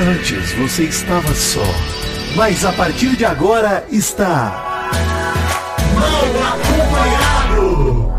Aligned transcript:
Antes 0.00 0.52
você 0.52 0.84
estava 0.84 1.34
só, 1.34 1.64
mas 2.36 2.64
a 2.64 2.72
partir 2.72 3.16
de 3.16 3.24
agora 3.24 3.84
está. 3.90 4.92
Mal 5.92 6.24
acompanhado! 6.52 8.12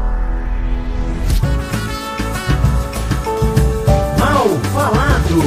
Mal 4.19 4.49
falado! 4.73 5.41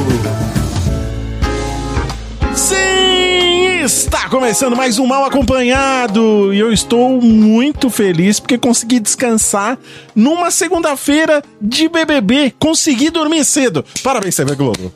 Sim! 2.55 3.83
Está 3.83 4.27
começando 4.27 4.75
mais 4.75 4.97
um 4.97 5.05
Mal 5.05 5.25
Acompanhado 5.25 6.51
e 6.51 6.57
eu 6.57 6.73
estou 6.73 7.21
muito 7.21 7.91
feliz 7.91 8.39
porque 8.39 8.57
consegui 8.57 8.99
descansar 8.99 9.77
numa 10.15 10.49
segunda-feira 10.49 11.43
de 11.61 11.87
BBB. 11.87 12.55
Consegui 12.57 13.11
dormir 13.11 13.45
cedo. 13.45 13.85
Parabéns, 14.01 14.35
TV 14.35 14.55
Globo. 14.55 14.91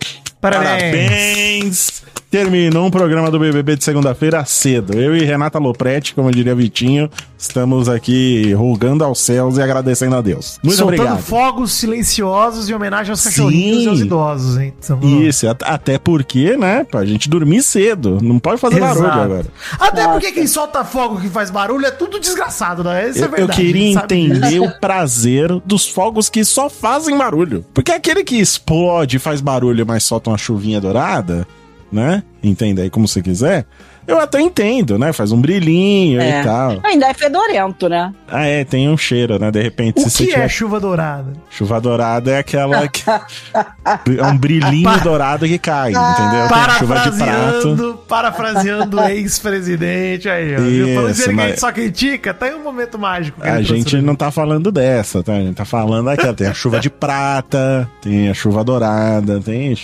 Parabéns. 0.52 0.92
Parabéns. 0.92 2.04
Terminou 2.30 2.86
um 2.86 2.92
programa 2.92 3.32
do 3.32 3.40
BBB 3.40 3.78
de 3.78 3.86
segunda-feira 3.86 4.44
cedo. 4.44 5.00
Eu 5.00 5.16
e 5.16 5.24
Renata 5.24 5.58
Lopretti, 5.60 6.14
como 6.14 6.30
diria 6.30 6.54
Vitinho, 6.54 7.10
estamos 7.38 7.88
aqui 7.88 8.52
rogando 8.52 9.02
aos 9.06 9.22
céus 9.22 9.56
e 9.58 9.62
agradecendo 9.62 10.14
a 10.14 10.20
Deus. 10.22 10.60
Muito 10.62 10.76
Soltando 10.76 11.00
obrigado. 11.04 11.24
fogos 11.24 11.72
silenciosos 11.72 12.70
em 12.70 12.74
homenagem 12.74 13.12
aos 13.12 13.24
cachorrinhos 13.24 13.78
Sim. 13.80 13.86
e 13.86 13.88
aos 13.88 14.00
idosos, 14.02 14.58
hein? 14.58 14.74
Então, 14.78 15.00
Isso, 15.22 15.48
at- 15.48 15.64
até 15.64 15.98
porque, 15.98 16.58
né, 16.58 16.84
pra 16.84 17.06
gente 17.06 17.30
dormir 17.30 17.64
cedo. 17.64 18.18
Não 18.22 18.40
pode 18.40 18.60
fazer 18.60 18.82
barulho 18.82 19.06
Exato. 19.06 19.20
agora. 19.22 19.46
Até 19.80 20.06
porque 20.10 20.34
quem 20.34 20.48
solta 20.48 20.84
fogo 20.84 21.22
que 21.22 21.30
faz 21.30 21.50
barulho 21.50 21.86
é 21.86 21.92
tudo 21.92 22.20
desgraçado, 22.20 22.84
né? 22.84 23.08
Isso 23.10 23.20
é 23.20 23.22
Eu, 23.22 23.26
eu 23.26 23.32
verdade. 23.38 23.52
a 23.54 23.56
queria 23.64 23.92
entender 24.04 24.60
o 24.60 24.70
prazer 24.82 25.50
dos 25.66 25.88
fogos 25.88 26.28
que 26.28 26.44
só 26.44 26.70
fazem 26.70 27.18
barulho. 27.18 27.64
Porque 27.74 27.90
aquele 27.94 28.22
que 28.26 28.36
explode, 28.36 29.18
faz 29.18 29.40
barulho, 29.40 29.86
mas 29.88 30.04
solta 30.04 30.30
uma 30.30 30.38
chuvinha 30.38 30.82
dourada, 30.82 31.48
né? 31.92 32.24
Entenda 32.44 32.82
aí 32.82 32.90
como 32.90 33.08
você 33.08 33.22
quiser. 33.22 33.66
Eu 34.08 34.20
até 34.20 34.40
entendo, 34.40 34.98
né? 34.98 35.12
Faz 35.12 35.32
um 35.34 35.42
brilhinho 35.42 36.22
É. 36.22 36.40
e 36.40 36.44
tal. 36.44 36.80
Ainda 36.84 37.08
é 37.08 37.14
fedorento, 37.14 37.90
né? 37.90 38.14
Ah, 38.28 38.46
é, 38.46 38.64
tem 38.64 38.90
um 38.90 38.98
cheiro, 38.98 39.38
né? 39.38 39.52
De 39.52 39.62
repente, 39.62 39.98
O 40.00 40.04
se 40.04 40.10
você 40.10 40.24
que 40.26 40.30
é 40.32 40.34
tiver... 40.36 40.48
chuva 40.50 40.80
dourada? 40.80 41.34
Chuva 41.50 41.82
dourada 41.82 42.32
é 42.32 42.38
aquela 42.40 42.88
que... 42.88 43.04
é 44.18 44.24
um 44.24 44.38
brilhinho 44.38 45.00
dourado 45.04 45.46
que 45.46 45.58
cai, 45.60 45.92
entendeu? 45.92 46.48
Tem 46.48 46.70
chuva 46.80 47.00
de 47.00 47.18
prato. 47.18 47.18
Parafraseando, 47.18 48.00
parafraseando 48.08 48.98
o 48.98 49.04
ex-presidente 49.10 50.30
aí, 50.30 50.54
ó. 50.56 50.58
Falando 50.58 51.12
Isso, 51.12 51.24
que 51.24 51.30
a 51.30 51.34
mas- 51.34 51.48
gente 51.50 51.60
só 51.60 51.72
critica, 51.72 52.34
tem 52.34 52.54
um 52.56 52.64
momento 52.64 52.98
mágico. 52.98 53.42
que 53.42 53.48
A 53.48 53.62
gente 53.62 53.98
não 54.02 54.16
tá 54.16 54.32
falando 54.32 54.72
dessa, 54.72 55.22
tá? 55.24 55.34
A 55.34 55.40
gente 55.40 55.56
tá 55.56 55.66
falando 55.66 56.10
aquela. 56.10 56.34
Tem 56.34 56.48
a 56.48 56.54
chuva 56.54 56.80
de 56.80 56.90
prata, 56.90 57.90
tem 58.02 58.30
a 58.30 58.34
chuva 58.34 58.64
dourada, 58.64 59.40
tem 59.42 59.76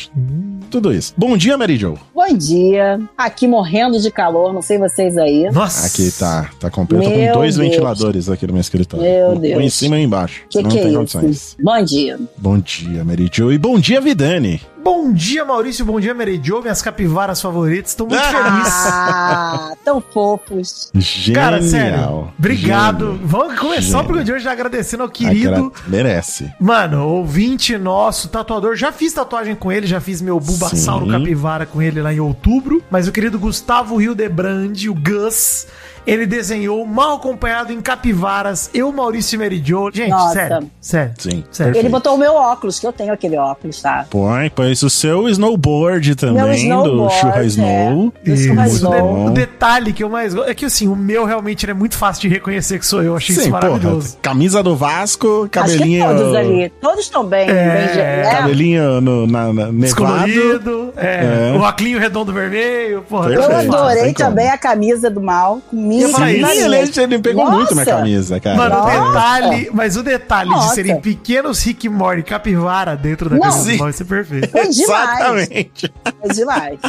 tudo 0.69 0.94
isso. 0.94 1.14
Bom 1.17 1.36
dia, 1.36 1.58
Mary 1.58 1.78
Jo. 1.78 1.95
Bom 2.14 2.28
dia. 2.38 3.00
Aqui 3.17 3.47
morrendo 3.47 4.00
de 4.00 4.12
calor, 4.14 4.53
não 4.53 4.61
sei 4.61 4.78
vocês 4.78 5.17
aí. 5.17 5.50
Nossa. 5.52 5.88
Aqui 5.88 6.11
tá, 6.11 6.50
tá 6.59 6.69
completo 6.69 7.03
com 7.09 7.31
dois 7.33 7.56
Deus. 7.58 7.67
ventiladores 7.69 8.30
aqui 8.30 8.47
no 8.47 8.53
meu 8.53 8.61
escritório. 8.61 9.06
Meu 9.06 9.30
Um 9.31 9.39
Deus. 9.39 9.61
em 9.64 9.69
cima 9.69 10.00
e 10.00 10.03
embaixo. 10.03 10.42
Que 10.50 10.61
não 10.61 10.69
que 10.69 10.78
é 10.78 10.81
tem 10.81 10.89
isso? 10.92 10.97
condições. 11.00 11.58
Bom 11.61 11.83
dia. 11.83 12.19
Bom 12.38 12.58
dia, 12.59 13.03
Mary 13.03 13.30
Jo. 13.31 13.52
E 13.52 13.58
bom 13.58 13.80
dia, 13.80 14.00
Vidani. 14.00 14.61
Bom 14.84 15.14
dia, 15.14 15.45
Maurício. 15.45 15.86
Bom 15.86 15.98
dia, 16.00 16.14
Mary 16.14 16.39
Jo, 16.44 16.62
minhas 16.62 16.81
capivaras 16.81 17.42
favoritas. 17.42 17.92
Estou 17.92 18.06
muito 18.08 18.22
feliz. 18.22 18.67
Ah, 18.67 19.73
tão 19.84 20.02
fofos. 20.02 20.92
Genial. 20.94 21.44
Cara, 21.44 21.62
sério. 21.62 22.34
Obrigado. 22.38 23.12
Gênio. 23.14 23.22
Vamos 23.28 23.59
começar 23.59 24.00
o 24.00 24.03
programa 24.03 24.25
de 24.25 24.34
hoje 24.34 24.48
agradecendo 24.48 25.03
ao 25.03 25.09
querido. 25.09 25.50
Agra- 25.67 25.72
Merece. 25.88 26.53
Mano, 26.59 27.08
ouvinte 27.08 27.78
nosso, 27.78 28.28
tatuador. 28.28 28.75
Já 28.75 28.92
fiz 28.92 29.14
tatuagem 29.14 29.56
com 29.56 29.72
ele, 29.72 29.88
já 29.88 30.02
fiz 30.02 30.22
meu 30.22 30.38
Bulbasauro 30.40 31.06
Sim. 31.06 31.12
capivara 31.12 31.66
com 31.66 31.81
ele 31.81 32.02
lá 32.02 32.14
em 32.14 32.20
outubro. 32.20 32.84
Mas 32.92 33.08
o 33.08 33.12
querido 33.12 33.40
Gustavo 33.40 34.02
Hildebrand, 34.02 34.75
o 34.90 34.94
Gus, 34.94 35.68
ele 36.06 36.26
desenhou 36.26 36.86
mal 36.86 37.16
acompanhado 37.18 37.72
em 37.72 37.82
capivaras. 37.82 38.69
Eu, 38.74 38.91
Maurício 38.91 39.36
e 39.36 39.64
Jo. 39.66 39.90
Gente, 39.94 40.09
Nossa. 40.09 40.34
sério, 40.34 40.72
sério. 40.81 41.14
Sim. 41.18 41.44
Sério. 41.52 41.78
Ele 41.78 41.90
botou 41.90 42.16
o 42.16 42.18
meu 42.18 42.34
óculos, 42.34 42.80
que 42.80 42.86
eu 42.88 42.91
tenho 42.94 43.14
aquele 43.14 43.38
óculos, 43.38 43.81
tá? 43.81 44.06
Põe, 44.09 44.50
põe 44.50 44.72
o 44.72 44.90
seu 44.90 45.28
snowboard 45.30 46.16
também, 46.16 46.44
do 46.44 46.52
snowboard, 46.53 47.16
Churra 47.19 47.44
é. 47.44 47.46
Snow. 47.46 48.13
Do 48.24 48.34
Isso. 48.34 48.44
Churra 48.44 48.56
Mas 48.56 48.74
o, 48.74 48.75
Snow. 48.75 48.94
de- 48.94 49.02
Bom. 49.02 49.25
o 49.28 49.30
detalhe 49.31 49.94
que 49.94 50.03
eu 50.03 50.09
mais 50.09 50.34
gosto 50.34 50.50
é 50.50 50.53
que 50.53 50.66
assim, 50.66 50.88
o 50.88 50.96
meu 50.96 51.25
realmente 51.25 51.69
é 51.69 51.74
muito 51.74 51.96
fácil 51.97 52.22
de 52.24 52.28
reconhecer 52.30 52.80
que 52.80 52.86
sou 52.86 53.02
eu. 53.02 53.16
Achei 53.16 53.36
isso 53.36 53.50
maravilhoso. 53.50 54.09
porra. 54.09 54.19
Camisa 54.22 54.62
do 54.63 54.75
Vasco, 54.75 55.28
Acho 55.42 55.44
que 55.44 55.50
cabelinho. 55.50 56.06
todos 56.08 56.36
ali. 56.36 56.69
Todos 56.81 57.00
estão 57.00 57.25
bem. 57.25 57.50
É, 57.50 57.53
bem 57.53 57.96
né? 57.96 58.31
Cabelinho 58.31 59.02
no, 59.02 59.28
na, 59.28 59.53
na, 59.53 59.72
nevado. 59.72 60.94
É, 60.97 61.50
É. 61.53 61.58
o 61.58 61.63
óculos 61.63 62.00
redondo 62.00 62.31
vermelho, 62.34 63.03
porra. 63.08 63.30
Perfeito. 63.30 63.52
Eu 63.52 63.74
adorei 63.75 64.03
tem 64.03 64.13
como. 64.13 64.30
também 64.30 64.50
a 64.50 64.58
camisa 64.58 65.09
do 65.09 65.22
mal. 65.22 65.62
Com 65.69 65.78
minha 65.94 66.08
Eu 66.08 66.09
falei, 66.09 66.36
Sim, 66.36 66.42
Nossa. 66.42 67.02
ele, 67.02 67.14
ele 67.14 67.20
pegou 67.20 67.46
Nossa. 67.46 67.58
muito 67.58 67.74
minha 67.74 67.86
camisa, 67.86 68.40
cara. 68.40 68.58
Mano, 68.58 68.76
o 68.76 68.80
Nossa. 68.80 69.08
detalhe, 69.08 69.70
mas 69.74 69.98
o 69.98 70.04
detalhe 70.04 70.50
de 70.50 70.56
Nossa. 70.56 70.76
serem 70.76 71.00
pequenos 71.02 71.64
Rick 71.64 71.88
e 71.88 71.90
Morty 71.90 72.24
capivara 72.24 72.96
dentro 72.96 73.30
da 73.30 73.36
Não. 73.36 73.42
camisa 73.44 73.72
Sim. 73.72 73.78
vai 73.78 73.94
ser 73.94 74.06
perfeito. 74.06 74.50
Foi 74.50 74.68
demais. 74.70 75.20
Exatamente. 75.20 75.94
Foi 76.22 76.30
demais. 76.34 76.80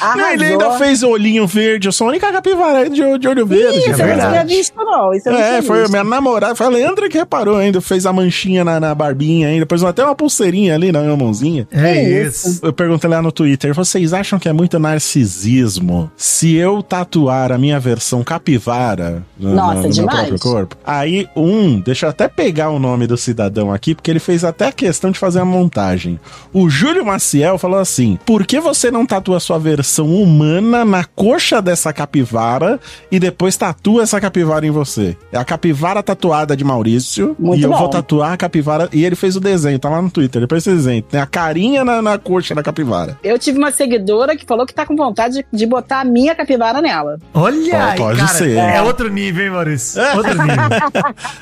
Não, 0.00 0.30
ele 0.32 0.44
ainda 0.44 0.64
Arrasou. 0.66 0.86
fez 0.86 1.02
olhinho 1.02 1.46
verde. 1.46 1.88
Eu 1.88 1.92
sou 1.92 2.06
a 2.06 2.10
única 2.10 2.30
capivara 2.32 2.88
de, 2.88 3.18
de 3.18 3.28
olho 3.28 3.46
verde. 3.46 3.78
Isso, 3.78 3.88
é 3.90 3.92
eu 3.92 3.98
não 3.98 4.06
verdade. 4.06 4.30
tinha 4.32 4.44
visto, 4.58 4.74
não. 4.76 5.14
Isso 5.14 5.28
eu 5.28 5.32
não 5.32 5.40
É, 5.40 5.48
tinha 5.50 5.62
foi 5.62 5.78
visto. 5.80 5.90
minha 5.92 6.04
namorada, 6.04 6.54
foi 6.54 6.66
a 6.66 6.70
Leandra 6.70 7.08
que 7.08 7.18
reparou 7.18 7.56
ainda, 7.56 7.80
fez 7.80 8.06
a 8.06 8.12
manchinha 8.12 8.64
na, 8.64 8.78
na 8.80 8.94
barbinha 8.94 9.48
ainda, 9.48 9.60
depois 9.60 9.82
até 9.84 10.04
uma 10.04 10.14
pulseirinha 10.14 10.74
ali 10.74 10.90
na 10.92 11.00
minha 11.02 11.16
mãozinha. 11.16 11.66
É 11.72 12.22
isso. 12.26 12.48
isso. 12.48 12.60
Eu 12.66 12.72
perguntei 12.72 13.08
lá 13.08 13.20
no 13.22 13.30
Twitter, 13.32 13.74
vocês 13.74 14.12
acham 14.12 14.38
que 14.38 14.48
é 14.48 14.52
muito 14.52 14.78
narcisismo 14.78 16.10
se 16.16 16.54
eu 16.54 16.82
tatuar 16.82 17.52
a 17.52 17.58
minha 17.58 17.78
versão 17.80 18.22
capivara 18.22 19.22
no, 19.38 19.54
Nossa, 19.54 19.74
no- 19.74 19.76
no 19.76 19.82
meu 19.82 19.90
demais. 19.92 20.18
próprio 20.28 20.38
corpo? 20.38 20.76
Aí, 20.84 21.28
um, 21.36 21.80
deixa 21.80 22.06
eu 22.06 22.10
até 22.10 22.28
pegar 22.28 22.70
o 22.70 22.78
nome 22.78 23.06
do 23.06 23.16
cidadão 23.16 23.72
aqui, 23.72 23.94
porque 23.94 24.10
ele 24.10 24.18
fez 24.20 24.44
até 24.44 24.66
a 24.68 24.72
questão 24.72 25.10
de 25.10 25.18
fazer 25.18 25.40
a 25.40 25.44
montagem. 25.44 26.18
O 26.52 26.68
Júlio 26.68 27.04
Maciel 27.04 27.58
falou 27.58 27.78
assim: 27.78 28.18
por 28.24 28.46
que 28.46 28.60
você 28.60 28.90
não 28.90 29.04
tatua 29.06 29.40
sua 29.40 29.58
versão 29.58 29.73
humana 29.82 30.84
na 30.84 31.04
coxa 31.04 31.60
dessa 31.60 31.92
capivara 31.92 32.78
e 33.10 33.18
depois 33.18 33.56
tatua 33.56 34.02
essa 34.02 34.20
capivara 34.20 34.66
em 34.66 34.70
você? 34.70 35.16
É 35.32 35.38
a 35.38 35.44
capivara 35.44 36.02
tatuada 36.02 36.56
de 36.56 36.62
Maurício 36.64 37.34
Muito 37.38 37.60
e 37.60 37.64
eu 37.64 37.70
bom. 37.70 37.78
vou 37.78 37.88
tatuar 37.88 38.32
a 38.32 38.36
capivara. 38.36 38.88
E 38.92 39.04
ele 39.04 39.16
fez 39.16 39.36
o 39.36 39.40
desenho, 39.40 39.78
tá 39.78 39.88
lá 39.88 40.00
no 40.00 40.10
Twitter. 40.10 40.40
Depois 40.40 40.66
esse 40.66 40.74
desenho. 40.76 41.02
Tem 41.02 41.20
a 41.20 41.26
carinha 41.26 41.84
na, 41.84 42.00
na 42.00 42.18
coxa 42.18 42.54
da 42.54 42.62
capivara. 42.62 43.18
Eu 43.22 43.38
tive 43.38 43.58
uma 43.58 43.70
seguidora 43.72 44.36
que 44.36 44.44
falou 44.46 44.64
que 44.66 44.74
tá 44.74 44.86
com 44.86 44.94
vontade 44.96 45.34
de, 45.34 45.46
de 45.52 45.66
botar 45.66 46.00
a 46.00 46.04
minha 46.04 46.34
capivara 46.34 46.80
nela. 46.80 47.18
Olha 47.32 47.90
aí, 47.92 47.98
Pode 47.98 48.18
cara. 48.18 48.28
ser. 48.32 48.56
É 48.56 48.80
outro 48.82 49.08
nível, 49.10 49.44
hein, 49.44 49.50
Maurício? 49.50 50.00
Outro 50.16 50.32
nível. 50.34 50.54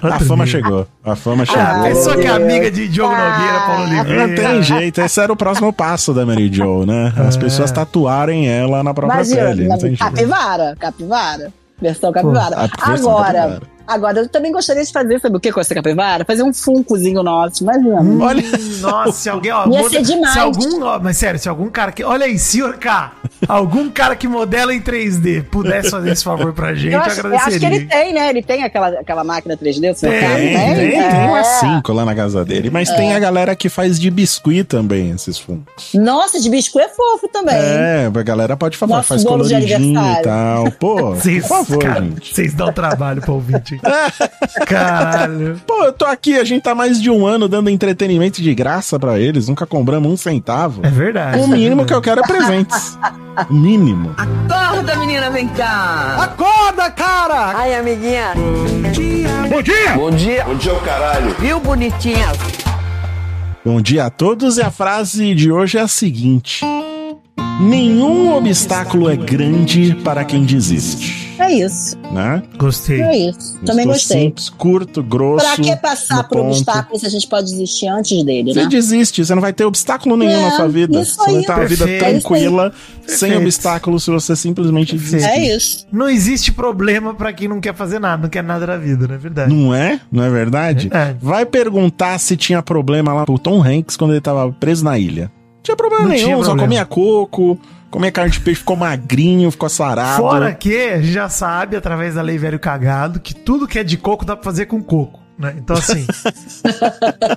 a 0.02 0.06
Outro 0.06 0.26
fama 0.26 0.44
nível. 0.44 0.60
chegou. 0.62 0.86
A 1.04 1.16
fama 1.16 1.44
chegou. 1.44 1.62
Ah, 1.62 1.80
pensou 1.82 2.14
que 2.16 2.26
é 2.26 2.30
amiga 2.30 2.70
de 2.70 2.88
Diogo 2.88 3.12
Nogueira, 3.14 3.60
Paulo 3.66 3.82
Oliveira. 3.84 4.26
Não 4.26 4.34
tem 4.34 4.62
jeito, 4.62 5.00
esse 5.00 5.20
era 5.20 5.32
o 5.32 5.36
próximo 5.36 5.72
passo 5.72 6.12
da 6.14 6.24
Mary 6.24 6.48
Jo, 6.52 6.84
né? 6.86 7.12
As 7.16 7.36
É. 7.36 7.38
pessoas 7.40 7.70
tatuarem 8.22 8.48
ela 8.48 8.82
na 8.82 8.94
própria 8.94 9.22
Imagina, 9.22 9.76
pele. 9.78 9.96
Capivara, 9.96 10.76
capivara. 10.78 11.52
Versão 11.80 12.12
capivara. 12.12 12.56
versão 12.56 13.10
Agora, 13.10 13.32
capivara. 13.32 13.62
Agora, 13.86 14.20
eu 14.20 14.28
também 14.28 14.52
gostaria 14.52 14.84
de 14.84 14.92
fazer, 14.92 15.20
sabe 15.20 15.36
o 15.36 15.40
que 15.40 15.52
com 15.52 15.60
essa 15.60 15.74
capivara? 15.74 16.24
Fazer 16.24 16.42
um 16.42 16.52
funcozinho 16.52 17.22
nosso, 17.22 17.62
imagina. 17.62 18.00
Olha, 18.24 18.42
Hum, 18.42 18.78
Nossa, 18.80 19.12
se 19.12 19.28
alguém, 19.28 19.52
ó, 19.52 19.62
Ia 19.62 19.66
moda- 19.66 19.90
ser 19.90 20.02
demais. 20.02 20.32
se 20.32 20.38
algum, 20.38 20.82
ó, 20.84 20.98
mas 20.98 21.16
sério, 21.16 21.38
se 21.38 21.48
algum 21.48 21.68
cara 21.68 21.92
que, 21.92 22.02
olha 22.04 22.26
aí, 22.26 22.38
senhor 22.38 22.76
K, 22.78 23.12
algum 23.48 23.88
cara 23.90 24.16
que 24.16 24.26
modela 24.28 24.74
em 24.74 24.80
3D 24.80 25.42
pudesse 25.44 25.90
fazer 25.90 26.10
esse 26.10 26.24
favor 26.24 26.52
pra 26.52 26.74
gente, 26.74 26.92
eu, 26.92 26.98
eu, 26.98 27.00
acho, 27.00 27.20
eu 27.20 27.26
agradeceria. 27.26 27.48
acho 27.56 27.58
que 27.58 27.66
ele 27.82 27.86
tem, 27.86 28.12
né? 28.12 28.28
Ele 28.30 28.42
tem 28.42 28.62
aquela, 28.64 28.88
aquela 28.88 29.24
máquina 29.24 29.56
3D, 29.56 29.92
o 29.92 29.94
seu 29.94 30.10
Tem, 30.10 30.20
tem, 30.20 30.54
né? 30.54 30.74
tem, 30.74 30.90
tem 30.90 31.00
É. 31.00 31.26
umas 31.26 31.46
cinco 31.46 31.92
lá 31.92 32.04
na 32.04 32.14
casa 32.14 32.44
dele. 32.44 32.70
Mas 32.70 32.88
tem 32.90 33.14
a 33.14 33.18
galera 33.18 33.54
que 33.54 33.68
faz 33.68 33.98
de 33.98 34.10
biscuit 34.10 34.64
também, 34.64 35.10
esses 35.10 35.38
fungos. 35.38 35.64
Nossa, 35.94 36.40
de 36.40 36.48
biscoito 36.50 36.90
é 36.90 36.94
fofo 36.94 37.28
também. 37.28 37.54
É, 37.54 38.10
a 38.12 38.22
galera 38.22 38.56
pode 38.56 38.76
falar, 38.76 38.96
Nosso 38.96 39.08
faz 39.08 39.24
coloridinho 39.24 40.00
e 40.00 40.22
tal. 40.22 40.70
Pô, 40.72 40.96
por 41.12 41.16
Vocês, 41.16 41.46
favor, 41.46 41.78
cara, 41.78 42.00
gente. 42.02 42.34
Vocês 42.34 42.54
dão 42.54 42.72
trabalho 42.72 43.20
pro 43.20 43.34
ouvinte. 43.34 43.71
Caralho. 44.66 45.60
Pô, 45.66 45.84
eu 45.84 45.92
tô 45.92 46.04
aqui, 46.04 46.38
a 46.38 46.44
gente 46.44 46.62
tá 46.62 46.74
mais 46.74 47.00
de 47.00 47.10
um 47.10 47.26
ano 47.26 47.48
dando 47.48 47.70
entretenimento 47.70 48.42
de 48.42 48.54
graça 48.54 48.98
pra 48.98 49.18
eles, 49.18 49.48
nunca 49.48 49.66
cobramos 49.66 50.10
um 50.10 50.16
centavo. 50.16 50.80
É 50.84 50.90
verdade. 50.90 51.38
O 51.38 51.46
mínimo 51.46 51.84
que 51.84 51.94
eu 51.94 52.00
quero 52.00 52.20
é 52.20 52.26
presentes. 52.26 52.98
O 53.48 53.54
mínimo. 53.54 54.14
Acorda, 54.16 54.96
menina, 54.96 55.30
vem 55.30 55.48
cá. 55.48 56.16
Acorda, 56.20 56.90
cara! 56.90 57.56
Ai, 57.56 57.74
amiguinha. 57.74 58.32
Bom 59.48 59.62
dia! 59.62 59.92
Bom 59.94 60.10
dia. 60.10 60.44
Bom 60.44 60.54
dia, 60.54 60.74
o 60.74 60.80
caralho. 60.80 61.34
Viu, 61.38 61.60
bonitinha? 61.60 62.28
Bom 63.64 63.80
dia 63.80 64.06
a 64.06 64.10
todos 64.10 64.58
e 64.58 64.62
a 64.62 64.72
frase 64.72 65.34
de 65.34 65.52
hoje 65.52 65.78
é 65.78 65.82
a 65.82 65.88
seguinte: 65.88 66.64
Nenhum 67.60 68.34
obstáculo 68.34 69.08
é 69.08 69.16
grande 69.16 69.94
para 70.02 70.24
quem 70.24 70.44
desiste. 70.44 71.22
É 71.38 71.50
isso. 71.52 71.96
né? 72.12 72.42
Gostei. 72.56 73.00
É 73.02 73.16
isso. 73.30 73.58
Também 73.64 73.84
Gostou 73.86 73.92
gostei. 73.94 74.20
Simples, 74.26 74.48
curto, 74.50 75.02
grosso. 75.02 75.44
Pra 75.44 75.56
que 75.56 75.76
passar 75.76 76.22
por 76.28 76.38
ponto. 76.38 76.48
obstáculos 76.50 77.00
se 77.00 77.06
a 77.06 77.10
gente 77.10 77.26
pode 77.26 77.50
desistir 77.50 77.88
antes 77.88 78.24
dele, 78.24 78.52
Você 78.52 78.62
né? 78.62 78.68
desiste, 78.68 79.24
você 79.24 79.34
não 79.34 79.42
vai 79.42 79.52
ter 79.52 79.64
obstáculo 79.64 80.16
nenhum 80.16 80.30
É, 80.38 80.42
na 80.42 80.50
sua 80.52 80.68
vida. 80.68 81.00
isso 81.00 81.16
Você 81.16 81.24
vai 81.24 81.36
aí. 81.36 81.44
ter 81.46 81.52
uma 81.52 81.64
vida 81.66 81.86
tranquila, 81.98 82.72
sem 83.06 83.28
Perfeito. 83.30 83.42
obstáculos, 83.42 84.04
se 84.04 84.10
você 84.10 84.36
simplesmente 84.36 84.96
desistir. 84.96 85.28
É 85.28 85.54
isso. 85.56 85.86
Não 85.90 86.08
existe 86.08 86.52
problema 86.52 87.12
pra 87.14 87.32
quem 87.32 87.48
não 87.48 87.60
quer 87.60 87.74
fazer 87.74 87.98
nada, 87.98 88.22
não 88.22 88.30
quer 88.30 88.42
nada 88.44 88.66
da 88.66 88.76
vida, 88.76 89.08
não 89.08 89.14
é 89.14 89.18
verdade? 89.18 89.54
Não 89.54 89.74
é? 89.74 90.00
Não 90.12 90.22
é 90.22 90.30
verdade? 90.30 90.88
Verdade. 90.88 91.18
Vai 91.20 91.44
perguntar 91.44 92.18
se 92.18 92.36
tinha 92.36 92.62
problema 92.62 93.12
lá 93.12 93.24
pro 93.24 93.38
Tom 93.38 93.62
Hanks 93.62 93.96
quando 93.96 94.12
ele 94.12 94.20
tava 94.20 94.50
preso 94.52 94.84
na 94.84 94.96
ilha. 94.98 95.30
Tinha 95.62 95.76
problema 95.76 96.02
Não 96.04 96.10
nenhum, 96.10 96.24
tinha 96.24 96.36
só 96.38 96.42
problema. 96.44 96.62
comia 96.62 96.84
coco, 96.84 97.58
comia 97.90 98.10
carne 98.10 98.30
de 98.32 98.40
peixe, 98.40 98.60
ficou 98.60 98.76
magrinho, 98.76 99.50
ficou 99.50 99.68
sarado. 99.68 100.22
Fora 100.22 100.52
que 100.54 100.76
a 100.88 100.96
gente 101.00 101.12
já 101.12 101.28
sabe, 101.28 101.76
através 101.76 102.14
da 102.14 102.22
lei 102.22 102.38
velho 102.38 102.58
cagado, 102.58 103.20
que 103.20 103.34
tudo 103.34 103.68
que 103.68 103.78
é 103.78 103.84
de 103.84 103.96
coco 103.96 104.24
dá 104.24 104.34
pra 104.34 104.44
fazer 104.44 104.66
com 104.66 104.82
coco. 104.82 105.20
Né? 105.38 105.54
Então, 105.56 105.76
assim, 105.76 106.06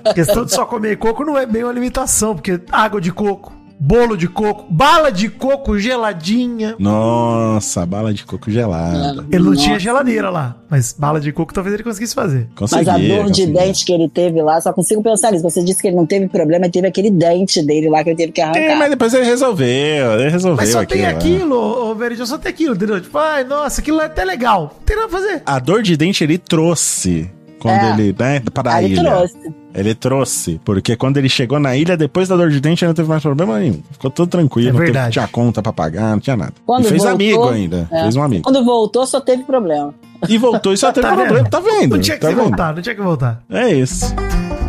a 0.04 0.12
questão 0.14 0.44
de 0.44 0.52
só 0.52 0.64
comer 0.66 0.96
coco 0.98 1.24
não 1.24 1.36
é 1.36 1.46
bem 1.46 1.64
uma 1.64 1.72
limitação, 1.72 2.34
porque 2.34 2.60
água 2.70 3.00
de 3.00 3.10
coco, 3.12 3.52
bolo 3.78 4.16
de 4.16 4.28
coco, 4.28 4.66
bala 4.70 5.10
de 5.10 5.28
coco 5.28 5.78
geladinha. 5.78 6.74
Nossa, 6.78 7.84
bala 7.84 8.12
de 8.12 8.24
coco 8.24 8.50
gelada. 8.50 9.24
Ele 9.30 9.42
não 9.44 9.52
Nossa. 9.52 9.62
tinha 9.64 9.78
geladeira 9.78 10.30
lá, 10.30 10.56
mas 10.68 10.94
bala 10.98 11.20
de 11.20 11.32
coco 11.32 11.52
talvez 11.52 11.74
ele 11.74 11.82
conseguisse 11.82 12.14
fazer. 12.14 12.48
Consegui, 12.54 12.84
Mas 12.84 12.94
a 12.94 12.98
dor 12.98 13.30
de 13.30 13.46
dente 13.46 13.84
que 13.84 13.92
ele 13.92 14.08
teve 14.08 14.42
lá, 14.42 14.60
só 14.60 14.72
consigo 14.72 15.02
pensar 15.02 15.30
nisso. 15.32 15.42
Você 15.42 15.62
disse 15.62 15.80
que 15.80 15.88
ele 15.88 15.96
não 15.96 16.06
teve 16.06 16.28
problema, 16.28 16.68
teve 16.68 16.86
aquele 16.86 17.10
dente 17.10 17.62
dele 17.64 17.88
lá 17.88 18.02
que 18.02 18.10
ele 18.10 18.16
teve 18.16 18.32
que 18.32 18.40
arrancar. 18.40 18.60
É, 18.60 18.74
mas 18.74 18.90
depois 18.90 19.12
ele 19.14 19.24
resolveu, 19.24 20.12
ele 20.20 20.30
resolveu 20.30 20.56
Mas 20.56 20.70
só 20.70 20.80
aquilo. 20.80 21.00
tem 21.00 21.06
aquilo, 21.08 21.56
ô 21.56 21.94
Veridio, 21.94 22.26
só 22.26 22.38
tem 22.38 22.50
aquilo, 22.50 22.74
entendeu? 22.74 23.00
Tipo, 23.00 23.18
ai, 23.18 23.44
nossa, 23.44 23.80
aquilo 23.80 24.00
é 24.00 24.06
até 24.06 24.24
legal. 24.24 24.74
Não 24.76 24.84
tem 24.84 24.96
nada 24.96 25.08
pra 25.08 25.18
fazer. 25.18 25.42
A 25.44 25.58
dor 25.58 25.82
de 25.82 25.96
dente 25.96 26.24
ele 26.24 26.38
trouxe 26.38 27.30
quando 27.60 27.80
É. 27.82 27.90
ele, 27.94 28.14
né, 28.18 28.40
para 28.52 28.74
a 28.74 28.82
ilha. 28.82 29.02
trouxe. 29.02 29.36
Ele 29.74 29.94
trouxe, 29.94 30.60
porque 30.64 30.96
quando 30.96 31.18
ele 31.18 31.28
chegou 31.28 31.58
na 31.60 31.76
ilha, 31.76 31.96
depois 31.98 32.28
da 32.28 32.34
dor 32.36 32.48
de 32.48 32.60
dente, 32.60 32.82
ele 32.82 32.88
não 32.88 32.94
teve 32.94 33.08
mais 33.08 33.22
problema 33.22 33.58
nenhum. 33.58 33.82
Ficou 33.92 34.10
tudo 34.10 34.28
tranquilo, 34.30 34.70
É 34.70 34.72
não 34.72 34.92
teve, 34.92 35.10
tinha 35.10 35.28
conta 35.28 35.60
pra 35.62 35.72
pagar, 35.72 36.12
não 36.12 36.18
tinha 36.20 36.36
nada. 36.36 36.54
Quando 36.64 36.86
e 36.86 36.88
fez 36.88 37.02
voltou, 37.02 37.14
amigo 37.14 37.48
ainda, 37.48 37.86
é. 37.90 38.02
fez 38.02 38.16
um 38.16 38.22
amigo. 38.22 38.42
Quando 38.42 38.64
voltou, 38.64 39.06
só 39.06 39.20
teve 39.20 39.44
problema. 39.44 39.94
E 40.28 40.38
voltou 40.38 40.72
e 40.72 40.78
só 40.78 40.90
teve 40.92 41.06
Tá 41.06 41.14
problema, 41.14 41.36
vendo? 41.38 41.50
tá 41.50 41.60
vendo? 41.60 41.94
Não 41.96 42.00
tinha 42.00 42.16
que 42.16 42.26
tá 42.26 42.32
voltar, 42.32 42.74
não 42.74 42.82
tinha 42.82 42.94
que 42.94 43.02
voltar. 43.02 43.42
É 43.50 43.70
isso. 43.70 44.14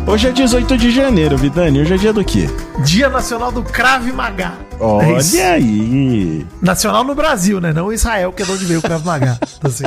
Hoje 0.08 0.28
é 0.28 0.32
18 0.32 0.78
de 0.78 0.90
janeiro, 0.90 1.36
Vidani, 1.36 1.80
hoje 1.80 1.94
é 1.94 1.96
dia 1.98 2.12
do 2.14 2.24
quê? 2.24 2.48
Dia 2.82 3.10
Nacional 3.10 3.52
do 3.52 3.62
Krav 3.62 4.06
Maga. 4.12 4.52
É 4.80 4.82
Olha 4.84 5.18
isso. 5.18 5.40
aí. 5.42 6.46
Nacional 6.62 7.02
no 7.04 7.14
Brasil, 7.14 7.60
né? 7.60 7.72
Não 7.72 7.92
Israel, 7.92 8.32
que 8.32 8.42
é 8.42 8.46
de 8.46 8.52
onde 8.52 8.64
veio 8.64 8.78
o 8.78 8.82
Krav 8.82 9.04
Maga. 9.04 9.38
Então, 9.58 9.68
assim, 9.70 9.84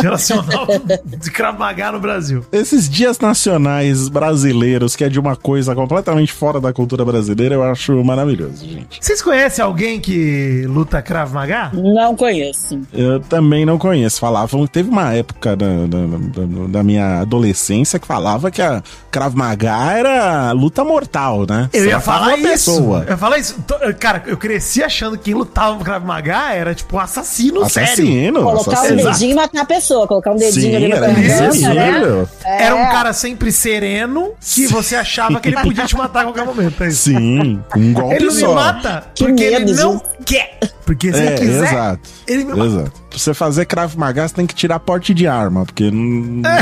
Dia 0.00 0.10
Nacional 0.10 0.66
de 1.04 1.30
Krav 1.30 1.58
Maga 1.58 1.92
no 1.92 2.00
Brasil. 2.00 2.44
Esses 2.50 2.88
dias 2.88 3.18
nacionais 3.20 4.08
brasileiros, 4.08 4.96
que 4.96 5.04
é 5.04 5.08
de 5.10 5.20
uma 5.20 5.36
coisa 5.36 5.74
completamente 5.74 6.32
fora 6.32 6.58
da 6.58 6.72
cultura 6.72 7.04
brasileira, 7.04 7.54
eu 7.54 7.62
acho 7.62 8.02
maravilhoso, 8.02 8.66
gente. 8.66 8.98
Vocês 9.00 9.20
conhecem 9.22 9.62
alguém 9.62 10.00
que 10.00 10.64
luta 10.66 11.00
Krav 11.02 11.32
Maga? 11.34 11.70
Não 11.74 12.16
conheço. 12.16 12.80
Eu 12.94 13.20
também 13.20 13.64
não 13.66 13.78
conheço. 13.78 14.18
Falavam 14.18 14.66
que 14.66 14.72
teve 14.72 14.88
uma 14.88 15.12
época 15.14 15.54
da, 15.54 15.66
da, 15.86 15.98
da- 16.06 16.66
da 16.68 16.82
minha 16.82 17.20
adolescência 17.20 17.98
que 17.98 18.06
falava 18.06 18.50
que 18.50 18.62
a 18.62 18.82
Krav 19.10 19.36
Maga 19.36 19.59
era 19.66 20.52
luta 20.52 20.84
mortal, 20.84 21.44
né? 21.48 21.68
Eu 21.72 21.86
ia 21.86 22.00
falar 22.00 22.28
uma 22.28 22.38
isso. 22.38 22.48
pessoa. 22.48 23.02
Eu 23.06 23.10
ia 23.10 23.16
falar 23.16 23.38
isso. 23.38 23.56
Cara, 23.98 24.22
eu 24.26 24.36
cresci 24.36 24.82
achando 24.82 25.16
que 25.16 25.24
quem 25.24 25.34
lutava 25.34 25.76
no 25.76 25.84
Krav 25.84 26.04
Maga 26.04 26.52
era 26.52 26.74
tipo 26.74 26.96
um 26.96 27.00
assassino, 27.00 27.68
sério. 27.68 27.88
Assassino. 27.92 28.42
Colocar 28.42 28.72
assassino. 28.72 29.00
um 29.08 29.12
dedinho 29.12 29.32
e 29.32 29.34
matar 29.34 29.60
a 29.62 29.64
pessoa. 29.64 30.06
Colocar 30.06 30.32
um 30.32 30.36
dedinho 30.36 30.70
Sim, 30.70 30.76
ali 30.76 30.88
na 30.88 31.00
garganta, 31.00 31.74
né? 31.74 32.26
Era 32.44 32.74
um 32.74 32.80
É. 32.80 32.90
cara 32.90 33.12
sempre 33.12 33.52
sereno 33.52 34.32
que 34.40 34.66
você 34.66 34.96
achava 34.96 35.40
que 35.40 35.48
ele 35.48 35.56
podia 35.62 35.84
te 35.86 35.96
matar 35.96 36.20
a 36.20 36.24
qualquer 36.24 36.44
momento. 36.46 36.82
É. 36.82 36.90
Sim, 36.90 37.62
um 37.76 37.92
golpe 37.92 38.14
Ele 38.14 38.26
não 38.26 38.34
me 38.34 38.40
só. 38.40 38.54
mata 38.54 39.04
Que 39.14 39.24
porque 39.24 39.42
ele 39.44 39.58
medo 39.64 39.74
não 39.74 39.92
disso. 39.96 40.04
quer. 40.24 40.58
Porque 40.84 41.12
se 41.12 41.20
É, 41.20 41.26
ele 41.26 41.38
quiser, 41.38 41.72
exato. 41.72 42.00
ele 42.26 42.44
me 42.44 42.54
mata. 42.54 42.64
Exato. 42.64 42.92
Pra 43.10 43.18
você 43.18 43.34
fazer 43.34 43.66
Krav 43.66 43.96
Maga, 43.96 44.26
você 44.26 44.34
tem 44.34 44.46
que 44.46 44.54
tirar 44.54 44.78
porte 44.78 45.12
de 45.12 45.26
arma, 45.26 45.66
porque 45.66 45.90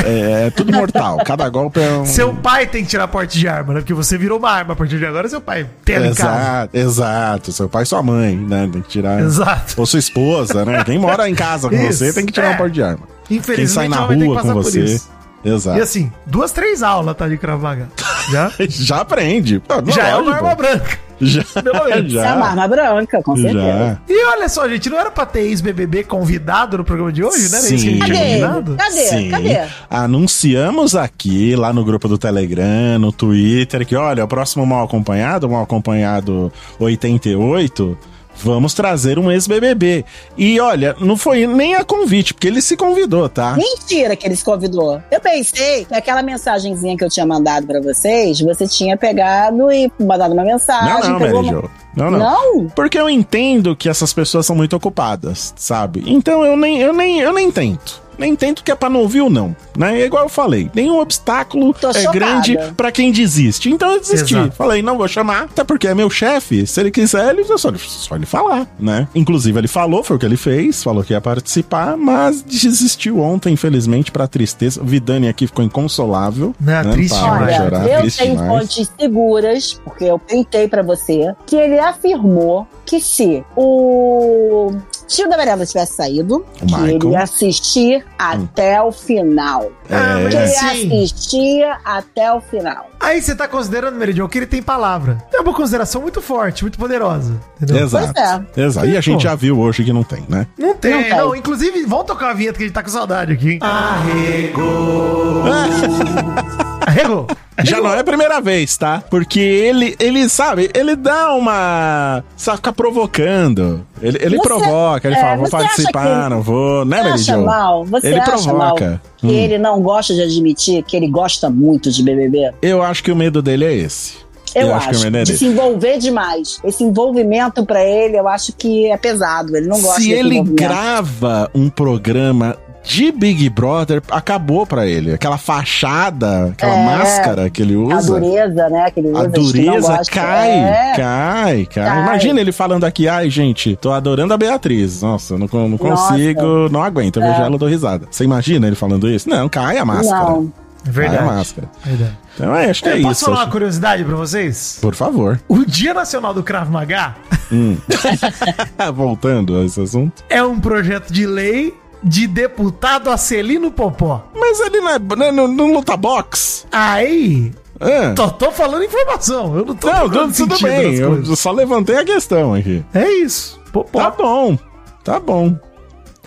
é, 0.03 0.47
é 0.47 0.49
tudo 0.49 0.73
mortal. 0.73 1.17
Cada 1.23 1.47
golpe 1.47 1.79
é 1.79 1.91
um. 1.91 2.05
Seu 2.05 2.33
pai 2.33 2.65
tem 2.65 2.83
que 2.83 2.89
tirar 2.89 3.07
porte 3.07 3.37
de 3.37 3.47
arma, 3.47 3.75
né? 3.75 3.79
Porque 3.81 3.93
você 3.93 4.17
virou 4.17 4.39
uma 4.39 4.49
arma 4.49 4.73
a 4.73 4.75
partir 4.75 4.97
de 4.97 5.05
agora, 5.05 5.29
seu 5.29 5.39
pai 5.39 5.69
tem 5.85 5.95
ela. 5.95 6.07
Exato, 6.07 6.75
exato. 6.75 7.51
Seu 7.51 7.69
pai 7.69 7.83
e 7.83 7.85
sua 7.85 8.01
mãe, 8.01 8.35
né? 8.35 8.67
Tem 8.71 8.81
que 8.81 8.89
tirar. 8.89 9.21
Exato. 9.21 9.75
Ou 9.77 9.85
sua 9.85 9.99
esposa, 9.99 10.65
né? 10.65 10.83
Quem 10.83 10.97
mora 10.97 11.29
em 11.29 11.35
casa 11.35 11.69
com 11.69 11.75
Isso, 11.87 11.99
você 11.99 12.11
tem 12.11 12.25
que 12.25 12.31
tirar 12.31 12.47
é. 12.47 12.53
um 12.55 12.57
porte 12.57 12.73
de 12.73 12.81
arma. 12.81 13.07
Quem 13.27 13.37
Infelizmente, 13.37 13.71
sai 13.71 13.87
na 13.87 13.97
rua 13.97 14.41
com 14.41 14.53
você. 14.53 14.81
isso. 14.81 15.18
Exato. 15.43 15.77
E 15.77 15.81
assim, 15.81 16.11
duas, 16.25 16.51
três 16.51 16.83
aulas, 16.83 17.15
tá, 17.15 17.27
de 17.27 17.37
Krav 17.37 17.61
Maga. 17.61 17.87
Já? 18.31 18.51
Já 18.67 19.01
aprende. 19.01 19.59
Pô, 19.59 19.75
Já 19.91 20.07
é 20.09 20.15
uma 20.15 20.35
arma 20.35 20.55
branca. 20.55 20.99
Já, 21.21 21.43
pelo 21.61 21.83
menos. 21.85 22.11
Isso 22.11 22.19
é 22.19 22.33
uma 22.33 22.47
arma 22.47 22.67
branca, 22.67 23.21
com 23.21 23.35
certeza. 23.35 23.59
já. 23.61 23.97
E 24.07 24.25
olha 24.25 24.47
só, 24.47 24.67
gente, 24.69 24.89
não 24.89 24.97
era 24.99 25.11
pra 25.11 25.25
ter 25.25 25.41
ex-BBB 25.41 26.05
convidado 26.05 26.77
no 26.77 26.83
programa 26.85 27.11
de 27.11 27.23
hoje, 27.23 27.51
né? 27.51 27.57
Sim. 27.59 27.99
Cadê 27.99 28.13
combinado? 28.17 28.75
Cadê? 28.75 29.01
Sim. 29.07 29.29
Cadê? 29.29 29.57
Anunciamos 29.89 30.95
aqui, 30.95 31.55
lá 31.55 31.73
no 31.73 31.83
grupo 31.83 32.07
do 32.07 32.17
Telegram, 32.17 32.97
no 32.99 33.11
Twitter, 33.11 33.85
que 33.85 33.95
olha, 33.95 34.23
o 34.23 34.27
próximo 34.27 34.65
Mal 34.65 34.85
Acompanhado, 34.85 35.47
o 35.47 35.49
Mal 35.51 35.63
Acompanhado 35.63 36.51
88, 36.79 37.97
vamos 38.43 38.73
trazer 38.73 39.19
um 39.19 39.31
ex-BBB. 39.31 40.05
E 40.37 40.59
olha, 40.59 40.95
não 40.99 41.17
foi 41.17 41.45
nem 41.45 41.75
a 41.75 41.83
convite, 41.83 42.33
porque 42.33 42.47
ele 42.47 42.61
se 42.61 42.75
convidou, 42.75 43.27
tá? 43.29 43.55
Mentira 43.55 44.15
que 44.15 44.25
ele 44.25 44.35
se 44.35 44.43
convidou. 44.43 45.01
Eu 45.11 45.19
pensei 45.19 45.85
que 45.85 45.93
aquela 45.93 46.21
mensagenzinha 46.21 46.97
que 46.97 47.03
eu 47.03 47.09
tinha 47.09 47.25
mandado 47.25 47.67
pra 47.67 47.81
vocês, 47.81 48.39
você 48.41 48.67
tinha 48.67 48.97
pegado 48.97 49.71
e 49.71 49.91
mandado 49.99 50.33
uma 50.33 50.43
mensagem. 50.43 50.93
Não, 50.93 51.09
não, 51.11 51.19
pegou 51.19 51.43
Mary 51.43 51.55
uma-. 51.55 51.71
Não, 51.95 52.11
não. 52.11 52.19
Não? 52.19 52.67
Porque 52.69 52.97
eu 52.97 53.09
entendo 53.09 53.75
que 53.75 53.89
essas 53.89 54.13
pessoas 54.13 54.45
são 54.45 54.55
muito 54.55 54.75
ocupadas, 54.75 55.53
sabe? 55.57 56.03
Então 56.07 56.45
eu 56.45 56.55
nem, 56.55 56.79
eu 56.79 56.93
nem, 56.93 57.19
eu 57.19 57.33
nem 57.33 57.51
tento. 57.51 58.01
Nem 58.19 58.35
tento 58.35 58.63
que 58.63 58.71
é 58.71 58.75
pra 58.75 58.89
não 58.89 58.99
ouvir 58.99 59.21
ou 59.21 59.29
não, 59.29 59.55
né? 59.77 60.01
É 60.01 60.05
igual 60.05 60.23
eu 60.23 60.29
falei, 60.29 60.69
nenhum 60.75 60.99
obstáculo 60.99 61.73
Tô 61.73 61.89
é 61.89 61.93
chocada. 61.93 62.11
grande 62.11 62.57
pra 62.75 62.91
quem 62.91 63.11
desiste. 63.11 63.69
Então 63.69 63.93
eu 63.93 63.99
desisti. 63.99 64.35
Exato. 64.35 64.55
Falei, 64.55 64.81
não 64.81 64.97
vou 64.97 65.07
chamar, 65.07 65.43
até 65.43 65.63
porque 65.63 65.87
é 65.87 65.95
meu 65.95 66.09
chefe. 66.09 66.67
Se 66.67 66.79
ele 66.81 66.91
quiser, 66.91 67.29
ele 67.29 67.43
só, 67.45 67.57
só 67.57 68.15
ele 68.15 68.25
falar, 68.25 68.67
né? 68.79 69.07
Inclusive 69.15 69.57
ele 69.57 69.67
falou, 69.67 70.03
foi 70.03 70.17
o 70.17 70.19
que 70.19 70.25
ele 70.25 70.37
fez, 70.37 70.83
falou 70.83 71.03
que 71.03 71.13
ia 71.13 71.21
participar, 71.21 71.95
mas 71.97 72.41
desistiu 72.41 73.19
ontem, 73.19 73.53
infelizmente, 73.53 74.11
pra 74.11 74.27
tristeza. 74.27 74.81
O 74.81 74.85
Vidani 74.85 75.27
aqui 75.29 75.47
ficou 75.47 75.63
inconsolável. 75.63 76.53
Não, 76.59 76.73
né? 76.83 76.91
triste 76.91 77.17
Para 77.17 77.37
demais. 77.37 77.41
Olha, 77.41 77.69
chorar, 77.69 77.89
eu 77.89 78.01
triste 78.01 78.17
tenho 78.19 78.35
demais. 78.35 78.49
fontes 78.61 78.91
seguras, 78.99 79.81
porque 79.85 80.03
eu 80.03 80.19
printei 80.19 80.67
pra 80.67 80.81
você, 80.81 81.33
que 81.45 81.55
ele 81.55 81.79
afirmou 81.79 82.67
que 82.85 82.99
se 82.99 83.43
o 83.55 84.71
tio 85.09 85.27
da 85.27 85.35
Varela 85.35 85.65
tivesse 85.65 85.95
saído, 85.95 86.45
ele 86.87 87.11
ia 87.11 87.23
assistir 87.23 88.05
até 88.17 88.79
o 88.81 88.91
final. 88.91 89.71
Ah, 89.89 90.19
É. 90.19 90.23
Mas 90.23 90.35
ele 90.35 90.37
assistia 90.37 91.77
até 91.83 92.31
o 92.31 92.39
final. 92.39 92.89
aí 92.99 93.19
você 93.21 93.35
tá 93.35 93.47
considerando, 93.47 93.95
Meridion, 93.95 94.27
que 94.27 94.37
ele 94.37 94.45
tem 94.45 94.61
palavra. 94.61 95.17
É 95.33 95.41
uma 95.41 95.53
consideração 95.53 96.01
muito 96.01 96.21
forte, 96.21 96.63
muito 96.63 96.77
poderosa. 96.77 97.33
Entendeu? 97.59 97.85
Exato. 97.85 98.13
Pois 98.53 98.65
Exato. 98.67 98.87
E 98.87 98.95
a 98.95 99.01
gente 99.01 99.23
já 99.23 99.33
viu 99.33 99.59
hoje 99.59 99.83
que 99.83 99.91
não 99.91 100.03
tem, 100.03 100.23
né? 100.29 100.45
Não 100.57 100.75
tem, 100.75 101.09
Não 101.09 101.17
não, 101.17 101.31
tem. 101.31 101.39
Inclusive, 101.39 101.85
vamos 101.85 102.05
tocar 102.05 102.29
a 102.29 102.33
vinheta 102.33 102.57
que 102.57 102.63
a 102.63 102.67
gente 102.67 102.75
tá 102.75 102.83
com 102.83 102.89
saudade 102.89 103.33
aqui, 103.33 103.53
hein? 103.53 103.59
Arregou. 103.61 105.43
Arregou. 106.89 107.27
Já 107.63 107.79
não 107.81 107.93
é 107.93 107.99
a 107.99 108.03
primeira 108.03 108.39
vez, 108.41 108.75
tá? 108.77 109.03
Porque 109.09 109.39
ele, 109.39 109.95
ele 109.99 110.27
sabe, 110.29 110.69
ele 110.73 110.95
dá 110.95 111.33
uma. 111.35 112.23
Sabe, 112.35 112.57
fica 112.57 112.71
provocando. 112.73 113.85
Ele, 114.01 114.17
ele 114.21 114.37
Você- 114.37 114.47
provoca, 114.47 115.07
ele 115.07 115.15
é, 115.15 115.21
fala, 115.21 115.37
vou 115.37 115.49
participar, 115.49 116.29
não 116.29 116.41
vou. 116.41 116.85
Né, 116.85 117.03
Mary 117.03 117.17
Jo? 117.19 117.41
mal? 117.45 117.85
Você 117.85 118.07
Ele 118.07 118.19
acha 118.19 118.53
mal 118.53 118.75
provoca. 118.75 119.01
que 119.17 119.27
Hum. 119.27 119.29
ele 119.31 119.57
não 119.57 119.81
gosta 119.81 120.13
de 120.13 120.21
admitir 120.21 120.83
que 120.83 120.95
ele 120.97 121.07
gosta 121.09 121.49
muito 121.49 121.91
de 121.91 122.01
BBB? 122.01 122.53
Eu 122.61 122.81
acho 122.81 123.03
que 123.03 123.11
o 123.11 123.15
medo 123.15 123.41
dele 123.41 123.65
é 123.65 123.73
esse. 123.73 124.13
Eu, 124.55 124.73
acho, 124.73 124.89
que 124.89 124.95
o 124.95 124.99
medo 125.01 125.17
é 125.17 125.23
de 125.23 125.37
se 125.37 125.45
envolver 125.45 125.99
demais. 125.99 126.59
Esse 126.63 126.83
envolvimento 126.83 127.63
pra 127.67 127.83
ele, 127.83 128.17
eu 128.17 128.27
acho 128.27 128.51
que 128.53 128.87
é 128.89 128.97
pesado. 128.97 129.55
Ele 129.55 129.67
não 129.67 129.79
gosta 129.79 130.01
Se 130.01 130.11
ele 130.11 130.41
grava 130.41 131.51
um 131.53 131.69
programa 131.69 132.57
de 132.89 133.11
Big 133.11 133.47
Brother, 133.51 134.01
acabou 134.09 134.65
pra 134.65 134.87
ele. 134.87 135.13
Aquela 135.13 135.37
fachada, 135.37 136.45
aquela 136.47 136.73
É, 136.73 136.85
máscara 136.85 137.47
que 137.49 137.61
ele 137.61 137.75
A 137.75 137.77
usa. 137.97 138.19
dureza, 138.19 138.67
né? 138.69 138.89
Que 138.89 138.99
ele 138.99 139.09
A 139.09 139.11
usa, 139.11 139.23
não 139.23 139.29
dureza 139.31 140.01
cai, 140.11 140.49
É. 140.51 140.93
cai, 140.95 140.95
cai, 140.95 141.65
Cai. 141.85 142.01
Imagina 142.03 142.41
ele 142.41 142.51
falando 142.51 142.85
aqui, 142.85 143.07
ai, 143.07 143.29
gente, 143.29 143.75
tô 143.75 143.91
adorando 143.91 144.33
a 144.33 144.37
Beatriz. 144.37 145.03
Nossa, 145.03 145.35
eu 145.35 145.37
não, 145.37 145.47
não 145.69 145.77
consigo, 145.77 146.67
não 146.71 146.81
aguento, 146.81 147.17
eu 147.17 147.23
vejo 147.27 147.35
É. 147.41 147.45
ela 147.45 147.55
eu 147.55 147.59
dou 147.59 147.69
risada. 147.69 148.07
Você 148.09 148.23
imagina 148.23 148.65
ele 148.65 148.75
falando 148.75 149.07
isso? 149.07 149.29
Não, 149.29 149.47
cai 149.47 149.77
a 149.77 149.85
máscara. 149.85 150.23
Não. 150.31 150.51
É 150.87 150.89
verdade. 150.91 151.17
Cai 151.17 151.27
a 151.27 151.31
máscara. 151.31 151.69
Verdade. 151.85 152.17
Então, 152.35 152.55
é, 152.55 152.69
acho 152.69 152.81
que 152.81 152.89
é 152.89 152.97
Eu 152.97 153.01
posso 153.01 153.11
isso. 153.11 153.25
falar 153.25 153.37
acho- 153.37 153.45
uma 153.45 153.51
curiosidade 153.51 154.03
pra 154.03 154.15
vocês? 154.15 154.79
Por 154.81 154.95
favor. 154.95 155.39
O 155.47 155.65
Dia 155.65 155.93
Nacional 155.93 156.33
do 156.33 156.41
Krav 156.41 156.69
Maga 156.71 157.15
Voltando 158.93 159.57
a 159.57 159.65
esse 159.65 159.81
assunto. 159.81 160.23
é 160.29 160.41
um 160.43 160.59
projeto 160.59 161.11
de 161.11 161.25
lei 161.25 161.73
de 162.03 162.27
deputado 162.27 163.09
Acelino 163.09 163.71
Popó. 163.71 164.23
Mas 164.33 164.59
ele 164.59 164.79
não, 164.81 164.89
é, 164.89 164.99
não, 164.99 165.31
não, 165.31 165.47
não 165.47 165.73
luta 165.73 165.95
box? 165.97 166.65
Aí, 166.71 167.51
É. 167.79 168.13
tô, 168.13 168.29
tô 168.29 168.51
falando 168.51 168.83
informação, 168.83 169.57
eu 169.57 169.65
não 169.65 169.75
tô 169.75 169.87
Não, 169.87 170.09
tudo, 170.09 170.33
tudo 170.33 170.59
bem. 170.61 170.95
Eu 170.95 171.35
só 171.35 171.51
levantei 171.51 171.97
a 171.97 172.05
questão 172.05 172.53
aqui. 172.53 172.83
É 172.93 173.09
isso. 173.09 173.59
Popó. 173.71 173.99
Tá 173.99 174.11
bom. 174.11 174.57
Tá 175.03 175.19
bom. 175.19 175.57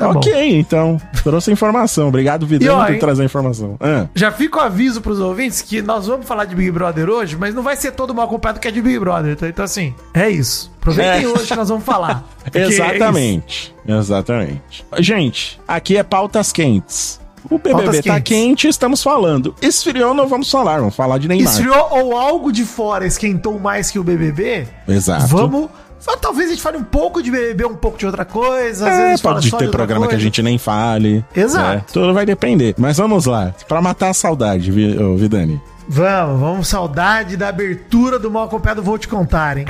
Tá 0.07 0.13
bom. 0.13 0.19
ok, 0.21 0.59
então. 0.59 1.01
Trouxe 1.23 1.51
a 1.51 1.53
informação. 1.53 2.09
Obrigado, 2.09 2.47
Vidano, 2.47 2.79
ó, 2.81 2.85
por 2.85 2.93
hein? 2.95 2.99
trazer 2.99 3.23
a 3.23 3.25
informação. 3.25 3.77
Ah. 3.81 4.07
Já 4.15 4.31
fica 4.33 4.59
o 4.59 4.61
aviso 4.61 5.01
pros 5.01 5.19
ouvintes 5.21 5.63
que 5.63 5.81
nós 5.83 6.07
vamos 6.07 6.27
falar 6.27 6.45
de 6.45 6.55
Big 6.55 6.71
Brother 6.71 7.09
hoje, 7.09 7.37
mas 7.39 7.55
não 7.55 7.63
vai 7.63 7.77
ser 7.77 7.93
todo 7.93 8.15
mal 8.15 8.25
acompanhado 8.27 8.61
que 8.61 8.69
é 8.69 8.71
de 8.71 8.81
Big 8.83 8.99
Brother. 8.99 9.33
Então, 9.33 9.49
então, 9.49 9.65
assim, 9.65 9.95
é 10.15 10.29
isso. 10.29 10.71
Aproveitem 10.81 11.25
É. 11.25 11.29
hoje 11.29 11.47
que 11.47 11.55
nós 11.57 11.69
vamos 11.69 11.85
falar. 11.85 12.25
Porque 12.43 12.59
é. 12.59 12.67
Exatamente. 12.67 13.75
Exatamente. 13.87 14.85
Gente, 14.99 15.61
aqui 15.67 15.97
é 15.97 16.03
pautas 16.03 16.53
quentes. 16.53 17.21
O 17.51 17.59
BBB 17.59 18.03
tá 18.03 18.21
quentes. 18.21 18.23
quente, 18.23 18.69
estamos 18.69 19.03
falando. 19.03 19.55
Esfriou, 19.61 20.15
não 20.15 20.29
vamos 20.29 20.49
falar. 20.49 20.79
Vamos 20.79 20.95
falar 20.95 21.19
de 21.19 21.27
Neymar. 21.27 21.53
Esfriou 21.53 21.89
ou 21.91 22.17
algo 22.17 22.53
de 22.53 22.65
fora 22.65 23.05
esquentou 23.05 23.59
mais 23.59 23.91
que 23.91 23.99
o 23.99 24.05
BBB? 24.05 24.69
Exato. 24.87 25.27
Vamos. 25.27 25.69
Só 26.03 26.17
Talvez 26.17 26.49
a 26.49 26.53
gente 26.53 26.63
fale 26.63 26.77
um 26.79 26.85
pouco 26.85 27.23
de 27.23 27.31
BBB, 27.31 27.65
um 27.67 27.75
pouco 27.77 27.97
de 27.99 28.07
outra 28.07 28.25
coisa. 28.25 28.89
Às 28.89 28.99
É, 28.99 29.05
vezes 29.07 29.21
pode 29.23 29.51
ter 29.51 29.71
programa 29.71 30.07
que 30.07 30.15
a 30.15 30.19
gente 30.19 30.43
nem 30.43 30.59
fale. 30.59 31.25
Exato. 31.35 31.77
né? 31.77 31.85
Tudo 31.93 32.13
vai 32.15 32.25
depender. 32.27 32.75
Mas 32.79 32.97
vamos 32.97 33.27
lá. 33.27 33.55
Pra 33.69 33.81
matar 33.83 34.11
a 34.11 34.15
saudade, 34.15 34.71
Vidani. 34.71 35.61
Vamos, 35.89 36.41
vamos. 36.41 36.69
Saudade 36.69 37.37
da 37.37 37.49
abertura 37.49 38.19
do 38.19 38.31
Mal 38.31 38.45
Acompanhado, 38.45 38.83
vou 38.83 38.97
te 38.99 39.09
contar, 39.09 39.59
hein? 39.59 39.67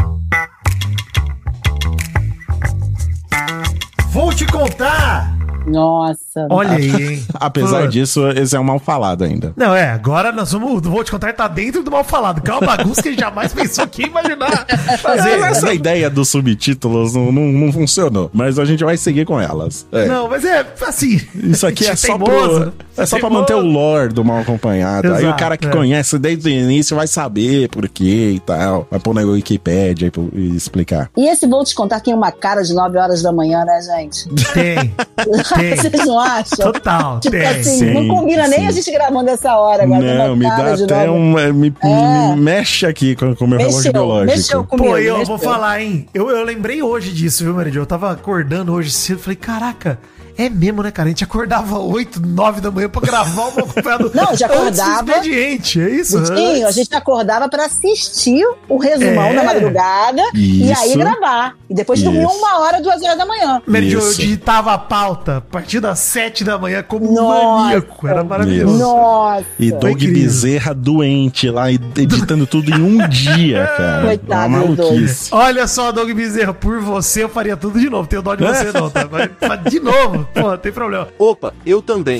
Vou 4.10 4.32
te 4.32 4.46
contar! 4.46 5.34
Nossa. 5.66 6.46
Olha 6.50 6.72
aí, 6.72 6.90
hein? 7.14 7.26
Apesar 7.34 7.82
Pô. 7.82 7.88
disso, 7.88 8.26
esse 8.30 8.54
é 8.56 8.60
um 8.60 8.64
mal 8.64 8.78
falado 8.78 9.24
ainda. 9.24 9.52
Não, 9.56 9.74
é, 9.74 9.90
agora 9.90 10.32
nós 10.32 10.52
vamos. 10.52 10.82
Vou 10.82 11.02
te 11.04 11.10
contar, 11.10 11.32
tá 11.32 11.46
dentro 11.48 11.82
do 11.82 11.90
mal 11.90 12.04
falado. 12.04 12.40
Que 12.40 12.50
é 12.50 12.54
uma 12.54 12.66
bagunça 12.66 13.02
que 13.02 13.08
a 13.08 13.12
gente 13.12 13.20
jamais 13.20 13.52
pensou 13.52 13.86
que 13.86 14.02
ia 14.02 14.08
imaginar 14.08 14.66
fazer. 15.00 15.38
Mas 15.38 15.58
essa 15.58 15.72
ideia 15.74 16.08
dos 16.10 16.28
subtítulos 16.28 17.14
não, 17.14 17.30
não, 17.32 17.42
não 17.44 17.72
funcionou. 17.72 18.30
Mas 18.32 18.58
a 18.58 18.64
gente 18.64 18.84
vai 18.84 18.96
seguir 18.96 19.24
com 19.24 19.40
elas. 19.40 19.86
É. 19.92 20.06
Não, 20.06 20.28
mas 20.28 20.44
é 20.44 20.66
assim. 20.86 21.20
Isso 21.34 21.66
aqui 21.66 21.86
é 21.88 21.96
só, 21.96 22.18
pro, 22.18 22.72
é 22.96 23.06
só 23.06 23.18
pra 23.18 23.30
manter 23.30 23.54
o 23.54 23.60
lore 23.60 24.12
do 24.12 24.24
mal 24.24 24.38
acompanhado. 24.40 25.08
Aí 25.08 25.24
o 25.24 25.26
Exato, 25.26 25.38
cara 25.38 25.56
que 25.56 25.66
é. 25.66 25.70
conhece 25.70 26.18
desde 26.18 26.48
o 26.48 26.52
início 26.52 26.96
vai 26.96 27.06
saber 27.06 27.68
por 27.68 27.88
quê 27.88 28.32
e 28.36 28.40
tal. 28.40 28.86
Vai 28.90 29.00
pôr 29.00 29.14
na 29.14 29.22
Wikipédia 29.22 30.06
e, 30.06 30.10
pro- 30.10 30.30
e 30.32 30.56
explicar. 30.56 31.10
E 31.16 31.28
esse 31.28 31.46
vou 31.46 31.64
te 31.64 31.74
contar 31.74 32.00
tem 32.00 32.14
uma 32.14 32.32
cara 32.32 32.62
de 32.62 32.74
9 32.74 32.98
horas 32.98 33.22
da 33.22 33.32
manhã, 33.32 33.64
né, 33.64 33.80
gente? 33.82 34.28
Tem. 34.52 34.92
Tem. 35.54 35.76
Vocês 35.76 36.06
não 36.06 36.18
acham? 36.18 36.72
Total, 36.72 37.20
Tipo 37.20 37.36
tem. 37.36 37.46
assim, 37.46 37.78
sim, 37.78 37.90
não 38.08 38.16
combina 38.16 38.48
nem 38.48 38.60
sim. 38.60 38.66
a 38.66 38.70
gente 38.70 38.90
gravando 38.90 39.30
essa 39.30 39.56
hora 39.56 39.82
agora. 39.84 40.00
Não, 40.18 40.26
uma 40.34 40.36
me 40.36 40.44
dá 40.44 40.72
até 40.74 41.10
um. 41.10 41.38
é, 41.38 41.52
Me, 41.52 41.74
É. 41.82 42.34
me 42.34 42.40
mexe 42.40 42.86
aqui 42.86 43.14
com 43.16 43.34
com 43.34 43.44
o 43.44 43.48
meu 43.48 43.58
relógio 43.58 43.76
Mexeu, 43.78 43.92
biológico. 43.92 44.36
mexeu 44.36 44.64
comigo. 44.64 44.88
Pô, 44.88 44.98
eu 44.98 45.18
mexeu. 45.18 45.26
vou 45.26 45.38
falar, 45.38 45.80
hein? 45.80 46.06
Eu, 46.14 46.30
eu 46.30 46.44
lembrei 46.44 46.82
hoje 46.82 47.12
disso, 47.12 47.44
viu, 47.44 47.54
Meridio? 47.54 47.82
Eu 47.82 47.86
tava 47.86 48.10
acordando 48.12 48.72
hoje 48.72 48.90
cedo. 48.90 49.18
Falei, 49.20 49.36
caraca, 49.36 49.98
é 50.36 50.48
mesmo, 50.48 50.82
né, 50.82 50.90
cara? 50.90 51.08
A 51.08 51.10
gente 51.10 51.24
acordava 51.24 51.78
8, 51.78 52.20
9 52.24 52.60
da 52.60 52.70
manhã 52.70 52.88
pra 52.88 53.00
gravar 53.00 53.42
o 53.46 53.48
acompanhado. 53.48 54.10
Não, 54.14 54.34
já 54.36 54.46
antes 54.46 54.58
do 54.78 54.82
acordava. 54.82 55.10
expediente, 55.12 55.80
é 55.80 55.90
isso? 55.90 56.18
Vitinho, 56.20 56.62
a 56.64 56.66
Antes. 56.66 56.74
gente 56.74 56.94
acordava 56.94 57.48
pra 57.48 57.66
assistir 57.66 58.44
o 58.68 58.76
resumão 58.78 59.24
É. 59.26 59.34
da 59.34 59.44
madrugada 59.44 60.22
e 60.34 60.70
Isso. 60.70 60.80
aí 60.82 60.96
gravar. 60.96 61.54
E 61.68 61.74
depois 61.74 62.02
dormia 62.02 62.24
Isso. 62.26 62.36
uma 62.36 62.58
hora, 62.60 62.80
duas 62.82 63.02
horas 63.02 63.16
da 63.16 63.24
manhã. 63.26 63.62
Meridio, 63.66 63.98
eu 64.00 64.08
Isso. 64.08 64.20
digitava 64.20 64.72
a 64.74 64.78
pauta 64.78 65.38
a 65.38 65.40
partir 65.40 65.80
das 65.80 65.98
7 66.00 66.44
da 66.44 66.58
manhã 66.58 66.82
como 66.82 67.10
um 67.10 67.14
Nossa. 67.14 67.62
maníaco. 67.64 68.06
Era 68.08 68.22
maravilhoso. 68.24 68.78
Nossa. 68.78 69.44
E 69.58 69.70
Doug. 69.72 70.02
Bezerra 70.02 70.74
doente 70.74 71.48
lá, 71.48 71.70
editando 71.70 72.46
tudo 72.46 72.70
em 72.70 72.80
um 72.82 73.08
dia, 73.08 73.66
cara. 73.76 74.02
Coitado 74.04 74.46
Uma 74.48 74.58
maluquice. 74.58 75.28
Olha 75.32 75.66
só, 75.66 75.90
Doug 75.92 76.10
Bezerra, 76.12 76.52
por 76.52 76.80
você 76.80 77.24
eu 77.24 77.28
faria 77.28 77.56
tudo 77.56 77.78
de 77.80 77.88
novo. 77.88 78.06
Tenho 78.08 78.20
dó 78.22 78.34
de 78.34 78.44
você 78.44 78.70
não, 78.78 78.90
tá? 78.90 79.08
Mas, 79.10 79.30
mas 79.48 79.64
de 79.70 79.80
novo, 79.80 80.21
não 80.34 80.56
tem 80.58 80.72
problema. 80.72 81.08
Opa, 81.18 81.52
eu 81.64 81.80
também. 81.82 82.18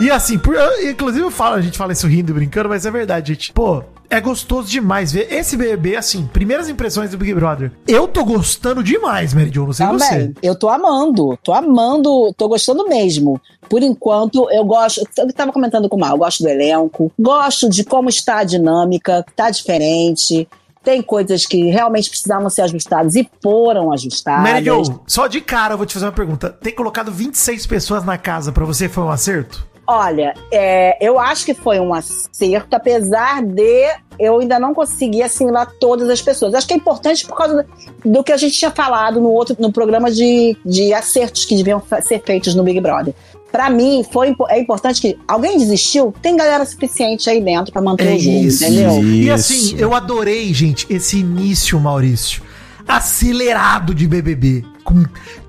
E 0.00 0.10
assim, 0.10 0.38
por, 0.38 0.54
eu- 0.54 0.90
inclusive 0.90 1.24
eu 1.24 1.30
falo, 1.30 1.56
a 1.56 1.60
gente 1.60 1.76
fala 1.78 1.92
isso 1.92 2.06
rindo 2.06 2.30
e 2.30 2.34
brincando, 2.34 2.68
mas 2.68 2.84
é 2.86 2.90
verdade, 2.90 3.34
gente. 3.34 3.52
Pô, 3.52 3.82
é 4.10 4.20
gostoso 4.20 4.68
demais 4.68 5.12
ver 5.12 5.32
esse 5.32 5.56
BBB, 5.56 5.96
assim, 5.96 6.26
primeiras 6.32 6.68
impressões 6.68 7.10
do 7.10 7.18
Big 7.18 7.32
Brother. 7.34 7.70
Eu 7.86 8.08
tô 8.08 8.24
gostando 8.24 8.82
demais, 8.82 9.32
Mary 9.32 9.50
Jo, 9.52 9.66
não 9.66 9.72
sei 9.72 9.86
você. 9.86 10.08
Também. 10.08 10.34
Eu 10.42 10.54
tô 10.58 10.68
amando, 10.68 11.38
tô 11.42 11.52
amando, 11.52 12.32
tô 12.36 12.48
gostando 12.48 12.86
mesmo. 12.88 13.40
Por 13.68 13.82
enquanto, 13.82 14.50
eu 14.50 14.64
gosto. 14.64 15.06
Eu 15.16 15.32
tava 15.32 15.52
comentando 15.52 15.88
com 15.88 15.96
o 15.96 16.00
Mal, 16.00 16.10
eu 16.12 16.18
gosto 16.18 16.42
do 16.42 16.48
elenco, 16.48 17.10
gosto 17.18 17.68
de 17.70 17.84
como 17.84 18.08
está 18.08 18.38
a 18.38 18.44
dinâmica, 18.44 19.24
tá 19.36 19.50
diferente. 19.50 20.46
Tem 20.82 21.02
coisas 21.02 21.46
que 21.46 21.70
realmente 21.70 22.10
precisavam 22.10 22.50
ser 22.50 22.62
ajustadas 22.62 23.14
e 23.14 23.28
foram 23.42 23.92
ajustadas. 23.92 24.42
Mary 24.42 24.64
Jo, 24.64 25.00
só 25.06 25.26
de 25.26 25.40
cara 25.40 25.74
eu 25.74 25.78
vou 25.78 25.86
te 25.86 25.94
fazer 25.94 26.06
uma 26.06 26.12
pergunta. 26.12 26.50
Tem 26.50 26.74
colocado 26.74 27.12
26 27.12 27.66
pessoas 27.66 28.04
na 28.04 28.18
casa 28.18 28.52
pra 28.52 28.64
você, 28.64 28.88
foi 28.88 29.04
um 29.04 29.10
acerto? 29.10 29.72
Olha, 29.86 30.32
é, 30.50 30.96
eu 31.04 31.18
acho 31.18 31.44
que 31.44 31.54
foi 31.54 31.80
um 31.80 31.92
acerto, 31.92 32.74
apesar 32.74 33.42
de 33.42 33.90
eu 34.18 34.38
ainda 34.38 34.58
não 34.58 34.72
conseguir 34.72 35.22
assimilar 35.22 35.70
todas 35.80 36.08
as 36.08 36.22
pessoas. 36.22 36.54
Acho 36.54 36.66
que 36.68 36.74
é 36.74 36.76
importante 36.76 37.26
por 37.26 37.36
causa 37.36 37.66
do, 38.04 38.22
que 38.22 38.32
a 38.32 38.36
gente 38.36 38.56
tinha 38.56 38.70
falado 38.70 39.20
no 39.20 39.30
outro 39.30 39.56
no 39.58 39.72
programa 39.72 40.10
de, 40.10 40.56
de 40.64 40.94
acertos 40.94 41.44
que 41.44 41.56
deviam 41.56 41.82
ser 42.00 42.22
feitos 42.22 42.54
no 42.54 42.62
Big 42.62 42.80
Brother. 42.80 43.14
Pra 43.52 43.68
mim, 43.68 44.02
foi, 44.10 44.34
é 44.48 44.58
importante 44.58 44.98
que 45.00 45.18
alguém 45.28 45.58
desistiu, 45.58 46.12
tem 46.22 46.34
galera 46.36 46.64
suficiente 46.64 47.28
aí 47.28 47.38
dentro 47.38 47.70
pra 47.70 47.82
manter 47.82 48.12
É 48.12 48.14
o 48.16 48.18
jogo, 48.18 48.36
isso. 48.38 48.64
entendeu? 48.64 49.04
E 49.04 49.24
Isso. 49.28 49.32
assim, 49.34 49.74
eu 49.78 49.94
adorei, 49.94 50.52
gente, 50.54 50.86
esse 50.88 51.18
início, 51.18 51.78
Maurício. 51.78 52.42
Acelerado 52.88 53.94
de 53.94 54.08
BBB. 54.08 54.64
Com 54.82 55.04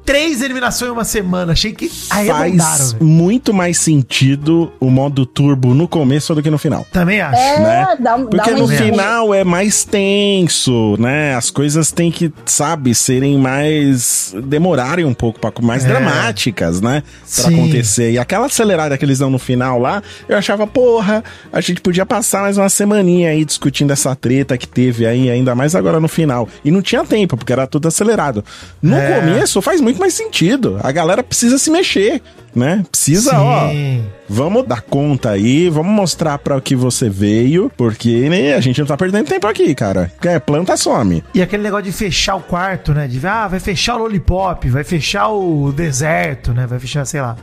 três 0.05 0.41
eliminações 0.41 0.89
em 0.89 0.93
uma 0.93 1.03
semana. 1.05 1.53
Achei 1.53 1.71
que 1.71 1.89
arredondaram, 2.09 2.57
Faz 2.59 2.93
muito 2.99 3.53
mais 3.53 3.77
sentido 3.79 4.71
o 4.79 4.89
modo 4.89 5.25
turbo 5.25 5.73
no 5.73 5.87
começo 5.87 6.33
do 6.35 6.41
que 6.43 6.49
no 6.49 6.57
final. 6.57 6.85
Também 6.91 7.21
acho. 7.21 7.39
É, 7.39 7.59
né? 7.59 7.87
dá, 7.99 8.15
um- 8.15 8.25
Porque 8.25 8.51
dá 8.51 8.57
no 8.57 8.67
final 8.67 9.33
é 9.33 9.43
mais 9.43 9.83
tenso, 9.83 10.95
né? 10.99 11.35
As 11.35 11.49
coisas 11.49 11.91
têm 11.91 12.11
que, 12.11 12.31
sabe, 12.45 12.93
serem 12.95 13.37
mais. 13.37 14.33
demorarem 14.43 15.05
um 15.05 15.13
pouco, 15.13 15.39
pra, 15.39 15.51
mais 15.61 15.83
É. 15.85 15.87
dramáticas, 15.87 16.81
né? 16.81 17.03
Pra 17.35 17.45
Sim. 17.45 17.53
acontecer. 17.55 18.11
E 18.11 18.17
aquela 18.19 18.45
acelerada 18.47 18.97
que 18.97 19.05
eles 19.05 19.19
dão 19.19 19.29
no 19.29 19.39
final 19.39 19.79
lá, 19.79 20.01
eu 20.27 20.37
achava, 20.37 20.65
porra, 20.67 21.23
a 21.51 21.61
gente 21.61 21.81
podia 21.81 22.05
passar 22.05 22.41
mais 22.41 22.57
uma 22.57 22.69
semaninha 22.69 23.29
aí 23.29 23.43
discutindo 23.45 23.91
essa 23.91 24.15
treta 24.15 24.57
que 24.57 24.67
teve 24.67 25.05
aí, 25.05 25.29
ainda 25.29 25.55
mais 25.55 25.75
agora 25.75 25.99
no 25.99 26.07
final. 26.07 26.47
E 26.63 26.71
não 26.71 26.81
tinha 26.81 27.03
tempo, 27.05 27.37
porque 27.37 27.53
era 27.53 27.65
tudo 27.67 27.87
acelerado. 27.87 28.43
No 28.81 28.95
É. 28.97 29.19
começo 29.19 29.61
faz 29.61 29.79
muito 29.81 29.92
mais 29.99 30.13
sentido. 30.13 30.79
A 30.81 30.91
galera 30.91 31.23
precisa 31.23 31.57
se 31.57 31.69
mexer, 31.69 32.21
né? 32.55 32.83
Precisa, 32.89 33.39
ó. 33.39 33.69
Sim. 33.69 34.05
Vamos 34.27 34.65
dar 34.65 34.81
conta 34.81 35.31
aí, 35.31 35.69
vamos 35.69 35.91
mostrar 35.93 36.37
para 36.37 36.57
o 36.57 36.61
que 36.61 36.75
você 36.75 37.09
veio, 37.09 37.71
porque 37.77 38.29
né, 38.29 38.55
a 38.55 38.61
gente 38.61 38.79
não 38.79 38.87
tá 38.87 38.97
perdendo 38.97 39.27
tempo 39.27 39.45
aqui, 39.47 39.75
cara. 39.75 40.11
É, 40.23 40.39
planta 40.39 40.75
some. 40.77 41.23
E 41.33 41.41
aquele 41.41 41.63
negócio 41.63 41.85
de 41.85 41.91
fechar 41.91 42.35
o 42.35 42.41
quarto, 42.41 42.93
né? 42.93 43.07
De 43.07 43.25
ah, 43.25 43.47
vai 43.47 43.59
fechar 43.59 43.95
o 43.95 43.99
lollipop, 43.99 44.69
vai 44.69 44.83
fechar 44.83 45.29
o 45.29 45.71
deserto, 45.71 46.51
né? 46.51 46.65
Vai 46.65 46.79
fechar, 46.79 47.05
sei 47.05 47.21
lá, 47.21 47.35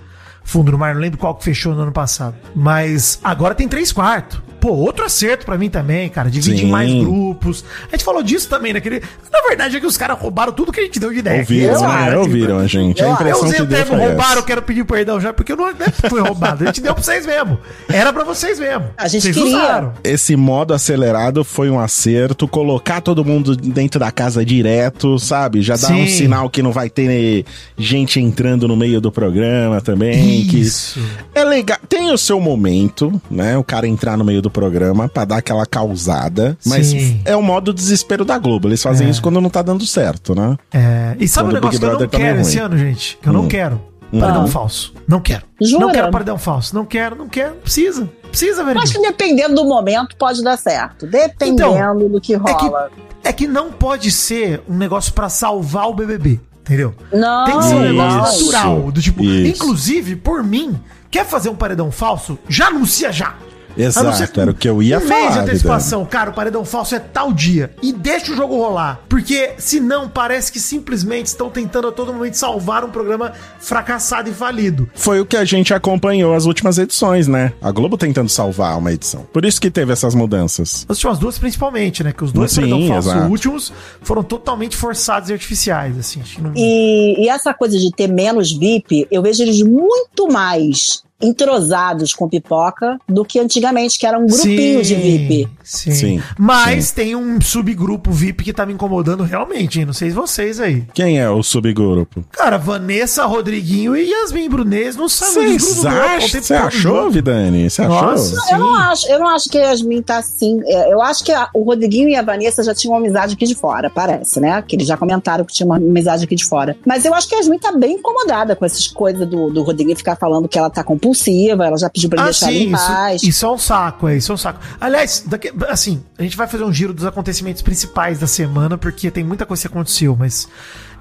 fundo 0.43 0.73
do 0.73 0.79
mar. 0.79 0.95
Não 0.95 1.01
lembro 1.01 1.19
qual 1.19 1.35
que 1.35 1.45
fechou 1.45 1.75
no 1.75 1.83
ano 1.83 1.93
passado. 1.93 2.35
Mas 2.55 3.21
agora 3.23 3.55
tem 3.55 3.69
três 3.69 3.93
quartos. 3.93 4.41
Pô, 4.61 4.73
outro 4.73 5.05
acerto 5.05 5.47
pra 5.47 5.57
mim 5.57 5.71
também, 5.71 6.09
cara. 6.09 6.31
Dividir 6.31 6.55
em 6.65 6.67
Sim. 6.67 6.71
mais 6.71 6.93
grupos. 6.93 7.65
A 7.89 7.97
gente 7.97 8.05
falou 8.05 8.23
disso 8.23 8.49
também 8.49 8.73
naquele. 8.73 9.01
Na 9.33 9.41
verdade 9.49 9.77
é 9.77 9.81
que 9.81 9.87
os 9.87 9.97
caras 9.97 10.19
roubaram 10.19 10.53
tudo 10.53 10.71
que 10.71 10.81
a 10.81 10.83
gente 10.83 11.01
deu 11.01 11.11
de 11.13 11.19
ideia. 11.19 11.41
Ouviram, 11.41 11.73
eu 11.75 11.81
né? 11.89 12.17
Ouviram 12.19 12.59
a 12.59 12.67
gente. 12.67 13.01
A 13.03 13.05
Eu- 13.07 13.09
Eu 13.11 13.15
impressão 13.15 13.45
usei 13.45 13.57
que 13.57 13.63
o 13.63 13.67
termo 13.67 13.97
roubaram, 13.97 14.37
eu 14.37 14.43
quero 14.43 14.63
pedir 14.63 14.85
perdão 14.85 15.21
já, 15.21 15.33
porque 15.33 15.53
eu 15.53 15.57
não, 15.57 15.69
é 15.69 15.73
que 15.75 16.09
foi 16.09 16.21
roubado. 16.21 16.63
A 16.65 16.67
gente 16.67 16.81
deu 16.81 16.95
pra 16.95 17.03
vocês 17.03 17.25
mesmo. 17.27 17.59
Era 17.89 18.13
pra 18.13 18.25
vocês 18.25 18.59
mesmo. 18.59 18.85
A 18.97 19.09
gente 19.09 19.23
vocês 19.23 19.37
queria. 19.37 19.93
Esse 20.05 20.37
modo 20.37 20.75
acelerado 20.75 21.43
foi 21.45 21.71
um 21.71 21.79
acerto, 21.81 22.47
colocar 22.47 23.01
todo 23.01 23.25
mundo 23.25 23.57
dentro 23.57 23.99
da 23.99 24.11
casa 24.11 24.45
direto, 24.45 25.19
sabe? 25.19 25.63
Já 25.63 25.75
dá 25.75 25.89
Sim. 25.89 26.03
um 26.03 26.07
sinal 26.07 26.51
que 26.51 26.63
não 26.63 26.73
vai 26.73 26.89
ter 26.91 27.45
gente 27.79 28.21
entrando 28.21 28.69
no 28.69 28.77
meio 28.77 29.01
do 29.01 29.11
programa 29.11 29.81
também. 29.81 30.47
que 30.47 30.61
Isso. 30.61 31.01
É 31.35 31.45
legal. 31.45 31.79
Tem 31.89 32.11
o 32.13 32.19
seu 32.19 32.41
momento, 32.41 33.21
né? 33.31 33.57
O 33.57 33.65
cara 33.65 33.87
entrar 33.87 34.17
no 34.17 34.25
meio 34.25 34.43
do 34.43 34.50
programa 34.51 35.09
pra 35.09 35.25
dar 35.25 35.37
aquela 35.39 35.65
causada. 35.67 36.57
Mas 36.67 36.89
Sim. 36.89 37.21
é 37.25 37.37
o 37.37 37.43
modo 37.43 37.73
desespero 37.73 38.25
da 38.25 38.37
Globo. 38.39 38.69
Eles 38.69 38.83
fazem 38.83 39.07
É. 39.07 39.11
isso 39.11 39.23
quando 39.23 39.41
não 39.41 39.51
tá 39.51 39.63
dando 39.63 39.87
certo, 39.87 40.35
né? 40.35 40.57
É, 40.73 41.17
e 41.19 41.27
sabe 41.29 41.47
Quando 41.49 41.53
o 41.53 41.55
negócio 41.55 41.79
Big 41.81 41.81
que 41.81 41.87
eu 41.87 41.99
não 41.99 42.05
é 42.05 42.09
quero 42.09 42.41
esse 42.41 42.59
ano, 42.59 42.77
gente? 42.79 43.19
Que 43.23 43.29
eu 43.29 43.33
não 43.33 43.43
Hum. 43.45 43.49
quero. 43.49 43.81
Hum. 44.13 44.19
Paredão 44.19 44.43
Não. 44.43 44.49
falso. 44.49 44.93
Não 45.07 45.21
quero. 45.21 45.45
Jura? 45.61 45.87
Não 45.87 45.93
quero 45.93 46.11
paredão 46.11 46.37
falso. 46.39 46.75
Não 46.75 46.85
quero, 46.85 47.15
não 47.15 47.29
quero. 47.29 47.51
Não 47.55 47.61
precisa. 47.61 48.09
Precisa, 48.29 48.65
velho. 48.65 48.81
Acho 48.81 48.95
que 48.95 49.01
dependendo 49.01 49.55
do 49.55 49.65
momento 49.65 50.17
pode 50.17 50.43
dar 50.43 50.57
certo. 50.57 51.07
Dependendo 51.07 52.09
do 52.09 52.21
que 52.21 52.35
É 52.35 52.39
que, 52.39 52.65
rola. 52.67 52.91
é 53.25 53.33
que 53.33 53.47
não 53.47 53.71
pode 53.71 54.11
ser 54.11 54.63
um 54.69 54.77
negócio 54.77 55.13
pra 55.13 55.29
salvar 55.29 55.89
o 55.89 55.95
BBB. 55.95 56.41
entendeu? 56.63 56.95
Não, 57.13 57.45
Tem 57.47 57.59
que 57.59 57.65
ser 57.65 57.75
um 57.75 57.81
negócio 57.81 58.33
Isso, 58.43 58.53
natural. 58.53 58.93
Do 58.93 59.01
tipo, 59.03 59.25
isso. 59.25 59.47
inclusive, 59.57 60.15
por 60.15 60.43
mim, 60.45 60.79
quer 61.11 61.25
fazer 61.27 61.49
um 61.49 61.55
paredão 61.57 61.91
falso? 61.91 62.39
Já 62.49 62.67
anuncia 62.69 63.11
já. 63.13 63.35
Exato, 63.77 64.41
era 64.41 64.51
o 64.51 64.55
que 64.55 64.69
eu 64.69 64.83
ia 64.83 64.99
um 64.99 65.01
mês 65.01 65.11
de 65.11 65.29
falar, 65.29 65.43
antecipação, 65.43 66.05
cara, 66.05 66.31
o 66.31 66.33
paredão 66.33 66.65
falso 66.65 66.95
é 66.95 66.99
tal 66.99 67.33
dia. 67.33 67.71
E 67.83 67.93
deixa 67.93 68.33
o 68.33 68.37
jogo 68.37 68.57
rolar. 68.57 69.01
Porque, 69.09 69.53
senão, 69.59 70.09
parece 70.09 70.51
que 70.53 70.61
simplesmente 70.61 71.27
estão 71.27 71.51
tentando 71.51 71.89
a 71.89 71.93
todo 71.93 72.13
momento 72.13 72.35
salvar 72.35 72.85
um 72.85 72.91
programa 72.91 73.33
fracassado 73.59 74.29
e 74.29 74.33
falido. 74.33 74.89
Foi 74.95 75.21
o 75.21 75.27
que 75.27 75.37
a 75.37 75.45
gente 75.45 75.73
acompanhou 75.73 76.35
as 76.35 76.47
últimas 76.47 76.79
edições, 76.79 77.27
né? 77.27 77.53
A 77.61 77.71
Globo 77.71 77.97
tentando 77.97 78.29
salvar 78.29 78.77
uma 78.79 78.93
edição. 78.93 79.27
Por 79.33 79.45
isso 79.45 79.61
que 79.61 79.71
teve 79.71 79.93
essas 79.93 80.15
mudanças. 80.15 80.87
As 80.89 80.97
últimas 80.97 81.19
duas, 81.19 81.39
principalmente, 81.39 82.03
né? 82.03 82.13
Que 82.13 82.25
os 82.25 82.33
dois 82.33 82.53
Sim, 82.53 82.63
paredão 82.63 82.89
falso 82.89 83.09
exato. 83.11 83.31
últimos 83.31 83.73
foram 84.03 84.23
totalmente 84.23 84.77
forçados 84.77 85.31
e 85.31 85.33
artificiais, 85.33 85.99
assim. 85.99 86.23
Não... 86.39 86.53
E, 86.55 87.25
e 87.25 87.29
essa 87.29 87.53
coisa 87.55 87.79
de 87.79 87.91
ter 87.91 88.09
menos 88.09 88.53
VIP, 88.53 89.07
eu 89.11 89.23
vejo 89.23 89.43
eles 89.43 89.63
muito 89.63 90.29
mais 90.29 91.03
entrosados 91.21 92.13
com 92.15 92.29
pipoca 92.29 92.99
do 93.09 93.25
que 93.25 93.39
antigamente, 93.39 93.99
que 93.99 94.07
era 94.07 94.19
um 94.19 94.27
grupinho 94.27 94.83
de 94.83 94.95
VIP. 94.95 95.49
Sim. 95.63 95.91
Sim, 95.93 96.23
Mas 96.39 96.91
tem 96.91 97.15
um 97.15 97.41
subgrupo 97.41 98.11
VIP 98.11 98.45
que 98.45 98.53
tá 98.53 98.65
me 98.67 98.73
incomodando 98.73 99.23
realmente, 99.23 99.79
hein? 99.79 99.87
Não 99.87 99.93
sei 99.93 100.11
vocês 100.11 100.61
aí. 100.61 100.85
Quem 100.95 101.19
é 101.21 101.29
o 101.31 101.43
subgrupo? 101.43 102.25
Cara, 102.33 102.57
Vanessa, 102.59 103.25
Rodriguinho 103.27 103.97
e 103.97 104.11
Yasmin 104.11 104.49
Brunes 104.49 104.97
não 104.97 105.09
sabem? 105.09 105.59
Você 105.59 106.55
achou, 106.55 107.11
Vidani? 107.11 107.69
Você 107.71 107.83
achou? 107.83 108.03
Nossa. 108.03 108.53
Eu 108.53 108.59
não 108.59 108.77
Sim. 108.77 108.83
acho, 108.83 109.09
eu 109.13 109.19
não 109.19 109.29
acho 109.29 109.49
que 109.49 109.59
a 109.59 109.71
Yasmin 109.71 110.03
tá 110.03 110.19
assim. 110.19 110.61
é, 110.65 110.93
Eu 110.93 111.01
acho 111.03 111.25
que 111.25 111.33
a- 111.33 111.49
o 111.55 111.63
Rodriguinho 111.63 112.09
e 112.09 112.17
a 112.17 112.23
Vanessa 112.23 112.63
já 112.63 112.75
tinham 112.75 112.95
uma 112.95 113.01
amizade 113.01 113.35
aqui 113.35 113.47
de 113.47 113.55
fora, 113.55 113.89
parece, 113.91 114.41
né? 114.41 114.63
Que 114.67 114.77
eles 114.77 114.87
já 114.87 114.97
comentaram 114.97 115.45
que 115.45 115.53
tinha 115.53 115.67
uma 115.67 115.77
amizade 115.77 116.25
aqui 116.25 116.35
de 116.35 116.45
fora. 116.45 116.77
Mas 116.87 117.05
eu 117.05 117.15
acho 117.15 117.29
que 117.29 117.35
a 117.35 117.39
Yasmin 117.39 117.59
tá 117.59 117.73
bem 117.73 117.95
incomodada 117.97 118.57
com 118.57 118.65
essas 118.65 118.89
coisas 118.89 119.27
do, 119.29 119.51
do 119.51 119.63
Rodriguinho 119.63 119.97
ficar 119.97 120.17
falando 120.17 120.49
que 120.49 120.59
ela 120.59 120.71
tá 120.71 120.83
compulsiva, 121.11 121.67
ela 121.67 121.77
já 121.77 121.91
pediu 121.91 122.09
pra 122.09 122.23
Ah, 122.23 122.25
deixar 122.27 122.47
sim, 122.47 122.69
em 122.69 122.71
paz. 122.73 123.17
isso, 123.23 123.31
isso 123.31 123.47
é 123.47 123.51
um 123.51 123.59
saco, 123.59 124.09
é, 124.09 124.17
isso 124.17 124.31
é 124.33 124.35
um 124.35 124.39
saco. 124.39 124.61
Aliás, 124.81 125.25
daqui- 125.27 125.53
assim, 125.69 126.03
a 126.19 126.23
gente 126.23 126.37
vai 126.37 126.47
fazer 126.47 126.65
um 126.65 126.73
giro 126.73 126.93
dos 126.95 127.05
acontecimentos 127.05 127.63
principais 127.63 128.19
da 128.19 128.27
semana, 128.27 128.79
porque 128.79 129.11
tem 129.11 129.25
muita 129.25 129.45
coisa 129.45 129.61
que 129.63 129.67
aconteceu, 129.69 130.17
mas 130.19 130.49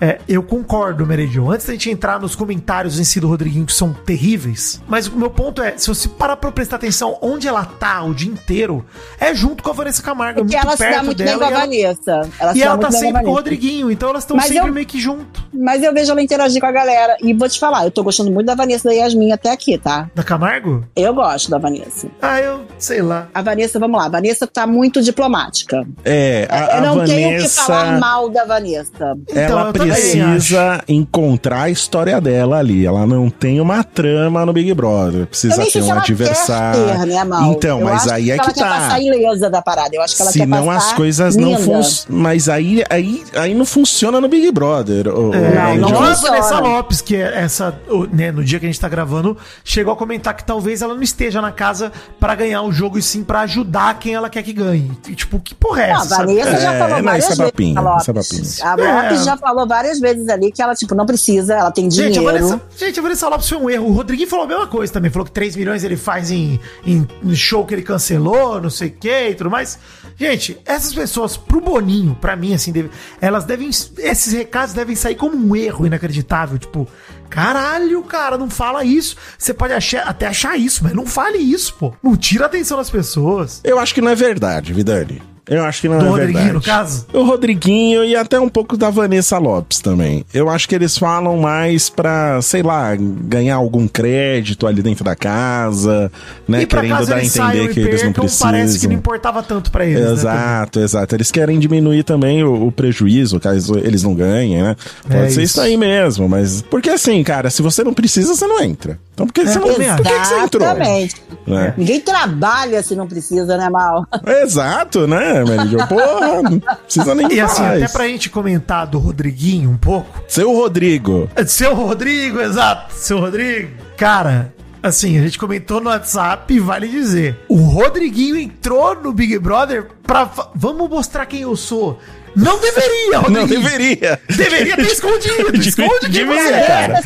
é, 0.02 0.20
eu 0.28 0.42
concordo, 0.44 1.06
Meridio. 1.06 1.52
Antes 1.52 1.66
da 1.66 1.74
gente 1.74 1.90
entrar 1.90 2.20
nos 2.20 2.36
comentários 2.36 3.00
em 3.00 3.04
si 3.04 3.20
do 3.20 3.28
Rodriguinho, 3.28 3.66
que 3.66 3.74
são 3.74 3.94
terríveis, 3.94 4.82
mas 4.88 5.08
o 5.08 5.16
meu 5.18 5.30
ponto 5.30 5.62
é, 5.62 5.74
se 5.78 5.88
você 5.88 6.08
parar 6.08 6.36
pra 6.38 6.52
prestar 6.52 6.76
atenção 6.78 7.18
onde 7.22 7.48
ela 7.48 7.66
tá 7.66 8.04
o 8.04 8.14
dia 8.14 8.32
inteiro, 8.32 8.86
é 9.20 9.34
junto 9.34 9.64
com 9.64 9.70
a 9.70 9.74
Vanessa 9.74 10.02
Camargo, 10.02 10.40
é 10.40 10.44
Porque 10.44 10.56
muito 10.56 10.68
ela 10.68 10.78
se 10.78 10.84
dá 10.84 10.90
perto 10.90 11.06
muito 11.06 11.18
bem 11.18 11.26
dela. 11.28 11.40
com 11.40 11.44
a 11.46 11.50
ela, 11.50 11.60
Vanessa. 11.60 12.30
Ela 12.40 12.58
e 12.58 12.62
ela 12.62 12.78
tá 12.78 12.90
bem 12.90 13.00
sempre 13.00 13.08
com 13.08 13.10
o 13.10 13.14
Vanessa. 13.24 13.32
Rodriguinho, 13.36 13.92
então 13.92 14.10
elas 14.10 14.24
estão 14.24 14.40
sempre 14.40 14.58
eu- 14.70 14.74
meio 14.74 14.86
que 14.86 15.00
junto. 15.00 15.48
Mas 15.54 15.84
eu 15.84 15.94
vejo 15.94 16.12
ela 16.12 16.22
interagir 16.22 16.60
com 16.62 16.68
a 16.68 16.72
galera. 16.72 17.18
E 17.22 17.34
vou 17.34 17.50
te 17.50 17.60
falar, 17.60 17.84
eu 17.86 17.92
tô 17.92 18.04
gostando 18.04 18.32
muito 18.32 18.46
da 18.48 18.56
Vanessa 18.56 18.88
e 18.92 18.96
da 18.98 19.04
Yasmin 19.04 19.32
até 19.32 19.52
aqui, 19.52 19.78
tá? 19.78 20.10
Da 20.16 20.24
Camargo? 20.24 20.86
Eu 20.96 21.14
gosto 21.14 21.50
da 21.50 21.58
Vanessa. 21.58 22.08
Ah, 22.22 22.40
eu 22.40 22.62
sei 22.78 23.02
lá. 23.02 23.28
A 23.34 23.42
Vanessa, 23.42 23.80
vamos 23.80 24.00
lá, 24.00 24.06
a 24.06 24.10
Vanessa 24.10 24.48
tá 24.48 24.66
muito 24.66 25.02
diplomática. 25.02 25.86
É, 26.06 26.48
a, 26.50 26.60
eu 26.60 26.78
a 26.78 26.82
não 26.82 27.06
tenho 27.06 27.40
o 27.40 27.42
que 27.44 27.50
falar 27.50 27.84
Vanessa. 27.86 28.00
mal 28.00 28.30
da 28.30 28.46
Vanessa. 28.46 29.18
Então, 29.28 29.42
Ela 29.44 29.62
eu 29.68 29.74
precisa 29.94 30.84
encontrar 30.88 31.64
a 31.64 31.70
história 31.70 32.20
dela 32.22 32.58
ali. 32.60 32.86
Ela 32.86 33.06
não 33.06 33.30
tem 33.30 33.60
uma 33.62 33.84
trama 33.84 34.46
no 34.46 34.54
Big 34.54 34.74
Brother. 34.74 35.26
Precisa 35.28 35.64
ter 35.64 35.72
se 35.72 35.82
um 35.82 35.92
adversário. 35.92 36.86
quer 36.86 37.00
ter, 37.00 37.06
né? 37.26 37.38
Então, 37.52 37.80
Eu 37.80 37.86
mas 37.86 38.04
acho 38.04 38.14
aí 38.14 38.32
é 38.32 38.38
que 38.38 38.46
quer 38.54 38.54
tá. 38.64 38.70
passar 38.70 39.02
ilesa 39.02 39.50
da 39.50 39.62
parada. 39.62 39.96
Eu 39.96 40.02
acho 40.02 40.16
que 40.16 40.22
ela 40.22 40.32
quer 40.32 40.40
Senão 40.40 40.66
passar 40.66 40.78
as 40.90 40.94
coisas 40.94 41.36
não 41.36 41.50
linda. 41.50 41.62
funcionam. 41.64 42.22
Mas 42.22 42.50
aí, 42.50 42.84
aí, 42.90 43.24
aí 43.36 43.54
não 43.54 43.66
funciona 43.66 44.20
no 44.22 44.28
Big 44.28 44.52
Brother. 44.52 45.08
ô, 45.08 45.34
É, 45.34 45.76
não 45.78 45.90
igual 45.90 46.04
a. 46.04 46.14
Vanessa 46.14 46.60
Lopes, 46.60 47.02
que 47.02 47.16
é 47.16 47.42
essa, 47.44 47.74
o- 47.90 48.06
né, 48.06 48.32
no 48.32 48.44
dia 48.44 48.60
que 48.60 48.66
a 48.66 48.70
gente 48.70 48.80
tá 48.80 48.90
gravando, 48.90 49.38
chegou 49.64 49.94
a 49.94 49.96
comentar 49.96 50.34
que 50.36 50.44
talvez 50.44 50.82
ela 50.82 50.94
não 50.94 51.02
esteja 51.02 51.42
na 51.42 51.52
casa 51.52 51.92
pra 52.20 52.36
ganhar 52.36 52.62
o 52.64 52.72
jogo 52.72 52.98
e 52.98 53.02
sim 53.02 53.24
pra 53.24 53.42
ajudar 53.42 53.98
quem 54.00 54.14
ela 54.14 54.30
quer 54.30 54.44
que 54.44 54.54
ganhe. 54.54 54.92
E, 55.08 55.16
tipo, 55.16 55.40
que 55.40 55.56
porra 55.56 55.84
é 55.84 55.94
Não, 55.94 56.02
essa? 56.02 56.16
a 56.16 56.18
Vanessa 56.20 56.52
sabe? 56.52 56.62
já 56.62 56.74
É, 56.74 56.80
falou 56.80 56.98
não, 56.98 57.04
várias 57.04 57.26
é 57.26 57.28
vezes. 57.30 57.44
papinho, 57.46 57.78
a 57.78 57.82
Lopes. 57.82 58.60
é. 58.60 58.66
A 58.66 58.76
É. 58.78 59.02
Lopes 59.04 59.26
já 59.26 59.38
falou 59.38 59.68
várias 59.68 59.79
vezes 60.00 60.28
ali 60.28 60.52
que 60.52 60.62
ela, 60.62 60.74
tipo, 60.76 60.94
não 60.96 61.06
precisa, 61.06 61.54
ela 61.54 61.72
tem 61.72 61.90
Gente 61.90 62.18
a, 62.18 62.22
dinheiro. 62.22 62.48
Vanessa, 62.48 62.62
gente, 62.76 63.00
a 63.00 63.04
Vanessa 63.04 63.30
Lopes 63.30 63.48
foi 63.48 63.58
um 63.58 63.70
erro. 63.70 63.86
O 63.88 63.92
Rodriguinho 63.94 64.28
falou 64.28 64.46
a 64.46 64.48
mesma 64.48 64.68
coisa 64.68 64.92
também. 64.92 65.12
Falou 65.12 65.26
que 65.26 65.32
3 65.32 65.56
milhões 65.56 65.84
ele 65.84 65.96
faz 65.96 66.32
em, 66.32 66.60
em 66.86 67.08
show 67.36 67.66
que 67.66 67.74
ele 67.74 67.84
cancelou, 67.84 68.60
não 68.62 68.70
sei 68.70 68.90
o 68.90 68.92
que 68.92 69.30
e 69.30 69.36
tudo 69.36 69.50
mais. 69.50 69.80
Gente, 70.18 70.60
essas 70.66 70.94
pessoas, 70.94 71.38
pro 71.38 71.62
Boninho, 71.62 72.18
pra 72.20 72.36
mim, 72.36 72.54
assim, 72.54 72.74
deve- 72.74 72.90
elas 73.22 73.46
devem. 73.46 73.70
Esses 73.70 74.34
recados 74.34 74.74
devem 74.74 74.94
sair 74.94 75.16
como 75.16 75.38
um 75.38 75.56
erro 75.56 75.86
inacreditável. 75.86 76.58
Tipo, 76.58 76.86
caralho, 77.30 78.02
cara, 78.04 78.38
não 78.38 78.50
fala 78.50 78.84
isso. 78.84 79.16
Você 79.38 79.54
pode 79.54 79.72
achar, 79.74 80.02
até 80.08 80.28
achar 80.28 80.58
isso, 80.58 80.84
mas 80.84 80.94
não 80.94 81.06
fale 81.06 81.38
isso, 81.38 81.74
pô. 81.76 81.94
Não 82.04 82.18
tira 82.18 82.46
a 82.46 82.48
atenção 82.48 82.78
das 82.78 82.90
pessoas. 82.90 83.62
Eu 83.64 83.80
acho 83.80 83.94
que 83.94 84.02
não 84.02 84.10
é 84.12 84.16
verdade, 84.16 84.74
Vidani. 84.74 85.22
Eu 85.50 85.64
acho 85.66 85.82
que 85.82 85.90
não 85.90 85.98
Do 86.00 86.06
é 86.06 86.10
Rodriguinho, 86.10 86.34
verdade. 86.36 86.54
no 86.54 86.62
caso? 86.62 87.06
O 87.12 87.24
Rodriguinho 87.24 88.04
e 88.06 88.16
até 88.16 88.40
um 88.40 88.48
pouco 88.50 88.78
da 88.78 88.90
Vanessa 88.90 89.38
Lopes 89.38 89.80
também. 89.80 90.24
Eu 90.34 90.50
acho 90.50 90.68
que 90.70 90.76
eles 90.76 90.98
falam 90.98 91.38
mais 91.38 91.90
pra, 91.90 92.42
sei 92.42 92.62
lá, 92.62 92.96
ganhar 92.96 93.56
algum 93.56 93.88
crédito 93.88 94.68
ali 94.68 94.82
dentro 94.82 95.04
da 95.04 95.16
casa, 95.16 96.12
né? 96.48 96.62
e 96.62 96.66
pra 96.66 96.82
Querendo 96.82 96.98
caso 96.98 97.10
dar 97.10 97.16
a 97.18 97.24
entender 97.24 97.74
que 97.74 97.80
eles 97.80 98.04
não 98.04 98.14
precisam. 98.14 98.48
parece 98.52 98.80
que 98.80 98.88
não 98.88 98.96
importava 98.96 99.42
tanto 99.44 99.72
pra 99.72 99.86
eles. 99.86 100.00
né, 100.06 100.12
Exato, 100.12 100.80
exato. 100.80 101.16
Eles 101.16 101.32
querem 101.32 101.58
diminuir 101.60 102.04
também 102.04 102.44
o, 102.44 102.68
o 102.68 102.72
prejuízo, 102.72 103.40
caso 103.40 103.78
eles 103.80 104.04
não 104.04 104.14
ganhem, 104.14 104.62
né? 104.62 104.76
Pode 105.04 105.16
É 105.16 105.22
ser 105.30 105.30
isso. 105.30 105.42
isso 105.42 105.62
aí 105.62 105.78
mesmo, 105.78 106.30
mas. 106.30 106.62
Porque 106.62 106.90
assim, 106.90 107.24
cara, 107.24 107.50
se 107.50 107.62
você 107.62 107.84
não 107.84 107.94
precisa, 107.94 108.36
você 108.36 108.46
não 108.46 108.62
entra. 108.62 109.00
Então 109.14 109.28
por 109.28 109.34
que 109.34 109.46
você 109.46 109.60
não. 109.60 109.68
eu 109.68 109.74
Por 109.74 110.06
que, 110.06 110.20
que 110.20 110.28
você 110.28 110.40
entrou? 110.40 110.64
Exatamente. 110.64 111.16
Né? 111.46 111.74
Ninguém 111.78 112.00
trabalha 112.00 112.82
se 112.84 112.96
não 112.96 113.08
precisa, 113.08 113.58
né, 113.58 113.70
Mal? 113.70 114.06
Exato, 114.44 115.08
né, 115.08 115.39
Meridio? 115.44 115.88
Porra, 115.88 116.42
não 116.44 116.60
precisa 116.60 117.16
nem 117.16 117.32
E 117.32 117.40
assim, 117.40 117.64
até 117.64 117.88
pra 117.88 118.08
gente 118.08 118.30
comentar 118.30 118.88
do 118.88 119.00
Rodriguinho 119.00 119.70
um 119.70 119.78
pouco. 119.78 120.24
Seu 120.28 120.54
Rodrigo. 120.54 121.30
Seu 121.46 121.74
Rodrigo, 121.74 122.40
exato, 122.40 122.94
seu 122.94 123.20
Rodrigo. 123.20 123.72
Cara, 123.98 124.54
assim, 124.82 125.18
a 125.18 125.22
gente 125.22 125.38
comentou 125.38 125.82
no 125.82 125.90
WhatsApp 125.90 126.60
vale 126.60 126.88
dizer: 126.88 127.38
o 127.48 127.58
Rodriguinho 127.58 128.38
entrou 128.38 128.96
no 128.96 129.12
Big 129.14 129.38
Brother 129.40 129.88
pra. 130.04 130.30
Vamos 130.56 130.90
mostrar 130.90 131.26
quem 131.26 131.42
eu 131.42 131.56
sou. 131.56 132.00
Não 132.40 132.60
deveria, 132.60 133.12
Não 133.12 133.22
Rodriguinho. 133.22 133.62
deveria. 133.62 134.22
Deveria 134.30 134.76
ter 134.76 134.82
escondido. 134.92 135.56
Esconde 135.60 136.08
Devia, 136.10 136.26
você 136.26 136.54
é. 136.54 136.66
cara. 136.68 137.02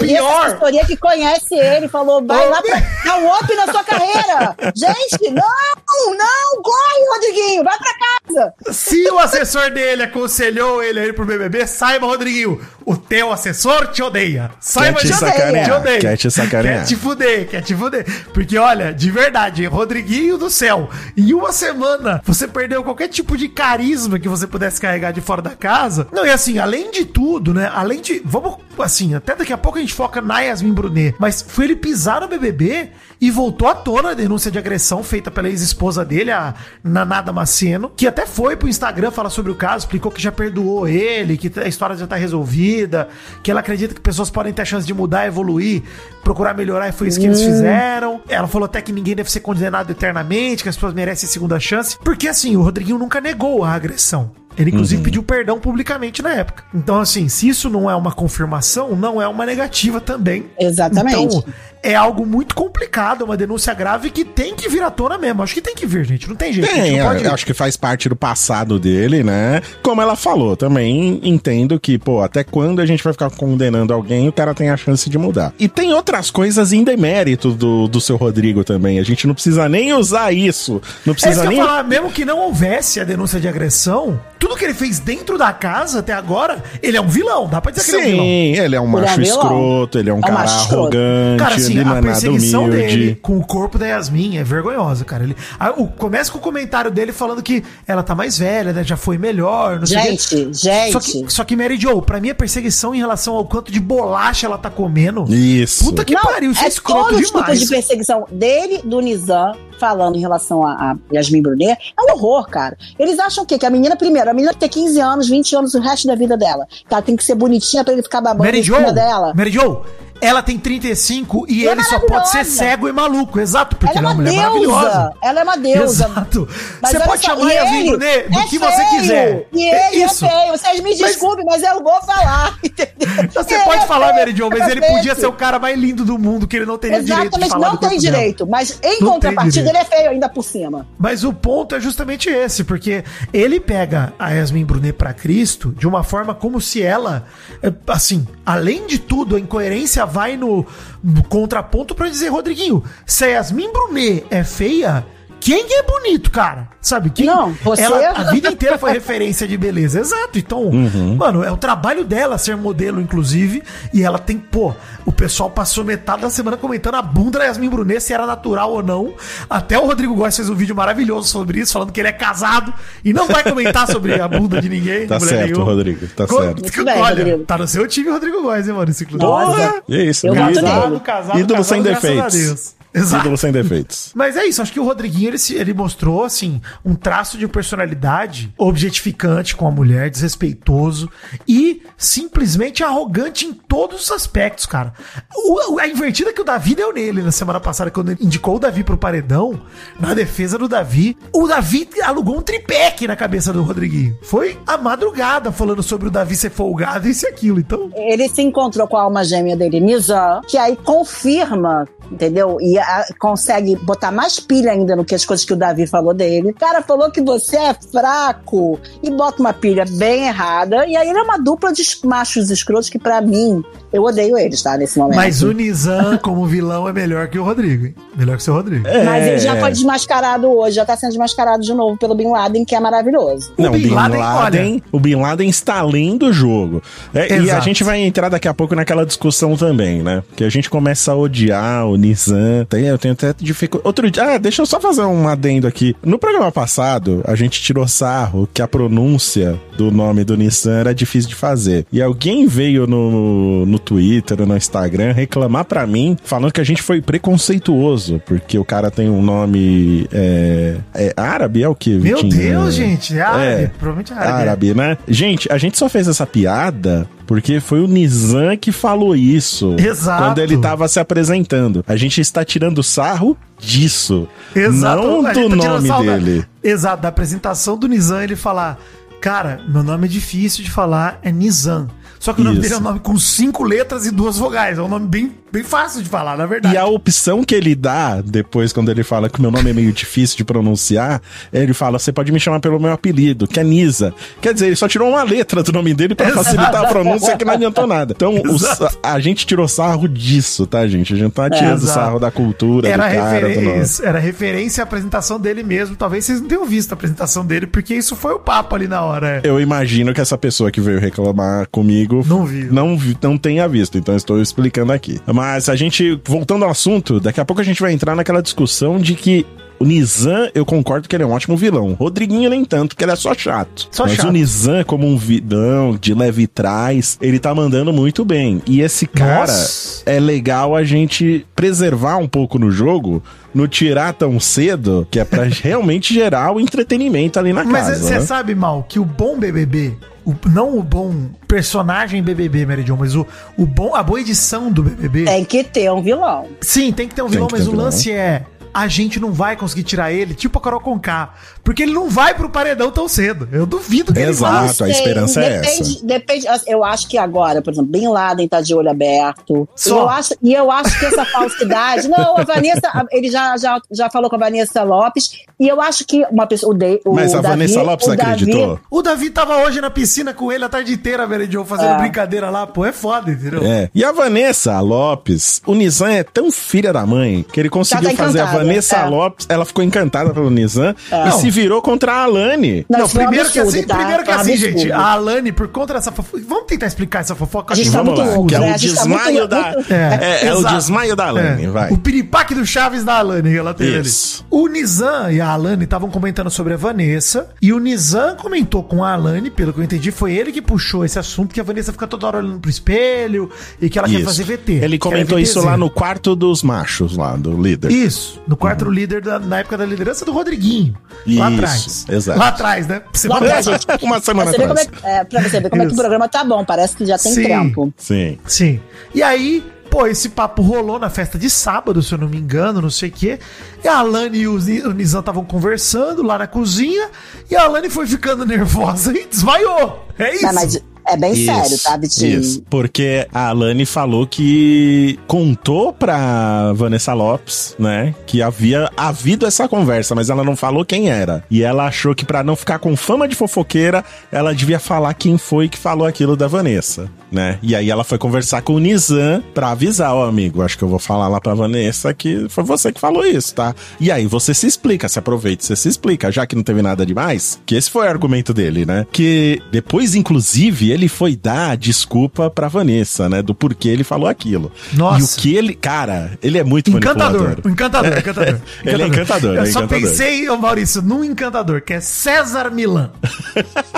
Pior. 0.00 0.46
assessoria 0.46 0.84
que 0.84 0.96
conhece 0.96 1.54
ele 1.54 1.88
falou: 1.88 2.24
vai 2.26 2.48
lá 2.48 2.60
pra 2.62 2.80
dar 3.04 3.18
um 3.18 3.32
up 3.32 3.54
na 3.54 3.66
sua 3.72 3.84
carreira. 3.84 4.56
Gente, 4.74 5.30
não, 5.30 6.16
não, 6.16 6.62
corre, 6.62 7.06
Rodriguinho, 7.14 7.64
vai 7.64 7.76
pra 7.78 7.92
casa. 7.94 8.54
Se 8.72 9.08
o 9.10 9.18
assessor 9.18 9.70
dele 9.70 10.02
aconselhou 10.04 10.82
ele 10.82 11.00
a 11.00 11.06
ir 11.06 11.14
pro 11.14 11.24
BBB, 11.24 11.66
saiba, 11.66 12.06
Rodriguinho, 12.06 12.60
o 12.84 12.96
teu 12.96 13.32
assessor 13.32 13.88
te 13.88 14.02
odeia. 14.02 14.50
Saiba 14.60 15.00
te 15.00 15.06
disso. 15.08 15.20
sacanear, 15.20 15.64
Te 15.64 15.70
odeia. 15.72 15.98
quer 16.00 16.16
te 16.16 16.30
sacanear. 16.30 16.78
Quer 16.80 16.86
te 16.86 16.96
fuder, 16.96 17.48
quer 17.48 17.62
te 17.62 17.74
fuder. 17.74 18.04
Porque, 18.32 18.56
olha, 18.58 18.92
de 18.92 19.10
verdade, 19.10 19.64
Rodriguinho 19.66 20.36
do 20.38 20.50
céu, 20.50 20.88
em 21.16 21.32
uma 21.34 21.52
semana 21.52 22.20
você 22.24 22.46
perdeu 22.48 22.82
qualquer 22.82 23.08
tipo 23.08 23.36
de 23.36 23.48
carisma 23.48 24.18
que 24.18 24.28
você 24.28 24.46
pudesse 24.46 24.71
carregar 24.80 25.12
de 25.12 25.20
fora 25.20 25.42
da 25.42 25.50
casa. 25.50 26.06
Não, 26.12 26.24
e 26.24 26.30
assim, 26.30 26.58
além 26.58 26.90
de 26.90 27.04
tudo, 27.04 27.52
né? 27.52 27.70
Além 27.74 28.00
de. 28.00 28.20
Vamos, 28.24 28.56
assim, 28.80 29.14
até 29.14 29.34
daqui 29.34 29.52
a 29.52 29.58
pouco 29.58 29.78
a 29.78 29.80
gente 29.80 29.92
foca 29.92 30.20
na 30.20 30.40
Yasmin 30.40 30.72
Brunet, 30.72 31.16
mas 31.18 31.42
foi 31.42 31.64
ele 31.64 31.76
pisar 31.76 32.20
no 32.20 32.28
BBB 32.28 32.90
e 33.20 33.30
voltou 33.30 33.68
à 33.68 33.74
tona 33.74 34.10
a 34.10 34.14
denúncia 34.14 34.50
de 34.50 34.58
agressão 34.58 35.02
feita 35.04 35.30
pela 35.30 35.48
ex-esposa 35.48 36.04
dele, 36.04 36.30
a 36.30 36.54
Nanada 36.82 37.32
Maceno, 37.32 37.90
que 37.96 38.06
até 38.06 38.26
foi 38.26 38.56
pro 38.56 38.68
Instagram 38.68 39.10
falar 39.10 39.30
sobre 39.30 39.50
o 39.50 39.54
caso, 39.54 39.84
explicou 39.84 40.10
que 40.10 40.20
já 40.20 40.32
perdoou 40.32 40.88
ele, 40.88 41.36
que 41.36 41.50
a 41.60 41.68
história 41.68 41.96
já 41.96 42.06
tá 42.06 42.16
resolvida, 42.16 43.08
que 43.42 43.50
ela 43.50 43.60
acredita 43.60 43.94
que 43.94 44.00
pessoas 44.00 44.30
podem 44.30 44.52
ter 44.52 44.62
a 44.62 44.64
chance 44.64 44.86
de 44.86 44.94
mudar, 44.94 45.26
evoluir, 45.26 45.82
procurar 46.24 46.54
melhorar, 46.54 46.88
e 46.88 46.92
foi 46.92 47.08
isso 47.08 47.20
que 47.20 47.26
eles 47.26 47.42
fizeram. 47.42 48.20
Ela 48.28 48.48
falou 48.48 48.66
até 48.66 48.80
que 48.80 48.92
ninguém 48.92 49.14
deve 49.14 49.30
ser 49.30 49.40
condenado 49.40 49.90
eternamente, 49.90 50.62
que 50.62 50.68
as 50.68 50.76
pessoas 50.76 50.94
merecem 50.94 51.28
segunda 51.28 51.60
chance, 51.60 51.96
porque 52.02 52.28
assim, 52.28 52.56
o 52.56 52.62
Rodriguinho 52.62 52.98
nunca 52.98 53.20
negou 53.20 53.64
a 53.64 53.72
agressão. 53.72 54.32
Ele, 54.56 54.70
inclusive, 54.70 55.02
pediu 55.02 55.22
perdão 55.22 55.58
publicamente 55.58 56.22
na 56.22 56.34
época. 56.34 56.64
Então, 56.74 57.00
assim, 57.00 57.28
se 57.28 57.48
isso 57.48 57.70
não 57.70 57.90
é 57.90 57.96
uma 57.96 58.12
confirmação, 58.12 58.61
não 58.96 59.20
é 59.20 59.28
uma 59.28 59.44
negativa 59.44 60.00
também. 60.00 60.50
Exatamente. 60.58 61.36
Então, 61.36 61.44
é 61.82 61.94
algo 61.94 62.24
muito 62.24 62.54
complicado, 62.54 63.24
uma 63.24 63.36
denúncia 63.36 63.74
grave 63.74 64.10
que 64.10 64.24
tem 64.24 64.54
que 64.54 64.68
vir 64.68 64.82
à 64.82 64.90
tona 64.90 65.18
mesmo. 65.18 65.42
Acho 65.42 65.54
que 65.54 65.60
tem 65.60 65.74
que 65.74 65.86
vir, 65.86 66.04
gente. 66.04 66.28
Não 66.28 66.36
tem 66.36 66.52
jeito. 66.52 66.68
Tem, 66.72 66.98
não 66.98 67.06
pode- 67.08 67.26
acho 67.26 67.44
que 67.46 67.52
faz 67.54 67.76
parte 67.76 68.08
do 68.08 68.16
passado 68.16 68.78
dele, 68.78 69.22
né? 69.24 69.60
Como 69.82 70.00
ela 70.00 70.14
falou, 70.16 70.56
também 70.56 71.20
entendo 71.22 71.78
que, 71.80 71.98
pô, 71.98 72.22
até 72.22 72.44
quando 72.44 72.80
a 72.80 72.86
gente 72.86 73.02
vai 73.02 73.12
ficar 73.12 73.30
condenando 73.30 73.92
alguém, 73.92 74.28
o 74.28 74.32
cara 74.32 74.54
tem 74.54 74.70
a 74.70 74.76
chance 74.76 75.08
de 75.10 75.18
mudar. 75.18 75.52
E 75.58 75.68
tem 75.68 75.92
outras 75.92 76.30
coisas 76.30 76.72
em 76.72 76.84
demérito 76.84 77.50
do, 77.52 77.88
do 77.88 78.00
seu 78.00 78.16
Rodrigo 78.16 78.62
também. 78.64 78.98
A 78.98 79.02
gente 79.02 79.26
não 79.26 79.34
precisa 79.34 79.68
nem 79.68 79.92
usar 79.92 80.32
isso. 80.32 80.80
Não 81.04 81.12
É 81.12 81.16
isso 81.16 81.24
precisa 81.24 81.40
que 81.42 81.46
eu 81.46 81.50
nem. 81.50 81.60
falar, 81.60 81.82
mesmo 81.84 82.10
que 82.10 82.24
não 82.24 82.38
houvesse 82.40 83.00
a 83.00 83.04
denúncia 83.04 83.40
de 83.40 83.48
agressão, 83.48 84.20
tudo 84.38 84.56
que 84.56 84.64
ele 84.64 84.74
fez 84.74 84.98
dentro 84.98 85.36
da 85.38 85.52
casa 85.52 86.00
até 86.00 86.12
agora, 86.12 86.62
ele 86.82 86.96
é 86.96 87.00
um 87.00 87.08
vilão. 87.08 87.48
Dá 87.48 87.60
pra 87.60 87.72
dizer 87.72 87.90
que 87.90 87.96
ele 87.96 88.00
é 88.00 88.06
um 88.06 88.10
vilão. 88.10 88.24
Sim, 88.24 88.56
ele 88.64 88.76
é 88.76 88.80
um 88.80 88.84
Ele 88.86 88.96
é 89.06 89.08
macho 89.08 89.20
escroto, 89.22 89.98
ele 89.98 90.10
é 90.10 90.14
um 90.14 90.18
É 90.18 90.22
cara 90.22 90.34
macho 90.34 90.74
arrogante, 90.74 91.38
Cara, 91.38 91.58
assim, 91.80 91.88
não 91.88 91.96
a 91.98 92.02
perseguição 92.02 92.64
humilde. 92.64 92.86
dele 92.86 93.14
com 93.22 93.38
o 93.38 93.44
corpo 93.46 93.78
da 93.78 93.86
Yasmin 93.86 94.38
é 94.38 94.44
vergonhosa, 94.44 95.04
cara. 95.04 95.24
Ele, 95.24 95.36
a- 95.58 95.70
o, 95.70 95.88
começa 95.88 96.30
com 96.30 96.38
o 96.38 96.40
comentário 96.40 96.90
dele 96.90 97.12
falando 97.12 97.42
que 97.42 97.62
ela 97.86 98.02
tá 98.02 98.14
mais 98.14 98.38
velha, 98.38 98.72
né? 98.72 98.84
Já 98.84 98.96
foi 98.96 99.18
melhor, 99.18 99.78
não 99.80 99.86
sei 99.86 99.98
o. 99.98 100.02
Gente, 100.02 100.52
gente. 100.54 100.92
Só 100.92 101.00
que, 101.00 101.24
só 101.32 101.44
que 101.44 101.56
Mary 101.56 101.76
Jo, 101.78 102.00
pra 102.02 102.20
mim 102.20 102.30
a 102.30 102.34
perseguição 102.34 102.94
em 102.94 102.98
relação 102.98 103.34
ao 103.34 103.44
quanto 103.44 103.70
de 103.72 103.80
bolacha 103.80 104.46
ela 104.46 104.58
tá 104.58 104.70
comendo. 104.70 105.24
Isso. 105.28 105.84
Puta 105.84 106.04
que 106.04 106.14
pariu, 106.14 106.52
isso 106.52 106.62
é, 106.62 106.64
é 106.64 106.68
escroto 106.68 107.16
tipo 107.16 107.38
demais. 107.38 107.60
de 107.60 107.66
perseguição 107.68 108.26
dele, 108.30 108.80
do 108.84 109.00
Nizam, 109.00 109.54
falando 109.78 110.16
em 110.16 110.20
relação 110.20 110.64
a, 110.64 110.72
a 110.92 110.96
Yasmin 111.14 111.42
Brunet, 111.42 111.76
é 111.98 112.02
um 112.02 112.14
horror, 112.14 112.48
cara. 112.48 112.76
Eles 112.98 113.18
acham 113.18 113.44
o 113.44 113.46
quê? 113.46 113.58
Que 113.58 113.66
a 113.66 113.70
menina, 113.70 113.96
primeiro, 113.96 114.30
a 114.30 114.34
menina 114.34 114.54
tem 114.54 114.68
15 114.68 115.00
anos, 115.00 115.28
20 115.28 115.56
anos, 115.56 115.74
o 115.74 115.80
resto 115.80 116.06
da 116.06 116.14
vida 116.14 116.36
dela. 116.36 116.66
Que 116.88 116.92
ela 116.94 117.02
tem 117.02 117.16
que 117.16 117.24
ser 117.24 117.34
bonitinha 117.34 117.82
pra 117.84 117.92
ele 117.92 118.02
ficar 118.02 118.20
babando 118.20 118.44
Mary 118.44 118.60
em 118.60 118.62
Jo, 118.62 118.92
dela. 118.92 119.32
Mary 119.34 119.50
Jo, 119.50 119.82
ela 120.22 120.42
tem 120.42 120.58
35 120.58 121.46
e 121.48 121.62
E 121.62 121.68
é 121.68 121.72
ele 121.72 121.82
só 121.82 121.98
pode 122.00 122.30
ser 122.30 122.44
cego 122.44 122.88
e 122.88 122.92
maluco, 122.92 123.40
exato, 123.40 123.76
porque 123.76 123.98
Ela 123.98 124.08
é 124.10 124.12
ela 124.12 124.20
uma 124.22 124.28
é 124.28 124.32
uma 124.32 124.50
mulher 124.50 124.50
deusa. 124.50 124.78
maravilhosa. 124.78 125.12
Ela 125.22 125.40
é 125.40 125.42
uma 125.42 125.56
deusa. 125.56 126.04
Exato. 126.06 126.48
Mas 126.80 126.90
Você 126.92 127.00
pode 127.00 127.22
só, 127.22 127.28
chamar 127.36 127.52
Yasmin 127.52 127.86
Brunet 127.86 128.28
do 128.30 128.38
é 128.38 128.44
que 128.46 128.58
você 128.58 128.76
feio, 128.76 128.88
quiser. 129.00 129.48
E 129.52 129.68
É 129.68 129.92
ele 129.92 130.02
é, 130.02 130.06
isso. 130.06 130.26
feio. 130.26 130.52
Vocês 130.52 130.80
me 130.80 130.94
desculpem, 130.96 131.44
mas 131.44 131.62
eu 131.62 131.82
vou 131.82 132.00
falar. 132.02 132.56
entendeu? 132.64 133.30
Você 133.34 133.54
Ele 133.54 133.64
pode 133.64 133.82
é 133.82 133.86
falar, 133.86 134.12
Mary 134.14 134.34
Jo, 134.36 134.48
mas 134.48 134.68
é 134.68 134.70
ele 134.70 134.80
podia 134.80 135.14
ser 135.14 135.26
o 135.26 135.32
cara 135.32 135.58
mais 135.58 135.78
lindo 135.78 136.04
do 136.04 136.18
mundo, 136.18 136.46
que 136.46 136.56
ele 136.56 136.66
não 136.66 136.78
teria 136.78 137.02
direito 137.02 137.18
de 137.18 137.26
Exatamente, 137.44 137.50
falar 137.50 137.68
não 137.70 137.76
tem 137.76 137.88
dela. 137.90 138.00
direito. 138.00 138.46
Mas 138.46 138.78
em 138.82 139.00
Não 139.00 139.12
contrapartida, 139.12 139.68
ele 139.68 139.78
é 139.78 139.84
feio 139.84 140.10
ainda 140.10 140.28
por 140.28 140.42
cima. 140.44 140.86
Mas 140.98 141.24
o 141.24 141.32
ponto 141.32 141.74
é 141.74 141.80
justamente 141.80 142.28
esse, 142.28 142.62
porque 142.64 143.02
ele 143.32 143.58
pega 143.60 144.12
a 144.18 144.30
Yasmin 144.30 144.64
Brunet 144.64 144.92
pra 144.92 145.12
Cristo 145.12 145.74
de 145.76 145.86
uma 145.86 146.02
forma 146.04 146.34
como 146.34 146.60
se 146.60 146.82
ela, 146.82 147.24
é, 147.62 147.72
assim, 147.88 148.26
além 148.46 148.86
de 148.86 148.98
tudo, 148.98 149.36
a 149.36 149.40
incoerência 149.40 150.04
vai 150.12 150.36
no, 150.36 150.66
no 151.02 151.24
contraponto 151.24 151.94
pra 151.94 152.08
dizer, 152.08 152.28
Rodriguinho, 152.28 152.84
se 153.06 153.24
a 153.24 153.28
Yasmin 153.28 153.72
Brunet 153.72 154.26
é 154.30 154.44
feia, 154.44 155.04
quem 155.44 155.66
é 155.76 155.82
bonito, 155.82 156.30
cara? 156.30 156.68
Sabe? 156.80 157.10
Quem, 157.10 157.26
Não, 157.26 157.52
você- 157.64 157.82
Ela, 157.82 158.10
a 158.10 158.30
vida 158.30 158.48
inteira 158.50 158.78
foi 158.78 158.92
referência 158.94 159.46
de 159.46 159.56
beleza. 159.56 159.98
Exato. 159.98 160.38
Então, 160.38 160.62
Uhum. 160.62 161.16
mano, 161.16 161.42
é 161.42 161.50
o 161.50 161.56
trabalho 161.56 162.04
dela 162.04 162.38
ser 162.38 162.56
modelo, 162.56 163.00
inclusive. 163.00 163.60
E 163.92 164.02
ela 164.04 164.18
tem, 164.20 164.38
pô, 164.38 164.72
o 165.04 165.10
pessoal 165.10 165.50
passou 165.50 165.82
metade 165.84 166.22
da 166.22 166.30
semana 166.30 166.56
comentando 166.56 166.94
a 166.94 167.02
bunda 167.02 167.40
da 167.40 167.46
Yasmin 167.46 167.68
Brunet, 167.68 168.00
se 168.00 168.12
era 168.12 168.24
natural 168.24 168.70
ou 168.72 168.82
não. 168.84 169.14
Até 169.50 169.76
o 169.78 169.86
Rodrigo 169.86 170.14
Góes 170.14 170.36
fez 170.36 170.48
um 170.48 170.54
vídeo 170.54 170.76
maravilhoso 170.76 171.28
sobre 171.28 171.58
isso, 171.60 171.72
falando 171.72 171.90
que 171.90 172.00
ele 172.00 172.08
é 172.08 172.12
casado 172.12 172.72
e 173.04 173.12
não 173.12 173.26
vai 173.26 173.42
comentar 173.42 173.86
sobre 173.88 174.20
a 174.20 174.28
bunda 174.28 174.60
de 174.60 174.68
ninguém. 174.68 175.06
Tá 175.08 175.18
certo, 175.18 175.44
nenhuma. 175.46 175.64
Rodrigo, 175.64 176.06
tá 176.08 176.26
Co- 176.26 176.40
certo. 176.40 176.84
Bem, 176.84 176.98
Olha, 176.98 177.16
Rodrigo. 177.24 177.44
tá 177.44 177.58
no 177.58 177.66
seu 177.66 177.86
time, 177.88 178.10
Rodrigo 178.10 178.42
Góes, 178.42 178.68
hein, 178.68 178.74
mano? 178.74 178.90
Esse 178.90 179.02
inclusive. 179.04 179.28
Nossa. 179.30 179.82
E 179.88 179.96
é 179.96 180.04
isso, 180.04 180.26
gosto 180.28 180.46
dele. 180.54 180.60
Casado, 180.66 181.00
casado, 181.00 181.38
ídolo 181.40 181.64
sem 181.64 181.82
defeitos. 181.82 182.74
Exato. 182.94 183.22
Ídolo 183.22 183.36
sem 183.38 183.50
defeitos. 183.52 184.10
Mas 184.14 184.36
é 184.36 184.44
isso, 184.44 184.60
acho 184.60 184.72
que 184.72 184.80
o 184.80 184.84
Rodriguinho 184.84 185.28
ele, 185.30 185.38
se- 185.38 185.54
ele 185.54 185.72
mostrou 185.72 186.24
assim 186.24 186.60
um 186.84 186.94
traço 186.94 187.38
de 187.38 187.48
personalidade 187.48 188.52
objetificante 188.58 189.56
com 189.56 189.66
a 189.66 189.70
mulher, 189.70 190.10
desrespeitoso 190.10 191.10
e 191.48 191.82
simplesmente 191.96 192.82
arrogante 192.84 193.46
em 193.46 193.52
todos 193.54 194.02
os 194.04 194.10
aspectos, 194.12 194.66
cara. 194.66 194.92
O- 195.34 195.74
o- 195.74 195.78
a 195.80 195.88
invertida 195.88 196.32
que 196.32 196.40
o 196.40 196.44
Davi 196.44 196.74
deu 196.74 196.92
nele 196.92 197.22
na 197.22 197.32
semana 197.32 197.58
passada, 197.60 197.90
quando 197.90 198.10
ele 198.12 198.22
indicou 198.24 198.56
o 198.56 198.58
Davi 198.58 198.84
pro 198.84 198.98
paredão, 198.98 199.60
na 199.98 200.12
defesa 200.14 200.58
do 200.58 200.68
Davi, 200.68 201.16
o 201.32 201.46
Davi 201.48 201.88
alugou 202.02 202.36
um 202.38 202.42
tripé 202.42 202.88
aqui 202.88 203.06
na 203.06 203.16
cabeça 203.16 203.52
do 203.52 203.62
Rodriguinho. 203.62 204.16
Foi 204.22 204.58
a 204.66 204.76
madrugada 204.76 205.50
falando 205.50 205.82
sobre 205.82 206.08
o 206.08 206.10
Davi 206.10 206.36
ser 206.36 206.50
folgado 206.50 207.06
e 207.08 207.10
isso 207.12 207.24
e 207.24 207.28
aquilo. 207.28 207.58
Então, 207.60 207.90
Ele 207.94 208.28
se 208.28 208.42
encontrou 208.42 208.86
com 208.86 208.96
a 208.96 209.02
alma 209.02 209.24
gêmea 209.24 209.56
dele, 209.56 209.80
Nizam, 209.80 210.40
que 210.46 210.58
aí 210.58 210.76
confirma, 210.76 211.86
entendeu? 212.12 212.58
E 212.60 212.78
a- 212.78 213.06
consegue 213.18 213.76
botar 213.76 214.10
mais 214.12 214.38
pilha 214.38 214.72
ainda 214.72 214.94
no 214.94 215.04
que 215.04 215.14
as 215.14 215.24
coisas 215.24 215.44
que 215.44 215.52
o 215.52 215.56
Davi 215.56 215.86
falou 215.86 216.12
dele. 216.14 216.50
O 216.50 216.54
cara 216.54 216.82
falou 216.82 217.10
que 217.10 217.20
você 217.20 217.56
é 217.56 217.74
fraco 217.90 218.78
e 219.02 219.10
bota 219.10 219.40
uma 219.40 219.52
pilha 219.52 219.84
bem 219.88 220.26
errada. 220.26 220.86
E 220.86 220.96
aí 220.96 221.08
ele 221.08 221.18
é 221.18 221.22
uma 221.22 221.38
dupla 221.38 221.72
de 221.72 221.82
machos 222.04 222.50
escrotos 222.50 222.88
que, 222.90 222.98
pra 222.98 223.20
mim, 223.20 223.62
eu 223.92 224.02
odeio 224.02 224.36
eles, 224.38 224.62
tá? 224.62 224.76
Nesse 224.76 224.98
momento. 224.98 225.16
mas 225.16 225.42
o 225.42 225.52
Nizam 225.52 226.18
como 226.18 226.46
vilão 226.46 226.88
é 226.88 226.92
melhor 226.92 227.28
que 227.28 227.38
o 227.38 227.44
Rodrigo, 227.44 227.86
hein? 227.86 227.94
Melhor 228.16 228.36
que 228.36 228.42
o 228.42 228.44
seu 228.44 228.54
Rodrigo. 228.54 228.84
Mas 229.04 229.26
ele 229.26 229.38
já 229.38 229.56
É. 229.56 229.60
foi 229.60 229.70
desmascarado 229.70 230.48
hoje, 230.50 230.76
já 230.76 230.84
tá 230.84 230.96
sendo 230.96 231.10
desmascarado 231.10 231.62
de 231.62 231.72
novo 231.74 231.96
pelo 231.96 232.14
Bin 232.14 232.30
Laden, 232.30 232.64
que 232.64 232.74
é 232.74 232.80
maravilhoso. 232.80 233.52
O 233.56 233.62
Não, 233.62 233.70
o 233.70 233.72
Bin 233.74 233.82
Bin 233.82 233.90
Laden, 233.94 234.20
Laden, 234.20 234.82
o 234.92 235.00
Bin 235.00 235.14
Laden 235.16 235.48
está 235.48 235.78
além 235.78 236.16
do 236.16 236.32
jogo. 236.32 236.82
É, 237.14 237.38
e 237.38 237.50
a 237.50 237.60
gente 237.60 237.84
vai 237.84 238.00
entrar 238.00 238.28
daqui 238.28 238.48
a 238.48 238.54
pouco 238.54 238.74
naquela 238.74 239.04
discussão 239.06 239.56
também, 239.56 240.02
né? 240.02 240.22
Que 240.36 240.44
a 240.44 240.48
gente 240.50 240.68
começa 240.70 241.12
a 241.12 241.16
odiar 241.16 241.86
o 241.86 241.96
Nizam. 242.02 242.64
Tem, 242.68 242.84
eu 242.86 242.98
tenho 242.98 243.14
até 243.14 243.32
dificuldade. 243.38 243.86
Outro 243.86 244.10
dia, 244.10 244.34
ah, 244.34 244.38
deixa 244.38 244.62
eu 244.62 244.66
só 244.66 244.80
fazer 244.80 245.02
um 245.02 245.28
adendo 245.28 245.66
aqui. 245.66 245.94
No 246.04 246.18
programa 246.18 246.50
passado, 246.50 247.22
a 247.24 247.34
gente 247.34 247.62
tirou 247.62 247.86
sarro 247.86 248.48
que 248.52 248.60
a 248.60 248.68
pronúncia 248.68 249.58
do 249.76 249.90
nome 249.90 250.24
do 250.24 250.36
Nissan 250.36 250.80
era 250.80 250.94
difícil 250.94 251.28
de 251.30 251.34
fazer. 251.34 251.86
E 251.92 252.02
alguém 252.02 252.46
veio 252.46 252.86
no, 252.86 253.64
no 253.66 253.78
Twitter, 253.78 254.46
no 254.46 254.56
Instagram, 254.56 255.12
reclamar 255.12 255.64
pra 255.64 255.86
mim, 255.86 256.16
falando 256.24 256.52
que 256.52 256.60
a 256.60 256.64
gente 256.64 256.82
foi 256.82 257.00
preconceituoso, 257.00 258.20
porque 258.26 258.58
o 258.58 258.64
cara 258.64 258.90
tem 258.90 259.08
um 259.08 259.22
nome 259.22 260.06
é, 260.12 260.76
é 260.94 261.12
árabe, 261.16 261.62
é 261.62 261.68
o 261.68 261.74
que? 261.74 261.90
Meu? 261.98 262.22
Deus, 262.22 262.74
gente, 262.74 263.16
é 263.16 263.22
árabe, 263.22 263.44
É. 263.62 263.70
provavelmente 263.78 264.12
é 264.12 264.16
árabe. 264.16 264.40
árabe, 264.42 264.74
né? 264.74 264.98
Gente, 265.08 265.50
a 265.52 265.58
gente 265.58 265.78
só 265.78 265.88
fez 265.88 266.08
essa 266.08 266.26
piada 266.26 267.08
porque 267.32 267.60
foi 267.60 267.80
o 267.80 267.86
Nizam 267.86 268.54
que 268.58 268.70
falou 268.70 269.16
isso. 269.16 269.74
Exato. 269.78 270.22
Quando 270.22 270.38
ele 270.38 270.58
tava 270.58 270.86
se 270.86 271.00
apresentando. 271.00 271.82
A 271.88 271.96
gente 271.96 272.20
está 272.20 272.44
tirando 272.44 272.82
sarro 272.82 273.38
disso. 273.58 274.28
Não 274.54 275.26
a 275.26 275.32
do 275.32 275.48
tá 275.48 275.56
nome 275.56 275.88
sarro 275.88 276.04
da- 276.04 276.18
dele. 276.18 276.44
Exato, 276.62 277.00
da 277.02 277.08
apresentação 277.08 277.78
do 277.78 277.88
Nizam, 277.88 278.22
ele 278.22 278.36
falar: 278.36 278.78
Cara, 279.18 279.62
meu 279.66 279.82
nome 279.82 280.04
é 280.06 280.10
difícil 280.10 280.62
de 280.62 280.70
falar, 280.70 281.18
é 281.22 281.32
Nizam. 281.32 281.88
Só 282.22 282.32
que 282.32 282.40
o 282.40 282.44
nome 282.44 282.54
Isso. 282.60 282.62
dele 282.62 282.74
é 282.74 282.78
um 282.78 282.80
nome 282.80 283.00
com 283.00 283.18
cinco 283.18 283.64
letras 283.64 284.06
e 284.06 284.12
duas 284.12 284.38
vogais. 284.38 284.78
É 284.78 284.82
um 284.82 284.86
nome 284.86 285.08
bem, 285.08 285.32
bem 285.50 285.64
fácil 285.64 286.00
de 286.04 286.08
falar, 286.08 286.36
na 286.36 286.46
verdade. 286.46 286.72
E 286.72 286.78
a 286.78 286.86
opção 286.86 287.42
que 287.42 287.52
ele 287.52 287.74
dá 287.74 288.20
depois, 288.20 288.72
quando 288.72 288.92
ele 288.92 289.02
fala 289.02 289.28
que 289.28 289.40
o 289.40 289.42
meu 289.42 289.50
nome 289.50 289.70
é 289.70 289.72
meio 289.72 289.92
difícil 289.92 290.36
de 290.36 290.44
pronunciar, 290.44 291.20
ele 291.52 291.74
fala: 291.74 291.98
você 291.98 292.12
pode 292.12 292.30
me 292.30 292.38
chamar 292.38 292.60
pelo 292.60 292.78
meu 292.78 292.92
apelido, 292.92 293.48
que 293.48 293.58
é 293.58 293.64
Nisa. 293.64 294.14
Quer 294.40 294.54
dizer, 294.54 294.66
ele 294.68 294.76
só 294.76 294.86
tirou 294.86 295.08
uma 295.10 295.24
letra 295.24 295.64
do 295.64 295.72
nome 295.72 295.92
dele 295.94 296.14
pra 296.14 296.26
Exato. 296.30 296.44
facilitar 296.44 296.84
a 296.84 296.86
pronúncia 296.86 297.36
que 297.36 297.44
não 297.44 297.54
adiantou 297.54 297.88
nada. 297.88 298.12
Então, 298.16 298.34
o 298.36 298.54
Exato. 298.54 298.84
sa- 298.84 298.92
a 299.02 299.18
gente 299.18 299.44
tirou 299.44 299.66
sarro 299.66 300.06
disso, 300.08 300.64
tá, 300.64 300.86
gente? 300.86 301.12
A 301.14 301.16
gente 301.16 301.32
tá 301.32 301.50
tirando 301.50 301.82
exato. 301.82 301.92
sarro 301.98 302.20
da 302.20 302.30
cultura, 302.30 302.88
Era, 302.88 303.08
do 303.08 303.14
cara, 303.16 303.40
do 303.40 303.46
referência, 303.48 304.04
era 304.06 304.18
referência 304.20 304.80
à 304.80 304.84
apresentação 304.84 305.40
dele 305.40 305.64
mesmo. 305.64 305.96
Talvez 305.96 306.24
vocês 306.24 306.40
não 306.40 306.46
tenham 306.46 306.66
visto 306.66 306.92
a 306.92 306.94
apresentação 306.94 307.44
dele, 307.44 307.66
porque 307.66 307.92
isso 307.96 308.14
foi 308.14 308.32
o 308.32 308.38
papo 308.38 308.76
ali 308.76 308.86
na 308.86 309.02
hora. 309.02 309.40
é. 309.44 309.48
Eu 309.48 309.60
imagino 309.60 310.14
que 310.14 310.20
essa 310.20 310.38
pessoa 310.38 310.70
que 310.70 310.80
veio 310.80 311.00
reclamar 311.00 311.66
comigo 311.68 312.11
Não 312.26 312.44
viu. 312.44 312.72
não, 312.72 312.96
vi- 312.96 313.16
não 313.22 313.38
tenha 313.38 313.68
visto, 313.68 313.96
então 313.98 314.14
estou 314.16 314.40
explicando 314.40 314.92
aqui. 314.92 315.20
Mas 315.32 315.68
a 315.68 315.76
gente, 315.76 316.20
voltando 316.26 316.64
ao 316.64 316.70
assunto, 316.70 317.20
daqui 317.20 317.40
a 317.40 317.44
pouco 317.44 317.60
a 317.60 317.64
gente 317.64 317.80
vai 317.80 317.92
entrar 317.92 318.14
naquela 318.14 318.42
discussão 318.42 318.98
de 318.98 319.14
que 319.14 319.46
o 319.78 319.84
Nizam, 319.84 320.48
eu 320.54 320.64
concordo 320.64 321.08
que 321.08 321.16
ele 321.16 321.24
é 321.24 321.26
um 321.26 321.32
ótimo 321.32 321.56
vilão. 321.56 321.94
Rodriguinho, 321.94 322.48
nem 322.48 322.64
tanto, 322.64 322.94
que 322.96 323.02
ele 323.04 323.10
é 323.10 323.16
só 323.16 323.34
chato. 323.34 323.88
Só 323.90 324.04
Mas 324.04 324.12
chato. 324.14 324.28
o 324.28 324.32
Nizam, 324.32 324.84
como 324.84 325.08
um 325.08 325.16
vilão 325.16 325.98
de 326.00 326.14
leve 326.14 326.46
trás, 326.46 327.18
ele 327.20 327.40
tá 327.40 327.52
mandando 327.52 327.92
muito 327.92 328.24
bem. 328.24 328.62
E 328.64 328.80
esse 328.80 329.08
cara, 329.08 329.40
Nossa. 329.40 330.02
é 330.06 330.20
legal 330.20 330.76
a 330.76 330.84
gente 330.84 331.44
preservar 331.56 332.16
um 332.18 332.28
pouco 332.28 332.60
no 332.60 332.70
jogo, 332.70 333.20
no 333.52 333.66
tirar 333.66 334.12
tão 334.12 334.38
cedo, 334.38 335.04
que 335.10 335.18
é 335.18 335.24
pra 335.24 335.44
realmente 335.50 336.14
gerar 336.14 336.52
o 336.54 336.60
entretenimento 336.60 337.40
ali 337.40 337.52
na 337.52 337.64
Mas 337.64 337.88
casa. 337.88 338.02
você 338.04 338.14
né? 338.14 338.20
sabe, 338.20 338.54
Mal, 338.54 338.86
que 338.88 339.00
o 339.00 339.04
bom 339.04 339.36
BBB, 339.36 339.94
o- 340.24 340.34
não 340.48 340.76
o 340.78 340.82
bom 340.82 341.30
personagem 341.48 342.22
BBB, 342.22 342.64
Mary 342.66 342.82
Jo, 342.86 342.96
mas 342.96 343.14
o, 343.14 343.26
o 343.56 343.66
bom, 343.66 343.94
a 343.94 344.02
boa 344.02 344.20
edição 344.20 344.70
do 344.70 344.82
BBB. 344.82 345.24
Tem 345.24 345.44
que 345.44 345.62
ter 345.64 345.90
um 345.92 346.02
vilão. 346.02 346.48
Sim, 346.60 346.92
tem 346.92 347.08
que 347.08 347.14
ter 347.14 347.22
um 347.22 347.28
vilão, 347.28 347.48
mas 347.50 347.66
o 347.66 347.70
vilão. 347.70 347.86
lance 347.86 348.10
é. 348.10 348.44
a 348.74 348.88
gente 348.88 349.20
não 349.20 349.32
vai 349.32 349.54
conseguir 349.54 349.82
tirar 349.82 350.10
ele, 350.12 350.32
tipo 350.34 350.58
a 350.58 350.62
Carol 350.62 350.80
Conká. 350.80 351.34
Porque 351.64 351.82
ele 351.84 351.92
não 351.92 352.08
vai 352.08 352.34
pro 352.34 352.48
paredão 352.50 352.90
tão 352.90 353.06
cedo. 353.08 353.48
Eu 353.52 353.64
duvido 353.66 354.12
que 354.12 354.18
ele 354.18 354.32
vá. 354.32 354.64
Exato, 354.64 354.84
a 354.84 354.88
esperança 354.88 355.40
é 355.40 355.60
depende, 355.60 355.80
essa. 355.92 356.06
Depende, 356.06 356.46
eu 356.66 356.82
acho 356.84 357.08
que 357.08 357.16
agora, 357.16 357.62
por 357.62 357.72
exemplo, 357.72 357.90
Bin 357.90 358.08
Laden 358.08 358.48
tá 358.48 358.60
de 358.60 358.74
olho 358.74 358.90
aberto. 358.90 359.68
E 359.76 359.80
Só. 359.80 359.98
eu, 360.00 360.08
acho, 360.08 360.34
e 360.42 360.52
eu 360.52 360.70
acho 360.70 360.98
que 360.98 361.06
essa 361.06 361.24
falsidade. 361.24 362.08
não, 362.08 362.36
a 362.38 362.44
Vanessa, 362.44 363.06
ele 363.10 363.30
já, 363.30 363.56
já, 363.56 363.80
já 363.90 364.10
falou 364.10 364.28
com 364.28 364.36
a 364.36 364.38
Vanessa 364.38 364.82
Lopes. 364.82 365.30
E 365.60 365.68
eu 365.68 365.80
acho 365.80 366.04
que 366.04 366.24
uma 366.30 366.46
pessoa. 366.46 366.74
O 366.74 366.76
De, 366.76 367.00
o 367.04 367.14
Mas 367.14 367.32
a 367.34 367.40
Davi- 367.40 367.48
Vanessa 367.48 367.82
Lopes 367.82 368.06
o 368.06 368.16
Davi- 368.16 368.22
acreditou? 368.32 368.80
O 368.90 369.02
Davi 369.02 369.30
tava 369.30 369.58
hoje 369.64 369.80
na 369.80 369.90
piscina 369.90 370.32
com 370.34 370.50
ele 370.50 370.64
a 370.64 370.68
tarde 370.68 370.92
inteira, 370.92 371.26
velho, 371.26 371.50
Joe, 371.50 371.64
fazendo 371.64 371.98
brincadeira 371.98 372.50
lá. 372.50 372.66
Pô, 372.66 372.84
é 372.84 372.92
foda, 372.92 373.30
entendeu? 373.30 373.62
É. 373.64 373.88
E 373.94 374.04
a 374.04 374.10
Vanessa 374.10 374.80
Lopes, 374.80 375.60
o 375.66 375.74
Nizam 375.74 376.08
é 376.08 376.22
tão 376.24 376.50
filha 376.50 376.92
da 376.92 377.06
mãe 377.06 377.44
que 377.52 377.60
ele 377.60 377.68
conseguiu 377.68 378.10
tá 378.10 378.16
fazer 378.16 378.40
a 378.40 378.46
Vanessa 378.46 378.96
é. 378.96 379.04
Lopes, 379.06 379.46
ela 379.48 379.64
ficou 379.64 379.84
encantada 379.84 380.30
pelo 380.30 380.50
Nizam 380.50 380.94
e 381.10 381.14
Não. 381.14 381.38
se 381.38 381.50
virou 381.52 381.80
contra 381.82 382.12
a 382.12 382.22
Alane. 382.24 382.84
Não, 382.88 383.00
Não, 383.00 383.06
isso 383.06 383.14
primeiro 383.18 383.50
que 383.50 383.58
absurdo, 383.58 383.78
assim, 383.78 383.86
tá? 383.86 383.96
primeiro 383.96 384.24
que 384.24 384.30
É 384.30 384.36
um 384.36 384.40
assim, 384.40 384.52
absurdo. 384.52 384.78
gente, 384.78 384.92
a 384.92 384.98
Alane, 385.12 385.52
por 385.52 385.68
conta 385.68 385.94
dessa 385.94 386.10
fofoca. 386.12 386.42
Vamos 386.48 386.64
tentar 386.66 386.86
explicar 386.86 387.20
essa 387.20 387.34
fofoca? 387.34 387.74
A 387.74 387.76
gente 387.76 387.88
Acho 387.88 387.96
tá 387.96 388.02
que 388.02 388.06
Vamos 388.06 388.18
lá, 388.20 388.34
louco, 388.34 388.46
que 388.48 388.54
é 388.54 388.58
né? 388.58 388.74
o 388.74 388.78
gente 388.78 388.94
tá 388.94 389.02
desmaio 389.02 389.32
muito- 389.34 389.48
da... 389.48 389.72
muito- 389.72 389.92
É, 389.92 390.46
é 390.46 390.54
o 390.54 390.64
desmaio 390.64 391.16
da 391.16 391.26
Alane, 391.28 391.64
É, 391.64 391.68
vai. 391.68 391.90
O 391.92 391.98
piripaque 391.98 392.54
do 392.54 392.64
Chaves 392.66 393.04
da 393.04 393.14
Alane 393.18 393.50
que 393.50 393.56
ela 393.56 393.74
teve 393.74 394.00
Isso. 394.00 394.44
ali. 394.50 394.62
O 394.62 394.68
Nizam 394.68 395.30
e 395.32 395.40
a 395.40 395.48
Alane 395.48 395.84
estavam 395.84 396.10
comentando 396.10 396.50
sobre 396.50 396.74
a 396.74 396.76
Vanessa. 396.76 397.48
E 397.60 397.72
o 397.72 397.78
Nizam 397.78 398.36
comentou 398.36 398.82
com 398.82 399.04
a 399.04 399.12
Alane, 399.12 399.50
pelo 399.50 399.72
que 399.72 399.80
eu 399.80 399.84
entendi, 399.84 400.10
foi 400.10 400.32
ele 400.34 400.52
que 400.52 400.62
puxou 400.62 401.04
esse 401.04 401.18
assunto 401.18 401.52
que 401.54 401.60
a 401.60 401.64
Vanessa 401.64 401.92
fica 401.92 402.06
toda 402.06 402.26
hora 402.26 402.38
olhando 402.38 402.60
pro 402.60 402.70
espelho 402.70 403.50
e 403.80 403.88
que 403.90 403.98
ela 403.98 404.08
quer 404.08 404.16
Isso. 404.16 404.24
fazer 404.24 404.44
VT. 404.44 404.72
Ele 404.74 404.92
que 404.92 404.98
comentou 404.98 405.38
é 405.38 405.42
isso 405.42 405.60
lá 405.64 405.76
no 405.76 405.90
quarto 405.90 406.34
dos 406.34 406.62
machos, 406.62 407.16
lá, 407.16 407.36
do 407.36 407.60
líder. 407.60 407.90
Isso, 407.90 408.40
no 408.46 408.56
quarto 408.56 408.88
líder 408.90 409.20
da- 409.20 409.38
na 409.38 409.58
época 409.60 409.76
da 409.76 409.84
liderança 409.84 410.24
do 410.24 410.32
Rodriguinho. 410.32 410.94
Lá 411.42 411.54
atrás. 411.54 412.06
exato. 412.08 412.38
Lá 412.38 412.48
atrás, 412.48 412.86
né? 412.86 413.02
Você 413.12 413.28
Lá 413.28 413.38
vai- 413.38 413.50
atrás. 413.50 413.66
Uma 414.02 414.20
semana 414.20 414.50
Pra 414.50 414.52
você 414.52 414.58
ver 414.58 414.68
como 414.68 414.80
atrás. 414.80 415.04
é, 415.04 415.16
é, 415.18 415.24
pra 415.24 415.42
você 415.42 415.60
ver 415.60 415.70
como 415.70 415.82
é 415.82 415.86
que 415.86 415.92
o 415.92 415.96
programa 415.96 416.28
tá 416.28 416.44
bom. 416.44 416.64
Parece 416.64 416.96
que 416.96 417.04
já 417.06 417.18
tem 417.18 417.32
Sim. 417.34 417.42
tempo. 417.44 417.92
Sim. 417.96 418.38
Sim. 418.46 418.80
E 419.14 419.22
aí, 419.22 419.64
pô, 419.90 420.06
esse 420.06 420.28
papo 420.30 420.62
rolou 420.62 420.98
na 420.98 421.10
festa 421.10 421.38
de 421.38 421.50
sábado, 421.50 422.02
se 422.02 422.12
eu 422.12 422.18
não 422.18 422.28
me 422.28 422.38
engano, 422.38 422.80
não 422.80 422.90
sei 422.90 423.08
o 423.08 423.12
quê. 423.12 423.38
E 423.84 423.88
a 423.88 423.98
Alane 423.98 424.38
e 424.38 424.48
o 424.48 424.58
Nizam 424.92 425.20
estavam 425.20 425.44
conversando 425.44 426.22
lá 426.22 426.38
na 426.38 426.46
cozinha. 426.46 427.10
E 427.50 427.56
a 427.56 427.64
Alane 427.64 427.90
foi 427.90 428.06
ficando 428.06 428.44
nervosa 428.46 429.12
e 429.12 429.26
desmaiou. 429.26 430.06
É 430.18 430.34
isso. 430.34 430.46
Não, 430.46 430.54
mas 430.54 430.82
é 431.06 431.16
bem 431.16 431.34
sério, 431.34 431.78
tá, 431.78 431.96
Vitinho? 431.96 432.40
Isso, 432.40 432.62
porque 432.68 433.26
a 433.32 433.48
Alane 433.48 433.84
falou 433.86 434.26
que 434.26 435.18
contou 435.26 435.92
pra 435.92 436.72
Vanessa 436.72 437.12
Lopes, 437.12 437.74
né, 437.78 438.14
que 438.26 438.42
havia 438.42 438.90
havido 438.96 439.46
essa 439.46 439.68
conversa, 439.68 440.14
mas 440.14 440.30
ela 440.30 440.44
não 440.44 440.56
falou 440.56 440.84
quem 440.84 441.10
era. 441.10 441.44
E 441.50 441.62
ela 441.62 441.86
achou 441.86 442.14
que 442.14 442.24
pra 442.24 442.42
não 442.42 442.56
ficar 442.56 442.78
com 442.78 442.96
fama 442.96 443.26
de 443.26 443.34
fofoqueira, 443.34 444.04
ela 444.30 444.54
devia 444.54 444.78
falar 444.78 445.14
quem 445.14 445.36
foi 445.36 445.68
que 445.68 445.78
falou 445.78 446.06
aquilo 446.06 446.36
da 446.36 446.46
Vanessa, 446.46 447.10
né? 447.30 447.58
E 447.62 447.74
aí 447.74 447.90
ela 447.90 448.04
foi 448.04 448.18
conversar 448.18 448.62
com 448.62 448.74
o 448.74 448.78
Nizam 448.78 449.42
pra 449.54 449.70
avisar, 449.70 450.14
ó, 450.14 450.26
amigo, 450.26 450.62
acho 450.62 450.78
que 450.78 450.84
eu 450.84 450.88
vou 450.88 450.98
falar 450.98 451.28
lá 451.28 451.40
pra 451.40 451.54
Vanessa 451.54 452.14
que 452.14 452.46
foi 452.48 452.64
você 452.64 452.92
que 452.92 453.00
falou 453.00 453.24
isso, 453.26 453.54
tá? 453.54 453.74
E 454.00 454.10
aí 454.10 454.26
você 454.26 454.54
se 454.54 454.66
explica, 454.66 455.08
se 455.08 455.18
aproveita, 455.18 455.64
você 455.64 455.76
se 455.76 455.88
explica, 455.88 456.30
já 456.30 456.46
que 456.46 456.54
não 456.54 456.62
teve 456.62 456.82
nada 456.82 457.04
demais, 457.04 457.60
que 457.66 457.74
esse 457.74 457.90
foi 457.90 458.06
o 458.06 458.10
argumento 458.10 458.54
dele, 458.54 458.86
né? 458.86 459.06
Que 459.12 459.60
depois, 459.70 460.14
inclusive, 460.14 460.91
ele 460.92 461.08
foi 461.08 461.34
dar 461.36 461.76
desculpa 461.76 462.50
pra 462.50 462.68
Vanessa, 462.68 463.28
né? 463.28 463.42
Do 463.42 463.54
porquê 463.54 463.88
ele 463.88 464.04
falou 464.04 464.28
aquilo. 464.28 464.70
Nossa. 464.92 465.20
E 465.20 465.22
o 465.24 465.28
que 465.40 465.56
ele. 465.56 465.74
Cara, 465.74 466.38
ele 466.42 466.58
é 466.58 466.64
muito 466.64 466.90
Encantador, 466.90 467.42
manipulador. 467.42 467.72
encantador, 467.72 468.12
encantador. 468.18 468.60
Ele 468.84 469.02
é 469.02 469.06
encantador, 469.06 469.54
Eu 469.56 469.62
é 469.62 469.66
só 469.66 469.80
encantador. 469.80 470.08
pensei, 470.10 470.48
ô 470.48 470.56
Maurício, 470.56 471.02
num 471.02 471.24
encantador, 471.24 471.80
que 471.82 471.92
é 471.94 472.00
César 472.00 472.70
Milan. 472.70 473.10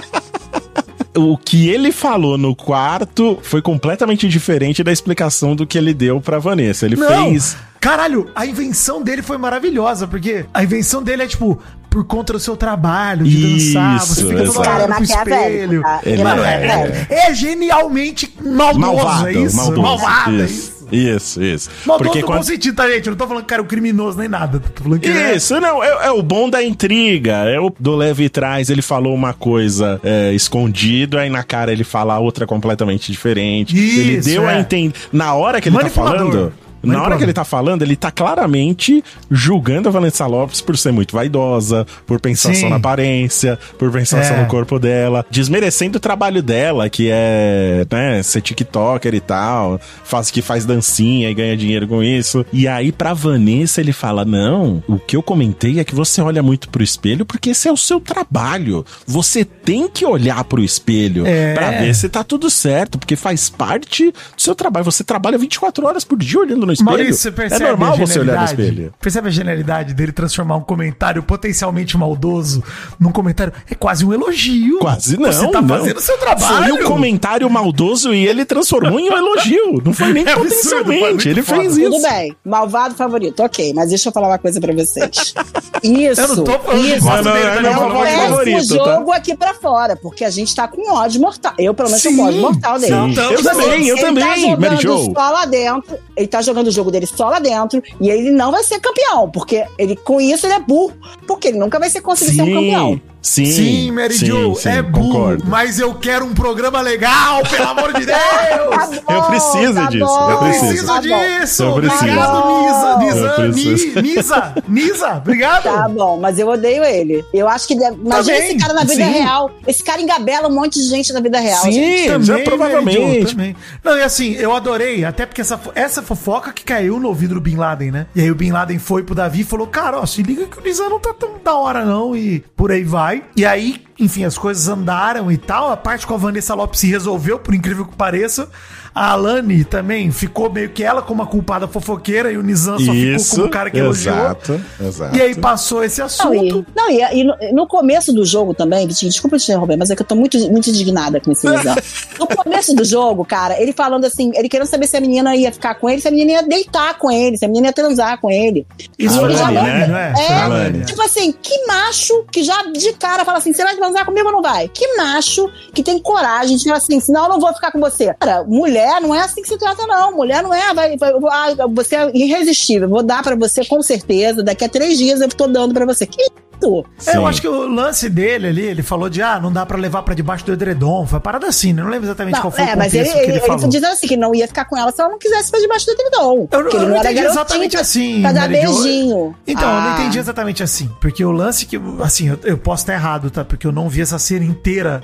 O 1.16 1.38
que 1.38 1.68
ele 1.68 1.92
falou 1.92 2.36
no 2.36 2.56
quarto 2.56 3.38
foi 3.42 3.62
completamente 3.62 4.26
diferente 4.28 4.82
da 4.82 4.90
explicação 4.90 5.54
do 5.54 5.64
que 5.64 5.78
ele 5.78 5.94
deu 5.94 6.20
pra 6.20 6.40
Vanessa. 6.40 6.86
Ele 6.86 6.96
Não, 6.96 7.30
fez. 7.30 7.56
caralho, 7.80 8.28
a 8.34 8.44
invenção 8.44 9.00
dele 9.00 9.22
foi 9.22 9.38
maravilhosa, 9.38 10.08
porque 10.08 10.44
a 10.52 10.64
invenção 10.64 11.04
dele 11.04 11.22
é 11.22 11.26
tipo, 11.28 11.62
por 11.94 12.02
conta 12.04 12.32
do 12.32 12.40
seu 12.40 12.56
trabalho, 12.56 13.24
de 13.24 13.56
Isso, 13.56 13.74
dançar, 13.74 14.00
você 14.00 14.24
fica 14.26 14.42
hora 14.42 14.62
Cara, 14.64 14.96
é 14.98 15.02
espelho. 15.02 15.82
tá? 15.82 16.00
Ele 16.04 16.22
é- 16.22 16.26
é, 16.44 17.06
é, 17.08 17.28
é 17.30 17.34
genialmente 17.34 18.34
maldoso, 18.44 18.80
Malvado, 18.80 19.28
é 19.28 19.32
isso? 19.32 19.56
maldoso. 19.56 19.80
Malvado, 19.80 20.42
é 20.42 20.44
isso, 20.44 20.52
isso. 20.52 20.84
isso, 20.92 21.42
isso. 21.44 21.70
Maldoso 21.86 22.08
Porque 22.10 22.20
no 22.20 22.26
quando... 22.26 22.38
bom 22.38 22.42
sentido, 22.42 22.74
tá, 22.74 22.90
gente? 22.90 23.06
Eu 23.06 23.12
não 23.12 23.16
tô 23.16 23.28
falando 23.28 23.42
que 23.42 23.46
o 23.46 23.48
cara 23.48 23.62
é 23.62 23.64
um 23.64 23.68
criminoso 23.68 24.18
nem 24.18 24.26
nada. 24.26 24.58
Tô 24.58 24.82
falando 24.82 24.98
que 24.98 25.08
ele 25.08 25.18
é- 25.20 25.36
Isso, 25.36 25.60
não, 25.60 25.84
é, 25.84 26.06
é 26.06 26.10
o 26.10 26.20
bom 26.20 26.50
da 26.50 26.64
intriga. 26.64 27.44
É 27.48 27.60
o 27.60 27.72
do 27.78 27.94
leve 27.94 28.28
trás, 28.28 28.70
ele 28.70 28.82
falou 28.82 29.14
uma 29.14 29.32
coisa 29.32 30.00
é, 30.02 30.32
escondido, 30.34 31.16
aí 31.16 31.30
na 31.30 31.44
cara 31.44 31.70
ele 31.72 31.84
fala 31.84 32.18
outra 32.18 32.44
completamente 32.44 33.12
diferente. 33.12 33.76
ele 33.78 34.16
Isso, 34.18 34.28
deu 34.28 34.48
a 34.48 34.58
entender. 34.58 34.94
Na 35.12 35.32
hora 35.34 35.60
que 35.60 35.68
ele 35.68 35.78
tá 35.78 35.88
falando. 35.90 36.52
Na 36.84 37.02
hora 37.02 37.16
que 37.16 37.22
ele 37.22 37.32
tá 37.32 37.44
falando, 37.44 37.82
ele 37.82 37.96
tá 37.96 38.10
claramente 38.10 39.02
julgando 39.30 39.88
a 39.88 39.92
Vanessa 39.92 40.26
Lopes 40.26 40.60
por 40.60 40.76
ser 40.76 40.92
muito 40.92 41.14
vaidosa, 41.14 41.86
por 42.06 42.20
pensar 42.20 42.54
Sim. 42.54 42.62
só 42.62 42.68
na 42.68 42.76
aparência, 42.76 43.58
por 43.78 43.90
pensar 43.90 44.24
só 44.24 44.34
É. 44.34 44.40
no 44.42 44.46
corpo 44.48 44.78
dela, 44.78 45.24
desmerecendo 45.30 45.98
o 45.98 46.00
trabalho 46.00 46.42
dela, 46.42 46.88
que 46.88 47.08
é, 47.10 47.86
né, 47.90 48.22
ser 48.22 48.40
TikToker 48.40 49.14
e 49.14 49.20
tal, 49.20 49.80
faz 50.04 50.30
que 50.30 50.42
faz 50.42 50.64
dancinha 50.64 51.30
e 51.30 51.34
ganha 51.34 51.56
dinheiro 51.56 51.86
com 51.88 52.02
isso. 52.02 52.44
E 52.52 52.66
aí 52.68 52.92
pra 52.92 53.14
Vanessa 53.14 53.80
ele 53.80 53.92
fala: 53.92 54.24
"Não, 54.24 54.82
o 54.88 54.98
que 54.98 55.16
eu 55.16 55.22
comentei 55.22 55.78
é 55.80 55.84
que 55.84 55.94
você 55.94 56.20
olha 56.20 56.42
muito 56.42 56.68
pro 56.68 56.82
espelho 56.82 57.24
porque 57.24 57.50
esse 57.50 57.68
é 57.68 57.72
o 57.72 57.76
seu 57.76 58.00
trabalho. 58.00 58.84
Você 59.06 59.44
tem 59.44 59.88
que 59.88 60.04
olhar 60.04 60.42
pro 60.44 60.62
espelho 60.62 61.26
É. 61.26 61.54
pra 61.54 61.70
ver 61.70 61.94
se 61.94 62.08
tá 62.08 62.22
tudo 62.24 62.50
certo, 62.50 62.98
porque 62.98 63.16
faz 63.16 63.48
parte 63.48 64.10
do 64.10 64.42
seu 64.42 64.54
trabalho. 64.54 64.84
Você 64.84 65.02
trabalha 65.04 65.38
24 65.38 65.86
horas 65.86 66.04
por 66.04 66.18
dia 66.18 66.40
olhando 66.40 66.66
no 66.66 66.72
espelho. 66.74 66.90
Maurício, 66.90 67.14
você 67.22 67.32
percebe 67.32 67.64
é 67.64 67.68
normal 67.68 67.92
a 67.92 67.96
você 67.96 68.18
olhar 68.18 68.40
no 68.42 68.46
genialidade? 68.46 68.62
espelho. 68.62 68.94
Percebe 69.00 69.28
a 69.28 69.30
genialidade 69.30 69.94
dele 69.94 70.12
transformar 70.12 70.56
um 70.56 70.60
comentário 70.62 71.22
potencialmente 71.22 71.96
maldoso 71.96 72.62
num 73.00 73.10
comentário? 73.10 73.52
É 73.70 73.74
quase 73.74 74.04
um 74.04 74.12
elogio. 74.12 74.78
Quase 74.78 75.16
não. 75.18 75.32
Você 75.32 75.48
tá 75.50 75.60
não. 75.62 75.68
fazendo 75.68 75.96
o 75.96 76.00
seu 76.00 76.18
trabalho. 76.18 76.74
Foi 76.74 76.84
um 76.84 76.86
comentário 76.88 77.48
maldoso 77.50 78.12
e 78.14 78.26
ele 78.26 78.44
transformou 78.44 78.98
em 79.00 79.10
um 79.10 79.16
elogio. 79.16 79.82
Não 79.84 79.92
foi 79.92 80.12
nem 80.12 80.24
É 80.28 80.32
absurdo, 80.32 80.52
foi 80.60 80.84
potencialmente. 80.84 81.28
Ele 81.28 81.42
foda. 81.42 81.60
fez 81.60 81.74
Tudo 81.76 81.96
isso. 81.96 82.08
bem, 82.08 82.36
malvado 82.44 82.94
favorito, 82.94 83.40
ok, 83.42 83.72
mas 83.74 83.88
deixa 83.88 84.08
eu 84.08 84.12
falar 84.12 84.28
uma 84.28 84.38
coisa 84.38 84.60
pra 84.60 84.72
vocês. 84.72 85.34
Isso, 85.82 86.20
Eu 86.20 86.28
não 86.36 86.44
tô 86.44 86.58
falando 86.58 86.84
isso. 86.86 87.06
Não, 87.06 87.22
não, 87.22 87.36
é 87.36 87.42
tá 87.42 87.56
ligado? 87.56 87.66
É 87.66 87.86
um 87.86 88.30
favorito, 88.30 88.68
tá? 88.78 88.84
jogo 88.94 89.12
aqui 89.12 89.36
pra 89.36 89.54
fora, 89.54 89.96
porque 89.96 90.24
a 90.24 90.30
gente 90.30 90.54
tá 90.54 90.66
com 90.68 90.92
ódio 90.92 91.20
mortal. 91.20 91.52
Eu, 91.58 91.74
pelo 91.74 91.88
menos, 91.88 92.02
Sim, 92.02 92.16
com 92.16 92.22
ódio 92.24 92.40
mortal 92.40 92.78
dele. 92.78 92.92
sim. 92.92 93.14
Eu 93.34 93.42
também, 93.42 93.86
eu 93.88 93.96
ele 93.96 94.00
também, 94.06 94.50
tá 94.54 94.60
Mary 94.60 94.76
jogando 94.82 95.04
Jo. 95.04 95.12
só 95.14 95.30
lá 95.30 95.44
dentro. 95.46 95.98
Ele 96.16 96.26
tá 96.26 96.42
jogando 96.42 96.63
o 96.68 96.72
jogo 96.72 96.90
dele 96.90 97.06
só 97.06 97.28
lá 97.28 97.38
dentro. 97.38 97.82
E 98.00 98.08
ele 98.08 98.30
não 98.30 98.50
vai 98.50 98.62
ser 98.62 98.80
campeão. 98.80 99.30
Porque 99.30 99.64
ele, 99.78 99.96
com 99.96 100.20
isso 100.20 100.46
ele 100.46 100.54
é 100.54 100.60
burro. 100.60 100.94
Porque 101.26 101.48
ele 101.48 101.58
nunca 101.58 101.78
vai 101.78 101.90
ser 101.90 102.00
conseguir 102.00 102.36
ser 102.36 102.42
um 102.42 102.54
campeão. 102.54 103.00
Sim, 103.24 103.46
Sim, 103.46 103.90
Mary 103.90 104.12
sim, 104.12 104.26
Jo, 104.26 104.54
sim, 104.54 104.68
é 104.68 104.82
burro, 104.82 105.08
concordo. 105.08 105.44
mas 105.46 105.78
eu 105.80 105.94
quero 105.94 106.26
um 106.26 106.34
programa 106.34 106.82
legal, 106.82 107.42
pelo 107.48 107.68
amor 107.68 107.92
de 107.94 108.04
Deus! 108.04 108.18
Tá 108.74 108.86
bom, 108.86 109.14
Eu 109.14 109.22
preciso 109.24 109.74
tá 109.74 109.86
disso, 109.88 110.04
bom, 110.04 110.24
eu 110.24 110.30
Eu 110.30 110.38
preciso. 110.38 110.66
preciso 110.66 110.86
tá 110.86 111.00
disso! 111.00 111.62
Eu 111.62 111.74
preciso. 111.74 112.04
Obrigado, 112.04 112.98
Nisa! 113.00 113.34
Eu 113.38 113.48
Nisa, 113.48 114.02
Nisa! 114.02 114.54
Nisa! 114.68 115.16
Obrigado! 115.16 115.62
Tá 115.64 115.88
bom, 115.88 116.18
mas 116.20 116.38
eu 116.38 116.48
odeio 116.48 116.84
ele. 116.84 117.24
Eu 117.32 117.48
acho 117.48 117.66
que. 117.66 117.74
Deve... 117.76 117.96
Imagina 117.96 118.36
Também, 118.36 118.50
esse 118.50 118.58
cara 118.58 118.72
na 118.74 118.80
vida 118.82 119.04
sim. 119.04 119.10
real. 119.10 119.50
Esse 119.66 119.82
cara 119.82 120.00
engabela 120.02 120.48
um 120.48 120.54
monte 120.54 120.74
de 120.74 120.84
gente 120.88 121.12
na 121.12 121.20
vida 121.20 121.38
real. 121.40 121.64
gente. 121.64 121.74
Sim, 122.02 122.06
Também, 122.08 122.24
já 122.26 122.32
Mary 122.34 122.44
Jo, 122.44 122.50
provavelmente. 122.50 123.30
também. 123.34 123.56
Não, 123.82 123.96
e 123.96 124.02
assim, 124.02 124.32
eu 124.34 124.54
adorei, 124.54 125.04
até 125.04 125.24
porque 125.26 125.40
essa, 125.40 125.58
essa 125.74 126.02
fofoca 126.02 126.52
que 126.52 126.62
caiu 126.64 127.00
no 127.00 127.08
ouvido 127.08 127.34
do 127.34 127.40
Bin 127.40 127.56
Laden, 127.56 127.90
né? 127.90 128.06
E 128.14 128.20
aí 128.20 128.30
o 128.30 128.34
Bin 128.34 128.50
Laden 128.52 128.78
foi 128.78 129.02
pro 129.02 129.14
Davi 129.14 129.40
e 129.40 129.44
falou: 129.44 129.66
Cara, 129.66 129.98
ó, 129.98 130.04
se 130.06 130.22
liga 130.22 130.46
que 130.46 130.58
o 130.58 130.62
Nizam 130.62 130.90
não 130.90 130.98
tá 131.00 131.14
tão 131.18 131.30
da 131.42 131.54
hora, 131.54 131.84
não, 131.84 132.14
e 132.14 132.40
por 132.56 132.70
aí 132.70 132.84
vai. 132.84 133.13
E 133.36 133.44
aí, 133.44 133.84
enfim, 133.98 134.24
as 134.24 134.38
coisas 134.38 134.68
andaram 134.68 135.30
e 135.30 135.36
tal. 135.36 135.70
A 135.70 135.76
parte 135.76 136.06
com 136.06 136.14
a 136.14 136.16
Vanessa 136.16 136.54
Lopes 136.54 136.80
se 136.80 136.88
resolveu, 136.88 137.38
por 137.38 137.54
incrível 137.54 137.84
que 137.84 137.96
pareça. 137.96 138.50
A 138.94 139.10
Alane 139.10 139.64
também 139.64 140.10
ficou 140.12 140.48
meio 140.50 140.70
que 140.70 140.84
ela 140.84 141.02
como 141.02 141.20
a 141.22 141.26
culpada 141.26 141.66
fofoqueira 141.66 142.30
e 142.30 142.36
o 142.36 142.42
Nizam 142.42 142.78
só 142.78 142.92
ficou 142.92 142.94
Isso, 142.94 143.34
como 143.34 143.46
o 143.46 143.50
cara 143.50 143.68
que 143.70 143.78
elogiou. 143.78 144.14
exato, 144.14 144.60
exato. 144.80 145.16
E 145.16 145.20
aí 145.20 145.34
passou 145.34 145.82
esse 145.82 145.98
Não, 145.98 146.06
assunto. 146.06 146.64
e, 146.68 146.76
não, 146.76 146.90
e, 146.90 147.20
e 147.20 147.24
no, 147.24 147.34
no 147.52 147.66
começo 147.66 148.12
do 148.12 148.24
jogo 148.24 148.54
também, 148.54 148.86
desculpa 148.86 149.36
te 149.36 149.50
interromper, 149.50 149.76
mas 149.76 149.90
é 149.90 149.96
que 149.96 150.02
eu 150.02 150.06
tô 150.06 150.14
muito, 150.14 150.38
muito 150.50 150.70
indignada 150.70 151.20
com 151.20 151.32
esse 151.32 151.48
Nizam. 151.48 151.74
No 152.18 152.28
começo 152.28 152.74
do 152.76 152.84
jogo, 152.84 153.24
cara, 153.24 153.60
ele 153.60 153.72
falando 153.72 154.04
assim, 154.04 154.30
ele 154.36 154.48
querendo 154.48 154.68
saber 154.68 154.86
se 154.86 154.96
a 154.96 155.00
menina 155.00 155.34
ia 155.34 155.50
ficar 155.50 155.74
com 155.74 155.90
ele, 155.90 156.00
se 156.00 156.06
a 156.06 156.10
menina 156.12 156.32
ia 156.32 156.42
deitar 156.44 156.96
com 156.96 157.10
ele, 157.10 157.36
se 157.36 157.44
a 157.44 157.48
menina 157.48 157.66
ia 157.68 157.72
transar 157.72 158.20
com 158.20 158.30
ele. 158.30 158.64
Isso 158.96 159.16
já 159.30 159.48
Alane, 159.48 159.58
Alane, 159.58 159.78
né? 159.80 159.86
não 159.88 159.96
é? 159.98 160.14
É, 160.16 160.32
Alane. 160.42 160.84
tipo 160.84 161.02
assim, 161.02 161.32
que 161.42 161.66
macho 161.66 162.24
que 162.30 162.44
já 162.44 162.62
de 162.72 162.92
cara 162.92 163.24
fala 163.24 163.38
assim, 163.38 163.52
será 163.52 163.70
que 163.70 163.76
transar 163.76 164.04
comigo 164.04 164.26
ou 164.28 164.32
não 164.32 164.42
vai? 164.42 164.68
Que 164.68 164.96
macho 164.96 165.50
que 165.74 165.82
tem 165.82 165.98
coragem 165.98 166.56
de 166.56 166.64
falar 166.64 166.76
assim, 166.76 167.00
senão 167.00 167.24
eu 167.24 167.28
não 167.30 167.40
vou 167.40 167.52
ficar 167.52 167.72
com 167.72 167.80
você. 167.80 168.14
Cara, 168.20 168.44
mulher 168.44 168.83
não 169.00 169.14
é 169.14 169.20
assim 169.20 169.42
que 169.42 169.48
se 169.48 169.58
trata, 169.58 169.86
não. 169.86 170.12
Mulher 170.16 170.42
não 170.42 170.52
é, 170.52 170.72
vai, 170.74 170.96
vai- 170.96 171.12
ah, 171.30 171.54
você 171.74 171.96
é 171.96 172.10
irresistível. 172.14 172.88
Vou 172.88 173.02
dar 173.02 173.22
pra 173.22 173.36
você 173.36 173.64
com 173.64 173.82
certeza. 173.82 174.42
Daqui 174.42 174.64
a 174.64 174.68
três 174.68 174.98
dias 174.98 175.20
eu 175.20 175.28
tô 175.28 175.46
dando 175.46 175.74
pra 175.74 175.84
você. 175.86 176.06
Que 176.06 176.20
isso? 176.22 176.84
É, 177.06 177.16
eu 177.16 177.26
acho 177.26 177.42
que 177.42 177.48
o 177.48 177.68
lance 177.68 178.08
dele 178.08 178.46
ali, 178.46 178.62
ele 178.62 178.82
falou 178.82 179.10
de, 179.10 179.20
ah, 179.20 179.38
não 179.38 179.52
dá 179.52 179.66
pra 179.66 179.76
levar 179.76 180.02
pra 180.02 180.14
debaixo 180.14 180.46
do 180.46 180.52
edredom. 180.52 181.04
Foi 181.06 181.20
parada 181.20 181.46
assim, 181.46 181.74
né? 181.74 181.82
Eu 181.82 181.84
não 181.84 181.90
lembro 181.92 182.06
exatamente 182.06 182.34
Não, 182.36 182.40
qual 182.42 182.50
foi 182.52 182.64
é, 182.64 182.74
o 182.74 182.78
mas 182.78 182.92
contexto 182.92 183.10
ele, 183.10 183.12
que 183.12 183.24
ele, 183.24 183.32
ele, 183.32 183.40
falou. 183.40 183.58
ele 183.62 183.68
dizendo 183.68 183.86
assim 183.92 184.06
que 184.06 184.16
não 184.16 184.34
ia 184.34 184.46
ficar 184.48 184.64
com 184.64 184.78
ela 184.78 184.90
se 184.90 185.00
ela 185.00 185.10
não 185.10 185.18
quisesse 185.18 185.46
ficar 185.46 185.58
debaixo 185.58 185.84
do 185.84 185.92
edredom. 185.92 186.48
Eu, 186.50 186.60
eu 186.60 186.68
ele 186.70 186.86
não 186.86 186.96
entendi 186.96 187.20
exatamente 187.20 187.76
assim. 187.76 188.22
Pra 188.22 188.32
dar 188.32 188.48
Mary 188.48 188.66
Jo. 188.66 188.72
beijinho. 188.82 189.36
Então, 189.46 189.68
eu 189.68 189.80
não 189.80 189.90
Ah. 189.90 189.96
entendi 190.00 190.18
exatamente 190.18 190.62
assim. 190.62 190.88
Porque 191.02 191.22
o 191.24 191.32
lance 191.32 191.66
que. 191.66 191.78
Assim, 192.02 192.28
eu, 192.30 192.38
eu 192.44 192.56
posso 192.56 192.84
estar 192.84 192.94
errado, 192.94 193.30
tá? 193.30 193.44
Porque 193.44 193.66
eu 193.66 193.72
não 193.72 193.88
vi 193.90 194.00
essa 194.00 194.18
cena 194.18 194.44
inteira 194.44 195.02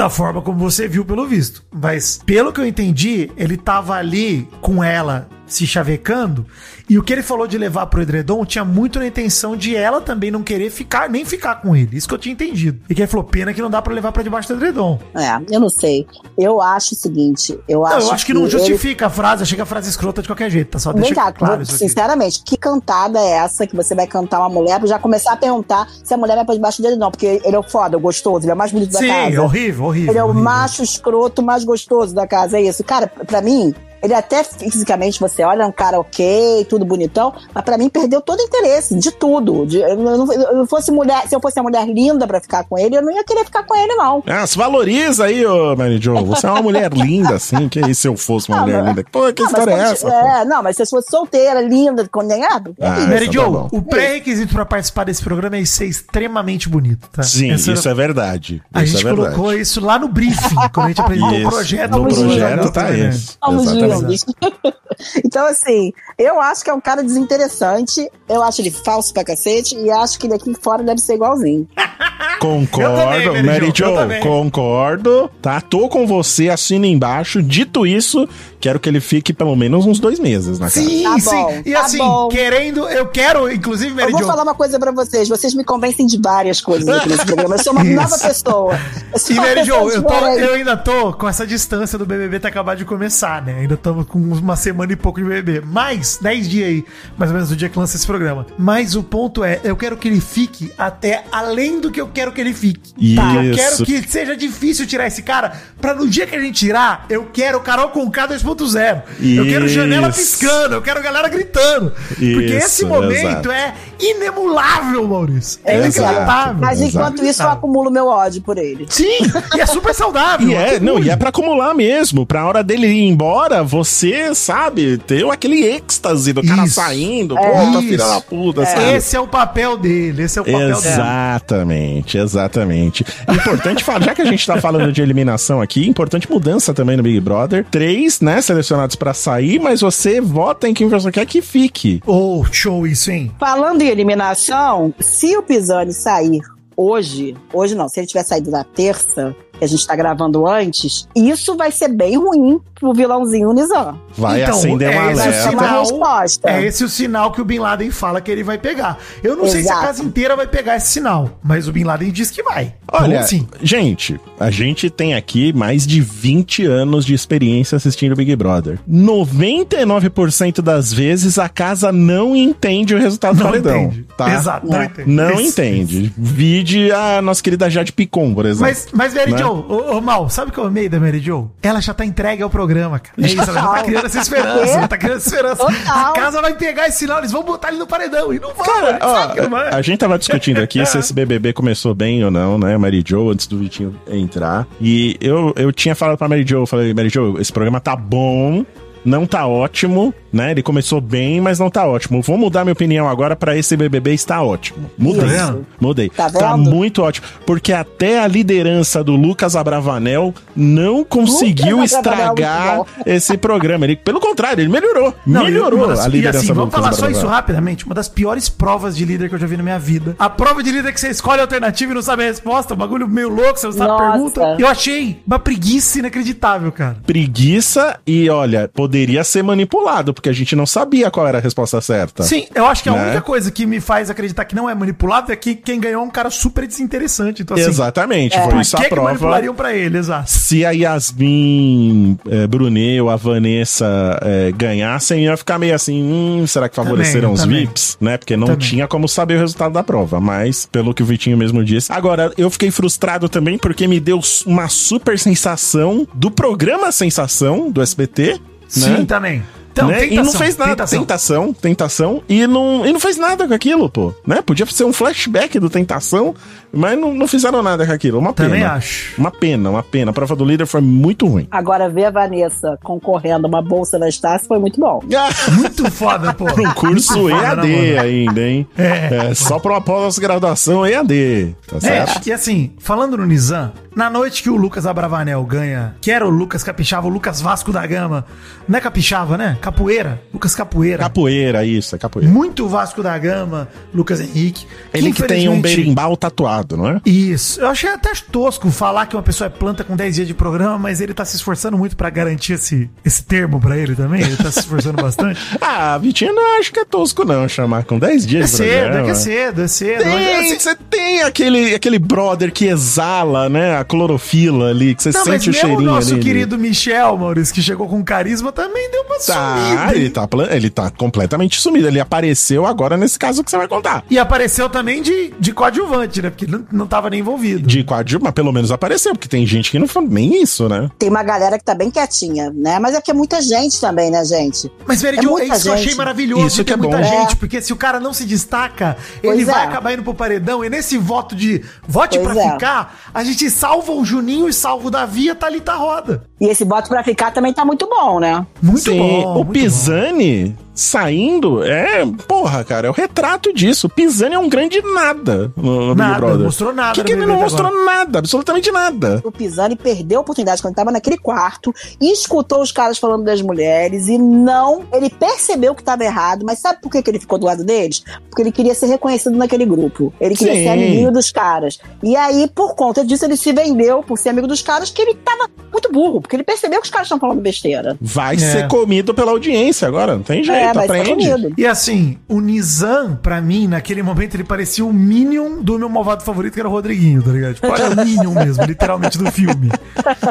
da 0.00 0.08
forma 0.08 0.40
como 0.40 0.58
você 0.58 0.88
viu, 0.88 1.04
pelo 1.04 1.26
visto. 1.26 1.62
Mas, 1.70 2.18
pelo 2.24 2.54
que 2.54 2.58
eu 2.58 2.66
entendi, 2.66 3.30
ele 3.36 3.58
tava 3.58 3.96
ali 3.96 4.48
com 4.62 4.82
ela 4.82 5.28
se 5.54 5.66
chavecando. 5.66 6.46
E 6.88 6.98
o 6.98 7.02
que 7.02 7.12
ele 7.12 7.22
falou 7.22 7.46
de 7.46 7.56
levar 7.58 7.86
pro 7.86 8.02
edredom 8.02 8.44
tinha 8.44 8.64
muito 8.64 8.98
na 8.98 9.06
intenção 9.06 9.56
de 9.56 9.76
ela 9.76 10.00
também 10.00 10.30
não 10.30 10.42
querer 10.42 10.70
ficar, 10.70 11.08
nem 11.08 11.24
ficar 11.24 11.56
com 11.56 11.76
ele. 11.76 11.96
Isso 11.96 12.08
que 12.08 12.14
eu 12.14 12.18
tinha 12.18 12.32
entendido. 12.32 12.80
E 12.88 12.94
que 12.94 13.00
ele 13.02 13.06
falou: 13.08 13.24
pena 13.24 13.52
que 13.54 13.60
não 13.62 13.70
dá 13.70 13.80
pra 13.80 13.92
levar 13.94 14.12
pra 14.12 14.22
debaixo 14.22 14.48
do 14.48 14.54
edredom. 14.54 14.98
É, 15.14 15.54
eu 15.54 15.60
não 15.60 15.68
sei. 15.68 16.06
Eu 16.36 16.60
acho 16.60 16.94
o 16.94 16.96
seguinte, 16.96 17.58
eu 17.68 17.80
Não, 17.80 17.86
acho 17.86 18.06
eu 18.08 18.12
acho 18.12 18.26
que 18.26 18.32
não 18.34 18.42
ele- 18.42 18.50
justifica 18.50 19.06
a 19.06 19.10
frase, 19.10 19.42
achei 19.42 19.56
que 19.56 19.62
a 19.62 19.66
frase 19.66 19.86
é 19.88 19.90
escrota 19.90 20.22
de 20.22 20.28
qualquer 20.28 20.50
jeito, 20.50 20.70
tá? 20.70 20.78
Só 20.78 20.92
Vem 20.92 21.02
deixa 21.02 21.14
cá, 21.14 21.32
claro 21.32 21.64
sinceramente, 21.66 22.42
que 22.44 22.56
cantada 22.56 23.18
é 23.18 23.30
essa 23.38 23.66
que 23.66 23.76
você 23.76 23.94
vai 23.94 24.06
cantar 24.06 24.38
uma 24.40 24.48
mulher 24.48 24.78
pra 24.78 24.88
já 24.88 24.98
começar 24.98 25.32
a 25.32 25.36
perguntar 25.36 25.86
se 26.02 26.12
a 26.12 26.16
mulher 26.16 26.36
vai 26.36 26.44
pra 26.44 26.54
debaixo 26.54 26.80
dele? 26.82 26.96
Não, 26.96 27.10
porque 27.10 27.40
ele 27.44 27.54
é 27.56 27.58
o 27.58 27.62
foda, 27.62 27.96
o 27.96 28.00
gostoso, 28.00 28.44
ele 28.44 28.50
é 28.50 28.54
o 28.54 28.56
mais 28.58 28.72
bonito 28.72 28.96
Sim, 28.96 29.06
da 29.08 29.14
casa. 29.14 29.42
horrível, 29.42 29.84
horrível. 29.84 30.10
Ele 30.12 30.18
é 30.18 30.22
o 30.22 30.26
horrível. 30.26 30.42
macho 30.44 30.82
escroto 30.82 31.42
mais 31.42 31.64
gostoso 31.64 32.14
da 32.14 32.26
casa, 32.26 32.58
é 32.58 32.62
isso. 32.62 32.82
Cara, 32.84 33.06
pra 33.06 33.40
mim, 33.40 33.74
ele 34.02 34.14
até 34.14 34.42
fisicamente, 34.44 35.20
você 35.20 35.42
olha, 35.44 35.62
é 35.62 35.66
um 35.66 35.72
cara 35.72 35.98
ok, 36.00 36.64
tudo 36.68 36.84
bonitão, 36.84 37.32
mas 37.54 37.64
pra 37.64 37.76
mim 37.78 37.88
perdeu 37.88 38.20
todo 38.20 38.38
o 38.40 38.42
interesse, 38.42 38.94
de 38.96 39.10
tudo. 39.10 39.66
De, 39.66 39.78
eu, 39.78 39.96
não, 39.96 40.32
eu 40.32 40.66
fosse 40.66 40.90
mulher, 40.90 41.26
se 41.28 41.34
eu 41.34 41.40
fosse 41.40 41.58
uma 41.60 41.64
mulher 41.70 41.86
linda 41.86 42.26
pra 42.26 42.40
ficar 42.40 42.64
com 42.64 42.78
ele, 42.78 42.96
eu 42.96 43.02
não 43.02 43.12
ia 43.12 43.24
querer 43.24 43.44
ficar 43.44 43.62
com 43.64 43.74
ele, 43.76 43.94
não. 43.94 44.22
Ah, 44.26 44.46
se 44.46 44.56
valoriza 44.56 45.24
aí, 45.26 45.44
ô 45.44 45.74
Mary 45.76 45.98
Jo. 45.98 46.24
Você 46.24 46.46
é 46.46 46.50
uma 46.50 46.62
mulher 46.62 46.90
linda, 46.94 47.34
assim. 47.34 47.68
Que 47.68 47.80
isso 47.80 48.00
se 48.02 48.08
eu 48.08 48.16
fosse 48.16 48.48
uma 48.48 48.58
Não, 48.58 48.64
mulher 48.64 48.82
não. 48.82 48.88
linda? 48.90 49.04
Pô, 49.10 49.32
que 49.32 49.42
Não, 49.42 49.50
mas 49.50 49.60
história 49.60 49.80
é 49.80 49.84
essa? 49.92 50.06
pô? 50.08 50.12
É, 50.12 50.44
não, 50.44 50.62
mas 50.62 50.76
se 50.76 50.82
eu 50.82 50.86
fosse 50.86 51.10
solteira, 51.10 51.60
linda, 51.60 52.08
condenhado, 52.08 52.74
é 52.78 52.86
Ah, 52.88 52.98
isso. 53.00 53.08
Mary 53.08 53.26
Tá 53.26 53.32
Jo, 53.32 53.50
bom. 53.50 53.68
o 53.72 53.82
pré-requisito 53.82 54.54
pra 54.54 54.64
participar 54.64 55.04
desse 55.04 55.22
programa 55.22 55.56
é 55.56 55.64
ser 55.64 55.86
extremamente 55.86 56.68
bonito, 56.68 57.08
tá? 57.12 57.22
Sim, 57.22 57.50
Essa 57.52 57.72
isso 57.72 57.88
era- 57.88 57.90
é 57.90 57.94
verdade. 57.94 58.62
A 58.72 58.82
isso 58.82 58.92
gente 58.96 59.06
é 59.06 59.12
verdade. 59.12 59.34
colocou 59.36 59.54
isso 59.54 59.80
lá 59.80 59.98
no 59.98 60.08
briefing, 60.08 60.54
quando 60.72 60.86
a 60.86 60.88
gente 60.88 61.00
apresentou 61.00 61.38
o 61.46 61.50
projeto. 61.50 61.90
no 61.90 61.98
Vamos 61.98 62.14
projeto 62.18 62.38
programa, 62.48 62.72
tá 62.72 62.82
né? 62.84 63.08
isso. 63.10 63.38
Somos 63.44 63.66
Então, 65.24 65.46
assim, 65.46 65.92
eu 66.18 66.38
acho 66.40 66.62
que 66.62 66.68
é 66.68 66.74
um 66.74 66.80
cara 66.80 67.02
desinteressante. 67.02 68.06
Eu 68.28 68.42
acho 68.42 68.60
ele 68.60 68.70
falso 68.70 69.14
pra 69.14 69.24
cacete 69.24 69.74
e 69.76 69.90
acho 69.90 70.18
que 70.18 70.26
ele 70.26 70.34
aqui 70.34 70.52
fora 70.60 70.82
deve 70.82 71.00
ser 71.00 71.14
igualzinho. 71.14 71.66
Concordo, 72.38 73.00
Eu 73.22 73.24
também, 73.34 73.42
Mary 73.42 73.72
Jo, 73.74 73.84
eu 73.84 74.20
concordo. 74.20 75.30
Tá, 75.42 75.60
tô 75.60 75.88
com 75.88 76.06
você, 76.06 76.48
assina 76.48 76.86
embaixo. 76.86 77.42
Dito 77.42 77.86
isso, 77.86 78.28
quero 78.58 78.80
que 78.80 78.88
ele 78.88 79.00
fique 79.00 79.32
pelo 79.32 79.54
menos 79.54 79.84
uns 79.86 79.98
dois 80.00 80.18
meses 80.18 80.58
na 80.58 80.66
casa. 80.66 80.80
Sim, 80.80 81.02
Tá 81.02 81.18
sim. 81.18 81.30
bom, 81.30 81.62
e 81.64 81.72
tá 81.72 81.80
assim, 81.82 81.98
bom. 81.98 82.28
querendo, 82.28 82.88
eu 82.88 83.06
quero, 83.08 83.50
inclusive, 83.52 83.90
Eu 83.90 83.96
Mary 83.96 84.12
vou 84.12 84.20
Jo. 84.22 84.26
falar 84.26 84.42
uma 84.42 84.54
coisa 84.54 84.78
pra 84.78 84.90
vocês. 84.90 85.28
Vocês 85.28 85.54
me 85.54 85.64
convencem 85.64 86.06
de 86.06 86.18
várias 86.20 86.60
coisas 86.60 86.88
aqui 86.88 87.08
nesse 87.10 87.26
programa. 87.26 87.56
Eu 87.56 87.62
sou 87.62 87.72
uma 87.72 87.84
nova 87.84 88.18
pessoa. 88.18 88.78
Eu 89.12 89.18
sou 89.18 89.34
E 89.36 89.38
uma 89.38 89.46
Mary 89.46 89.64
Jo, 89.64 89.90
eu, 89.90 90.02
tô- 90.02 90.14
eu 90.14 90.54
ainda 90.54 90.76
tô 90.76 91.12
com 91.12 91.28
essa 91.28 91.46
distância 91.46 91.98
do 91.98 92.06
BBB 92.06 92.40
tá 92.40 92.48
acabado 92.48 92.78
de 92.78 92.84
começar, 92.84 93.42
né? 93.44 93.58
Ainda 93.60 93.76
estamos 93.80 94.06
com 94.06 94.18
uma 94.18 94.56
semana 94.56 94.92
e 94.92 94.96
pouco 94.96 95.20
de 95.20 95.26
BBB. 95.26 95.66
Mais 95.66 96.18
10 96.20 96.48
dias 96.48 96.68
aí, 96.68 96.84
mais 97.16 97.30
ou 97.30 97.34
menos 97.34 97.48
do 97.48 97.56
dia 97.56 97.68
que 97.68 97.78
lança 97.78 97.96
esse 97.96 98.06
programa. 98.06 98.46
Mas 98.58 98.94
o 98.94 99.02
ponto 99.02 99.42
é, 99.42 99.60
eu 99.64 99.74
quero 99.76 99.96
que 99.96 100.06
ele 100.06 100.20
fique 100.20 100.72
até 100.78 101.24
além 101.32 101.80
do 101.80 101.90
que 101.90 102.00
eu 102.00 102.08
quero 102.08 102.30
que 102.32 102.40
ele 102.40 102.52
fique. 102.52 102.92
Isso. 102.98 103.20
Eu 103.20 103.54
quero 103.54 103.84
que 103.84 104.08
seja 104.08 104.36
difícil 104.36 104.86
tirar 104.86 105.06
esse 105.06 105.22
cara, 105.22 105.52
pra 105.80 105.94
no 105.94 106.06
dia 106.08 106.26
que 106.26 106.36
a 106.36 106.40
gente 106.40 106.58
tirar, 106.60 107.06
eu 107.08 107.24
quero 107.32 107.60
Carol 107.60 107.88
Conká 107.88 108.28
2.0. 108.28 109.02
Eu 109.20 109.44
quero 109.46 109.68
janela 109.68 110.10
piscando, 110.10 110.74
eu 110.74 110.82
quero 110.82 111.02
galera 111.02 111.28
gritando. 111.28 111.92
Porque 112.08 112.56
Isso, 112.56 112.66
esse 112.66 112.84
momento 112.84 113.50
exato. 113.50 113.50
é 113.50 113.74
inemulável, 113.98 115.06
Maurício. 115.08 115.60
É 115.64 115.78
inacreditável. 115.78 116.54
Mas 116.60 116.80
enquanto 116.80 117.24
isso, 117.24 117.42
eu 117.42 117.48
acumulo 117.48 117.90
meu 117.90 118.06
ódio 118.06 118.42
por 118.42 118.58
ele. 118.58 118.86
Sim, 118.88 119.18
e 119.56 119.60
é 119.60 119.66
super 119.66 119.94
saudável. 119.94 120.40
E 120.50 120.54
é, 120.54 120.80
não, 120.80 120.98
e 120.98 121.08
é 121.08 121.16
pra 121.16 121.28
acumular 121.28 121.74
mesmo. 121.74 122.26
Pra 122.26 122.44
hora 122.46 122.64
dele 122.64 122.86
ir 122.86 123.06
embora, 123.06 123.62
você, 123.70 124.34
sabe, 124.34 124.98
ter 124.98 125.24
aquele 125.30 125.64
êxtase 125.64 126.32
do 126.32 126.42
cara 126.42 126.64
Isso. 126.64 126.74
saindo. 126.74 127.38
É. 127.38 127.66
Puta, 127.66 127.80
filha 127.80 127.98
da 127.98 128.20
puta, 128.20 128.66
sabe? 128.66 128.92
Esse 128.96 129.16
é 129.16 129.20
o 129.20 129.28
papel 129.28 129.76
dele, 129.76 130.22
esse 130.24 130.38
é 130.38 130.42
o 130.42 130.44
papel 130.44 130.60
dele. 130.60 130.76
Exatamente, 130.76 132.18
exatamente. 132.18 133.06
Importante 133.28 133.84
falar, 133.84 134.02
já 134.02 134.14
que 134.14 134.22
a 134.22 134.24
gente 134.24 134.44
tá 134.44 134.60
falando 134.60 134.92
de 134.92 135.00
eliminação 135.00 135.60
aqui, 135.60 135.86
importante 135.86 136.30
mudança 136.30 136.74
também 136.74 136.96
no 136.96 137.02
Big 137.02 137.20
Brother. 137.20 137.64
Três, 137.70 138.20
né, 138.20 138.42
selecionados 138.42 138.96
pra 138.96 139.14
sair, 139.14 139.60
mas 139.60 139.80
você 139.80 140.20
vota 140.20 140.68
em 140.68 140.74
quem 140.74 140.88
você 140.88 141.12
quer 141.12 141.24
que 141.24 141.40
fique. 141.40 142.02
Oh, 142.06 142.44
show 142.50 142.86
isso, 142.86 143.10
hein? 143.10 143.30
Falando 143.38 143.82
em 143.82 143.88
eliminação, 143.88 144.92
se 144.98 145.36
o 145.36 145.42
Pisani 145.42 145.92
sair 145.92 146.40
hoje, 146.76 147.36
hoje 147.52 147.74
não, 147.74 147.88
se 147.88 148.00
ele 148.00 148.06
tiver 148.06 148.24
saído 148.24 148.50
na 148.50 148.64
terça, 148.64 149.34
que 149.60 149.64
a 149.64 149.68
gente 149.68 149.86
tá 149.86 149.94
gravando 149.94 150.46
antes, 150.46 151.06
isso 151.14 151.54
vai 151.56 151.70
ser 151.70 151.88
bem 151.88 152.16
ruim 152.16 152.58
pro 152.74 152.92
vilãozinho 152.94 153.52
Nizam. 153.52 154.00
Vai 154.16 154.42
Então, 154.42 154.54
acender 154.56 154.90
é 154.90 154.96
alerta. 154.96 155.50
uma 155.50 155.62
sinal- 155.62 155.80
resposta. 155.80 156.50
É 156.50 156.64
esse 156.66 156.82
o 156.82 156.88
sinal 156.88 157.30
que 157.30 157.40
o 157.40 157.44
Bin 157.44 157.58
Laden 157.58 157.90
fala 157.90 158.20
que 158.22 158.30
ele 158.30 158.42
vai 158.42 158.56
pegar. 158.58 158.98
Eu 159.22 159.36
não 159.36 159.46
sei 159.46 159.62
se 159.62 159.68
a 159.68 159.72
Exato. 159.74 159.86
casa 159.86 160.02
inteira 160.02 160.34
vai 160.34 160.46
pegar 160.46 160.76
esse 160.76 160.88
sinal, 160.88 161.38
mas 161.42 161.68
o 161.68 161.72
Bin 161.72 161.84
Laden 161.84 162.10
diz 162.10 162.30
que 162.30 162.42
vai. 162.42 162.74
Então, 162.84 163.02
Olha, 163.04 163.22
sim. 163.22 163.46
gente, 163.62 164.18
a 164.38 164.50
gente 164.50 164.88
tem 164.90 165.14
aqui 165.14 165.52
mais 165.52 165.86
de 165.86 166.00
20 166.00 166.64
anos 166.64 167.04
de 167.04 167.12
experiência 167.14 167.76
assistindo 167.76 168.16
Big 168.16 168.34
Brother. 168.34 168.78
99% 168.88 170.62
das 170.62 170.92
vezes 170.92 171.38
a 171.38 171.48
casa 171.48 171.92
não 171.92 172.34
entende 172.34 172.94
o 172.94 172.98
resultado 172.98 173.36
do 173.36 173.44
Não 173.44 173.50
paredão. 173.50 173.82
entende. 173.84 174.06
Tá? 174.16 174.34
Exato, 174.34 174.66
não 174.66 174.80
É. 174.80 174.84
entende. 174.86 175.10
Não 175.10 175.40
entende. 175.40 176.12
Vide 176.16 176.90
a 176.92 177.20
nossa 177.22 177.42
querida 177.42 177.68
Jade 177.70 177.92
Picon, 177.92 178.34
por 178.34 178.46
exemplo. 178.46 178.62
Mas, 178.66 178.88
mas 178.92 179.12
Jo, 179.50 179.66
ô, 179.68 179.96
ô, 179.96 180.00
Mal, 180.00 180.28
sabe 180.28 180.50
o 180.50 180.52
que 180.52 180.58
eu 180.58 180.64
amei 180.64 180.88
da 180.88 180.98
Mary 181.00 181.18
Jo? 181.20 181.50
Ela 181.62 181.80
já 181.80 181.92
tá 181.92 182.04
entregue 182.04 182.42
ao 182.42 182.50
programa, 182.50 182.98
cara. 182.98 183.14
É 183.20 183.26
isso, 183.26 183.40
ela 183.42 183.52
já 183.52 183.68
tá 183.68 183.82
criando 183.82 184.06
essa 184.06 184.18
esperança. 184.18 184.72
Ela 184.78 184.88
tá 184.88 184.96
criando 184.98 185.16
essa 185.16 185.28
esperança. 185.28 185.56
Total. 185.66 186.10
A 186.10 186.12
casa 186.12 186.40
vai 186.42 186.54
pegar 186.54 186.88
esse 186.88 186.98
sinal, 186.98 187.18
eles 187.18 187.32
vão 187.32 187.42
botar 187.42 187.68
ele 187.68 187.78
no 187.78 187.86
paredão. 187.86 188.32
E 188.32 188.38
não 188.38 188.54
vão, 188.54 188.64
Cara, 188.64 188.94
que 188.94 189.40
não 189.40 189.46
ó, 189.46 189.50
vai. 189.50 189.68
a 189.74 189.82
gente 189.82 189.98
tava 189.98 190.18
discutindo 190.18 190.58
aqui 190.60 190.84
se 190.86 190.98
esse 190.98 191.12
BBB 191.12 191.52
começou 191.52 191.94
bem 191.94 192.24
ou 192.24 192.30
não, 192.30 192.58
né? 192.58 192.76
Mary 192.76 193.02
Jo, 193.06 193.30
antes 193.30 193.46
do 193.46 193.58
Vitinho 193.58 193.94
entrar. 194.08 194.66
E 194.80 195.16
eu, 195.20 195.52
eu 195.56 195.72
tinha 195.72 195.94
falado 195.94 196.16
pra 196.16 196.28
Mary 196.28 196.44
Jo, 196.46 196.58
eu 196.58 196.66
falei, 196.66 196.94
Mary 196.94 197.08
Jo, 197.08 197.36
esse 197.38 197.52
programa 197.52 197.80
tá 197.80 197.96
bom, 197.96 198.64
não 199.04 199.26
tá 199.26 199.46
ótimo, 199.46 200.14
né? 200.32 200.50
Ele 200.52 200.62
começou 200.62 201.00
bem, 201.00 201.40
mas 201.40 201.58
não 201.58 201.70
tá 201.70 201.86
ótimo. 201.86 202.22
Vou 202.22 202.36
mudar 202.38 202.64
minha 202.64 202.72
opinião 202.72 203.08
agora 203.08 203.34
pra 203.36 203.56
esse 203.56 203.76
BBB 203.76 204.14
está 204.14 204.42
ótimo. 204.42 204.90
Mudei. 204.98 205.36
Tá? 205.36 205.54
Mudei. 205.80 206.08
Tá 206.10 206.30
Tá 206.30 206.56
muito 206.56 207.02
ótimo. 207.02 207.26
Porque 207.46 207.72
até 207.72 208.20
a 208.20 208.26
liderança 208.26 209.02
do 209.04 209.14
Lucas 209.16 209.56
Abravanel 209.56 210.34
não 210.54 211.04
conseguiu 211.04 211.76
Lucas 211.78 211.94
Abravanel, 211.94 212.34
estragar 212.34 212.80
esse 213.06 213.36
programa. 213.36 213.84
Ele, 213.84 213.96
pelo 213.96 214.20
contrário, 214.20 214.62
ele 214.62 214.68
melhorou. 214.70 215.14
Não, 215.26 215.44
melhorou 215.44 215.90
a 215.90 216.06
liderança 216.08 216.38
assim, 216.38 216.48
do 216.48 216.54
vamos 216.54 216.74
Lucas 216.74 216.80
falar 216.80 216.92
só 216.92 217.06
isso 217.06 217.18
Abravanel. 217.20 217.30
rapidamente. 217.36 217.84
Uma 217.86 217.94
das 217.94 218.08
piores 218.08 218.48
provas 218.48 218.96
de 218.96 219.04
líder 219.04 219.28
que 219.28 219.34
eu 219.34 219.38
já 219.38 219.46
vi 219.46 219.56
na 219.56 219.62
minha 219.62 219.78
vida. 219.78 220.14
A 220.18 220.28
prova 220.30 220.62
de 220.62 220.70
líder 220.70 220.92
que 220.92 221.00
você 221.00 221.08
escolhe 221.08 221.40
a 221.40 221.44
alternativa 221.44 221.92
e 221.92 221.94
não 221.94 222.02
sabe 222.02 222.22
a 222.22 222.26
resposta. 222.26 222.74
Um 222.74 222.76
bagulho 222.76 223.08
meio 223.08 223.28
louco, 223.28 223.58
você 223.58 223.66
não 223.66 223.72
sabe 223.72 223.90
a 223.90 223.94
Nossa. 223.94 224.12
pergunta. 224.12 224.56
Eu 224.58 224.66
achei 224.68 225.20
uma 225.26 225.38
preguiça 225.38 225.98
inacreditável, 225.98 226.70
cara. 226.72 226.96
preguiça 227.06 227.98
e, 228.06 228.28
olha, 228.30 228.68
poderia 228.72 229.22
ser 229.24 229.42
manipulado, 229.42 230.12
porque 230.20 230.28
a 230.28 230.32
gente 230.34 230.54
não 230.54 230.66
sabia 230.66 231.10
qual 231.10 231.26
era 231.26 231.38
a 231.38 231.40
resposta 231.40 231.80
certa. 231.80 232.22
Sim, 232.22 232.46
eu 232.54 232.66
acho 232.66 232.82
que 232.82 232.88
a 232.88 232.92
Né? 232.92 233.02
única 233.04 233.20
coisa 233.22 233.50
que 233.50 233.64
me 233.66 233.80
faz 233.80 234.10
acreditar 234.10 234.44
que 234.44 234.54
não 234.54 234.68
é 234.68 234.74
manipulado 234.74 235.32
é 235.32 235.36
que 235.36 235.54
quem 235.54 235.80
ganhou 235.80 236.02
é 236.02 236.04
um 236.04 236.10
cara 236.10 236.30
super 236.30 236.66
desinteressante. 236.66 237.42
Então, 237.42 237.56
assim, 237.56 237.66
Exatamente, 237.68 238.38
por 238.38 238.52
foi 238.52 238.60
isso 238.60 238.76
que, 238.76 238.82
a 238.82 238.84
que 238.84 238.90
prova. 238.90 239.08
manipulariam 239.08 239.54
pra 239.54 239.72
ele? 239.74 239.98
Exato. 239.98 240.30
Se 240.30 240.64
a 240.64 240.70
Yasmin 240.72 242.18
é, 242.28 242.46
Brunet 242.46 243.00
ou 243.00 243.08
a 243.10 243.16
Vanessa 243.16 244.18
é, 244.22 244.52
ganhassem, 244.52 245.24
ia 245.24 245.36
ficar 245.36 245.58
meio 245.58 245.74
assim, 245.74 246.02
hum, 246.02 246.46
será 246.46 246.68
que 246.68 246.76
favoreceram 246.76 247.30
Também, 247.30 247.34
os 247.34 247.40
também. 247.40 247.66
VIPs? 247.66 247.98
Né? 248.00 248.16
Porque 248.18 248.36
não 248.36 248.46
Também. 248.46 248.68
tinha 248.68 248.86
como 248.86 249.08
saber 249.08 249.36
o 249.36 249.38
resultado 249.40 249.72
da 249.72 249.82
prova, 249.82 250.20
mas 250.20 250.66
pelo 250.70 250.92
que 250.94 251.02
o 251.02 251.06
Vitinho 251.06 251.36
mesmo 251.36 251.64
disse. 251.64 251.90
Agora, 251.92 252.32
eu 252.36 252.50
fiquei 252.50 252.70
frustrado 252.70 253.28
também 253.28 253.56
porque 253.58 253.86
me 253.88 253.98
deu 253.98 254.20
uma 254.46 254.68
super 254.68 255.18
sensação 255.18 256.06
do 256.14 256.30
programa 256.30 256.92
Sensação 256.92 257.70
do 257.70 257.80
SBT. 257.80 258.38
Sim, 258.68 258.90
né? 258.90 259.04
também. 259.06 259.42
Então, 259.72 259.88
né? 259.88 260.06
e 260.06 260.16
não 260.16 260.32
fez 260.32 260.56
nada. 260.56 260.70
tentação. 260.72 261.00
Tentação, 261.00 261.52
tentação. 261.52 262.22
e, 262.28 262.46
não, 262.46 262.84
e 262.84 262.92
não 262.92 263.00
fez 263.00 263.16
nada 263.16 263.46
com 263.46 263.54
aquilo, 263.54 263.88
pô. 263.88 264.12
Né? 264.26 264.42
Podia 264.42 264.66
ser 264.66 264.84
um 264.84 264.92
flashback 264.92 265.58
do 265.58 265.70
Tentação. 265.70 266.34
Mas 266.72 266.98
não, 266.98 267.14
não 267.14 267.26
fizeram 267.26 267.62
nada 267.62 267.86
com 267.86 267.92
aquilo. 267.92 268.18
Uma 268.18 268.32
pena. 268.32 268.48
Também 268.48 268.64
acho. 268.64 269.18
Uma 269.18 269.30
pena, 269.30 269.70
uma 269.70 269.82
pena. 269.82 270.10
A 270.10 270.14
prova 270.14 270.36
do 270.36 270.44
líder 270.44 270.66
foi 270.66 270.80
muito 270.80 271.26
ruim. 271.26 271.46
Agora, 271.50 271.88
ver 271.88 272.06
a 272.06 272.10
Vanessa 272.10 272.78
concorrendo 272.82 273.46
a 273.46 273.48
uma 273.48 273.62
bolsa 273.62 273.98
da 273.98 274.08
Estácio 274.08 274.46
foi 274.46 274.58
muito 274.58 274.80
bom. 274.80 275.00
Muito 275.56 275.90
foda, 275.90 276.32
pô. 276.32 276.44
um 276.60 276.72
curso 276.74 277.28
foda, 277.28 277.34
EAD 277.34 277.68
né, 277.68 277.98
ainda, 277.98 278.42
hein? 278.42 278.66
É. 278.76 279.30
É, 279.30 279.34
só 279.34 279.58
pra 279.58 279.72
uma 279.72 279.80
pós-graduação 279.80 280.86
EAD. 280.86 281.54
Tá 281.66 281.80
certo? 281.80 282.26
É, 282.26 282.30
e 282.30 282.32
assim, 282.32 282.72
falando 282.78 283.16
no 283.16 283.26
Nizam, 283.26 283.72
na 283.94 284.08
noite 284.08 284.42
que 284.42 284.50
o 284.50 284.56
Lucas 284.56 284.86
Abravanel 284.86 285.42
ganha, 285.44 285.94
que 286.00 286.10
era 286.10 286.26
o 286.26 286.30
Lucas 286.30 286.62
Capixaba, 286.62 287.06
o 287.06 287.10
Lucas 287.10 287.40
Vasco 287.40 287.72
da 287.72 287.84
Gama, 287.86 288.24
não 288.68 288.78
é 288.78 288.80
Capixaba, 288.80 289.36
né? 289.36 289.58
Capoeira, 289.60 290.22
Lucas 290.32 290.54
Capoeira. 290.54 291.02
Capoeira, 291.02 291.64
isso, 291.64 291.96
é 291.96 291.98
capoeira. 291.98 292.30
Muito 292.30 292.68
Vasco 292.68 293.02
da 293.02 293.16
Gama, 293.18 293.68
Lucas 293.92 294.20
Henrique. 294.20 294.66
Ele 294.94 295.12
que 295.12 295.22
tem 295.24 295.48
um 295.48 295.60
berimbau 295.60 296.16
tatuado, 296.16 296.59
não 296.76 296.88
é? 296.88 297.00
Isso. 297.04 297.60
Eu 297.60 297.68
achei 297.68 297.90
até 297.90 298.10
tosco 298.30 298.70
falar 298.70 299.06
que 299.06 299.16
uma 299.16 299.22
pessoa 299.22 299.46
é 299.46 299.50
planta 299.50 299.84
com 299.84 299.96
10 299.96 300.14
dias 300.14 300.26
de 300.28 300.34
programa, 300.34 300.78
mas 300.78 301.00
ele 301.00 301.14
tá 301.14 301.24
se 301.24 301.36
esforçando 301.36 301.76
muito 301.78 301.96
pra 301.96 302.10
garantir 302.10 302.54
esse, 302.54 302.90
esse 303.04 303.22
termo 303.24 303.60
pra 303.60 303.76
ele 303.76 303.94
também. 303.94 304.20
Ele 304.22 304.36
tá 304.36 304.50
se 304.50 304.60
esforçando 304.60 304.96
bastante. 305.02 305.40
Ah, 305.60 305.96
Vitinho, 305.98 306.34
não 306.34 306.58
acho 306.58 306.72
que 306.72 306.80
é 306.80 306.84
tosco, 306.84 307.24
não, 307.24 307.48
chamar 307.48 307.84
com 307.84 307.98
10 307.98 308.24
É 308.24 308.26
dias 308.26 308.50
de 308.50 308.56
cedo, 308.56 308.70
é 308.70 308.80
programa. 308.82 309.10
é 309.10 309.14
cedo, 309.14 309.62
é 309.62 309.68
cedo. 309.68 310.04
mas, 310.04 310.14
Tem, 310.14 310.36
assim, 310.40 310.58
você 310.58 310.74
tem 310.90 311.22
aquele, 311.22 311.74
aquele 311.74 311.98
brother 311.98 312.52
que 312.52 312.66
exala, 312.66 313.48
né, 313.48 313.76
a 313.78 313.84
clorofila 313.84 314.70
ali, 314.70 314.94
que 314.94 315.02
você 315.02 315.10
Não, 315.10 315.24
mas 315.26 315.42
sente 315.42 315.50
o 315.50 315.52
mesmo 315.52 315.66
o 315.66 315.68
cheirinho 315.70 315.90
nosso 315.94 316.14
ali. 316.14 316.22
querido 316.22 316.58
Michel, 316.58 317.16
Maurício, 317.16 317.54
que 317.54 317.62
chegou 317.62 317.88
com 317.88 318.02
carisma, 318.04 318.52
também 318.52 318.90
deu 318.90 319.02
uma 319.02 319.18
Tá, 319.20 319.56
sumida. 319.76 319.96
ele 319.96 320.10
tá, 320.10 320.28
ele 320.50 320.70
tá 320.70 320.90
completamente 320.90 321.60
sumido. 321.60 321.86
Ele 321.88 322.00
apareceu 322.00 322.64
agora 322.66 322.96
nesse 322.96 323.18
caso 323.18 323.44
que 323.44 323.50
você 323.50 323.56
vai 323.56 323.68
contar. 323.68 324.02
E 324.08 324.18
apareceu 324.18 324.68
também 324.68 325.02
de, 325.02 325.32
de 325.38 325.52
coadjuvante, 325.52 326.22
né? 326.22 326.30
Porque 326.30 326.46
não, 326.50 326.66
não 326.72 326.86
tava 326.86 327.08
nem 327.10 327.20
envolvido. 327.20 327.66
De 327.66 327.84
quadro, 327.84 328.18
mas 328.22 328.32
pelo 328.32 328.52
menos 328.52 328.70
apareceu, 328.72 329.12
porque 329.12 329.28
tem 329.28 329.46
gente 329.46 329.70
que 329.70 329.78
não 329.78 329.86
foi 329.88 330.04
nem 330.06 330.42
isso, 330.42 330.68
né? 330.68 330.90
Tem 330.98 331.08
uma 331.08 331.22
galera 331.22 331.58
que 331.58 331.64
tá 331.64 331.74
bem 331.74 331.90
quietinha, 331.90 332.50
né? 332.54 332.78
Mas 332.78 332.94
é 332.94 333.00
que 333.00 333.10
é 333.10 333.14
muita 333.14 333.40
gente 333.40 333.80
também, 333.80 334.10
né, 334.10 334.24
gente? 334.24 334.70
Mas, 334.86 335.00
velho, 335.02 335.18
É 335.20 335.24
é, 335.24 335.26
muita 335.26 335.54
isso 335.54 335.62
que 335.62 335.68
eu 335.68 335.72
achei 335.74 335.86
gente. 335.88 335.96
maravilhoso. 335.96 336.46
Isso 336.46 336.64
que 336.64 336.72
é 336.72 336.76
muita 336.76 336.96
bom. 336.98 337.02
gente, 337.04 337.32
É. 337.32 337.36
porque 337.36 337.60
se 337.62 337.72
o 337.72 337.76
cara 337.76 338.00
não 338.00 338.12
se 338.12 338.24
destaca, 338.24 338.96
ele 339.22 339.34
Pois 339.34 339.46
vai 339.46 339.64
é. 339.64 339.68
acabar 339.68 339.92
indo 339.92 340.02
pro 340.02 340.14
paredão. 340.14 340.64
E 340.64 340.70
nesse 340.70 340.98
voto 340.98 341.34
de 341.34 341.62
vote 341.86 342.18
Pois 342.18 342.32
pra 342.32 342.42
é. 342.44 342.52
ficar, 342.52 343.00
a 343.14 343.22
gente 343.24 343.48
salva 343.50 343.92
o 343.92 344.04
Juninho 344.04 344.48
e 344.48 344.52
salva 344.52 344.88
o 344.88 344.90
Davi 344.90 345.24
e 345.24 345.30
a 345.30 345.34
Thalita 345.34 345.74
Roda. 345.74 346.24
E 346.40 346.46
esse 346.48 346.64
voto 346.64 346.88
pra 346.88 347.04
ficar 347.04 347.30
também 347.32 347.52
tá 347.52 347.64
muito 347.64 347.86
bom, 347.88 348.18
né? 348.18 348.46
Muito 348.62 348.80
Sim, 348.80 348.98
bom. 349.22 349.40
o 349.40 349.44
Pisani 349.44 350.56
saindo 350.74 351.62
é. 351.62 352.06
Porra, 352.26 352.64
cara, 352.64 352.86
é 352.86 352.90
o 352.90 352.94
retrato 352.94 353.52
disso. 353.52 353.86
O 353.86 353.90
Pisani 353.90 354.34
é 354.34 354.38
um 354.38 354.48
grande 354.48 354.80
nada 354.80 355.52
no, 355.54 355.88
no 355.88 355.94
Big 355.94 355.98
Nada, 355.98 356.18
Brother. 356.18 356.44
mostrou 356.46 356.72
nada 356.72 356.94
Que, 356.94 357.04
que 357.04 357.12
ele 357.12 357.26
não 357.26 357.36
mostrou 357.40 357.68
agora. 357.68 357.84
nada, 357.84 358.18
absolutamente 358.20 358.70
nada. 358.72 359.20
O 359.22 359.30
Pisani 359.30 359.76
perdeu 359.76 360.18
a 360.18 360.22
oportunidade 360.22 360.62
quando 360.62 360.74
tava 360.74 360.90
naquele 360.90 361.18
quarto 361.18 361.74
e 362.00 362.10
escutou 362.12 362.62
os 362.62 362.72
caras 362.72 362.96
falando 362.98 363.24
das 363.24 363.42
mulheres 363.42 364.08
e 364.08 364.16
não. 364.16 364.84
Ele 364.92 365.10
percebeu 365.10 365.74
que 365.74 365.82
tava 365.84 366.04
errado, 366.04 366.46
mas 366.46 366.58
sabe 366.60 366.80
por 366.80 366.90
que, 366.90 367.02
que 367.02 367.10
ele 367.10 367.20
ficou 367.20 367.38
do 367.38 367.44
lado 367.44 367.62
deles? 367.62 368.02
Porque 368.30 368.40
ele 368.40 368.52
queria 368.52 368.74
ser 368.74 368.86
reconhecido 368.86 369.36
naquele 369.36 369.66
grupo. 369.66 370.10
Ele 370.18 370.34
queria 370.34 370.54
Sim. 370.54 370.62
ser 370.62 370.68
amiguinho 370.70 371.12
dos 371.12 371.30
caras. 371.30 371.78
E 372.02 372.16
aí, 372.16 372.48
por 372.54 372.74
conta 372.74 373.04
disso, 373.04 373.26
ele 373.26 373.36
se 373.36 373.52
vendeu 373.52 374.02
por 374.02 374.16
ser 374.16 374.30
amigo 374.30 374.46
dos 374.46 374.62
caras, 374.62 374.88
que 374.90 375.02
ele 375.02 375.14
tava 375.16 375.50
muito 375.70 375.92
burro, 375.92 376.20
porque 376.30 376.36
ele 376.36 376.44
percebeu 376.44 376.78
que 376.80 376.84
os 376.86 376.90
caras 376.92 377.06
estavam 377.06 377.20
falando 377.20 377.42
besteira. 377.42 377.96
Vai 378.00 378.36
É. 378.36 378.38
ser 378.38 378.68
comido 378.68 379.12
pela 379.12 379.32
audiência 379.32 379.88
agora, 379.88 380.14
não 380.14 380.22
tem 380.22 380.44
jeito, 380.44 380.78
é, 380.78 380.84
aprende. 380.84 381.52
E 381.58 381.66
assim, 381.66 382.18
o 382.28 382.40
Nizam, 382.40 383.18
pra 383.20 383.40
mim, 383.40 383.66
naquele 383.66 384.00
momento, 384.00 384.36
ele 384.36 384.44
parecia 384.44 384.84
o 384.84 384.92
Minion 384.92 385.60
do 385.60 385.76
meu 385.76 385.88
malvado 385.88 386.22
favorito, 386.22 386.54
que 386.54 386.60
era 386.60 386.68
o 386.68 386.72
Rodriguinho, 386.72 387.20
tá 387.20 387.32
ligado? 387.32 387.54
Tipo, 387.54 387.66
olha 387.66 387.88
o 387.90 387.96
Minion 388.04 388.32
mesmo, 388.32 388.64
literalmente, 388.64 389.18
do 389.18 389.28
filme. 389.32 389.70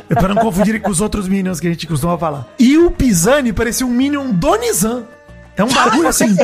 É 0.10 0.16
pra 0.16 0.30
não 0.30 0.38
confundirem 0.38 0.80
com 0.80 0.90
os 0.90 1.02
outros 1.02 1.28
Minions 1.28 1.60
que 1.60 1.68
a 1.68 1.72
gente 1.72 1.86
costuma 1.86 2.18
falar. 2.18 2.48
E 2.58 2.78
o 2.78 2.90
Pisani 2.92 3.52
parecia 3.52 3.86
um 3.86 3.90
Minion 3.92 4.32
do 4.32 4.56
Nizam. 4.56 5.04
É 5.60 5.64
um 5.64 5.68
bagulho 5.68 6.04
Com 6.04 6.08
assim. 6.10 6.36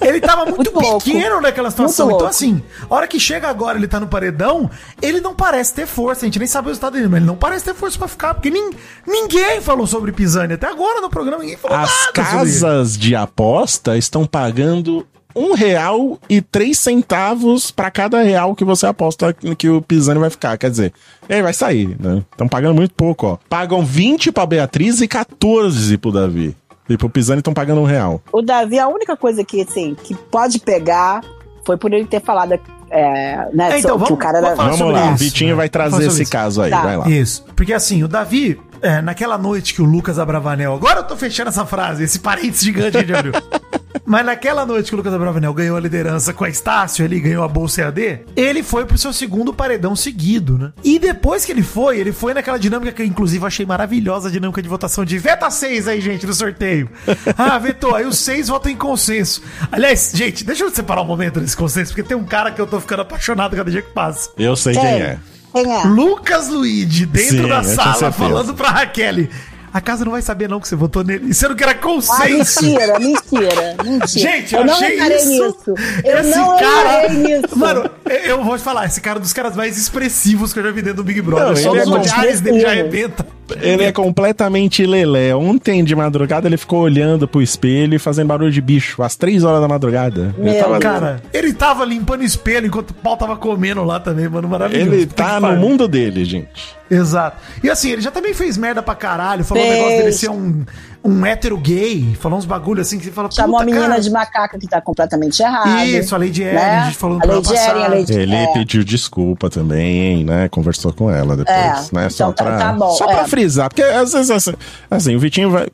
Ele 0.00 0.20
tava 0.20 0.44
muito, 0.44 0.56
Muito 0.56 0.80
louco. 0.80 1.04
pequeno 1.04 1.40
naquela 1.40 1.70
situação. 1.70 2.06
Muito 2.06 2.16
Então, 2.16 2.26
louco. 2.26 2.30
assim, 2.34 2.62
a 2.90 2.94
hora 2.94 3.06
que 3.06 3.20
chega 3.20 3.48
agora, 3.48 3.78
ele 3.78 3.86
tá 3.88 4.00
no 4.00 4.08
paredão, 4.08 4.68
ele 5.00 5.20
não 5.20 5.34
parece 5.34 5.72
ter 5.74 5.86
força. 5.86 6.24
A 6.24 6.26
gente 6.26 6.38
nem 6.38 6.48
sabe 6.48 6.66
o 6.66 6.70
resultado 6.70 6.94
dele, 6.94 7.06
mas 7.08 7.18
ele 7.18 7.26
não 7.26 7.36
parece 7.36 7.64
ter 7.64 7.74
força 7.74 7.96
pra 7.98 8.08
ficar. 8.08 8.34
Porque 8.34 8.50
nin- 8.50 8.70
ninguém 9.06 9.60
falou 9.60 9.86
sobre 9.86 10.10
Pisani. 10.12 10.54
Até 10.54 10.66
agora 10.66 11.00
no 11.00 11.08
programa, 11.08 11.38
ninguém 11.42 11.56
falou 11.56 11.76
As 11.78 11.88
nada 11.88 12.02
sobre 12.06 12.20
ele. 12.20 12.30
casas 12.30 12.98
de 12.98 13.14
aposta 13.14 13.96
estão 13.96 14.26
pagando 14.26 15.06
um 15.36 15.54
real 15.54 16.18
e 16.28 16.40
três 16.42 16.78
centavos 16.80 17.70
pra 17.70 17.92
cada 17.92 18.22
real 18.22 18.56
que 18.56 18.64
você 18.64 18.86
aposta 18.86 19.32
que 19.56 19.68
o 19.68 19.80
Pisani 19.80 20.18
vai 20.18 20.30
ficar. 20.30 20.58
Quer 20.58 20.70
dizer, 20.70 20.92
ele 21.28 21.42
vai 21.42 21.52
sair, 21.54 21.96
né? 22.00 22.24
Estão 22.32 22.48
pagando 22.48 22.74
muito 22.74 22.92
pouco, 22.94 23.26
ó. 23.26 23.38
Pagam 23.48 23.84
20 23.84 24.32
pra 24.32 24.44
Beatriz 24.46 25.00
e 25.00 25.06
14 25.06 25.96
pro 25.96 26.10
Davi. 26.10 26.56
E 26.88 26.96
pro 26.96 27.08
Pisani 27.10 27.40
estão 27.40 27.52
pagando 27.54 27.80
um 27.80 27.84
real. 27.84 28.20
O 28.32 28.40
Davi, 28.42 28.78
a 28.78 28.88
única 28.88 29.16
coisa 29.16 29.44
que, 29.44 29.60
assim, 29.62 29.94
que 30.02 30.14
pode 30.14 30.58
pegar 30.60 31.20
foi 31.64 31.76
por 31.76 31.92
ele 31.92 32.06
ter 32.06 32.20
falado, 32.22 32.52
é, 32.90 33.48
né, 33.52 33.72
É, 33.74 33.78
então, 33.78 33.92
que 33.98 34.04
vamos- 34.04 34.10
o 34.10 34.16
cara 34.16 34.38
era... 34.38 34.54
Vamos 34.54 34.80
lá, 34.80 35.10
o 35.12 35.16
Vitinho 35.16 35.50
né? 35.50 35.56
vai 35.56 35.68
trazer 35.68 36.06
esse 36.06 36.22
isso. 36.22 36.32
caso 36.32 36.62
aí, 36.62 36.70
Tá. 36.70 36.80
vai 36.82 36.96
lá. 36.96 37.08
Isso. 37.08 37.44
Porque 37.54 37.74
assim, 37.74 38.02
o 38.02 38.08
Davi, 38.08 38.58
é, 38.82 39.00
naquela 39.00 39.38
noite 39.38 39.74
que 39.74 39.82
o 39.82 39.84
Lucas 39.84 40.18
Abravanel. 40.18 40.74
Agora 40.74 41.00
eu 41.00 41.04
tô 41.04 41.16
fechando 41.16 41.50
essa 41.50 41.66
frase, 41.66 42.04
esse 42.04 42.18
parênteses 42.18 42.62
gigante 42.62 42.92
que 42.92 42.96
a 42.98 43.00
gente 43.00 43.14
abriu. 43.14 43.32
Mas 44.08 44.24
naquela 44.24 44.64
noite 44.64 44.88
que 44.88 44.94
o 44.94 44.96
Lucas 44.96 45.12
Abravanel 45.12 45.52
ganhou 45.52 45.76
a 45.76 45.80
liderança 45.80 46.32
com 46.32 46.42
a 46.42 46.48
Estácio, 46.48 47.04
ele 47.04 47.20
ganhou 47.20 47.44
a 47.44 47.48
Bolsa 47.48 47.82
EAD, 47.82 48.20
ele 48.34 48.62
foi 48.62 48.86
pro 48.86 48.96
seu 48.96 49.12
segundo 49.12 49.52
paredão 49.52 49.94
seguido, 49.94 50.56
né? 50.56 50.72
E 50.82 50.98
depois 50.98 51.44
que 51.44 51.52
ele 51.52 51.62
foi, 51.62 51.98
ele 51.98 52.10
foi 52.10 52.32
naquela 52.32 52.58
dinâmica 52.58 52.90
que 52.90 53.02
eu, 53.02 53.06
inclusive, 53.06 53.44
achei 53.44 53.66
maravilhosa, 53.66 54.28
a 54.28 54.30
dinâmica 54.30 54.62
de 54.62 54.68
votação 54.68 55.04
de 55.04 55.18
veta 55.18 55.50
6 55.50 55.88
aí, 55.88 56.00
gente, 56.00 56.26
no 56.26 56.32
sorteio. 56.32 56.88
Ah, 57.36 57.58
vetou. 57.58 57.94
Aí 57.94 58.04
os 58.04 58.18
seis 58.18 58.48
votam 58.48 58.70
em 58.72 58.76
consenso. 58.76 59.42
Aliás, 59.70 60.12
gente, 60.14 60.44
deixa 60.44 60.64
eu 60.64 60.70
separar 60.70 61.02
um 61.02 61.04
momento 61.04 61.40
desse 61.40 61.56
consenso, 61.56 61.92
porque 61.92 62.02
tem 62.02 62.16
um 62.16 62.24
cara 62.24 62.50
que 62.50 62.60
eu 62.60 62.66
tô 62.66 62.80
ficando 62.80 63.02
apaixonado 63.02 63.54
cada 63.54 63.70
dia 63.70 63.82
que 63.82 63.92
passa. 63.92 64.30
Eu 64.36 64.56
sei 64.56 64.74
quem 64.74 64.84
é. 64.84 65.18
Quem 65.52 65.72
é? 65.72 65.82
Lucas 65.84 66.48
Luigi 66.48 67.06
dentro 67.06 67.36
Sim, 67.42 67.48
da 67.48 67.58
eu 67.58 67.64
sala 67.64 68.12
falando 68.12 68.54
pra 68.54 68.68
Raquel. 68.70 69.28
A 69.72 69.80
casa 69.82 70.02
não 70.04 70.12
vai 70.12 70.22
saber 70.22 70.48
não 70.48 70.60
que 70.60 70.66
você 70.66 70.74
votou 70.74 71.04
nele. 71.04 71.30
Isso 71.30 71.44
era 71.44 71.54
que 71.54 71.62
era 71.62 71.72
Ah, 71.72 71.74
consenso. 71.74 72.62
mentira, 72.64 72.98
mentira, 72.98 73.76
mentira. 73.84 74.06
Gente, 74.06 74.54
eu, 74.54 74.64
não 74.64 74.72
achei 74.74 74.88
reparei 74.96 75.16
isso. 75.18 75.28
nisso. 75.28 75.74
Eu 76.04 76.18
esse 76.20 76.38
não 76.38 76.58
cara, 76.58 77.08
nisso. 77.10 77.58
Mano, 77.58 77.90
eu 78.24 78.42
vou 78.42 78.56
te 78.56 78.64
falar, 78.64 78.86
esse 78.86 79.00
cara 79.00 79.18
é 79.18 79.20
um 79.20 79.22
dos 79.22 79.32
caras 79.34 79.54
mais 79.54 79.76
expressivos 79.76 80.52
que 80.54 80.58
eu 80.58 80.62
já 80.64 80.70
vi 80.70 80.80
dentro 80.80 80.96
do 80.96 81.04
Big 81.04 81.20
Brother. 81.20 81.48
Não, 81.48 81.56
Só 81.56 81.72
os 81.72 81.78
é 81.78 81.84
olhares 81.86 82.40
dele 82.40 82.60
já 82.60 82.74
expressivo. 82.74 82.90
arrebenta. 82.90 83.26
Ele 83.60 83.84
é 83.84 83.92
completamente 83.92 84.84
lelé. 84.84 85.34
Ontem 85.34 85.82
de 85.84 85.94
madrugada 85.94 86.48
ele 86.48 86.56
ficou 86.56 86.80
olhando 86.80 87.26
pro 87.26 87.40
espelho 87.42 87.94
e 87.94 87.98
fazendo 87.98 88.28
barulho 88.28 88.50
de 88.50 88.60
bicho 88.60 89.02
às 89.02 89.16
três 89.16 89.44
horas 89.44 89.60
da 89.60 89.68
madrugada. 89.68 90.34
Ele 90.38 90.50
Meu 90.50 90.62
tava- 90.62 90.78
Cara, 90.78 91.22
ele 91.32 91.52
tava 91.52 91.84
limpando 91.84 92.20
o 92.20 92.24
espelho 92.24 92.66
enquanto 92.66 92.90
o 92.90 92.94
pau 92.94 93.16
tava 93.16 93.36
comendo 93.36 93.82
lá 93.84 93.98
também, 94.00 94.28
mano. 94.28 94.48
Maravilhoso. 94.48 94.92
Ele 94.92 95.06
tá 95.06 95.40
no 95.40 95.56
mundo 95.56 95.88
dele, 95.88 96.24
gente. 96.24 96.76
Exato. 96.90 97.36
E 97.62 97.68
assim, 97.68 97.90
ele 97.92 98.00
já 98.00 98.10
também 98.10 98.32
fez 98.32 98.56
merda 98.56 98.82
pra 98.82 98.94
caralho. 98.94 99.44
Falou 99.44 99.62
o 99.62 99.66
Fez. 99.66 99.78
negócio 99.78 99.98
dele 99.98 100.12
ser 100.12 100.30
um, 100.30 100.64
um 101.04 101.24
hétero 101.24 101.56
gay. 101.56 102.16
Falou 102.20 102.38
uns 102.38 102.44
bagulho 102.44 102.80
assim 102.82 102.98
que 102.98 103.04
você 103.04 103.10
fala. 103.10 103.30
Chamou 103.30 103.56
a 103.56 103.60
"Puta, 103.60 103.66
menina 103.66 103.88
cara, 103.88 104.00
de 104.00 104.10
macaca 104.10 104.58
que 104.58 104.66
tá 104.66 104.80
completamente 104.80 105.40
errada. 105.42 105.84
Isso, 105.84 106.14
a 106.14 106.18
Lady 106.18 106.42
Erin, 106.42 106.54
né? 106.54 106.78
a 106.78 106.84
gente 106.86 106.96
falou 106.98 107.18
no 107.18 107.22
A 107.24 107.34
Lady 107.36 107.52
Erin, 107.54 107.82
a. 107.82 107.88
Lady 107.88 108.12
Ele 108.12 108.34
é. 108.34 108.52
pediu 108.52 108.84
desculpa 108.84 109.48
também, 109.48 110.24
né? 110.24 110.48
Conversou 110.48 110.92
com 110.92 111.10
ela 111.10 111.36
depois, 111.36 111.56
É, 111.56 111.74
né? 111.92 112.08
Só 112.10 112.24
então 112.30 112.32
tá- 112.32 112.44
pra, 112.44 112.58
tá 112.58 112.72
bom, 112.72 112.90
só 112.90 113.10
é. 113.10 113.14
pra 113.14 113.24
frisar. 113.28 113.68
Porque 113.68 113.82
às 113.82 114.12
vezes, 114.12 114.30
assim, 114.30 114.52
assim, 114.90 115.16
o 115.16 115.18
Vitinho 115.20 115.50
vai. 115.50 115.66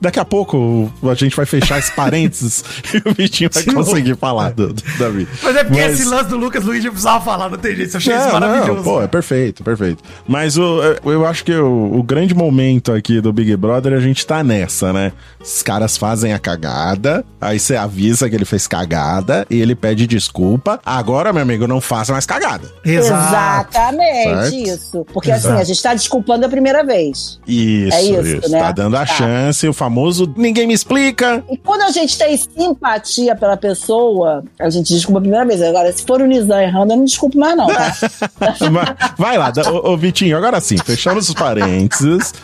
Daqui 0.00 0.18
a 0.18 0.24
pouco 0.24 0.92
a 1.04 1.14
gente 1.14 1.34
vai 1.36 1.46
fechar 1.46 1.78
esse 1.78 1.92
parênteses 1.92 2.64
e 2.92 3.08
o 3.08 3.12
Vitinho 3.14 3.50
vai 3.52 3.64
novo. 3.66 3.78
conseguir 3.86 4.16
falar 4.16 4.50
do, 4.52 4.72
do 4.72 4.82
Davi. 4.98 5.26
Mas 5.42 5.56
é 5.56 5.64
porque 5.64 5.80
Mas- 5.80 6.00
esse 6.00 6.04
lance 6.08 6.28
do 6.28 6.36
Lucas 6.36 6.64
Luiz 6.64 6.84
eu 6.84 6.90
precisava 6.90 7.24
falar, 7.24 7.48
não 7.48 7.58
tem 7.58 7.76
jeito. 7.76 7.92
Eu 7.94 7.98
achei 7.98 8.14
isso 8.16 8.26
Não, 8.26 8.32
maravilhoso. 8.32 8.74
não, 8.74 8.82
pô, 8.82 9.02
é 9.02 9.06
perfeito, 9.06 9.62
perfeito. 9.62 10.02
Mas 10.26 10.56
o, 10.58 10.80
eu 11.04 11.24
acho 11.26 11.44
que 11.44 11.52
o, 11.54 11.98
o 11.98 12.02
grande 12.02 12.34
momento 12.34 12.92
aqui 12.92 13.20
do 13.20 13.32
Big 13.32 13.56
Brother, 13.56 13.92
a 13.92 14.00
gente 14.00 14.26
tá 14.26 14.42
nessa, 14.42 14.71
né? 14.92 15.12
Os 15.42 15.60
caras 15.62 15.96
fazem 15.96 16.32
a 16.32 16.38
cagada, 16.38 17.24
aí 17.40 17.58
você 17.58 17.74
avisa 17.74 18.30
que 18.30 18.36
ele 18.36 18.44
fez 18.44 18.68
cagada 18.68 19.44
e 19.50 19.60
ele 19.60 19.74
pede 19.74 20.06
desculpa. 20.06 20.78
Agora, 20.86 21.32
meu 21.32 21.42
amigo, 21.42 21.66
não 21.66 21.80
faça 21.80 22.12
mais 22.12 22.24
cagada. 22.24 22.70
Exato. 22.84 23.68
Exatamente 23.72 24.22
Certo? 24.22 24.54
isso. 24.54 25.06
Porque 25.12 25.30
Exato. 25.32 25.54
assim, 25.54 25.60
a 25.62 25.64
gente 25.64 25.82
tá 25.82 25.94
desculpando 25.94 26.46
a 26.46 26.48
primeira 26.48 26.84
vez. 26.84 27.40
Isso, 27.46 27.96
É 27.96 28.02
isso. 28.02 28.20
isso, 28.38 28.50
né? 28.50 28.60
Tá 28.60 28.70
dando 28.72 28.96
a 28.96 29.00
Tá. 29.04 29.14
chance, 29.14 29.66
o 29.68 29.72
famoso 29.72 30.32
ninguém 30.36 30.66
me 30.66 30.74
explica. 30.74 31.42
E 31.50 31.56
quando 31.56 31.82
a 31.82 31.90
gente 31.90 32.16
tem 32.16 32.36
simpatia 32.36 33.34
pela 33.34 33.56
pessoa, 33.56 34.44
a 34.60 34.70
gente 34.70 34.94
desculpa 34.94 35.18
a 35.18 35.22
primeira 35.22 35.44
vez. 35.44 35.60
Agora, 35.60 35.92
se 35.92 36.04
for 36.06 36.22
o 36.22 36.26
Nizam 36.26 36.60
errando, 36.60 36.92
eu 36.92 36.96
não 36.98 37.04
desculpo 37.04 37.36
mais, 37.36 37.56
não, 37.56 37.66
tá? 37.66 37.92
Vai- 38.70 38.96
Vai 39.18 39.38
lá, 39.38 39.52
ô, 39.72 39.92
ô, 39.92 39.96
Vitinho, 39.96 40.36
agora 40.36 40.52
agora 40.52 40.60
sim, 40.60 40.76
fechamos 40.76 41.28
os 41.30 41.34
parênteses. 41.34 42.34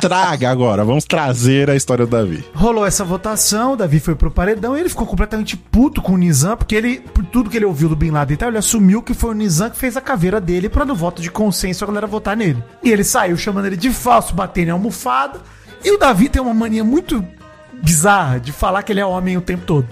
Traga 0.00 0.50
agora, 0.50 0.84
vamos 0.84 1.04
trazer 1.04 1.70
a 1.70 1.76
história 1.76 2.04
do 2.04 2.10
Davi. 2.10 2.44
Rolou 2.54 2.84
essa 2.84 3.04
votação, 3.04 3.72
o 3.72 3.76
Davi 3.76 4.00
foi 4.00 4.14
pro 4.14 4.30
paredão 4.30 4.76
e 4.76 4.80
ele 4.80 4.88
ficou 4.88 5.06
completamente 5.06 5.56
puto 5.56 6.02
com 6.02 6.14
o 6.14 6.18
Nizam, 6.18 6.56
porque 6.56 6.74
ele, 6.74 7.00
por 7.00 7.24
tudo 7.24 7.50
que 7.50 7.56
ele 7.56 7.64
ouviu 7.64 7.88
do 7.88 7.96
Bin 7.96 8.10
Laden 8.10 8.34
e 8.34 8.36
tal, 8.36 8.48
ele 8.48 8.58
assumiu 8.58 9.02
que 9.02 9.14
foi 9.14 9.30
o 9.30 9.34
Nizam 9.34 9.70
que 9.70 9.76
fez 9.76 9.96
a 9.96 10.00
caveira 10.00 10.40
dele 10.40 10.68
pra 10.68 10.84
no 10.84 10.94
voto 10.94 11.22
de 11.22 11.30
consenso 11.30 11.84
a 11.84 11.86
galera 11.86 12.06
votar 12.06 12.36
nele. 12.36 12.62
E 12.82 12.90
ele 12.90 13.04
saiu 13.04 13.36
chamando 13.36 13.66
ele 13.66 13.76
de 13.76 13.90
falso, 13.90 14.34
batendo 14.34 14.68
em 14.68 14.72
almofada. 14.72 15.40
E 15.84 15.90
o 15.92 15.98
Davi 15.98 16.28
tem 16.28 16.42
uma 16.42 16.54
mania 16.54 16.84
muito 16.84 17.24
bizarra 17.82 18.40
de 18.40 18.52
falar 18.52 18.82
que 18.82 18.92
ele 18.92 19.00
é 19.00 19.06
homem 19.06 19.36
o 19.36 19.40
tempo 19.40 19.64
todo. 19.64 19.86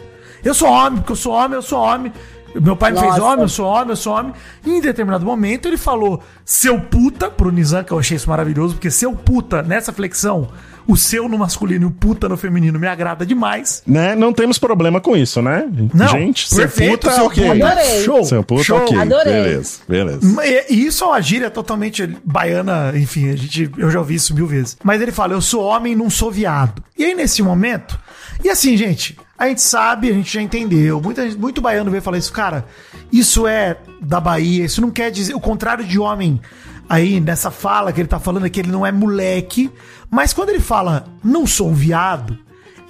Eu 0.45 0.55
sou 0.55 0.69
homem, 0.69 0.99
porque 0.99 1.13
eu 1.13 1.17
sou 1.17 1.33
homem, 1.33 1.55
eu 1.55 1.63
sou 1.63 1.81
homem. 1.81 2.13
Meu 2.55 2.77
pai 2.77 2.93
me 2.93 2.99
fez 2.99 3.19
homem, 3.19 3.43
eu 3.43 3.49
sou 3.49 3.67
homem, 3.67 3.91
eu 3.91 3.97
sou 3.97 4.15
homem. 4.15 4.33
E 4.65 4.71
em 4.71 4.81
determinado 4.81 5.25
momento 5.25 5.67
ele 5.67 5.77
falou 5.77 6.23
seu 6.45 6.81
puta 6.81 7.31
pro 7.31 7.51
Nizam, 7.51 7.85
que 7.85 7.93
eu 7.93 7.99
achei 7.99 8.17
isso 8.17 8.29
maravilhoso, 8.29 8.75
porque 8.75 8.91
seu 8.91 9.13
puta, 9.13 9.63
nessa 9.63 9.93
flexão, 9.93 10.49
o 10.87 10.97
seu 10.97 11.29
no 11.29 11.37
masculino 11.37 11.85
e 11.85 11.87
o 11.87 11.91
puta 11.91 12.29
no 12.29 12.37
feminino 12.37 12.79
me 12.79 12.87
agrada 12.87 13.27
demais. 13.27 13.83
Né? 13.87 14.15
Não 14.15 14.33
temos 14.33 14.59
problema 14.59 15.01
com 15.01 15.15
isso, 15.15 15.43
né? 15.43 15.69
Não, 15.93 16.09
Gente, 16.09 16.49
perfeito, 16.55 17.01
puta, 17.01 17.13
seu 17.13 17.27
ok. 17.27 17.51
Adorei. 17.51 18.05
Show. 18.05 18.25
Seu 18.25 18.43
puta, 18.43 18.65
show. 18.65 18.79
ok. 18.79 18.99
Adorei. 18.99 19.33
Beleza, 19.35 19.79
beleza. 19.87 20.45
E, 20.45 20.75
e 20.75 20.87
isso 20.87 21.05
é 21.05 21.09
uma 21.09 21.21
gíria 21.21 21.51
totalmente 21.51 22.17
baiana, 22.25 22.93
enfim, 22.97 23.31
a 23.31 23.37
gente, 23.37 23.71
eu 23.77 23.91
já 23.91 23.99
ouvi 23.99 24.15
isso 24.15 24.35
mil 24.35 24.47
vezes. 24.47 24.79
Mas 24.83 25.03
ele 25.03 25.13
fala, 25.13 25.35
eu 25.35 25.43
sou 25.43 25.63
homem, 25.63 25.95
não 25.95 26.09
sou 26.09 26.31
viado. 26.31 26.83
E 26.97 27.05
aí, 27.05 27.15
nesse 27.15 27.43
momento, 27.43 27.99
e 28.43 28.49
assim, 28.49 28.77
gente, 28.77 29.19
a 29.37 29.49
gente 29.49 29.61
sabe, 29.61 30.11
a 30.11 30.13
gente 30.13 30.33
já 30.33 30.43
entendeu. 30.43 31.01
Muita, 31.01 31.25
muito 31.37 31.61
baiano 31.61 31.91
veio 31.91 32.03
falar 32.03 32.19
isso, 32.19 32.33
cara, 32.33 32.67
isso 33.13 33.47
é 33.47 33.77
da 34.01 34.21
Bahia, 34.21 34.65
isso 34.65 34.81
não 34.81 34.91
quer 34.91 35.11
dizer. 35.11 35.35
O 35.35 35.41
contrário 35.41 35.85
de 35.85 35.99
homem 35.99 36.41
aí 36.89 37.21
nessa 37.21 37.51
fala 37.51 37.93
que 37.93 38.01
ele 38.01 38.09
tá 38.09 38.19
falando 38.19 38.47
é 38.47 38.51
que 38.51 38.61
ele 38.61 38.71
não 38.71 38.87
é 38.87 38.93
moleque. 38.93 39.71
Mas 40.11 40.33
quando 40.33 40.51
ele 40.51 40.61
fala, 40.61 41.07
não 41.23 41.47
sou 41.47 41.69
um 41.69 41.75
viado, 41.75 42.39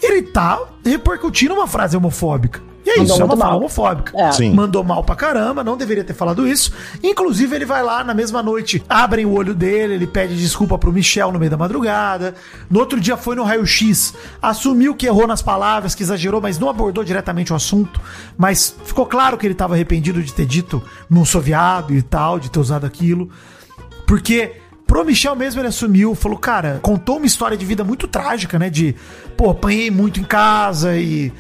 ele 0.03 0.23
tá 0.23 0.61
repercutindo 0.85 1.55
uma 1.55 1.67
frase 1.67 1.97
homofóbica. 1.97 2.68
E 2.87 2.91
é 2.91 2.97
Mandou 2.99 3.15
isso, 3.15 3.23
é 3.23 3.25
uma 3.25 3.37
fala 3.37 3.51
mal. 3.51 3.59
homofóbica. 3.59 4.13
É. 4.17 4.33
Sim. 4.33 4.55
Mandou 4.55 4.83
mal 4.83 5.05
pra 5.05 5.15
caramba, 5.15 5.63
não 5.63 5.77
deveria 5.77 6.05
ter 6.05 6.15
falado 6.15 6.47
isso. 6.47 6.73
Inclusive, 7.03 7.55
ele 7.55 7.65
vai 7.65 7.83
lá 7.83 8.03
na 8.03 8.15
mesma 8.15 8.43
noite, 8.43 8.83
abrem 8.89 9.27
o 9.27 9.33
olho 9.33 9.55
dele, 9.55 9.95
ele 9.95 10.07
pede 10.07 10.37
desculpa 10.37 10.79
pro 10.79 10.93
Michel 10.93 11.33
no 11.33 11.39
meio 11.39 11.51
da 11.51 11.57
madrugada. 11.57 12.35
No 12.71 12.81
outro 12.81 13.01
dia 13.01 13.17
foi 13.17 13.37
no 13.37 13.43
raio-x, 13.45 14.15
assumiu 14.41 14.95
que 14.95 15.07
errou 15.07 15.27
nas 15.27 15.43
palavras, 15.43 15.95
que 15.95 16.03
exagerou, 16.03 16.41
mas 16.41 16.59
não 16.59 16.69
abordou 16.69 17.05
diretamente 17.05 17.53
o 17.53 17.57
assunto. 17.57 18.01
Mas 18.37 18.75
ficou 18.85 19.07
claro 19.07 19.37
que 19.37 19.47
ele 19.47 19.55
tava 19.55 19.75
arrependido 19.75 20.23
de 20.23 20.33
ter 20.33 20.47
dito 20.47 20.83
não 21.11 21.25
sou 21.25 21.41
viado 21.41 21.95
e 21.95 22.03
tal, 22.03 22.39
de 22.39 22.51
ter 22.51 22.59
usado 22.59 22.87
aquilo. 22.87 23.29
Porque 24.07 24.53
pro 24.87 25.05
Michel 25.05 25.37
mesmo 25.37 25.61
ele 25.61 25.69
assumiu, 25.69 26.15
falou, 26.15 26.39
cara, 26.39 26.79
contou 26.83 27.19
uma 27.19 27.27
história 27.27 27.57
de 27.57 27.67
vida 27.67 27.85
muito 27.85 28.09
trágica, 28.09 28.59
né? 28.59 28.71
De, 28.71 28.95
pô, 29.37 29.51
apanhei 29.51 29.91
muito 29.91 30.19
em 30.19 30.25
casa 30.25 30.97
e 30.97 31.33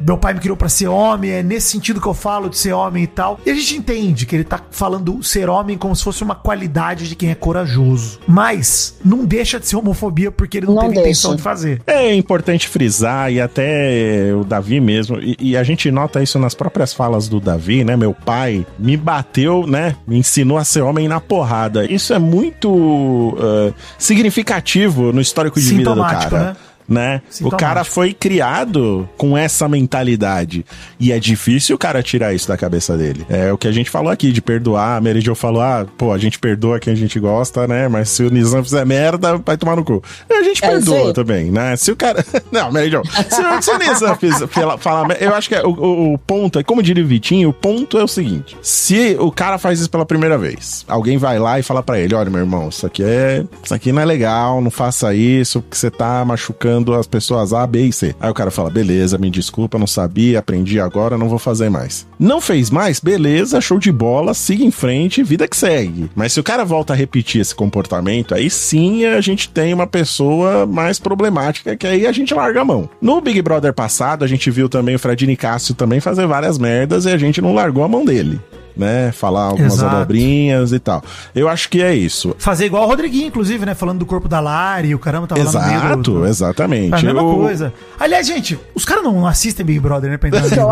meu 0.00 0.16
pai 0.18 0.34
me 0.34 0.40
criou 0.40 0.56
pra 0.56 0.68
ser 0.68 0.88
homem, 0.88 1.30
é 1.30 1.42
nesse 1.42 1.68
sentido 1.68 2.00
que 2.00 2.06
eu 2.06 2.14
falo 2.14 2.48
de 2.48 2.56
ser 2.58 2.72
homem 2.72 3.04
e 3.04 3.06
tal. 3.06 3.38
E 3.46 3.50
a 3.50 3.54
gente 3.54 3.76
entende 3.76 4.26
que 4.26 4.34
ele 4.36 4.44
tá 4.44 4.60
falando 4.70 5.22
ser 5.22 5.48
homem 5.48 5.76
como 5.78 5.94
se 5.94 6.02
fosse 6.02 6.22
uma 6.22 6.34
qualidade 6.34 7.08
de 7.08 7.14
quem 7.14 7.30
é 7.30 7.34
corajoso. 7.34 8.18
Mas 8.26 8.96
não 9.04 9.24
deixa 9.24 9.58
de 9.60 9.66
ser 9.66 9.76
homofobia 9.76 10.30
porque 10.30 10.58
ele 10.58 10.66
não, 10.66 10.74
Não 10.74 10.82
teve 10.82 10.94
deixa. 10.94 11.08
intenção 11.08 11.36
de 11.36 11.42
fazer. 11.42 11.80
É 11.86 12.14
importante 12.14 12.68
frisar, 12.68 13.32
e 13.32 13.40
até 13.40 14.32
o 14.34 14.44
Davi 14.44 14.80
mesmo, 14.80 15.18
e, 15.20 15.36
e 15.38 15.56
a 15.56 15.62
gente 15.62 15.90
nota 15.90 16.22
isso 16.22 16.38
nas 16.38 16.54
próprias 16.54 16.92
falas 16.92 17.28
do 17.28 17.40
Davi, 17.40 17.84
né? 17.84 17.96
Meu 17.96 18.12
pai 18.14 18.66
me 18.78 18.96
bateu, 18.96 19.66
né? 19.66 19.96
Me 20.06 20.16
ensinou 20.18 20.58
a 20.58 20.64
ser 20.64 20.82
homem 20.82 21.08
na 21.08 21.20
porrada. 21.20 21.84
Isso 21.90 22.12
é 22.12 22.18
muito 22.18 23.36
ah, 23.38 23.72
significativo 23.98 25.12
no 25.12 25.20
histórico 25.20 25.60
de 25.60 25.66
vida 25.74 25.94
do 25.94 26.00
cara. 26.00 26.38
né? 26.44 26.56
Né? 26.88 27.20
O 27.42 27.50
cara 27.56 27.82
foi 27.84 28.12
criado 28.12 29.08
com 29.16 29.36
essa 29.36 29.68
mentalidade. 29.68 30.64
E 31.00 31.10
é 31.10 31.18
difícil 31.18 31.74
o 31.74 31.78
cara 31.78 32.02
tirar 32.02 32.32
isso 32.34 32.46
da 32.46 32.56
cabeça 32.56 32.96
dele. 32.96 33.26
É 33.28 33.52
o 33.52 33.58
que 33.58 33.66
a 33.66 33.72
gente 33.72 33.90
falou 33.90 34.10
aqui, 34.10 34.30
de 34.30 34.40
perdoar. 34.40 34.96
A 34.96 35.00
Mary 35.00 35.20
Jo 35.20 35.34
falou: 35.34 35.60
ah, 35.62 35.86
pô, 35.98 36.12
a 36.12 36.18
gente 36.18 36.38
perdoa 36.38 36.78
quem 36.78 36.92
a 36.92 36.96
gente 36.96 37.18
gosta, 37.18 37.66
né? 37.66 37.88
Mas 37.88 38.10
se 38.10 38.22
o 38.22 38.30
Nizam 38.30 38.62
fizer 38.62 38.84
merda, 38.86 39.36
vai 39.38 39.56
tomar 39.56 39.76
no 39.76 39.84
cu. 39.84 40.02
E 40.30 40.34
a 40.34 40.42
gente 40.42 40.64
É 40.64 40.68
perdoa 40.68 41.12
também, 41.12 41.50
né? 41.50 41.74
Se 41.76 41.90
o 41.90 41.96
cara. 41.96 42.24
Não, 42.52 42.70
Mary 42.70 42.90
Jo, 42.90 43.02
se, 43.04 43.62
se 43.62 43.70
o 43.70 43.78
Nizam 43.78 44.14
fiz- 44.16 44.42
fala, 44.50 44.78
fala- 44.78 45.14
Eu 45.14 45.34
acho 45.34 45.48
que 45.48 45.54
é 45.54 45.62
o, 45.64 45.70
o- 45.70 46.14
o 46.14 46.18
ponto, 46.18 46.58
é 46.58 46.62
como 46.62 46.82
diria 46.82 47.02
o 47.02 47.06
Vitinho, 47.06 47.48
o 47.48 47.52
ponto 47.52 47.98
é 47.98 48.04
o 48.04 48.08
seguinte: 48.08 48.56
se 48.62 49.16
o 49.18 49.32
cara 49.32 49.58
faz 49.58 49.80
isso 49.80 49.90
pela 49.90 50.06
primeira 50.06 50.38
vez, 50.38 50.84
alguém 50.86 51.18
vai 51.18 51.38
lá 51.38 51.58
e 51.58 51.62
fala 51.62 51.82
pra 51.82 51.98
ele: 51.98 52.14
olha, 52.14 52.30
meu 52.30 52.40
irmão, 52.40 52.68
isso 52.68 52.86
aqui 52.86 53.02
é. 53.02 53.44
Isso 53.62 53.74
aqui 53.74 53.90
não 53.92 54.02
é 54.02 54.04
legal, 54.04 54.60
não 54.60 54.70
faça 54.70 55.12
isso, 55.14 55.60
porque 55.62 55.76
você 55.76 55.90
tá 55.90 56.24
machucando 56.24 56.75
as 56.94 57.06
pessoas 57.06 57.52
A, 57.52 57.66
B 57.66 57.86
e 57.86 57.92
C. 57.92 58.14
Aí 58.20 58.30
o 58.30 58.34
cara 58.34 58.50
fala: 58.50 58.70
beleza, 58.70 59.18
me 59.18 59.30
desculpa, 59.30 59.78
não 59.78 59.86
sabia, 59.86 60.38
aprendi 60.38 60.80
agora, 60.80 61.18
não 61.18 61.28
vou 61.28 61.38
fazer 61.38 61.70
mais. 61.70 62.06
Não 62.18 62.40
fez 62.40 62.70
mais? 62.70 63.00
Beleza, 63.00 63.60
show 63.60 63.78
de 63.78 63.92
bola, 63.92 64.34
siga 64.34 64.64
em 64.64 64.70
frente, 64.70 65.22
vida 65.22 65.48
que 65.48 65.56
segue. 65.56 66.10
Mas 66.14 66.32
se 66.32 66.40
o 66.40 66.44
cara 66.44 66.64
volta 66.64 66.92
a 66.92 66.96
repetir 66.96 67.40
esse 67.40 67.54
comportamento, 67.54 68.34
aí 68.34 68.50
sim 68.50 69.04
a 69.04 69.20
gente 69.20 69.48
tem 69.48 69.72
uma 69.72 69.86
pessoa 69.86 70.66
mais 70.66 70.98
problemática, 70.98 71.76
que 71.76 71.86
aí 71.86 72.06
a 72.06 72.12
gente 72.12 72.34
larga 72.34 72.60
a 72.60 72.64
mão. 72.64 72.88
No 73.00 73.20
Big 73.20 73.40
Brother 73.42 73.72
passado, 73.72 74.24
a 74.24 74.28
gente 74.28 74.50
viu 74.50 74.68
também 74.68 74.94
o 74.94 74.98
Fred 74.98 75.26
Nicásio 75.26 75.74
também 75.74 76.00
fazer 76.00 76.26
várias 76.26 76.58
merdas 76.58 77.04
e 77.04 77.10
a 77.10 77.18
gente 77.18 77.40
não 77.40 77.54
largou 77.54 77.84
a 77.84 77.88
mão 77.88 78.04
dele. 78.04 78.40
Né, 78.76 79.10
falar 79.10 79.44
algumas 79.44 79.72
Exato. 79.72 79.96
abobrinhas 79.96 80.70
e 80.72 80.78
tal. 80.78 81.02
Eu 81.34 81.48
acho 81.48 81.68
que 81.70 81.82
é 81.82 81.94
isso. 81.94 82.34
Fazer 82.38 82.66
igual 82.66 82.84
o 82.84 82.86
Rodriguinho, 82.86 83.28
inclusive, 83.28 83.64
né? 83.64 83.74
Falando 83.74 84.00
do 84.00 84.06
corpo 84.06 84.28
da 84.28 84.38
Lari, 84.38 84.94
o 84.94 84.98
caramba 84.98 85.26
tava 85.26 85.42
lá 85.42 85.50
no 85.50 85.58
meio 85.66 85.78
Exato, 85.80 86.02
do... 86.02 86.26
exatamente. 86.26 86.92
É 86.94 86.98
a 86.98 87.02
mesma 87.02 87.20
Eu- 87.22 87.34
coisa. 87.36 87.72
Aliás, 87.98 88.26
gente, 88.26 88.58
os 88.74 88.84
caras 88.84 89.02
não 89.02 89.26
assistem 89.26 89.64
Big 89.64 89.80
Brother, 89.80 90.10
né? 90.10 90.18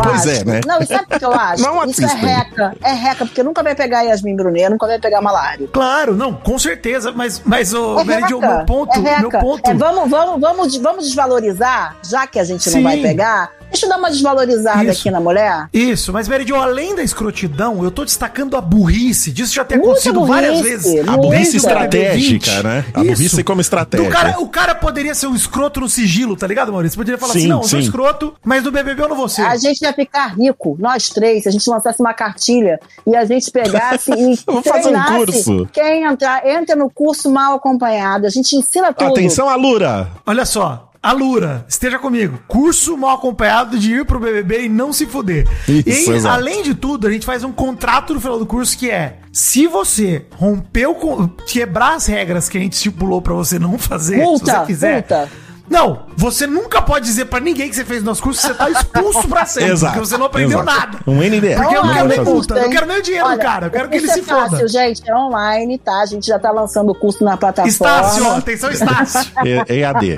Pois 0.05 0.27
acho. 0.27 0.29
é, 0.29 0.43
né? 0.45 0.61
Não, 0.67 0.79
e 0.79 0.85
sabe 0.85 1.05
o 1.15 1.17
que 1.19 1.25
eu 1.25 1.33
acho? 1.33 1.63
Não 1.63 1.83
Isso 1.85 2.01
é 2.01 2.05
assistem. 2.05 2.29
reca. 2.29 2.75
É 2.83 2.93
reca, 2.93 3.25
porque 3.25 3.41
nunca 3.41 3.63
vai 3.63 3.73
pegar 3.73 4.03
Yasmin 4.03 4.35
Brunet, 4.35 4.69
nunca 4.69 4.85
vai 4.85 4.99
pegar 4.99 5.19
Malário. 5.21 5.67
Claro, 5.73 6.15
não, 6.15 6.33
com 6.33 6.59
certeza, 6.59 7.11
mas, 7.11 7.41
mas 7.43 7.73
o 7.73 7.99
É 7.99 8.03
meu 8.03 8.65
ponto, 8.65 8.93
é 8.99 8.99
reca. 9.01 9.21
meu 9.21 9.31
ponto. 9.31 9.67
É, 9.67 9.73
vamos, 9.73 10.09
vamos, 10.09 10.39
vamos, 10.41 10.77
vamos 10.77 11.05
desvalorizar, 11.05 11.95
já 12.07 12.27
que 12.27 12.39
a 12.39 12.43
gente 12.43 12.63
Sim. 12.69 12.75
não 12.77 12.83
vai 12.83 12.97
pegar. 13.01 13.49
Deixa 13.71 13.87
eu 13.87 13.89
dar 13.89 13.97
uma 13.97 14.09
desvalorizada 14.09 14.83
Isso. 14.85 15.01
aqui 15.01 15.11
na 15.11 15.19
mulher. 15.19 15.67
Isso, 15.73 16.13
mas 16.13 16.27
Jo, 16.45 16.55
além 16.55 16.95
da 16.95 17.03
escrotidão, 17.03 17.83
eu 17.83 17.91
tô 17.95 18.05
destacando 18.05 18.55
a 18.55 18.61
burrice 18.61 19.31
disso 19.31 19.53
já 19.53 19.63
ter 19.63 19.75
Muita 19.75 19.91
acontecido 19.91 20.25
várias 20.25 20.57
burrice, 20.57 20.69
vezes. 20.69 21.07
A 21.07 21.17
burrice 21.17 21.57
estratégica, 21.57 22.51
20. 22.51 22.63
né? 22.63 22.85
A 22.93 23.01
Isso. 23.01 23.11
burrice 23.11 23.43
como 23.43 23.61
estratégia. 23.61 24.05
Do 24.05 24.11
cara, 24.11 24.39
o 24.39 24.49
cara 24.49 24.75
poderia 24.75 25.15
ser 25.15 25.27
um 25.27 25.35
escroto 25.35 25.79
no 25.79 25.89
sigilo, 25.89 26.35
tá 26.35 26.45
ligado, 26.45 26.71
Maurício? 26.71 26.97
Poderia 26.97 27.17
falar 27.17 27.33
Sim, 27.33 27.39
assim, 27.39 27.47
não, 27.47 27.61
eu 27.61 27.67
sou 27.67 27.79
sim. 27.79 27.85
escroto, 27.85 28.35
mas 28.43 28.63
no 28.63 28.71
BBB 28.71 29.01
eu 29.01 29.09
não 29.09 29.15
vou 29.15 29.29
ser. 29.29 29.43
A 29.43 29.55
gente 29.57 29.81
ia 29.81 29.93
ficar 29.93 30.35
rico, 30.37 30.75
nós 30.79 31.09
três, 31.09 31.43
se 31.43 31.49
a 31.49 31.51
gente 31.51 31.67
lançasse 31.69 31.99
uma 32.01 32.13
cartilha 32.13 32.79
e 33.07 33.15
a 33.15 33.23
gente 33.25 33.49
pegasse 33.49 34.11
e 34.11 34.35
Vou 34.45 34.61
fazer 34.61 34.95
um 34.95 35.03
curso. 35.03 35.69
Quem 35.71 36.03
entrar, 36.03 36.45
entra 36.45 36.75
no 36.75 36.89
curso 36.89 37.31
mal 37.31 37.55
acompanhado. 37.55 38.25
A 38.25 38.29
gente 38.29 38.55
ensina 38.55 38.93
tudo. 38.93 39.11
Atenção, 39.11 39.49
Alura! 39.49 40.11
Olha 40.25 40.45
só, 40.45 40.84
a 41.05 41.11
Lura, 41.11 41.63
esteja 41.69 41.99
comigo. 41.99 42.39
Curso 42.47 42.97
mal 42.97 43.15
acompanhado 43.15 43.77
de 43.77 43.93
ir 43.93 44.05
pro 44.05 44.19
BBB 44.19 44.65
e 44.65 44.69
não 44.69 44.91
se 44.91 45.05
fuder. 45.05 45.47
Isso, 45.67 46.11
e 46.11 46.15
aí, 46.15 46.25
além 46.25 46.63
de 46.63 46.73
tudo, 46.73 47.07
a 47.07 47.11
gente 47.11 47.27
faz 47.27 47.43
um 47.43 47.51
contrato 47.51 48.11
no 48.15 48.19
final 48.19 48.39
do 48.39 48.45
curso 48.47 48.75
que 48.75 48.89
é: 48.89 49.19
se 49.31 49.67
você 49.67 50.25
rompeu, 50.35 50.95
com, 50.95 51.27
quebrar 51.27 51.93
as 51.93 52.07
regras 52.07 52.49
que 52.49 52.57
a 52.57 52.61
gente 52.61 52.73
estipulou 52.73 53.21
pra 53.21 53.35
você 53.35 53.59
não 53.59 53.77
fazer, 53.77 54.15
se 54.17 54.23
Multa, 54.23 54.59
você 54.61 54.65
fizer. 54.65 54.93
multa. 54.93 55.29
Não, 55.69 56.03
você 56.15 56.45
nunca 56.45 56.81
pode 56.81 57.05
dizer 57.05 57.25
pra 57.25 57.39
ninguém 57.39 57.67
que 57.69 57.75
você 57.75 57.83
fez 57.83 58.01
no 58.01 58.07
nosso 58.07 58.21
curso 58.21 58.39
que 58.41 58.47
você 58.47 58.53
tá 58.53 58.69
expulso 58.69 59.27
pra 59.27 59.45
sempre, 59.45 59.71
Exato. 59.71 59.93
porque 59.93 60.07
você 60.07 60.17
não 60.17 60.27
aprendeu 60.27 60.61
exato. 60.61 60.79
nada. 60.79 60.99
Um 61.07 61.15
NDA. 61.21 61.55
Porque 61.55 61.75
eu 61.75 61.83
não 61.83 61.89
Online 61.89 61.93
quero 61.95 62.07
nem 62.07 62.33
multa, 62.33 62.55
não 62.61 62.69
quero 62.69 62.85
nem 62.85 62.97
o 62.97 63.01
dinheiro 63.01 63.25
do 63.25 63.31
Olha, 63.31 63.41
cara, 63.43 63.65
eu 63.65 63.71
quero 63.71 63.89
que 63.89 63.95
ele 63.97 64.07
se 64.07 64.19
é 64.19 64.23
fácil, 64.23 64.57
foda. 64.57 64.67
gente, 64.67 65.01
é 65.09 65.15
online, 65.15 65.77
tá? 65.79 66.01
A 66.01 66.05
gente 66.05 66.27
já 66.27 66.37
tá 66.37 66.51
lançando 66.51 66.91
o 66.91 66.95
curso 66.95 67.23
na 67.23 67.35
plataforma. 67.35 67.67
Estácio, 67.67 68.31
atenção, 68.31 68.69
Estácio. 68.71 69.31
EAD. 69.67 70.17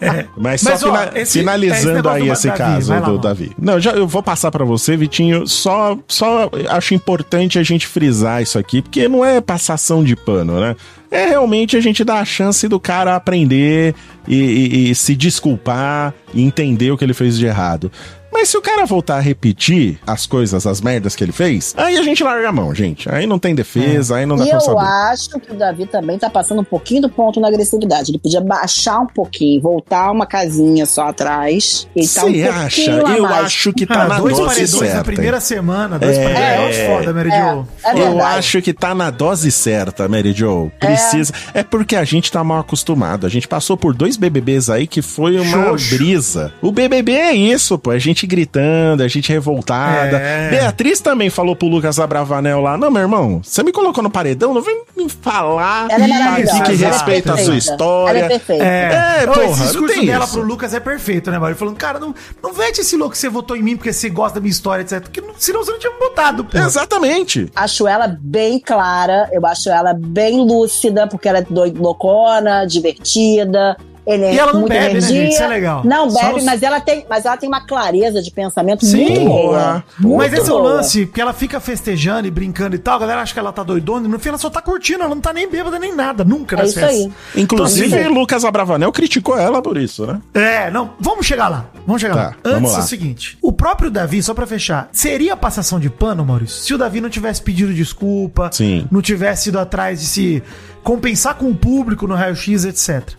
É. 0.00 0.26
Mas 0.36 0.60
só 0.60 0.70
Mas, 0.70 0.82
ó, 0.82 0.86
fina- 0.86 1.04
esse- 1.06 1.18
é 1.18 1.22
esse 1.22 1.38
finalizando 1.38 2.08
aí 2.08 2.26
do 2.26 2.32
esse 2.32 2.46
Davi, 2.48 2.58
caso 2.58 2.92
lá, 2.92 2.98
do 3.00 3.06
Mal. 3.12 3.18
Davi. 3.18 3.52
Não, 3.58 3.78
já, 3.80 3.92
eu 3.92 4.08
vou 4.08 4.22
passar 4.22 4.50
pra 4.50 4.64
você, 4.64 4.96
Vitinho. 4.96 5.46
Só, 5.46 5.96
só 6.08 6.50
acho 6.68 6.94
importante 6.94 7.58
a 7.58 7.62
gente 7.62 7.86
frisar 7.86 8.42
isso 8.42 8.58
aqui, 8.58 8.82
porque 8.82 9.08
não 9.08 9.24
é 9.24 9.40
passação 9.40 10.02
de 10.02 10.16
pano, 10.16 10.60
né? 10.60 10.74
É 11.10 11.26
realmente 11.26 11.76
a 11.76 11.80
gente 11.80 12.04
dar 12.04 12.18
a 12.20 12.24
chance 12.24 12.68
do 12.68 12.78
cara 12.78 13.16
aprender 13.16 13.94
e, 14.26 14.34
e- 14.36 14.90
e 14.90 14.94
se 14.94 15.14
desculpar 15.16 16.12
e 16.34 16.42
entender 16.42 16.90
o 16.90 16.98
que 16.98 17.04
ele 17.04 17.14
fez 17.14 17.38
de 17.38 17.46
errado. 17.46 17.90
Mas 18.32 18.48
se 18.50 18.56
o 18.56 18.62
cara 18.62 18.84
voltar 18.86 19.16
a 19.16 19.20
repetir 19.20 19.98
as 20.06 20.26
coisas, 20.26 20.66
as 20.66 20.80
merdas 20.80 21.16
que 21.16 21.24
ele 21.24 21.32
fez, 21.32 21.74
aí 21.76 21.96
a 21.98 22.02
gente 22.02 22.22
larga 22.22 22.48
a 22.48 22.52
mão, 22.52 22.74
gente. 22.74 23.08
Aí 23.10 23.26
não 23.26 23.38
tem 23.38 23.54
defesa, 23.54 24.16
aí 24.16 24.26
não 24.26 24.36
dá 24.36 24.44
E 24.44 24.48
pra 24.48 24.56
eu 24.56 24.60
saber. 24.60 24.80
acho 24.84 25.30
que 25.40 25.52
o 25.52 25.54
Davi 25.56 25.86
também 25.86 26.18
tá 26.18 26.28
passando 26.30 26.60
um 26.60 26.64
pouquinho 26.64 27.02
do 27.02 27.08
ponto 27.10 27.40
na 27.40 27.48
agressividade. 27.48 28.10
Ele 28.10 28.18
podia 28.18 28.40
baixar 28.40 29.00
um 29.00 29.06
pouquinho, 29.06 29.60
voltar 29.60 30.10
uma 30.12 30.26
casinha 30.26 30.86
só 30.86 31.08
atrás. 31.08 31.88
E 31.96 32.06
tá 32.06 32.24
um 32.26 32.32
Você 32.32 32.42
acha? 32.42 32.90
a 33.06 33.16
Eu 33.16 33.22
mais. 33.24 33.44
acho 33.46 33.72
que 33.72 33.86
tá 33.86 34.02
Ah, 34.02 34.08
na 34.08 34.18
dois 34.20 34.36
dose 34.36 34.48
paredões 34.48 34.70
certa. 34.78 34.96
na 34.96 35.04
primeira 35.04 35.40
semana, 35.40 35.98
dois 35.98 36.16
É. 36.18 36.22
paredões 36.34 36.76
é 36.76 36.86
foda, 36.86 37.12
Mary 37.14 37.30
É, 37.30 37.40
Jo. 37.52 37.66
é 37.84 37.98
Eu 38.00 38.24
acho 38.24 38.62
que 38.62 38.72
tá 38.72 38.94
na 38.94 39.10
dose 39.10 39.50
certa, 39.50 40.06
Mary 40.08 40.32
Jo. 40.32 40.70
Precisa. 40.78 41.32
É. 41.54 41.62
porque 41.62 41.96
a 41.96 42.04
gente 42.04 42.30
tá 42.30 42.42
mal 42.44 42.60
acostumado. 42.60 43.26
A 43.26 43.30
gente 43.30 43.48
passou 43.48 43.76
por 43.76 43.94
dois 43.94 44.16
BBBs 44.16 44.70
aí 44.70 44.86
que 44.86 45.02
foi 45.02 45.38
uma 45.38 45.68
Xoxo. 45.68 45.96
brisa. 45.96 46.52
O 46.62 46.70
BBB 46.72 47.12
é 47.12 47.34
isso, 47.34 47.78
pô. 47.78 47.90
A 47.90 47.98
gente 47.98 48.17
gritando, 48.26 49.02
a 49.02 49.08
gente 49.08 49.32
revoltada. 49.32 50.16
É. 50.18 50.50
Beatriz 50.50 51.00
também 51.00 51.30
falou 51.30 51.54
pro 51.56 51.68
Lucas 51.68 51.98
Abravanel 51.98 52.60
lá: 52.60 52.76
Não, 52.76 52.90
meu 52.90 53.02
irmão, 53.02 53.40
você 53.42 53.62
me 53.62 53.72
colocou 53.72 54.02
no 54.02 54.10
paredão, 54.10 54.52
não 54.54 54.62
vem 54.62 54.82
me 54.96 55.08
falar 55.08 55.86
Ela 55.90 56.04
é 56.04 56.06
que- 56.06 56.12
maravilhosa. 56.14 56.62
que 56.62 56.72
ela 56.72 56.82
é 56.82 56.86
respeita 56.92 57.32
a 57.34 57.38
sua 57.38 57.56
história. 57.56 58.18
Ela 58.18 58.26
é 58.26 58.28
perfeita. 58.28 58.64
É, 58.64 59.22
É, 59.22 59.26
porra, 59.26 59.44
esse 59.44 59.58
não 59.60 59.66
discurso 59.66 60.06
dela 60.06 60.24
isso. 60.24 60.32
pro 60.34 60.42
Lucas 60.42 60.74
é 60.74 60.80
perfeito, 60.80 61.30
né? 61.30 61.38
Ele 61.42 61.54
falando, 61.54 61.76
cara, 61.76 61.98
não, 61.98 62.14
não 62.42 62.52
vende 62.52 62.80
esse 62.80 62.96
louco 62.96 63.12
que 63.12 63.18
você 63.18 63.28
votou 63.28 63.56
em 63.56 63.62
mim 63.62 63.76
porque 63.76 63.92
você 63.92 64.08
gosta 64.10 64.34
da 64.34 64.40
minha 64.40 64.50
história, 64.50 64.82
etc. 64.82 65.00
Porque 65.00 65.20
não- 65.20 65.34
senão 65.36 65.64
você 65.64 65.72
não 65.72 65.78
tinha 65.78 65.92
me 65.92 65.98
botado, 65.98 66.44
pô. 66.44 66.56
Exatamente. 66.58 67.50
Acho 67.54 67.86
ela 67.86 68.06
bem 68.20 68.58
clara, 68.58 69.28
eu 69.32 69.44
acho 69.46 69.68
ela 69.70 69.94
bem 69.94 70.40
lúcida, 70.40 71.06
porque 71.06 71.28
ela 71.28 71.38
é 71.38 71.42
doida, 71.42 71.80
loucona, 71.80 72.64
divertida. 72.66 73.76
Ele 74.08 74.24
é 74.24 74.34
E 74.34 74.38
ela 74.38 74.52
não 74.54 74.60
muita 74.60 74.74
bebe, 74.74 74.84
né, 74.86 74.90
energia. 74.92 75.20
gente? 75.22 75.32
Isso 75.34 75.42
é 75.42 75.46
legal. 75.48 75.82
Não 75.84 76.10
bebe, 76.10 76.34
os- 76.38 76.44
mas 76.44 76.62
ela 76.62 76.80
tem, 76.80 77.04
mas 77.10 77.26
ela 77.26 77.36
tem 77.36 77.46
uma 77.46 77.60
clareza 77.66 78.22
de 78.22 78.30
pensamento 78.30 78.86
Sim. 78.86 79.04
muito 79.04 79.24
boa. 79.26 79.84
Muito 79.98 80.16
Mas 80.16 80.32
esse 80.32 80.48
é 80.50 80.52
o 80.54 80.58
boa. 80.58 80.72
lance, 80.76 81.04
porque 81.06 81.20
ela 81.20 81.34
fica 81.34 81.60
festejando 81.60 82.26
e 82.26 82.30
brincando 82.30 82.74
e 82.74 82.78
tal, 82.78 82.96
a 82.96 82.98
galera 83.00 83.20
acha 83.20 83.34
que 83.34 83.38
ela 83.38 83.52
tá 83.52 83.62
doidona, 83.62 84.06
e 84.06 84.10
no 84.10 84.18
fim 84.18 84.30
ela 84.30 84.38
só 84.38 84.48
tá 84.48 84.62
curtindo, 84.62 85.00
ela 85.02 85.14
não 85.14 85.20
tá 85.20 85.32
nem 85.32 85.46
bêbada 85.48 85.78
nem 85.78 85.94
nada, 85.94 86.24
nunca 86.24 86.56
É 86.56 86.58
nas 86.60 86.70
isso 86.70 86.80
festas. 86.80 86.98
aí. 87.04 87.12
Inclusive, 87.42 87.86
Então, 87.88 88.00
assim, 88.00 88.08
Lucas 88.08 88.44
Abravanel 88.46 88.90
criticou 88.92 89.38
ela 89.38 89.60
por 89.60 89.76
isso, 89.76 90.06
né? 90.06 90.20
É, 90.32 90.70
não, 90.70 90.92
vamos 90.98 91.26
chegar 91.26 91.48
lá. 91.48 91.66
Vamos 91.86 92.00
chegar 92.00 92.14
Tá, 92.14 92.22
lá. 92.22 92.34
vamos 92.42 92.58
Antes 92.60 92.72
lá. 92.72 92.78
é 92.78 92.82
o 92.82 92.86
seguinte: 92.86 93.38
o 93.42 93.52
próprio 93.52 93.90
Davi, 93.90 94.22
só 94.22 94.32
pra 94.32 94.46
fechar, 94.46 94.88
seria 94.90 95.36
passação 95.36 95.78
de 95.78 95.90
pano, 95.90 96.24
Maurício, 96.24 96.62
se 96.62 96.72
o 96.72 96.78
Davi 96.78 97.00
não 97.02 97.10
tivesse 97.10 97.42
pedido 97.42 97.74
desculpa, 97.74 98.48
Sim. 98.52 98.86
não 98.90 99.02
tivesse 99.02 99.50
ido 99.50 99.58
atrás 99.58 100.00
de 100.00 100.06
se 100.06 100.42
compensar 100.82 101.34
com 101.34 101.50
o 101.50 101.54
público 101.54 102.06
no 102.06 102.14
raio-x, 102.14 102.64
etc. 102.64 103.10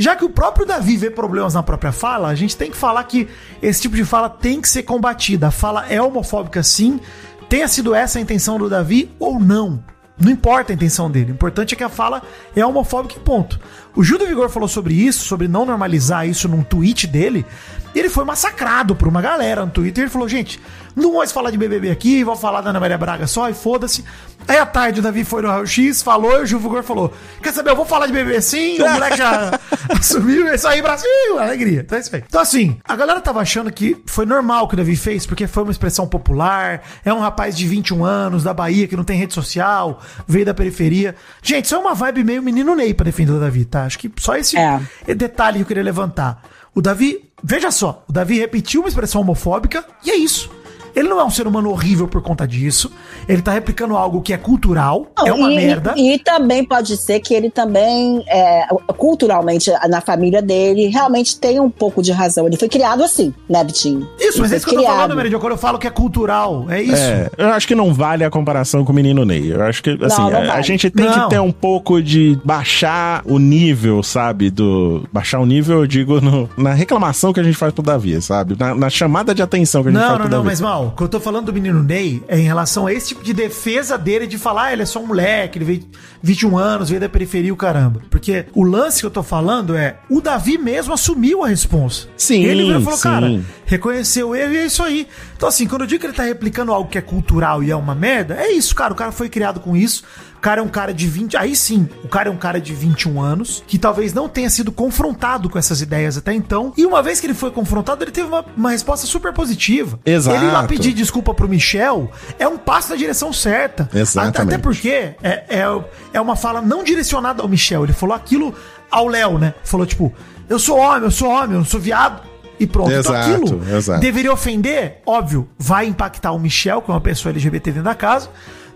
Já 0.00 0.14
que 0.14 0.24
o 0.24 0.30
próprio 0.30 0.64
Davi 0.64 0.96
vê 0.96 1.10
problemas 1.10 1.54
na 1.54 1.62
própria 1.62 1.90
fala, 1.90 2.28
a 2.28 2.34
gente 2.36 2.56
tem 2.56 2.70
que 2.70 2.76
falar 2.76 3.02
que 3.02 3.26
esse 3.60 3.82
tipo 3.82 3.96
de 3.96 4.04
fala 4.04 4.30
tem 4.30 4.60
que 4.60 4.68
ser 4.68 4.84
combatida. 4.84 5.48
A 5.48 5.50
fala 5.50 5.86
é 5.88 6.00
homofóbica 6.00 6.62
sim, 6.62 7.00
tenha 7.48 7.66
sido 7.66 7.92
essa 7.92 8.20
a 8.20 8.22
intenção 8.22 8.58
do 8.58 8.70
Davi 8.70 9.10
ou 9.18 9.40
não. 9.40 9.82
Não 10.16 10.30
importa 10.30 10.72
a 10.72 10.74
intenção 10.74 11.10
dele. 11.10 11.32
O 11.32 11.34
importante 11.34 11.74
é 11.74 11.76
que 11.76 11.82
a 11.82 11.88
fala 11.88 12.22
é 12.54 12.64
homofóbica 12.64 13.16
e 13.16 13.22
ponto. 13.22 13.58
O 13.94 14.04
Gil 14.04 14.18
do 14.18 14.26
Vigor 14.26 14.48
falou 14.48 14.68
sobre 14.68 14.94
isso, 14.94 15.24
sobre 15.24 15.48
não 15.48 15.66
normalizar 15.66 16.28
isso 16.28 16.48
num 16.48 16.62
tweet 16.62 17.06
dele. 17.08 17.44
Ele 17.92 18.08
foi 18.08 18.24
massacrado 18.24 18.94
por 18.94 19.08
uma 19.08 19.20
galera 19.20 19.66
no 19.66 19.72
Twitter. 19.72 20.04
Ele 20.04 20.10
falou, 20.10 20.28
gente, 20.28 20.60
não 21.02 21.12
vou 21.12 21.26
falar 21.28 21.50
de 21.50 21.58
BBB 21.58 21.90
aqui, 21.90 22.22
vou 22.24 22.36
falar 22.36 22.60
da 22.60 22.70
Ana 22.70 22.80
Maria 22.80 22.98
Braga 22.98 23.26
só 23.26 23.48
e 23.48 23.54
foda-se. 23.54 24.04
Aí 24.46 24.56
à 24.56 24.64
tarde 24.64 25.00
o 25.00 25.02
Davi 25.02 25.24
foi 25.24 25.42
no 25.42 25.48
Raio 25.48 25.66
X, 25.66 26.02
falou, 26.02 26.38
e 26.38 26.42
o 26.42 26.46
Gil 26.46 26.58
Vigor 26.58 26.82
falou: 26.82 27.12
Quer 27.42 27.52
saber, 27.52 27.70
eu 27.70 27.76
vou 27.76 27.84
falar 27.84 28.06
de 28.06 28.12
BBB 28.12 28.40
sim, 28.40 28.80
o 28.80 28.88
moleque 28.92 29.16
já 29.18 29.58
assumiu, 29.98 30.48
é 30.48 30.54
isso 30.54 30.66
aí, 30.66 30.80
Brasil, 30.80 31.38
alegria. 31.38 31.80
Então 31.80 31.98
é 31.98 32.00
isso 32.00 32.14
aí. 32.16 32.24
Então 32.26 32.40
assim, 32.40 32.78
a 32.84 32.96
galera 32.96 33.20
tava 33.20 33.40
achando 33.40 33.70
que 33.70 33.96
foi 34.06 34.24
normal 34.24 34.64
o 34.64 34.68
que 34.68 34.74
o 34.74 34.76
Davi 34.76 34.96
fez, 34.96 35.26
porque 35.26 35.46
foi 35.46 35.62
uma 35.64 35.72
expressão 35.72 36.06
popular, 36.06 36.82
é 37.04 37.12
um 37.12 37.20
rapaz 37.20 37.56
de 37.56 37.66
21 37.66 38.04
anos, 38.04 38.42
da 38.42 38.54
Bahia, 38.54 38.86
que 38.88 38.96
não 38.96 39.04
tem 39.04 39.18
rede 39.18 39.34
social, 39.34 40.00
veio 40.26 40.46
da 40.46 40.54
periferia. 40.54 41.14
Gente, 41.42 41.66
isso 41.66 41.74
é 41.74 41.78
uma 41.78 41.94
vibe 41.94 42.24
meio 42.24 42.42
menino 42.42 42.74
Ney 42.74 42.94
pra 42.94 43.04
defender 43.04 43.32
o 43.32 43.40
Davi, 43.40 43.64
tá? 43.64 43.84
Acho 43.84 43.98
que 43.98 44.10
só 44.18 44.34
esse 44.36 44.56
É. 44.56 44.80
detalhe 45.14 45.56
que 45.58 45.62
eu 45.62 45.66
queria 45.66 45.82
levantar. 45.82 46.42
O 46.74 46.80
Davi, 46.80 47.28
veja 47.42 47.70
só, 47.70 48.04
o 48.08 48.12
Davi 48.12 48.38
repetiu 48.38 48.80
uma 48.82 48.88
expressão 48.88 49.20
homofóbica 49.20 49.84
e 50.04 50.10
é 50.10 50.16
isso. 50.16 50.50
Ele 50.98 51.08
não 51.08 51.20
é 51.20 51.24
um 51.24 51.30
ser 51.30 51.46
humano 51.46 51.70
horrível 51.70 52.08
por 52.08 52.20
conta 52.22 52.46
disso. 52.46 52.90
Ele 53.28 53.40
tá 53.42 53.52
replicando 53.52 53.96
algo 53.96 54.20
que 54.20 54.32
é 54.32 54.36
cultural, 54.36 55.06
Não, 55.16 55.26
é 55.26 55.32
uma 55.32 55.52
e, 55.52 55.56
merda. 55.56 55.94
E, 55.96 56.14
e 56.14 56.18
também 56.18 56.64
pode 56.64 56.96
ser 56.96 57.20
que 57.20 57.34
ele 57.34 57.50
também, 57.50 58.24
é, 58.26 58.66
culturalmente, 58.96 59.70
na 59.88 60.00
família 60.00 60.42
dele, 60.42 60.86
realmente 60.88 61.38
tem 61.38 61.60
um 61.60 61.70
pouco 61.70 62.02
de 62.02 62.12
razão. 62.12 62.46
Ele 62.46 62.56
foi 62.56 62.68
criado 62.68 63.02
assim, 63.02 63.32
né, 63.48 63.62
Bitinho? 63.64 64.08
Isso, 64.18 64.40
mas 64.40 64.50
Ele 64.50 64.54
é 64.54 64.56
isso 64.58 64.66
que 64.66 64.74
foi 64.74 64.82
eu 64.82 64.86
tô 64.86 64.86
falando, 64.92 65.04
criado. 65.04 65.16
Meridio, 65.16 65.38
quando 65.40 65.52
eu 65.52 65.58
falo 65.58 65.78
que 65.78 65.86
é 65.86 65.90
cultural. 65.90 66.66
É 66.68 66.82
isso. 66.82 66.94
É, 67.02 67.30
eu 67.38 67.48
acho 67.50 67.66
que 67.68 67.74
não 67.74 67.92
vale 67.94 68.24
a 68.24 68.30
comparação 68.30 68.84
com 68.84 68.92
o 68.92 68.94
menino 68.94 69.24
Ney. 69.24 69.52
Eu 69.52 69.62
acho 69.62 69.82
que, 69.82 69.90
assim, 70.02 70.20
Não, 70.22 70.30
não 70.30 70.38
a, 70.38 70.42
a 70.42 70.46
vale. 70.46 70.62
gente 70.62 70.90
tem 70.90 71.06
Não. 71.06 71.24
que 71.24 71.30
ter 71.30 71.40
um 71.40 71.52
pouco 71.52 72.02
de 72.02 72.38
baixar 72.44 73.22
o 73.24 73.38
nível, 73.38 74.02
sabe? 74.02 74.50
Do. 74.50 75.06
Baixar 75.12 75.38
o 75.40 75.46
nível, 75.46 75.80
eu 75.80 75.86
digo, 75.86 76.20
no- 76.20 76.48
na 76.56 76.72
reclamação 76.72 77.32
que 77.32 77.40
a 77.40 77.42
gente 77.42 77.56
faz 77.56 77.72
pro 77.72 77.82
Davi, 77.82 78.20
sabe? 78.20 78.56
Na, 78.58 78.74
na 78.74 78.90
chamada 78.90 79.34
de 79.34 79.42
atenção 79.42 79.82
que 79.82 79.88
a 79.88 79.92
gente 79.92 80.00
Não, 80.00 80.08
faz 80.08 80.18
não, 80.18 80.26
pro 80.26 80.30
não, 80.36 80.38
Davi. 80.44 80.48
mas 80.50 80.60
mal, 80.60 80.87
o 80.88 80.96
que 80.96 81.02
eu 81.02 81.08
tô 81.08 81.20
falando 81.20 81.46
do 81.46 81.52
menino 81.52 81.82
Ney 81.82 82.22
é 82.28 82.38
em 82.38 82.42
relação 82.42 82.86
a 82.86 82.92
esse 82.92 83.08
tipo 83.08 83.22
de 83.22 83.32
defesa 83.32 83.96
dele 83.96 84.26
de 84.26 84.38
falar, 84.38 84.64
ah, 84.64 84.72
ele 84.72 84.82
é 84.82 84.86
só 84.86 85.00
um 85.00 85.06
moleque, 85.06 85.58
ele 85.58 85.64
veio 85.64 85.84
21 86.22 86.58
anos, 86.58 86.88
veio 86.88 87.00
da 87.00 87.08
periferia, 87.08 87.52
o 87.52 87.56
caramba. 87.56 88.02
Porque 88.10 88.46
o 88.54 88.64
lance 88.64 89.00
que 89.00 89.06
eu 89.06 89.10
tô 89.10 89.22
falando 89.22 89.76
é, 89.76 89.98
o 90.10 90.20
Davi 90.20 90.58
mesmo 90.58 90.92
assumiu 90.92 91.44
a 91.44 91.48
responsa. 91.48 92.08
Sim, 92.16 92.44
Ele 92.44 92.64
virou 92.64 92.80
e 92.80 92.84
falou, 92.84 92.98
sim. 92.98 93.02
cara, 93.02 93.40
reconheceu 93.66 94.30
o 94.30 94.36
erro 94.36 94.52
e 94.52 94.56
é 94.56 94.66
isso 94.66 94.82
aí. 94.82 95.06
Então 95.36 95.48
assim, 95.48 95.66
quando 95.66 95.82
eu 95.82 95.86
digo 95.86 96.00
que 96.00 96.06
ele 96.06 96.14
tá 96.14 96.24
replicando 96.24 96.72
algo 96.72 96.90
que 96.90 96.98
é 96.98 97.02
cultural 97.02 97.62
e 97.62 97.70
é 97.70 97.76
uma 97.76 97.94
merda, 97.94 98.34
é 98.34 98.50
isso, 98.52 98.74
cara, 98.74 98.92
o 98.92 98.96
cara 98.96 99.12
foi 99.12 99.28
criado 99.28 99.60
com 99.60 99.76
isso. 99.76 100.02
O 100.38 100.40
cara 100.40 100.60
é 100.60 100.64
um 100.64 100.68
cara 100.68 100.94
de 100.94 101.06
20. 101.06 101.36
Aí 101.36 101.56
sim, 101.56 101.88
o 102.04 102.08
cara 102.08 102.28
é 102.28 102.32
um 102.32 102.36
cara 102.36 102.60
de 102.60 102.72
21 102.72 103.20
anos, 103.20 103.62
que 103.66 103.76
talvez 103.76 104.14
não 104.14 104.28
tenha 104.28 104.48
sido 104.48 104.70
confrontado 104.70 105.50
com 105.50 105.58
essas 105.58 105.80
ideias 105.80 106.16
até 106.16 106.32
então. 106.32 106.72
E 106.76 106.86
uma 106.86 107.02
vez 107.02 107.18
que 107.18 107.26
ele 107.26 107.34
foi 107.34 107.50
confrontado, 107.50 108.04
ele 108.04 108.12
teve 108.12 108.28
uma, 108.28 108.44
uma 108.56 108.70
resposta 108.70 109.04
super 109.04 109.32
positiva. 109.32 109.98
Exato. 110.06 110.36
Ele 110.36 110.46
ir 110.46 110.52
lá 110.52 110.62
pedir 110.62 110.92
desculpa 110.92 111.34
pro 111.34 111.48
Michel 111.48 112.10
é 112.38 112.46
um 112.46 112.56
passo 112.56 112.90
na 112.90 112.96
direção 112.96 113.32
certa. 113.32 113.90
Exatamente. 113.92 114.54
Até 114.54 114.58
porque 114.58 114.90
é, 115.22 115.44
é, 115.48 115.84
é 116.12 116.20
uma 116.20 116.36
fala 116.36 116.62
não 116.62 116.84
direcionada 116.84 117.42
ao 117.42 117.48
Michel. 117.48 117.82
Ele 117.82 117.92
falou 117.92 118.14
aquilo 118.14 118.54
ao 118.88 119.08
Léo, 119.08 119.38
né? 119.38 119.54
Falou 119.64 119.84
tipo, 119.84 120.14
eu 120.48 120.58
sou 120.58 120.78
homem, 120.78 121.02
eu 121.02 121.10
sou 121.10 121.28
homem, 121.28 121.52
eu 121.52 121.58
não 121.58 121.64
sou 121.64 121.80
viado. 121.80 122.27
E 122.58 122.66
pronto. 122.66 122.90
então 122.90 123.14
Exato, 123.14 123.30
aquilo 123.30 123.76
exato. 123.76 124.00
deveria 124.00 124.32
ofender, 124.32 125.00
óbvio, 125.06 125.48
vai 125.58 125.86
impactar 125.86 126.32
o 126.32 126.38
Michel, 126.38 126.82
que 126.82 126.90
é 126.90 126.94
uma 126.94 127.00
pessoa 127.00 127.30
LGBT 127.30 127.70
dentro 127.70 127.84
da 127.84 127.94
casa, 127.94 128.28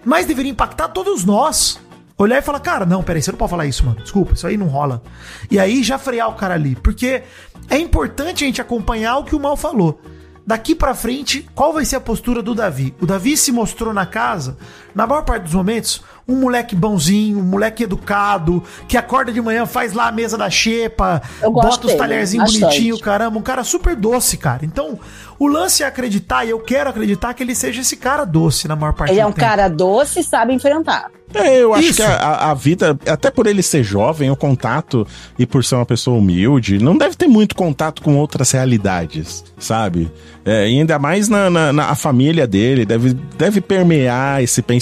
mas 0.04 0.26
deveria 0.26 0.50
impactar 0.52 0.88
todos 0.88 1.24
nós. 1.24 1.80
Olhar 2.18 2.38
e 2.38 2.42
falar, 2.42 2.60
cara, 2.60 2.86
não, 2.86 3.02
peraí, 3.02 3.20
você 3.20 3.32
não 3.32 3.38
pode 3.38 3.50
falar 3.50 3.66
isso, 3.66 3.84
mano. 3.84 4.00
Desculpa, 4.00 4.34
isso 4.34 4.46
aí 4.46 4.56
não 4.56 4.66
rola. 4.66 5.02
E 5.50 5.58
aí 5.58 5.82
já 5.82 5.98
frear 5.98 6.28
o 6.28 6.34
cara 6.34 6.54
ali. 6.54 6.76
Porque 6.76 7.22
é 7.68 7.78
importante 7.78 8.44
a 8.44 8.46
gente 8.46 8.60
acompanhar 8.60 9.16
o 9.16 9.24
que 9.24 9.34
o 9.34 9.40
mal 9.40 9.56
falou. 9.56 10.00
Daqui 10.46 10.74
pra 10.74 10.94
frente, 10.94 11.48
qual 11.54 11.72
vai 11.72 11.84
ser 11.84 11.96
a 11.96 12.00
postura 12.00 12.42
do 12.42 12.54
Davi? 12.54 12.94
O 13.00 13.06
Davi 13.06 13.36
se 13.36 13.50
mostrou 13.52 13.94
na 13.94 14.04
casa, 14.04 14.56
na 14.94 15.06
maior 15.06 15.22
parte 15.22 15.44
dos 15.44 15.54
momentos, 15.54 16.02
um 16.28 16.36
moleque 16.36 16.74
bonzinho, 16.76 17.38
um 17.38 17.42
moleque 17.42 17.82
educado, 17.84 18.62
que 18.86 18.96
acorda 18.96 19.32
de 19.32 19.40
manhã, 19.40 19.66
faz 19.66 19.92
lá 19.92 20.08
a 20.08 20.12
mesa 20.12 20.38
da 20.38 20.48
xepa, 20.48 21.20
bota 21.42 21.86
os 21.86 21.94
talherzinhos 21.94 22.56
bonitinhos, 22.58 23.00
caramba, 23.00 23.38
um 23.38 23.42
cara 23.42 23.64
super 23.64 23.96
doce, 23.96 24.36
cara. 24.36 24.64
Então, 24.64 24.98
o 25.38 25.46
lance 25.48 25.82
é 25.82 25.86
acreditar, 25.86 26.44
e 26.44 26.50
eu 26.50 26.60
quero 26.60 26.90
acreditar 26.90 27.34
que 27.34 27.42
ele 27.42 27.54
seja 27.54 27.80
esse 27.80 27.96
cara 27.96 28.24
doce 28.24 28.68
na 28.68 28.76
maior 28.76 28.92
parte 28.92 29.10
Ele 29.12 29.20
é 29.20 29.26
um 29.26 29.32
tempo. 29.32 29.40
cara 29.46 29.68
doce 29.68 30.20
e 30.20 30.22
sabe 30.24 30.52
enfrentar. 30.52 31.10
É, 31.34 31.62
eu 31.62 31.72
acho 31.72 31.88
Isso. 31.88 31.96
que 31.96 32.02
a, 32.02 32.14
a- 32.14 32.50
a 32.50 32.54
vida, 32.54 32.96
até 33.08 33.30
por 33.30 33.46
ele 33.46 33.62
ser 33.62 33.82
jovem, 33.82 34.30
o 34.30 34.36
contato 34.36 35.06
e 35.38 35.46
por 35.46 35.64
ser 35.64 35.76
uma 35.76 35.86
pessoa 35.86 36.18
humilde, 36.18 36.78
não 36.78 36.96
deve 36.96 37.16
ter 37.16 37.26
muito 37.26 37.56
contato 37.56 38.02
com 38.02 38.16
outras 38.18 38.50
realidades, 38.50 39.42
sabe? 39.58 40.12
É, 40.44 40.68
e 40.68 40.78
ainda 40.78 40.98
mais 40.98 41.30
na, 41.30 41.48
na, 41.48 41.72
na- 41.72 41.86
a 41.88 41.94
família 41.94 42.46
dele, 42.46 42.84
deve, 42.84 43.14
deve 43.38 43.62
permear 43.62 44.42
esse 44.42 44.60
pensamento 44.60 44.81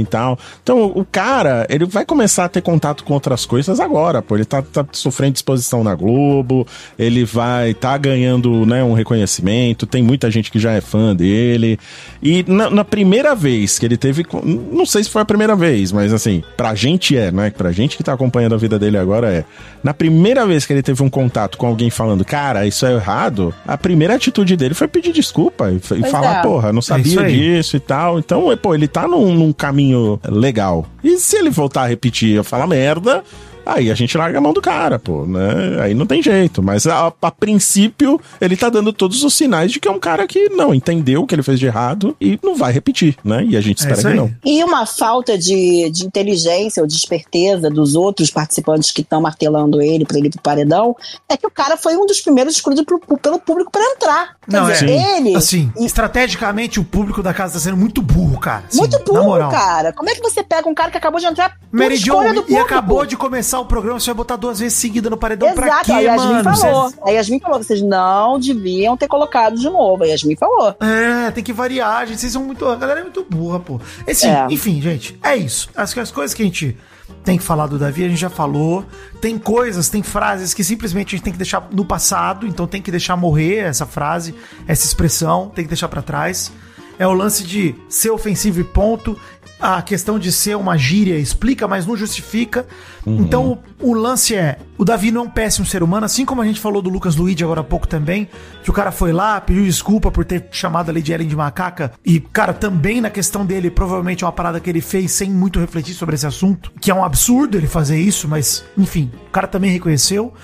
e 0.00 0.04
tal. 0.04 0.38
Então, 0.62 0.92
o 0.94 1.04
cara, 1.04 1.66
ele 1.68 1.84
vai 1.84 2.04
começar 2.04 2.44
a 2.44 2.48
ter 2.48 2.60
contato 2.62 3.04
com 3.04 3.14
outras 3.14 3.44
coisas 3.44 3.80
agora, 3.80 4.22
pô. 4.22 4.34
Ele 4.34 4.44
tá, 4.44 4.62
tá 4.62 4.84
sofrendo 4.92 5.34
exposição 5.36 5.84
na 5.84 5.94
Globo, 5.94 6.66
ele 6.98 7.24
vai 7.24 7.74
tá 7.74 7.96
ganhando 7.96 8.64
né, 8.66 8.82
um 8.82 8.92
reconhecimento, 8.92 9.86
tem 9.86 10.02
muita 10.02 10.30
gente 10.30 10.50
que 10.50 10.58
já 10.58 10.72
é 10.72 10.80
fã 10.80 11.14
dele. 11.14 11.78
E 12.22 12.44
na, 12.46 12.70
na 12.70 12.84
primeira 12.84 13.34
vez 13.34 13.78
que 13.78 13.86
ele 13.86 13.96
teve. 13.96 14.24
Não 14.72 14.86
sei 14.86 15.04
se 15.04 15.10
foi 15.10 15.22
a 15.22 15.24
primeira 15.24 15.54
vez, 15.54 15.92
mas 15.92 16.12
assim, 16.12 16.42
pra 16.56 16.74
gente 16.74 17.16
é, 17.16 17.30
né? 17.30 17.50
Pra 17.50 17.72
gente 17.72 17.96
que 17.96 18.02
tá 18.02 18.12
acompanhando 18.12 18.54
a 18.54 18.58
vida 18.58 18.78
dele 18.78 18.98
agora 18.98 19.30
é. 19.32 19.44
Na 19.82 19.94
primeira 19.94 20.46
vez 20.46 20.66
que 20.66 20.72
ele 20.72 20.82
teve 20.82 21.02
um 21.02 21.08
contato 21.08 21.56
com 21.56 21.66
alguém 21.66 21.90
falando, 21.90 22.24
cara, 22.24 22.66
isso 22.66 22.84
é 22.86 22.94
errado, 22.94 23.54
a 23.66 23.78
primeira 23.78 24.14
atitude 24.14 24.56
dele 24.56 24.74
foi 24.74 24.88
pedir 24.88 25.12
desculpa 25.12 25.70
e, 25.70 25.76
e 25.76 25.80
Pois 25.80 26.10
falar, 26.10 26.40
é. 26.40 26.42
porra, 26.42 26.72
não 26.72 26.80
isso 26.80 26.88
sabia 26.88 27.20
aí. 27.20 27.32
disso 27.32 27.76
e 27.76 27.80
tal. 27.80 28.18
Então, 28.18 28.56
pô, 28.56 28.74
ele 28.74 28.88
tá 28.88 29.06
num, 29.06 29.25
num 29.34 29.52
caminho 29.52 30.20
legal. 30.24 30.86
E 31.02 31.16
se 31.18 31.36
ele 31.36 31.50
voltar 31.50 31.82
a 31.82 31.86
repetir, 31.86 32.34
eu 32.34 32.44
falar 32.44 32.66
merda. 32.66 33.24
Aí 33.66 33.90
a 33.90 33.94
gente 33.94 34.16
larga 34.16 34.38
a 34.38 34.40
mão 34.40 34.52
do 34.52 34.62
cara, 34.62 34.98
pô, 34.98 35.26
né? 35.26 35.82
Aí 35.82 35.92
não 35.94 36.06
tem 36.06 36.22
jeito. 36.22 36.62
Mas 36.62 36.86
a, 36.86 37.12
a 37.20 37.30
princípio, 37.30 38.20
ele 38.40 38.56
tá 38.56 38.68
dando 38.68 38.92
todos 38.92 39.22
os 39.24 39.34
sinais 39.34 39.72
de 39.72 39.80
que 39.80 39.88
é 39.88 39.90
um 39.90 39.98
cara 39.98 40.26
que 40.26 40.48
não 40.50 40.72
entendeu 40.74 41.22
o 41.22 41.26
que 41.26 41.34
ele 41.34 41.42
fez 41.42 41.58
de 41.58 41.66
errado 41.66 42.16
e 42.20 42.38
não 42.42 42.54
vai 42.54 42.72
repetir, 42.72 43.16
né? 43.24 43.44
E 43.44 43.56
a 43.56 43.60
gente 43.60 43.78
É 43.86 43.92
espera 43.92 43.98
isso 43.98 44.08
que 44.08 44.14
não. 44.14 44.32
E 44.44 44.62
uma 44.64 44.86
falta 44.86 45.36
de, 45.36 45.90
de 45.90 46.06
inteligência 46.06 46.80
ou 46.82 46.86
de 46.86 46.94
esperteza 46.94 47.68
dos 47.68 47.94
outros 47.94 48.30
participantes 48.30 48.90
que 48.90 49.00
estão 49.02 49.20
martelando 49.20 49.82
ele 49.82 50.04
para 50.04 50.18
ele 50.18 50.28
ir 50.28 50.30
pro 50.30 50.40
paredão 50.42 50.94
é 51.28 51.36
que 51.36 51.46
o 51.46 51.50
cara 51.50 51.76
foi 51.76 51.96
um 51.96 52.06
dos 52.06 52.20
primeiros 52.20 52.54
escolhidos 52.54 52.84
pro- 52.84 53.18
pelo 53.18 53.38
público 53.38 53.70
para 53.70 53.82
entrar. 53.92 54.36
Quer 54.48 54.60
Não, 54.60 54.70
dizer, 54.70 54.88
é. 54.90 55.18
ele. 55.18 55.34
Assim, 55.36 55.72
estrategicamente 55.76 56.78
o 56.78 56.84
público 56.84 57.22
da 57.22 57.34
casa 57.34 57.54
tá 57.54 57.58
sendo 57.60 57.76
muito 57.76 58.00
burro, 58.00 58.38
cara. 58.38 58.64
Assim, 58.68 58.78
muito 58.78 58.98
burro, 59.04 59.50
cara. 59.50 59.92
Como 59.92 60.08
é 60.08 60.14
que 60.14 60.20
você 60.20 60.42
pega 60.42 60.68
um 60.68 60.74
cara 60.74 60.90
que 60.90 60.96
acabou 60.96 61.18
de 61.20 61.26
entrar 61.26 61.56
por 61.70 61.92
escolha 61.92 62.32
do 62.32 62.40
e 62.40 62.42
público? 62.42 62.62
acabou 62.62 63.04
de 63.04 63.16
começar 63.16 63.55
o 63.58 63.66
programa, 63.66 63.98
você 64.00 64.06
vai 64.06 64.14
botar 64.16 64.36
duas 64.36 64.58
vezes 64.58 64.76
seguida 64.78 65.08
no 65.10 65.16
paredão 65.16 65.52
pra 65.54 65.66
Exato, 65.66 65.84
quê, 65.86 65.92
a 65.92 65.98
Yasmin 66.00 66.32
mano? 66.42 66.56
falou. 66.56 66.90
Cê- 66.90 66.96
A 67.04 67.10
Yasmin 67.10 67.40
falou, 67.40 67.62
vocês 67.62 67.82
não 67.82 68.38
deviam 68.38 68.96
ter 68.96 69.08
colocado 69.08 69.56
de 69.56 69.68
novo. 69.68 70.02
A 70.04 70.06
Yasmin 70.06 70.36
falou. 70.36 70.74
É, 70.80 71.30
tem 71.30 71.42
que 71.44 71.52
variar, 71.52 72.06
gente. 72.06 72.20
Vocês 72.20 72.32
são 72.32 72.42
muito. 72.44 72.66
A 72.66 72.76
galera 72.76 73.00
é 73.00 73.02
muito 73.02 73.24
burra, 73.28 73.58
pô. 73.60 73.80
Assim, 74.08 74.28
É. 74.28 74.46
Enfim, 74.50 74.80
gente, 74.80 75.18
é 75.22 75.36
isso. 75.36 75.68
As, 75.74 75.96
as 75.96 76.10
coisas 76.10 76.34
que 76.34 76.42
a 76.42 76.44
gente 76.44 76.76
tem 77.24 77.38
que 77.38 77.44
falar 77.44 77.66
do 77.66 77.78
Davi, 77.78 78.04
a 78.04 78.08
gente 78.08 78.20
já 78.20 78.30
falou. 78.30 78.84
Tem 79.20 79.38
coisas, 79.38 79.88
tem 79.88 80.02
frases 80.02 80.52
que 80.54 80.62
simplesmente 80.64 81.08
a 81.08 81.10
gente 81.16 81.24
tem 81.24 81.32
que 81.32 81.38
deixar 81.38 81.66
no 81.72 81.84
passado, 81.84 82.46
então 82.46 82.66
tem 82.66 82.82
que 82.82 82.90
deixar 82.90 83.16
morrer 83.16 83.58
essa 83.58 83.86
frase, 83.86 84.34
essa 84.66 84.84
expressão, 84.86 85.48
tem 85.54 85.64
que 85.64 85.68
deixar 85.68 85.88
pra 85.88 86.02
trás. 86.02 86.52
É 86.98 87.06
o 87.06 87.12
lance 87.12 87.44
de 87.44 87.74
ser 87.90 88.10
ofensivo 88.10 88.58
e 88.60 88.64
ponto. 88.64 89.18
A 89.58 89.80
questão 89.80 90.18
de 90.18 90.30
ser 90.30 90.54
uma 90.54 90.76
gíria 90.76 91.18
explica, 91.18 91.66
mas 91.66 91.86
não 91.86 91.96
justifica. 91.96 92.66
Então 93.06 93.58
o, 93.80 93.90
o 93.90 93.94
lance 93.94 94.34
é: 94.34 94.58
o 94.76 94.84
Davi 94.84 95.10
não 95.10 95.22
é 95.22 95.24
um 95.24 95.30
péssimo 95.30 95.64
ser 95.64 95.82
humano, 95.82 96.04
assim 96.04 96.26
como 96.26 96.42
a 96.42 96.44
gente 96.44 96.60
falou 96.60 96.82
do 96.82 96.90
Lucas 96.90 97.16
Luigi 97.16 97.42
agora 97.42 97.62
há 97.62 97.64
pouco 97.64 97.88
também, 97.88 98.28
que 98.62 98.68
o 98.68 98.72
cara 98.72 98.92
foi 98.92 99.12
lá, 99.12 99.40
pediu 99.40 99.64
desculpa 99.64 100.10
por 100.10 100.24
ter 100.24 100.48
chamado 100.50 100.90
a 100.90 100.92
Lady 100.92 101.12
Ellen 101.12 101.26
de 101.28 101.36
macaca. 101.36 101.92
E, 102.04 102.20
cara, 102.20 102.52
também 102.52 103.00
na 103.00 103.08
questão 103.08 103.46
dele, 103.46 103.70
provavelmente 103.70 104.24
é 104.24 104.26
uma 104.26 104.32
parada 104.32 104.60
que 104.60 104.68
ele 104.68 104.82
fez 104.82 105.12
sem 105.12 105.30
muito 105.30 105.58
refletir 105.58 105.94
sobre 105.94 106.14
esse 106.16 106.26
assunto, 106.26 106.70
que 106.80 106.90
é 106.90 106.94
um 106.94 107.04
absurdo 107.04 107.56
ele 107.56 107.66
fazer 107.66 107.98
isso, 107.98 108.28
mas, 108.28 108.64
enfim, 108.76 109.10
o 109.28 109.30
cara 109.30 109.46
também 109.46 109.70
reconheceu. 109.70 110.34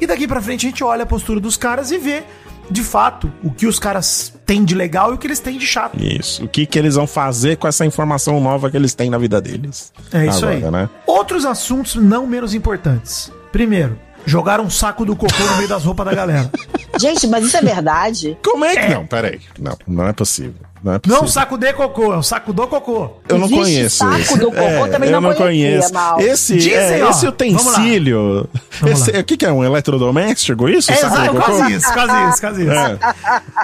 E 0.00 0.06
daqui 0.06 0.28
pra 0.28 0.40
frente 0.40 0.66
a 0.66 0.70
gente 0.70 0.84
olha 0.84 1.02
a 1.02 1.06
postura 1.06 1.40
dos 1.40 1.56
caras 1.56 1.90
e 1.90 1.98
vê, 1.98 2.22
de 2.70 2.84
fato, 2.84 3.32
o 3.42 3.50
que 3.50 3.66
os 3.66 3.78
caras 3.78 4.32
têm 4.50 4.64
de 4.64 4.74
legal 4.74 5.12
e 5.12 5.14
o 5.14 5.18
que 5.18 5.28
eles 5.28 5.38
têm 5.38 5.56
de 5.56 5.64
chato. 5.64 5.96
Isso. 5.96 6.44
O 6.44 6.48
que, 6.48 6.66
que 6.66 6.76
eles 6.76 6.96
vão 6.96 7.06
fazer 7.06 7.56
com 7.56 7.68
essa 7.68 7.86
informação 7.86 8.40
nova 8.40 8.68
que 8.68 8.76
eles 8.76 8.94
têm 8.94 9.08
na 9.08 9.16
vida 9.16 9.40
deles? 9.40 9.92
É 10.12 10.26
isso 10.26 10.44
Agora, 10.44 10.66
aí. 10.66 10.70
Né? 10.72 10.88
Outros 11.06 11.44
assuntos 11.44 11.94
não 11.94 12.26
menos 12.26 12.52
importantes. 12.52 13.30
Primeiro, 13.52 13.96
jogaram 14.26 14.64
um 14.64 14.70
saco 14.70 15.04
do 15.04 15.14
cocô 15.14 15.40
no 15.40 15.56
meio 15.56 15.68
das 15.68 15.84
roupas 15.84 16.04
da 16.04 16.14
galera. 16.14 16.50
Gente, 16.98 17.26
mas 17.26 17.44
isso 17.44 17.56
é 17.56 17.62
verdade? 17.62 18.36
Como 18.42 18.64
é 18.64 18.74
que. 18.76 18.94
Não, 18.94 19.06
peraí. 19.06 19.40
Não, 19.58 19.76
não 19.86 20.08
é 20.08 20.12
possível. 20.12 20.54
Não 20.82 20.94
é 20.94 20.98
possível. 20.98 21.22
Não 21.22 21.28
saco 21.28 21.58
de 21.58 21.72
cocô, 21.74 22.14
é 22.14 22.16
um 22.16 22.22
saco 22.22 22.54
do 22.54 22.66
cocô. 22.66 23.10
Eu 23.28 23.36
não 23.38 23.44
Existe 23.46 23.60
conheço 23.62 23.96
saco 23.98 24.18
esse. 24.18 24.38
do 24.38 24.46
cocô, 24.46 24.88
também 24.90 25.10
eu 25.10 25.20
não 25.20 25.34
conheço. 25.34 25.92
Mal. 25.92 26.18
Esse, 26.20 26.56
Dizem, 26.56 26.72
é, 27.00 27.04
ó, 27.04 27.10
esse 27.10 27.26
utensílio. 27.26 28.48
Vamos 28.80 29.00
Esse, 29.02 29.12
lá. 29.12 29.20
o 29.20 29.24
que, 29.24 29.36
que 29.36 29.44
é? 29.44 29.52
Um 29.52 29.62
eletrodoméstico? 29.62 30.68
Isso? 30.70 30.90
É, 30.90 30.94
Saco 30.96 31.14
exato, 31.16 31.30
cocô? 31.36 31.42
quase 31.52 31.72
isso, 31.74 31.92
quase 31.92 32.28
isso, 32.30 32.40
quase 32.40 32.62
isso. 32.62 32.72
É. 32.72 32.98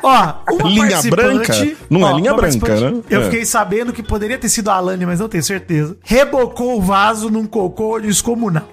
Ó, 0.03 0.35
uma 0.53 0.69
Linha 0.69 1.03
branca? 1.03 1.53
Não 1.89 2.07
é 2.07 2.13
linha 2.13 2.33
uma 2.33 2.37
branca, 2.37 2.59
participante- 2.59 2.83
né? 2.97 3.03
Eu 3.09 3.23
É. 3.23 3.25
fiquei 3.25 3.45
sabendo 3.47 3.93
que 3.95 4.03
poderia 4.03 4.37
ter 4.37 4.51
sido 4.51 4.69
a 4.71 4.75
Alane, 4.75 5.07
mas 5.07 5.19
não 5.19 5.29
tenho 5.29 5.43
certeza. 5.43 5.97
Rebocou 6.05 6.77
o 6.77 6.83
vaso 6.83 7.31
num 7.31 7.47
cocô 7.47 7.99
descomunal. 7.99 8.65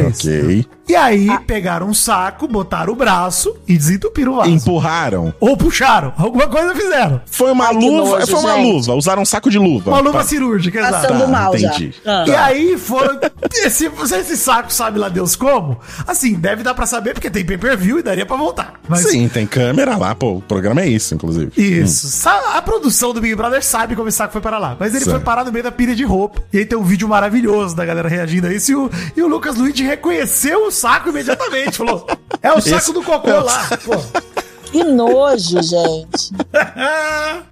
É 0.00 0.08
isso. 0.08 0.28
Ok. 0.28 0.66
E 0.86 0.94
aí, 0.94 1.28
pegaram 1.46 1.86
um 1.88 1.94
saco, 1.94 2.46
botaram 2.46 2.92
o 2.92 2.96
braço 2.96 3.56
e 3.66 3.74
desentupiram 3.78 4.32
o 4.32 4.36
vaso. 4.36 4.50
Empurraram. 4.50 5.32
Ou 5.40 5.56
puxaram. 5.56 6.12
Alguma 6.18 6.46
coisa 6.46 6.74
fizeram. 6.74 7.22
Foi 7.24 7.50
uma 7.52 7.68
Ai, 7.68 7.74
luva. 7.74 8.18
nojo, 8.18 8.26
foi 8.26 8.40
uma 8.40 8.54
gente. 8.56 8.66
luva. 8.72 8.94
Usaram 8.94 9.22
um 9.22 9.24
saco 9.24 9.48
de 9.48 9.58
luva. 9.58 9.90
Uma 9.90 10.00
luva 10.00 10.18
Tá. 10.18 10.24
cirúrgica, 10.24 10.78
exato. 10.80 10.92
Passando 11.08 11.20
Tá, 11.20 11.26
mal 11.26 11.56
entendi. 11.56 11.94
já. 12.04 12.22
Ah. 12.22 12.24
E 12.28 12.34
aí 12.34 12.76
foram. 12.78 13.18
Esse, 13.64 13.86
esse 14.18 14.36
saco 14.36 14.70
sabe 14.72 14.98
lá 14.98 15.08
Deus 15.08 15.36
como? 15.36 15.78
Assim, 16.06 16.34
deve 16.34 16.62
dar 16.62 16.74
pra 16.74 16.86
saber 16.86 17.14
porque 17.14 17.30
tem 17.30 17.44
pay 17.44 17.56
per 17.56 17.76
view 17.78 17.98
e 17.98 18.02
daria 18.02 18.26
pra 18.26 18.36
voltar. 18.36 18.74
Mas 18.88 19.00
Sim, 19.02 19.28
tem 19.28 19.46
câmera 19.46 19.96
lá, 19.96 20.14
pô. 20.14 20.34
O 20.34 20.42
programa 20.42 20.80
é 20.82 20.88
isso, 20.88 21.14
inclusive. 21.14 21.50
Isso. 21.56 22.08
Sa- 22.08 22.56
A 22.56 22.60
produção 22.62 23.12
do 23.14 23.20
Big 23.20 23.34
Brother 23.34 23.62
sabe 23.64 23.94
como 23.96 24.08
esse 24.08 24.18
saco 24.18 24.32
foi 24.32 24.40
parar 24.42 24.58
lá. 24.58 24.76
Mas 24.78 24.94
ele 24.94 25.04
Certo. 25.04 25.16
foi 25.16 25.24
parar 25.24 25.44
no 25.44 25.52
meio 25.52 25.62
da 25.64 25.72
pilha 25.72 25.94
de 25.94 26.04
roupa. 26.04 26.42
E 26.52 26.58
aí 26.58 26.66
tem 26.66 26.76
um 26.76 26.82
vídeo 26.82 27.08
maravilhoso 27.08 27.74
da 27.76 27.84
galera 27.86 28.08
reagindo 28.08 28.46
a 28.48 28.52
isso. 28.52 28.70
E 28.72 28.74
o, 28.74 28.90
e 29.16 29.22
o 29.22 29.28
Lucas 29.28 29.56
Luigi 29.56 29.83
reconheceu 29.84 30.66
o 30.66 30.70
saco 30.70 31.08
imediatamente. 31.10 31.78
Falou: 31.78 32.06
É 32.42 32.52
o 32.52 32.60
saco 32.60 32.76
Esse- 32.76 32.92
do 32.92 33.02
cocô 33.02 33.28
é 33.30 33.40
lá. 33.40 33.68
Pô. 33.84 33.92
Que 34.74 34.82
nojo, 34.82 35.62
gente. 35.62 36.32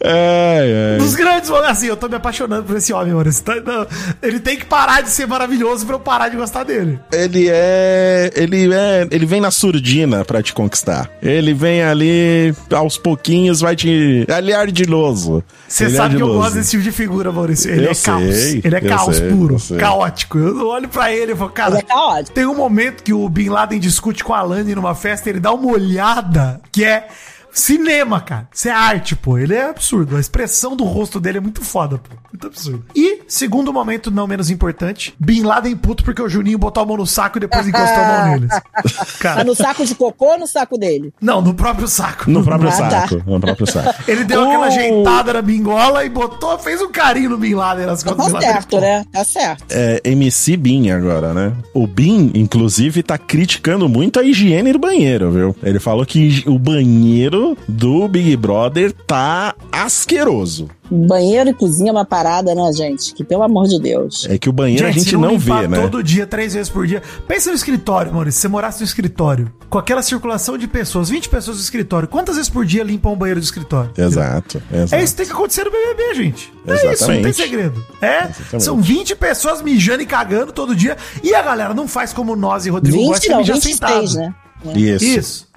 É, 0.01 0.97
é. 0.97 0.99
Dos 0.99 1.15
grandes 1.15 1.49
momentos. 1.49 1.71
Assim, 1.71 1.87
eu 1.87 1.97
tô 1.97 2.09
me 2.09 2.17
apaixonando 2.17 2.65
por 2.65 2.77
esse 2.77 2.93
homem, 2.93 3.13
mano. 3.15 3.31
Tá- 3.33 3.87
ele 4.21 4.41
tem 4.41 4.57
que 4.57 4.65
parar 4.67 5.03
de 5.03 5.09
ser 5.11 5.27
maravilhoso 5.27 5.87
pra 5.87 5.95
eu 5.95 6.01
parar 6.01 6.29
de 6.29 6.37
gostar 6.37 6.65
dele. 6.65 6.99
Ele 7.13 7.47
é. 7.49 8.31
Ele 8.35 8.75
é. 8.75 9.07
Ele 9.09 9.25
vem 9.25 9.41
na 9.41 9.53
surdina 9.53 10.25
pra 10.25 10.43
te 10.43 10.53
conquistar. 10.53 11.09
Ele 11.23 11.55
vem 11.55 11.83
ali, 11.85 12.53
aos 12.75 12.99
pouquinhos, 12.99 13.61
vai 13.61 13.77
te. 13.77 14.27
Ele 14.29 14.51
é 14.53 14.57
ardiloso. 14.57 15.45
Você 15.69 15.85
é 15.85 15.91
sabe 15.91 16.17
que 16.17 16.23
eu 16.23 16.27
gosto 16.35 16.55
desse 16.55 16.73
tipo 16.73 16.83
de 16.83 16.91
figura, 16.93 17.31
Maurício. 17.31 17.71
Ele 17.71 17.87
Eu 17.87 17.93
é 17.93 17.95
caos. 17.95 18.35
sei, 18.35 18.61
Ele 18.65 18.77
é 18.77 18.81
caos 18.81 19.17
sei, 19.17 19.29
puro, 19.31 19.57
eu 19.71 19.77
caótico. 19.79 20.39
Eu 20.39 20.67
olho 20.67 20.89
pra 20.89 21.13
ele 21.13 21.33
e 21.33 21.37
falo, 21.37 21.51
cara. 21.51 21.71
Ele 21.75 21.79
é 21.79 21.83
caótico. 21.83 22.35
Tem 22.35 22.47
um 22.47 22.55
momento 22.57 23.03
que 23.05 23.13
o 23.13 23.29
Bin 23.29 23.49
Laden 23.49 23.79
discute 23.79 24.23
com 24.25 24.35
a 24.35 24.41
Alane 24.41 24.75
numa 24.75 24.95
festa, 24.95 25.31
ele 25.31 25.39
dá 25.41 25.53
uma 25.53 25.71
olhada 25.73 26.61
que 26.73 26.85
é 26.85 27.07
cinema, 27.53 28.21
cara. 28.21 28.49
Isso 28.53 28.69
é 28.69 28.71
arte, 28.73 29.15
pô. 29.17 29.39
Ele 29.39 29.55
é 29.55 29.69
absurdo. 29.69 30.17
A 30.17 30.21
expressão 30.21 30.75
do 30.77 30.85
rosto 30.85 31.21
dele 31.21 31.39
é 31.39 31.41
muito 31.41 31.63
foda, 31.63 31.99
pô. 31.99 32.17
Muito 32.33 32.47
absurdo. 32.47 32.85
E, 32.97 33.21
segundo 33.29 33.73
momento, 33.73 34.11
não 34.11 34.27
menos 34.27 34.49
importante, 34.51 35.15
Bin 35.21 35.43
Laden 35.43 35.77
puto 35.77 36.03
porque 36.03 36.23
o 36.23 36.29
Juninho 36.29 36.59
botou 36.59 36.83
a 36.83 36.87
mão 36.87 36.97
no 36.97 37.07
saco 37.07 37.37
e 37.37 37.41
depois 37.41 37.69
encostou 37.69 38.03
a 38.03 38.07
mão 38.25 38.31
neles. 38.31 38.49
Tá 38.49 38.63
Cara, 39.21 39.45
no 39.45 39.55
saco 39.55 39.85
de 39.85 39.95
cocô 39.95 40.33
ou 40.33 40.39
no 40.39 40.47
saco 40.47 40.79
dele? 40.79 41.13
não, 41.21 41.43
no 41.43 41.53
próprio 41.55 41.87
saco. 41.87 42.31
No 42.31 42.43
próprio 42.43 42.71
Ah, 42.71 42.73
tá. 42.89 42.91
saco. 43.09 43.23
No 43.27 43.39
próprio 43.39 43.67
saco. 43.71 43.95
Ele 44.09 44.25
deu 44.25 44.41
Oh! 44.41 44.47
aquela 44.47 44.67
ajeitada 44.67 45.33
na 45.35 45.43
bingola 45.43 46.05
e 46.05 46.09
botou, 46.09 46.59
fez 46.59 46.81
um 46.81 46.91
carinho 46.91 47.31
no 47.31 47.39
Bin 47.39 47.55
Laden 47.55 47.87
nas 47.87 48.03
costas 48.03 48.17
Tá 48.17 48.23
do 48.25 48.29
Bin 48.29 48.35
Laden. 48.35 48.53
certo, 48.53 48.81
né? 48.81 49.05
Tá 49.13 49.25
certo. 49.25 49.65
É 49.71 50.01
MC 50.05 50.57
Bin 50.57 50.91
agora, 50.91 51.35
né? 51.35 51.53
O 51.75 51.87
Bin, 51.87 52.31
inclusive, 52.35 53.03
tá 53.03 53.19
criticando 53.19 53.89
muito 53.89 54.19
a 54.19 54.23
higiene 54.25 54.73
do 54.73 54.79
banheiro, 54.79 55.31
viu? 55.31 55.57
Ele 55.63 55.79
falou 55.79 56.05
que 56.07 56.43
o 56.47 56.59
banheiro 56.59 57.42
do 57.69 58.09
Big 58.09 58.37
Brother 58.37 58.93
tá 59.07 59.55
asqueroso. 59.71 60.69
Banheiro 60.91 61.49
e 61.49 61.55
cozinha 61.55 61.89
é 61.89 61.93
uma 61.93 62.05
parada, 62.05 62.55
né, 62.55 62.71
gente? 62.75 63.15
Que 63.15 63.25
pelo 63.25 63.43
amor 63.43 63.67
de 63.67 63.81
Deus. 63.81 64.27
É 64.29 64.37
que 64.37 64.49
o 64.49 64.53
banheiro 64.53 64.87
a 64.87 64.93
se 64.93 64.99
gente 65.01 65.17
não 65.17 65.31
limpar 65.37 65.63
vê, 65.63 65.69
né? 65.69 65.81
todo 65.81 66.03
dia, 66.03 66.27
três 66.27 66.53
vezes 66.53 66.69
por 66.69 66.87
dia. 66.87 67.03
Pensa 67.27 67.49
no 67.49 67.57
escritório, 67.57 68.13
Maurício. 68.13 68.39
Se 68.39 68.43
você 68.43 68.49
morasse 68.49 68.81
no 68.81 68.85
escritório, 68.85 69.51
com 69.71 69.79
aquela 69.79 70.03
circulação 70.03 70.59
de 70.59 70.69
pessoas, 70.69 71.09
20 71.09 71.31
pessoas 71.31 71.57
no 71.57 71.63
escritório, 71.63 72.07
quantas 72.07 72.37
vezes 72.37 72.51
por 72.51 72.67
dia 72.67 72.83
limpam 72.85 73.11
o 73.13 73.17
banheiro 73.17 73.41
do 73.41 73.45
escritório? 73.45 73.91
Exato, 73.97 74.63
exato. 74.71 74.95
É 74.95 75.03
isso 75.03 75.15
que 75.15 75.17
tem 75.17 75.27
que 75.27 75.33
acontecer 75.33 75.65
no 75.65 75.71
BBB, 75.71 76.15
gente. 76.15 76.53
É 76.67 76.75
isso, 76.75 76.85
não 76.85 76.91
tem 76.91 76.93
Exatamente. 76.93 77.37
segredo. 77.37 77.87
É, 78.03 78.17
Exatamente. 78.25 78.63
são 78.65 78.81
20 78.83 79.17
pessoas 79.17 79.63
mijando 79.63 80.03
e 80.03 80.07
cagando 80.07 80.53
todo 80.53 80.77
dia. 80.77 80.99
E 81.23 81.35
a 81.35 81.41
galera 81.41 81.73
não 81.73 81.89
faz 81.89 82.13
como 82.13 82.37
nós 82.37 82.67
e 82.67 82.71
Rodrigo 82.71 82.99
20 82.99 83.07
Góes, 83.09 83.21
que 83.21 83.29
não, 83.31 83.39
mija 83.39 83.55
26, 83.55 83.73
sentado. 84.11 84.15
né? 84.17 84.35
Isso. 84.77 85.05
Isso, 85.05 85.49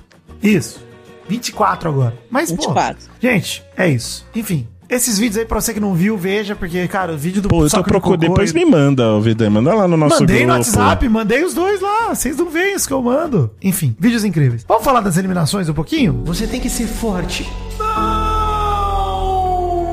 isso. 0.41 0.84
24 1.28 1.89
agora. 1.89 2.13
Mas, 2.30 2.51
24. 2.51 2.95
pô, 2.95 3.01
gente, 3.19 3.63
é 3.78 3.89
isso. 3.89 4.26
Enfim, 4.36 4.67
esses 4.88 5.17
vídeos 5.17 5.38
aí 5.38 5.45
pra 5.45 5.59
você 5.59 5.73
que 5.73 5.80
não 5.80 5.93
viu, 5.95 6.15
veja, 6.17 6.55
porque, 6.55 6.88
cara, 6.88 7.13
o 7.13 7.17
vídeo 7.17 7.41
do 7.41 7.49
Pô, 7.49 7.63
eu 7.65 7.69
tô 7.69 7.84
procurando. 7.84 8.19
Depois 8.19 8.51
e- 8.51 8.53
me 8.53 8.63
manda, 8.65 9.11
ô 9.13 9.19
Vida. 9.21 9.49
Manda 9.49 9.73
lá 9.73 9.88
no 9.88 9.97
nosso 9.97 10.19
Mandei 10.19 10.38
grupo. 10.38 10.51
no 10.51 10.57
WhatsApp, 10.59 11.09
mandei 11.09 11.43
os 11.43 11.53
dois 11.55 11.82
lá. 11.82 12.13
Vocês 12.13 12.38
não 12.38 12.47
veem 12.49 12.76
isso 12.76 12.88
que 12.88 12.93
eu 12.93 13.01
mando. 13.01 13.49
Enfim, 13.61 13.95
vídeos 13.99 14.23
incríveis. 14.23 14.63
Vamos 14.67 14.84
falar 14.84 15.01
das 15.01 15.17
eliminações 15.17 15.67
um 15.67 15.73
pouquinho? 15.73 16.21
Você 16.26 16.45
tem 16.45 16.59
que 16.61 16.69
ser 16.69 16.86
forte. 16.88 17.49
Não! 17.80 17.95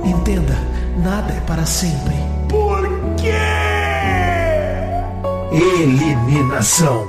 Entenda, 0.04 0.56
nada 1.02 1.32
é 1.32 1.40
para 1.40 1.64
sempre. 1.64 2.14
Por 2.48 2.86
quê? 3.16 3.32
Eliminação. 5.52 7.08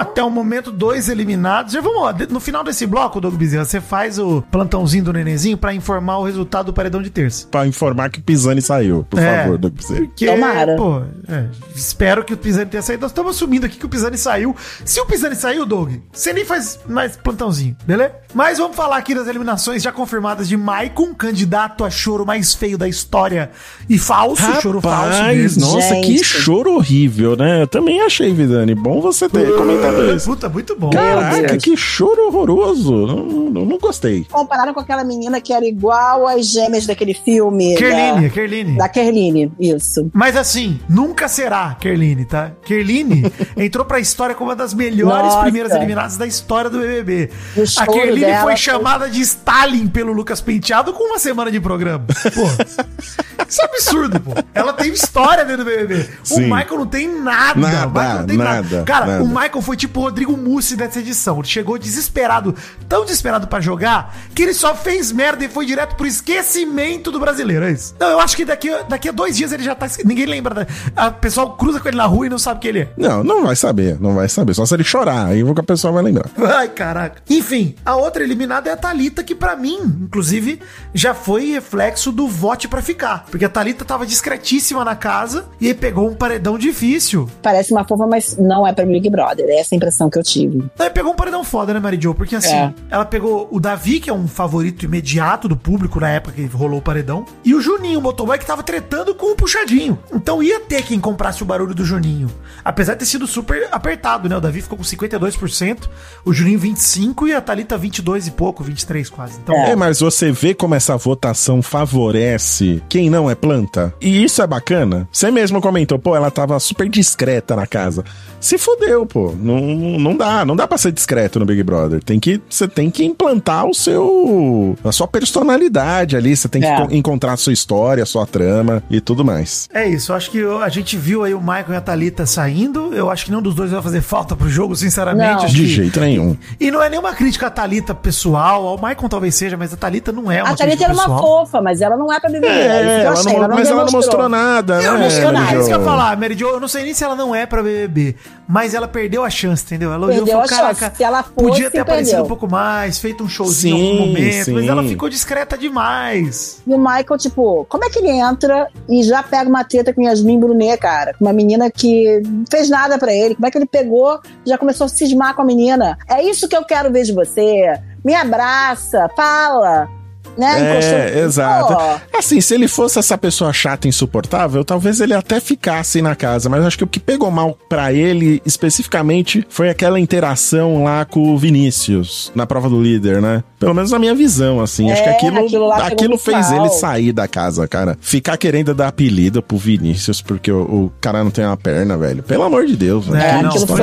Até 0.00 0.22
o 0.24 0.30
momento, 0.30 0.72
dois 0.72 1.08
eliminados. 1.08 1.72
Já 1.74 1.80
vamos, 1.80 2.14
de- 2.16 2.32
no 2.32 2.40
final 2.40 2.64
desse 2.64 2.86
bloco, 2.86 3.20
Doug 3.20 3.34
Bezerra, 3.34 3.64
você 3.66 3.80
faz 3.80 4.18
o 4.18 4.42
plantãozinho 4.50 5.04
do 5.04 5.12
nenenzinho 5.12 5.58
pra 5.58 5.74
informar 5.74 6.18
o 6.18 6.24
resultado 6.24 6.66
do 6.66 6.72
paredão 6.72 7.02
de 7.02 7.10
terça. 7.10 7.46
Pra 7.48 7.66
informar 7.66 8.08
que 8.10 8.18
o 8.18 8.22
Pisani 8.22 8.62
saiu, 8.62 9.06
por 9.10 9.18
É. 9.20 9.42
favor, 9.42 9.58
Doug 9.58 9.74
Bezerra. 9.74 10.00
Porque, 10.00 10.26
Tomara. 10.26 10.76
pô, 10.76 11.02
é, 11.28 11.44
espero 11.74 12.24
que 12.24 12.32
o 12.32 12.36
Pisani 12.36 12.66
tenha 12.70 12.82
saído. 12.82 13.02
Nós 13.02 13.10
estamos 13.10 13.36
assumindo 13.36 13.66
aqui 13.66 13.76
que 13.78 13.84
o 13.86 13.88
Pisani 13.88 14.16
saiu. 14.16 14.56
Se 14.84 15.00
o 15.00 15.06
Pisani 15.06 15.36
saiu, 15.36 15.66
Doug, 15.66 15.92
você 16.12 16.32
nem 16.32 16.44
faz 16.44 16.78
mais 16.88 17.16
plantãozinho, 17.16 17.76
beleza? 17.86 18.12
Mas 18.32 18.58
vamos 18.58 18.76
falar 18.76 18.96
aqui 18.96 19.14
das 19.14 19.28
eliminações 19.28 19.82
já 19.82 19.92
confirmadas 19.92 20.48
de 20.48 20.56
Maicon, 20.56 21.14
candidato 21.14 21.84
a 21.84 21.90
choro 21.90 22.24
mais 22.24 22.54
feio 22.54 22.78
da 22.78 22.88
história 22.88 23.50
e 23.88 23.98
falso, 23.98 24.42
choro 24.62 24.80
falso 24.80 25.12
Rapaz, 25.18 25.36
mesmo. 25.36 25.62
nossa, 25.62 25.94
Gente. 25.94 26.06
que 26.06 26.24
choro 26.24 26.74
horrível, 26.76 27.36
né? 27.36 27.62
Eu 27.62 27.66
também 27.66 28.00
achei, 28.00 28.32
Vidani. 28.32 28.74
Bom 28.74 29.00
você 29.00 29.28
ter 29.28 29.52
comentado 29.56 29.89
isso. 30.16 30.26
Puta, 30.30 30.48
muito 30.48 30.76
bom. 30.76 30.90
Caraca, 30.90 31.56
que 31.56 31.76
choro 31.76 32.28
horroroso. 32.28 32.92
Não, 33.06 33.16
não, 33.50 33.64
não 33.64 33.78
gostei. 33.78 34.26
Compararam 34.30 34.72
com 34.74 34.80
aquela 34.80 35.04
menina 35.04 35.40
que 35.40 35.52
era 35.52 35.64
igual 35.66 36.26
às 36.26 36.46
gêmeas 36.46 36.86
daquele 36.86 37.14
filme. 37.14 37.74
Kerline, 37.76 38.22
Da, 38.28 38.34
Kerline. 38.34 38.76
da 38.78 38.88
Kerline, 38.88 39.52
isso. 39.58 40.10
Mas 40.12 40.36
assim, 40.36 40.78
nunca 40.88 41.28
será 41.28 41.74
Kerline, 41.80 42.24
tá? 42.24 42.52
Kerline 42.64 43.30
entrou 43.56 43.84
pra 43.84 43.98
história 44.00 44.34
como 44.34 44.50
uma 44.50 44.56
das 44.56 44.74
melhores 44.74 45.24
Nossa. 45.32 45.40
primeiras 45.42 45.72
eliminadas 45.72 46.16
da 46.16 46.26
história 46.26 46.70
do 46.70 46.78
BBB. 46.78 47.30
O 47.56 47.62
A 47.80 47.86
Kerline 47.86 48.32
foi 48.34 48.42
foi- 48.42 48.56
chamada 48.56 49.08
de 49.08 49.20
Stalin 49.20 49.86
pelo 49.88 50.12
Lucas 50.12 50.40
Penteado 50.40 50.92
com 50.92 51.04
uma 51.04 51.18
semana 51.18 51.50
de 51.50 51.60
programa. 51.60 52.04
Pô, 52.34 52.42
isso 53.48 53.60
é 53.60 53.64
absurdo, 53.64 54.20
pô. 54.20 54.32
Ela 54.54 54.72
tem 54.72 54.92
história 54.92 55.44
dentro 55.44 55.64
do 55.64 55.70
BBB. 55.70 56.08
O 56.22 56.26
Sim. 56.26 56.42
Michael 56.44 56.78
não 56.78 56.86
tem 56.86 57.08
nada. 57.08 57.60
Nada, 57.60 57.86
o 57.86 57.90
Michael 57.90 58.18
não 58.20 58.26
tem 58.26 58.36
nada, 58.36 58.82
Cara, 58.84 59.06
nada. 59.06 59.22
o 59.24 59.28
Michael 59.28 59.62
foi 59.62 59.76
tipo 59.80 60.00
o 60.00 60.02
Rodrigo 60.02 60.36
Mussi 60.36 60.76
dessa 60.76 60.98
edição. 61.00 61.38
Ele 61.38 61.48
chegou 61.48 61.78
desesperado, 61.78 62.54
tão 62.88 63.04
desesperado 63.04 63.46
pra 63.46 63.60
jogar, 63.60 64.16
que 64.34 64.42
ele 64.42 64.54
só 64.54 64.74
fez 64.74 65.10
merda 65.12 65.44
e 65.44 65.48
foi 65.48 65.66
direto 65.66 65.96
pro 65.96 66.06
esquecimento 66.06 67.10
do 67.10 67.18
brasileiro. 67.18 67.64
É 67.64 67.72
isso. 67.72 67.94
Não, 67.98 68.08
eu 68.08 68.20
acho 68.20 68.36
que 68.36 68.44
daqui, 68.44 68.70
daqui 68.88 69.08
a 69.08 69.12
dois 69.12 69.36
dias 69.36 69.52
ele 69.52 69.62
já 69.62 69.74
tá. 69.74 69.86
Ninguém 70.04 70.26
lembra. 70.26 70.54
Da, 70.54 70.66
a 70.96 71.10
pessoal 71.10 71.56
cruza 71.56 71.80
com 71.80 71.88
ele 71.88 71.96
na 71.96 72.06
rua 72.06 72.26
e 72.26 72.28
não 72.28 72.38
sabe 72.38 72.60
quem 72.60 72.68
ele 72.68 72.80
é. 72.80 72.88
Não, 72.96 73.24
não 73.24 73.44
vai 73.44 73.56
saber, 73.56 74.00
não 74.00 74.14
vai 74.14 74.28
saber. 74.28 74.54
Só 74.54 74.66
se 74.66 74.74
ele 74.74 74.84
chorar, 74.84 75.26
aí 75.26 75.42
que 75.42 75.60
a 75.60 75.64
pessoa 75.64 75.92
vai 75.92 76.02
lembrar. 76.02 76.28
Ai, 76.38 76.68
caraca. 76.68 77.22
Enfim, 77.28 77.74
a 77.84 77.96
outra 77.96 78.22
eliminada 78.22 78.70
é 78.70 78.72
a 78.72 78.76
Thalita, 78.76 79.24
que 79.24 79.34
pra 79.34 79.56
mim, 79.56 79.78
inclusive, 80.02 80.60
já 80.94 81.14
foi 81.14 81.52
reflexo 81.52 82.12
do 82.12 82.28
vote 82.28 82.68
pra 82.68 82.82
ficar. 82.82 83.24
Porque 83.30 83.44
a 83.44 83.48
Thalita 83.48 83.84
tava 83.84 84.06
discretíssima 84.06 84.84
na 84.84 84.94
casa 84.94 85.46
e 85.60 85.72
pegou 85.74 86.08
um 86.08 86.14
paredão 86.14 86.58
difícil. 86.58 87.28
Parece 87.42 87.72
uma 87.72 87.84
fofa, 87.84 88.06
mas 88.06 88.36
não 88.36 88.66
é 88.66 88.72
pra 88.72 88.84
Big 88.84 89.08
Brother. 89.10 89.46
É 89.48 89.59
essa 89.60 89.74
a 89.74 89.76
impressão 89.76 90.08
que 90.10 90.18
eu 90.18 90.22
tive. 90.22 90.64
Aí 90.78 90.90
pegou 90.90 91.12
um 91.12 91.16
paredão 91.16 91.44
foda, 91.44 91.72
né, 91.74 91.80
Mary 91.80 91.98
Jo? 92.00 92.14
Porque 92.14 92.36
assim, 92.36 92.54
É. 92.54 92.72
ela 92.90 93.04
pegou 93.04 93.48
o 93.50 93.60
Davi, 93.60 94.00
que 94.00 94.10
é 94.10 94.12
um 94.12 94.26
favorito 94.26 94.84
imediato 94.84 95.48
do 95.48 95.56
público 95.56 96.00
na 96.00 96.08
época 96.10 96.34
que 96.34 96.44
rolou 96.46 96.78
o 96.78 96.82
paredão, 96.82 97.24
e 97.44 97.54
o 97.54 97.60
Juninho, 97.60 97.98
o 97.98 98.02
motoboy, 98.02 98.38
que 98.38 98.46
tava 98.46 98.62
tretando 98.62 99.14
com 99.14 99.32
o 99.32 99.36
puxadinho. 99.36 99.98
Então 100.12 100.42
ia 100.42 100.60
ter 100.60 100.82
quem 100.82 100.98
comprasse 101.00 101.42
o 101.42 101.46
barulho 101.46 101.74
do 101.74 101.84
Juninho. 101.84 102.28
Apesar 102.64 102.94
de 102.94 103.00
ter 103.00 103.06
sido 103.06 103.26
super 103.26 103.68
apertado, 103.70 104.28
né? 104.28 104.36
O 104.36 104.40
Davi 104.40 104.60
ficou 104.62 104.76
com 104.78 104.84
52%, 104.84 105.88
o 106.24 106.32
Juninho 106.32 106.58
25% 106.60 107.28
e 107.28 107.34
a 107.34 107.40
Thalita 107.40 107.76
22 107.76 108.26
e 108.26 108.30
pouco, 108.30 108.62
23 108.64 109.08
quase. 109.10 109.38
Então, 109.42 109.54
É, 109.54 109.74
mas 109.76 110.00
você 110.00 110.30
vê 110.32 110.54
como 110.54 110.74
essa 110.74 110.96
votação 110.96 111.62
favorece 111.62 112.82
quem 112.88 113.10
não 113.10 113.30
é 113.30 113.34
planta. 113.34 113.94
E 114.00 114.22
isso 114.24 114.42
é 114.42 114.46
bacana. 114.46 115.08
Você 115.12 115.30
mesmo 115.30 115.60
comentou, 115.60 115.98
pô, 115.98 116.16
ela 116.16 116.30
tava 116.30 116.58
super 116.58 116.88
discreta 116.88 117.54
na 117.56 117.66
casa. 117.66 118.04
Se 118.40 118.56
fodeu, 118.56 119.04
pô. 119.06 119.32
Não, 119.50 119.98
não 119.98 120.16
dá, 120.16 120.44
não 120.44 120.54
dá 120.56 120.66
pra 120.66 120.78
ser 120.78 120.92
discreto 120.92 121.38
no 121.40 121.46
Big 121.46 121.62
Brother. 121.62 122.02
Tem 122.02 122.18
que, 122.20 122.40
você 122.48 122.68
tem 122.68 122.90
que 122.90 123.04
implantar 123.04 123.66
o 123.66 123.74
seu, 123.74 124.76
a 124.84 124.92
sua 124.92 125.06
personalidade 125.08 126.16
ali. 126.16 126.36
Você 126.36 126.48
tem 126.48 126.60
que 126.60 126.66
É. 126.68 126.76
co- 126.86 126.94
encontrar 126.94 127.32
a 127.32 127.36
sua 127.36 127.52
história, 127.52 128.02
a 128.02 128.06
sua 128.06 128.26
trama 128.26 128.82
e 128.90 129.00
tudo 129.00 129.24
mais. 129.24 129.68
É 129.72 129.86
isso, 129.88 130.12
eu 130.12 130.16
acho 130.16 130.30
que 130.30 130.38
eu- 130.38 130.62
a 130.62 130.68
gente 130.68 130.96
viu 130.96 131.24
aí 131.24 131.34
o 131.34 131.40
Michael 131.40 131.72
e 131.72 131.76
a 131.76 131.80
Thalita 131.80 132.26
saindo. 132.26 132.94
Eu 132.94 133.10
acho 133.10 133.24
que 133.24 133.30
nenhum 133.30 133.42
dos 133.42 133.54
dois 133.54 133.70
vai 133.70 133.82
fazer 133.82 134.00
falta 134.02 134.36
pro 134.36 134.48
jogo, 134.48 134.74
sinceramente. 134.76 135.42
Não. 135.42 135.46
De 135.46 135.54
que- 135.62 135.66
jeito 135.66 136.00
nenhum. 136.00 136.36
E 136.58 136.70
não 136.70 136.82
é 136.82 136.88
nenhuma 136.88 137.12
crítica 137.14 137.46
à 137.46 137.50
Thalita 137.50 137.94
pessoal, 137.94 138.66
ao 138.66 138.76
Michael 138.76 139.08
talvez 139.08 139.34
seja, 139.34 139.56
mas 139.56 139.72
a 139.72 139.76
Thalita 139.76 140.12
não 140.12 140.30
é 140.30 140.42
uma 140.42 140.52
a 140.52 140.56
Thalita 140.56 140.64
crítica 140.66 140.84
era 140.84 140.94
uma 140.94 141.02
pessoal. 141.02 141.20
fofa, 141.46 141.60
mas 141.62 141.80
ela 141.80 141.96
não 141.96 142.12
é 142.12 142.20
pra 142.20 142.30
BBB. 142.30 142.46
É, 142.46 142.60
é 142.60 142.60
isso 142.60 142.84
que 142.84 142.90
eu 142.90 143.00
ela 143.00 143.12
achei. 143.12 143.32
não- 143.32 143.48
mas 143.48 143.68
ela 143.68 143.76
não 143.80 143.86
demonstrou. 143.86 143.92
mostrou 144.00 144.28
nada, 144.28 144.80
Eu 144.82 144.94
né? 144.94 145.00
não 145.04 145.10
sei 145.10 145.24
nada, 145.30 145.54
é 145.54 145.58
isso 145.58 145.68
que 145.68 145.74
eu 145.74 145.78
ia 145.78 145.84
falar, 145.84 146.16
Mary 146.16 146.36
Jo. 146.38 146.46
Eu 146.48 146.60
não 146.60 146.68
sei 146.68 146.84
nem 146.84 146.94
se 146.94 147.04
ela 147.04 147.14
não 147.16 147.34
é 147.34 147.46
pra 147.46 147.62
BBB, 147.62 148.16
mas 148.48 148.74
ela 148.74 148.88
perdeu 148.88 149.24
a 149.24 149.30
chance, 149.40 149.64
entendeu? 149.64 149.92
Ela 149.92 150.06
olhou 150.06 150.26
e 150.26 150.30
falou, 150.30 150.46
caraca, 150.46 150.92
Se 150.94 151.02
ela 151.04 151.22
fosse, 151.22 151.34
podia 151.36 151.70
ter 151.70 151.78
aparecido 151.80 152.10
perdeu. 152.10 152.24
um 152.24 152.28
pouco 152.28 152.48
mais, 152.48 152.98
feito 152.98 153.24
um 153.24 153.28
showzinho 153.28 153.76
em 153.76 153.80
Sim, 153.80 153.90
algum 153.92 154.06
momento, 154.06 154.52
mas 154.52 154.64
sim. 154.64 154.68
ela 154.68 154.82
ficou 154.84 155.08
discreta 155.08 155.56
demais. 155.56 156.62
E 156.66 156.74
o 156.74 156.78
Michael, 156.78 157.18
tipo, 157.18 157.64
como 157.68 157.84
é 157.84 157.90
que 157.90 157.98
ele 157.98 158.08
entra 158.10 158.68
e 158.88 159.02
já 159.02 159.22
pega 159.22 159.48
uma 159.48 159.64
treta 159.64 159.92
com 159.92 160.02
Yasmin 160.02 160.38
Brunet, 160.38 160.78
cara? 160.78 161.14
Com 161.14 161.24
uma 161.24 161.32
menina 161.32 161.70
que 161.70 162.20
não 162.26 162.44
fez 162.50 162.68
nada 162.68 162.98
pra 162.98 163.12
ele. 163.12 163.34
Como 163.34 163.46
é 163.46 163.50
que 163.50 163.58
ele 163.58 163.66
pegou 163.66 164.20
já 164.46 164.56
começou 164.58 164.84
a 164.86 164.88
cismar 164.88 165.34
com 165.34 165.42
a 165.42 165.44
menina? 165.44 165.98
É 166.08 166.22
isso 166.22 166.48
que 166.48 166.56
eu 166.56 166.64
quero 166.64 166.90
ver 166.92 167.04
de 167.04 167.12
você. 167.12 167.78
Me 168.04 168.14
abraça, 168.14 169.08
fala. 169.16 169.88
Né? 170.36 170.78
É, 170.80 171.20
exato. 171.20 171.74
Pô, 171.74 172.18
Assim, 172.18 172.40
se 172.40 172.54
ele 172.54 172.68
fosse 172.68 172.98
essa 172.98 173.16
pessoa 173.16 173.52
chata 173.52 173.86
e 173.86 173.90
insuportável, 173.90 174.64
talvez 174.64 175.00
ele 175.00 175.14
até 175.14 175.40
ficasse 175.40 176.00
na 176.02 176.14
casa. 176.14 176.48
Mas 176.48 176.64
acho 176.64 176.76
que 176.78 176.84
o 176.84 176.86
que 176.86 177.00
pegou 177.00 177.30
mal 177.30 177.56
pra 177.68 177.92
ele, 177.92 178.42
especificamente, 178.44 179.44
foi 179.48 179.68
aquela 179.70 179.98
interação 179.98 180.84
lá 180.84 181.04
com 181.04 181.32
o 181.34 181.38
Vinícius, 181.38 182.30
na 182.34 182.46
prova 182.46 182.68
do 182.68 182.80
líder, 182.80 183.20
né? 183.22 183.42
Pelo 183.58 183.74
menos 183.74 183.90
na 183.90 183.98
minha 183.98 184.14
visão, 184.14 184.60
assim. 184.60 184.90
acho 184.90 185.02
que 185.02 185.08
É, 185.08 185.12
aquilo, 185.12 185.38
aquilo 185.38 185.72
aquilo 185.72 186.18
fez 186.18 186.50
mal. 186.50 186.60
ele 186.66 186.68
sair 186.74 187.12
da 187.12 187.26
casa, 187.28 187.66
cara. 187.68 187.96
Ficar 188.00 188.36
querendo 188.36 188.74
dar 188.74 188.88
apelido 188.88 189.42
pro 189.42 189.56
Vinícius, 189.56 190.20
porque 190.22 190.50
o, 190.50 190.60
o 190.62 190.92
cara 191.00 191.22
não 191.24 191.30
tem 191.30 191.44
uma 191.44 191.56
perna, 191.56 191.96
velho. 191.96 192.22
Pelo 192.22 192.42
amor 192.44 192.66
de 192.66 192.76
Deus, 192.76 193.06
velho. 193.06 193.20
É, 193.22 193.42
não, 193.42 193.50
aquilo 193.50 193.66
foi 193.66 193.82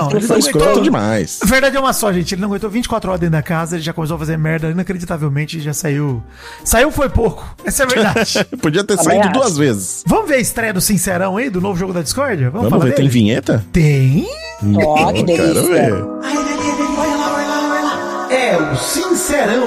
Não, 0.00 0.10
ele 0.10 0.20
Foi 0.26 0.38
escroto 0.38 0.64
aguentou. 0.64 0.82
demais. 0.82 1.38
A 1.42 1.46
verdade 1.46 1.76
é 1.76 1.80
uma 1.80 1.92
só, 1.92 2.12
gente. 2.12 2.34
Ele 2.34 2.40
não 2.42 2.48
aguentou 2.48 2.68
24 2.70 3.10
horas 3.10 3.20
dentro 3.20 3.32
da 3.32 3.42
casa, 3.42 3.76
ele 3.76 3.82
já 3.82 3.92
começou 3.92 4.16
a 4.16 4.18
fazer 4.18 4.36
merda 4.36 4.68
inacreditavelmente 4.70 5.60
já 5.60 5.72
saiu. 5.72 6.22
Saiu 6.64 6.90
foi 6.90 7.08
pouco. 7.08 7.44
Essa 7.64 7.82
é 7.82 7.86
a 7.86 7.88
verdade. 7.88 8.44
Podia 8.60 8.82
ter 8.84 8.96
Também 8.96 9.04
saído 9.20 9.28
acho. 9.28 9.32
duas 9.32 9.56
vezes. 9.56 10.02
Vamos 10.06 10.28
ver 10.28 10.34
a 10.36 10.40
estreia 10.40 10.72
do 10.72 10.80
Sincerão 10.80 11.36
aí, 11.36 11.48
do 11.50 11.60
novo 11.60 11.78
jogo 11.78 11.92
da 11.92 12.02
Discord? 12.02 12.36
Vamos, 12.44 12.52
Vamos 12.54 12.70
falar 12.70 12.84
ver, 12.84 12.90
tem 12.94 13.04
dele? 13.04 13.08
vinheta? 13.08 13.64
Tem? 13.72 14.26
Ó, 14.84 15.12
que 15.12 15.20
Eu 15.20 15.24
delícia. 15.24 15.52
Quero 15.54 15.66
ver. 15.68 16.04
É 18.30 18.56
o 18.56 18.76
Sincerão. 18.76 19.66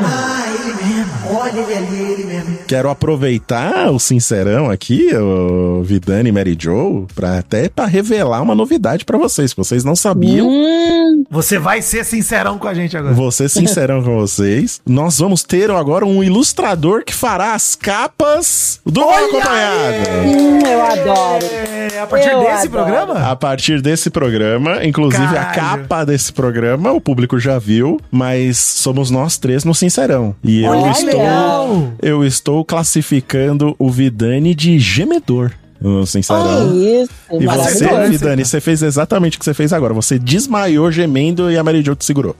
Quero 2.67 2.89
aproveitar 2.89 3.89
o 3.91 3.97
sincerão 3.99 4.69
aqui, 4.69 5.09
o 5.15 5.81
Vidani 5.83 6.27
e 6.27 6.31
Mary 6.33 6.55
Joe, 6.59 7.05
pra 7.15 7.37
até 7.39 7.69
para 7.69 7.85
revelar 7.85 8.41
uma 8.41 8.53
novidade 8.53 9.05
pra 9.05 9.17
vocês. 9.17 9.53
que 9.53 9.57
Vocês 9.57 9.85
não 9.85 9.95
sabiam. 9.95 10.47
Hum, 10.49 11.23
Você 11.31 11.57
vai 11.57 11.81
ser 11.81 12.03
sincerão 12.03 12.57
com 12.57 12.67
a 12.67 12.73
gente 12.73 12.95
agora. 12.97 13.13
Vou 13.13 13.31
ser 13.31 13.49
sincerão 13.49 14.03
com 14.03 14.15
vocês. 14.19 14.81
Nós 14.85 15.17
vamos 15.19 15.43
ter 15.43 15.71
agora 15.71 16.05
um 16.05 16.21
ilustrador 16.21 17.03
que 17.05 17.13
fará 17.13 17.53
as 17.53 17.73
capas 17.73 18.81
do 18.85 19.01
Olha 19.01 19.27
Acompanhado. 19.27 20.09
hum, 20.25 20.59
eu 20.67 20.81
adoro. 20.85 21.45
É, 21.45 21.99
a 22.01 22.07
partir 22.07 22.29
Eu 22.29 22.39
desse 22.39 22.67
adoro. 22.67 22.69
programa? 22.69 23.31
A 23.31 23.35
partir 23.35 23.81
desse 23.81 24.09
programa, 24.09 24.85
inclusive 24.85 25.23
a 25.23 25.45
Caralho. 25.45 25.81
capa 25.83 26.05
desse 26.05 26.33
programa, 26.33 26.91
o 26.91 26.99
público 26.99 27.39
já 27.39 27.57
viu, 27.57 27.97
mas 28.11 28.57
somos 28.57 29.09
nós 29.09 29.37
três 29.37 29.63
no 29.63 29.73
Sincerão. 29.73 30.35
E 30.43 30.63
eu 30.63 30.71
Olha! 30.71 30.91
estou 30.91 31.93
eu 32.01 32.25
estou 32.25 32.56
classificando 32.63 33.75
o 33.77 33.89
Vidani 33.89 34.53
de 34.53 34.79
gemedor 34.79 35.51
no 35.79 36.05
Sincerão. 36.05 36.69
Olha 36.69 37.03
isso. 37.03 37.11
E 37.31 37.45
você. 37.45 38.09
Vidani, 38.09 38.45
você 38.45 38.59
fez 38.59 38.81
exatamente 38.81 39.37
o 39.37 39.39
que 39.39 39.45
você 39.45 39.53
fez 39.53 39.71
agora. 39.71 39.93
Você 39.93 40.17
desmaiou 40.17 40.91
gemendo 40.91 41.51
e 41.51 41.57
a 41.57 41.63
Mary 41.63 41.83
Jo 41.83 41.95
te 41.95 42.05
segurou. 42.05 42.35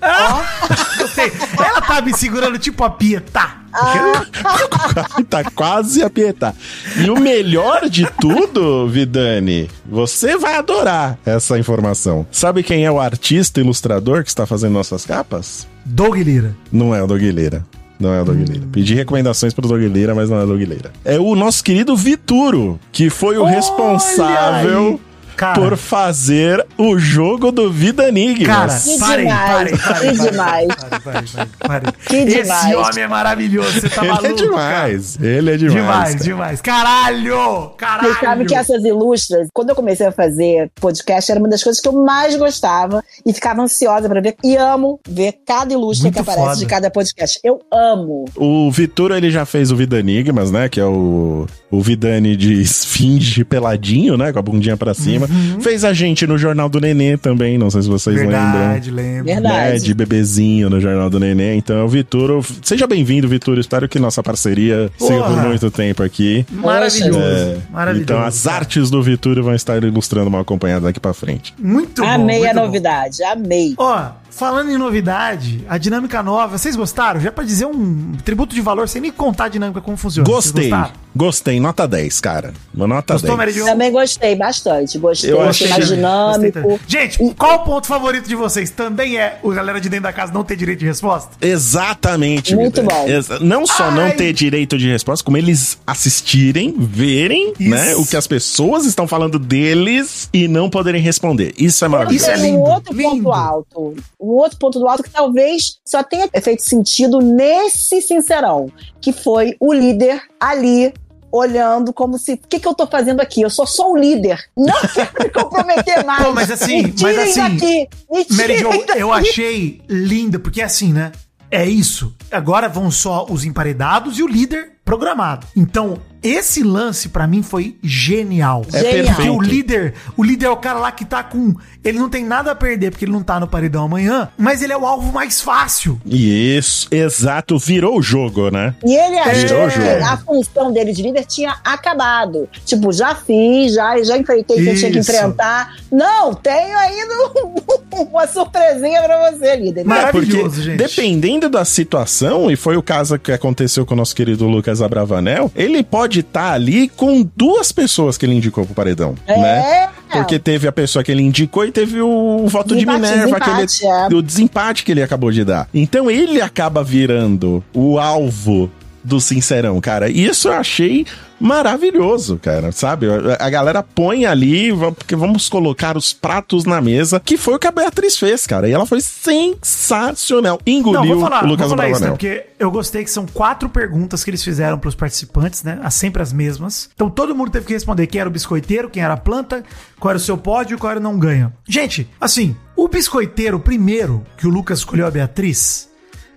Gostei. 0.97 1.31
Ela 1.57 1.81
tá 1.81 2.01
me 2.01 2.15
segurando 2.15 2.57
tipo 2.57 2.83
a 2.83 2.89
Pietá. 2.89 3.61
tá 5.29 5.43
quase 5.51 6.01
a 6.01 6.09
pietar. 6.09 6.55
E 6.97 7.09
o 7.11 7.19
melhor 7.19 7.87
de 7.89 8.07
tudo, 8.19 8.87
Vidani, 8.87 9.69
você 9.85 10.35
vai 10.35 10.55
adorar 10.55 11.19
essa 11.23 11.59
informação. 11.59 12.25
Sabe 12.31 12.63
quem 12.63 12.85
é 12.85 12.91
o 12.91 12.99
artista 12.99 13.59
ilustrador 13.59 14.23
que 14.23 14.29
está 14.29 14.47
fazendo 14.47 14.73
nossas 14.73 15.05
capas? 15.05 15.67
Doug 15.85 16.15
Lira. 16.15 16.55
Não 16.71 16.95
é 16.95 17.03
o 17.03 17.07
Doug 17.07 17.21
Lira. 17.21 17.63
Não 17.99 18.13
é 18.13 18.21
o 18.21 18.25
Doug 18.25 18.37
Lira. 18.37 18.67
Pedi 18.71 18.93
recomendações 18.93 19.53
pro 19.53 19.67
Doug 19.67 19.81
Lira, 19.81 20.13
mas 20.13 20.29
não 20.29 20.39
é 20.39 20.43
o 20.43 20.47
Doug 20.47 20.61
Lira. 20.61 20.91
É 21.03 21.19
o 21.19 21.35
nosso 21.35 21.63
querido 21.63 21.95
Vituro, 21.95 22.79
que 22.91 23.09
foi 23.09 23.37
o 23.37 23.43
Olha 23.43 23.55
responsável 23.55 24.99
Cara. 25.37 25.53
por 25.61 25.77
fazer 25.77 26.65
o 26.77 26.97
jogo 26.97 27.51
do 27.51 27.71
Vida 27.71 28.07
Enigmas. 28.09 28.47
Cara, 28.47 28.79
Que 28.79 28.99
parem, 28.99 29.25
demais, 29.27 29.47
parem, 29.51 29.77
parem, 29.77 29.77
que 29.77 29.87
parem, 29.87 30.13
demais. 30.31 30.67
parem, 30.67 30.99
parem, 30.99 31.27
parem, 31.29 31.49
parem. 31.59 31.93
Que 32.07 32.15
Esse 32.17 32.41
demais. 32.43 32.75
homem 32.75 33.03
é 33.03 33.07
maravilhoso, 33.07 33.71
você 33.79 33.89
tá 33.89 34.01
ele 34.03 34.11
maluco. 34.13 34.27
é 34.27 34.33
demais. 34.33 35.19
Ele 35.21 35.51
é 35.51 35.57
demais. 35.57 35.73
Demais, 35.77 36.11
cara. 36.13 36.23
demais. 36.23 36.61
Caralho! 36.61 37.69
Caralho! 37.77 38.13
Você 38.13 38.19
sabe 38.25 38.45
que 38.45 38.55
essas 38.55 38.83
ilustras, 38.83 39.47
quando 39.53 39.69
eu 39.69 39.75
comecei 39.75 40.07
a 40.07 40.11
fazer 40.11 40.71
podcast, 40.81 41.31
era 41.31 41.39
uma 41.39 41.49
das 41.49 41.63
coisas 41.63 41.81
que 41.81 41.87
eu 41.87 41.93
mais 41.93 42.35
gostava 42.35 43.03
e 43.25 43.31
ficava 43.33 43.61
ansiosa 43.61 44.09
pra 44.09 44.19
ver. 44.21 44.35
E 44.43 44.55
amo 44.57 44.99
ver 45.07 45.35
cada 45.45 45.71
ilustre 45.73 46.05
Muito 46.05 46.15
que 46.15 46.21
aparece 46.21 46.41
foda. 46.47 46.55
de 46.57 46.65
cada 46.65 46.89
podcast. 46.89 47.39
Eu 47.43 47.59
amo. 47.71 48.25
O 48.35 48.71
Vitor, 48.71 49.11
ele 49.11 49.29
já 49.29 49.45
fez 49.45 49.71
o 49.71 49.75
Vida 49.75 49.99
Enigmas, 49.99 50.49
né? 50.51 50.67
Que 50.67 50.79
é 50.79 50.85
o, 50.85 51.45
o 51.69 51.81
Vidani 51.81 52.35
de 52.35 52.59
esfinge 52.61 53.43
peladinho, 53.43 54.17
né? 54.17 54.31
Com 54.33 54.39
a 54.39 54.41
bundinha 54.41 54.75
pra 54.77 54.93
cima. 54.93 55.26
Fez 55.61 55.83
a 55.83 55.93
gente 55.93 56.25
no 56.27 56.37
Jornal 56.37 56.69
do 56.69 56.79
Nenê 56.79 57.17
também, 57.17 57.57
não 57.57 57.69
sei 57.69 57.81
se 57.81 57.87
vocês 57.89 58.15
lembram. 58.15 58.39
Uhum. 58.39 58.51
Verdade, 58.51 58.91
lembro. 58.91 59.25
Verdade. 59.25 59.73
Né, 59.73 59.77
de 59.79 59.93
bebezinho 59.93 60.69
no 60.69 60.79
Jornal 60.79 61.09
do 61.09 61.19
Nenê. 61.19 61.55
Então, 61.55 61.85
o 61.85 61.87
Vitor, 61.87 62.43
seja 62.61 62.87
bem-vindo, 62.87 63.27
Vitor. 63.27 63.57
Espero 63.57 63.87
que 63.87 63.99
nossa 63.99 64.21
parceria 64.23 64.91
siga 64.97 65.13
por 65.23 65.27
Porra. 65.29 65.43
muito 65.47 65.71
tempo 65.71 66.03
aqui. 66.03 66.45
Maravilhoso. 66.51 67.19
É, 67.19 67.57
Maravilhoso. 67.71 68.03
Então, 68.03 68.23
as 68.23 68.47
artes 68.47 68.89
do 68.89 69.01
Vitor 69.01 69.41
vão 69.41 69.53
estar 69.55 69.81
ilustrando 69.83 70.27
uma 70.29 70.41
acompanhada 70.41 70.85
daqui 70.85 70.99
pra 70.99 71.13
frente. 71.13 71.53
Muito 71.59 72.01
bom. 72.01 72.07
amei 72.07 72.45
a 72.47 72.53
bom. 72.53 72.61
novidade, 72.65 73.23
amei. 73.23 73.73
Ó, 73.77 74.09
falando 74.37 74.69
em 74.69 74.77
novidade, 74.77 75.63
a 75.67 75.77
dinâmica 75.77 76.21
nova, 76.21 76.57
vocês 76.57 76.75
gostaram? 76.75 77.19
Já 77.19 77.31
pra 77.31 77.43
dizer 77.43 77.65
um 77.65 78.13
tributo 78.23 78.53
de 78.53 78.61
valor 78.61 78.87
sem 78.87 79.01
nem 79.01 79.11
contar 79.11 79.45
a 79.45 79.49
dinâmica 79.49 79.81
como 79.81 79.97
funciona. 79.97 80.27
Gostei. 80.29 80.71
Gostei. 81.15 81.59
Nota 81.59 81.87
10, 81.87 82.21
cara. 82.21 82.53
Uma 82.73 82.85
nota 82.87 83.13
Gostou, 83.15 83.35
10. 83.35 83.37
Mary 83.37 83.51
Jo? 83.51 83.65
Também 83.65 83.91
gostei 83.91 84.35
bastante. 84.35 84.99
Gostei, 84.99 85.31
Eu 85.31 85.41
achei 85.41 85.67
mais. 85.67 85.79
Gostei 85.79 85.97
dinâmico. 85.97 86.51
também. 86.61 86.79
Gente, 86.87 87.17
qual 87.35 87.55
o 87.55 87.59
ponto 87.63 87.87
favorito 87.87 88.27
de 88.29 88.35
vocês? 88.35 88.69
Também 88.69 89.17
é 89.17 89.39
o 89.41 89.49
galera 89.49 89.81
de 89.81 89.89
dentro 89.89 90.03
da 90.03 90.13
casa 90.13 90.31
não 90.31 90.43
ter 90.43 90.55
direito 90.55 90.79
de 90.79 90.85
resposta? 90.85 91.31
Exatamente. 91.41 92.55
Muito 92.55 92.83
bom. 92.83 93.07
Exa- 93.07 93.39
não 93.39 93.65
só 93.65 93.89
não 93.89 94.03
Ai. 94.03 94.11
ter 94.11 94.31
direito 94.33 94.77
de 94.77 94.87
resposta, 94.91 95.23
como 95.25 95.37
eles 95.37 95.79
assistirem, 95.87 96.75
verem, 96.77 97.53
Isso. 97.59 97.69
né, 97.69 97.95
o 97.95 98.05
que 98.05 98.15
as 98.15 98.27
pessoas 98.27 98.85
estão 98.85 99.07
falando 99.07 99.39
deles 99.39 100.29
e 100.31 100.47
não 100.47 100.69
poderem 100.69 101.01
responder. 101.01 101.53
Isso 101.57 101.83
é 101.83 101.87
maravilhoso. 101.87 102.25
Isso 102.25 102.31
é 102.31 102.37
lindo, 102.37 102.59
um 102.59 102.61
outro 102.61 102.93
lindo. 102.93 103.09
ponto 103.23 103.31
alto. 103.33 103.95
Um 104.27 104.35
outro 104.35 104.59
ponto 104.59 104.85
alto 104.87 105.03
que 105.03 105.09
talvez 105.09 105.77
só 105.85 106.03
tenha 106.03 106.27
feito 106.41 106.61
sentido 106.61 107.19
nesse 107.19 108.01
sincerão, 108.01 108.69
que 108.99 109.13
foi 109.13 109.55
o 109.59 109.71
líder 109.73 110.21
ali 110.39 110.93
olhando 111.31 111.93
como 111.93 112.17
se, 112.17 112.33
o 112.33 112.37
que, 112.37 112.59
que 112.59 112.67
eu 112.67 112.73
tô 112.73 112.87
fazendo 112.87 113.21
aqui? 113.21 113.41
Eu 113.41 113.49
sou 113.49 113.65
só 113.65 113.91
o 113.91 113.97
líder. 113.97 114.39
Não 114.55 114.75
quero 114.93 115.11
me 115.19 115.29
comprometer 115.29 116.05
mais. 116.05 116.25
Pô, 116.25 116.33
mas 116.33 116.51
assim, 116.51 116.83
me 116.83 116.91
tirem 116.91 117.15
mas 117.15 117.29
assim, 117.29 117.55
daqui. 117.55 117.89
Me 118.09 118.25
Mary 118.35 118.57
Jo, 118.57 118.69
tirem 118.69 118.97
eu 118.97 119.13
achei 119.13 119.81
lindo, 119.87 120.39
porque 120.39 120.61
é 120.61 120.65
assim, 120.65 120.91
né? 120.91 121.11
É 121.49 121.65
isso. 121.65 122.13
Agora 122.29 122.67
vão 122.67 122.91
só 122.91 123.25
os 123.29 123.45
emparedados 123.45 124.19
e 124.19 124.23
o 124.23 124.27
líder 124.27 124.73
programado. 124.83 125.47
Então, 125.55 125.97
esse 126.23 126.63
lance 126.63 127.09
pra 127.09 127.27
mim 127.27 127.41
foi 127.43 127.75
genial. 127.83 128.65
É 128.73 128.79
Genial. 128.79 129.15
Porque 129.15 129.29
o 129.29 129.41
líder, 129.41 129.93
o 130.15 130.23
líder 130.23 130.45
é 130.47 130.49
o 130.49 130.57
cara 130.57 130.79
lá 130.79 130.91
que 130.91 131.05
tá 131.05 131.23
com, 131.23 131.53
ele 131.83 131.97
não 131.99 132.09
tem 132.09 132.23
nada 132.25 132.51
a 132.51 132.55
perder 132.55 132.91
porque 132.91 133.05
ele 133.05 133.11
não 133.11 133.23
tá 133.23 133.39
no 133.39 133.47
paredão 133.47 133.85
amanhã, 133.85 134.29
mas 134.37 134.61
ele 134.61 134.73
é 134.73 134.77
o 134.77 134.85
alvo 134.85 135.11
mais 135.11 135.41
fácil. 135.41 135.99
Isso, 136.05 136.87
exato. 136.91 137.57
Virou 137.57 137.97
o 137.97 138.01
jogo, 138.01 138.49
né? 138.49 138.75
E 138.85 138.93
ele 138.95 139.17
achou 139.19 139.33
Virou 139.47 139.65
o 139.67 139.69
que 139.71 139.75
jogo. 139.75 140.03
a 140.05 140.17
função 140.17 140.71
dele 140.71 140.91
de 140.93 141.01
líder 141.01 141.25
tinha 141.25 141.55
acabado. 141.63 142.47
Tipo, 142.65 142.91
já 142.91 143.15
fiz, 143.15 143.73
já, 143.73 144.01
já 144.03 144.17
enfrentei 144.17 144.57
quem 144.63 144.75
tinha 144.75 144.91
que 144.91 144.99
enfrentar. 144.99 145.75
Não, 145.91 146.33
tenho 146.33 146.77
ainda 146.77 147.13
uma 148.11 148.27
surpresinha 148.27 149.01
pra 149.03 149.31
você, 149.31 149.55
líder. 149.55 149.83
Mas- 149.85 149.97
É, 149.97 150.01
Maravilhoso, 150.07 150.55
porque 150.55 150.61
gente. 150.61 150.77
dependendo 150.77 151.49
da 151.49 151.65
situação, 151.65 152.49
e 152.51 152.55
foi 152.55 152.77
o 152.77 152.83
caso 152.83 153.17
que 153.17 153.31
aconteceu 153.31 153.85
com 153.85 153.93
o 153.93 153.97
nosso 153.97 154.15
querido 154.15 154.45
Lucas 154.47 154.81
Abravanel, 154.81 155.51
ele 155.55 155.83
pode 155.83 156.06
estar 156.15 156.53
ali 156.53 156.87
com 156.89 157.27
duas 157.35 157.71
pessoas 157.71 158.17
que 158.17 158.25
ele 158.25 158.35
indicou 158.35 158.65
pro 158.65 158.73
paredão, 158.73 159.15
né? 159.27 159.83
É. 159.83 159.89
Porque 160.11 160.39
teve 160.39 160.67
a 160.67 160.71
pessoa 160.71 161.03
que 161.03 161.11
ele 161.11 161.21
indicou 161.21 161.65
e 161.65 161.71
teve 161.71 162.01
o 162.01 162.47
voto 162.47 162.75
de 162.75 162.85
Minerva, 162.85 163.37
desempate, 163.39 163.85
ele, 163.85 163.93
é. 163.93 164.15
o 164.15 164.21
desempate 164.21 164.83
que 164.83 164.91
ele 164.91 165.03
acabou 165.03 165.31
de 165.31 165.43
dar. 165.43 165.67
Então 165.73 166.09
ele 166.09 166.41
acaba 166.41 166.83
virando 166.83 167.63
o 167.73 167.99
alvo 167.99 168.71
do 169.03 169.19
Sincerão, 169.19 169.79
cara. 169.79 170.09
Isso 170.09 170.47
eu 170.47 170.53
achei 170.53 171.05
maravilhoso, 171.39 172.37
cara, 172.37 172.71
sabe? 172.71 173.07
A- 173.39 173.49
galera 173.49 173.81
põe 173.83 174.25
ali, 174.25 174.71
porque 174.95 175.15
vamos 175.15 175.49
colocar 175.49 175.97
os 175.97 176.13
pratos 176.13 176.65
na 176.65 176.81
mesa, 176.81 177.19
que 177.19 177.37
foi 177.37 177.55
o 177.55 177.59
que 177.59 177.67
a 177.67 177.71
Beatriz 177.71 178.17
fez, 178.17 178.45
cara. 178.45 178.67
E 178.67 178.71
ela 178.71 178.85
foi 178.85 179.01
sensacional. 179.01 180.59
Engoliu 180.65 181.01
Não, 181.01 181.07
vou 181.07 181.19
falar, 181.21 181.43
o 181.43 181.47
Lucas 181.47 181.67
vou 181.67 181.77
falar 181.77 181.89
isso, 181.89 182.01
né? 182.01 182.09
Porque 182.09 182.45
eu 182.59 182.71
gostei 182.71 183.03
que 183.03 183.09
são 183.09 183.25
quatro 183.25 183.69
perguntas 183.69 184.23
que 184.23 184.29
eles 184.29 184.43
fizeram 184.43 184.77
pros 184.77 184.95
participantes, 184.95 185.63
né? 185.63 185.79
Sempre 185.89 186.21
as 186.21 186.31
mesmas. 186.33 186.89
Então 186.93 187.09
todo 187.09 187.33
mundo 187.35 187.51
teve 187.51 187.65
que 187.65 187.73
responder 187.73 188.07
quem 188.07 188.21
era 188.21 188.29
o 188.29 188.31
biscoiteiro, 188.31 188.89
quem 188.89 189.01
era 189.03 189.13
a 189.13 189.17
planta, 189.17 189.63
qual 189.99 190.11
era 190.11 190.17
o 190.17 190.21
seu 190.21 190.37
pódio 190.37 190.75
e 190.75 190.77
qual 190.77 190.91
era 190.91 190.99
o 190.99 191.03
não 191.03 191.17
ganha. 191.17 191.53
Gente, 191.67 192.07
assim, 192.19 192.55
o 192.75 192.87
biscoiteiro 192.87 193.59
primeiro 193.59 194.23
que 194.37 194.45
o 194.47 194.49
Lucas 194.49 194.79
escolheu 194.79 195.07
a 195.07 195.11
Beatriz. 195.11 195.89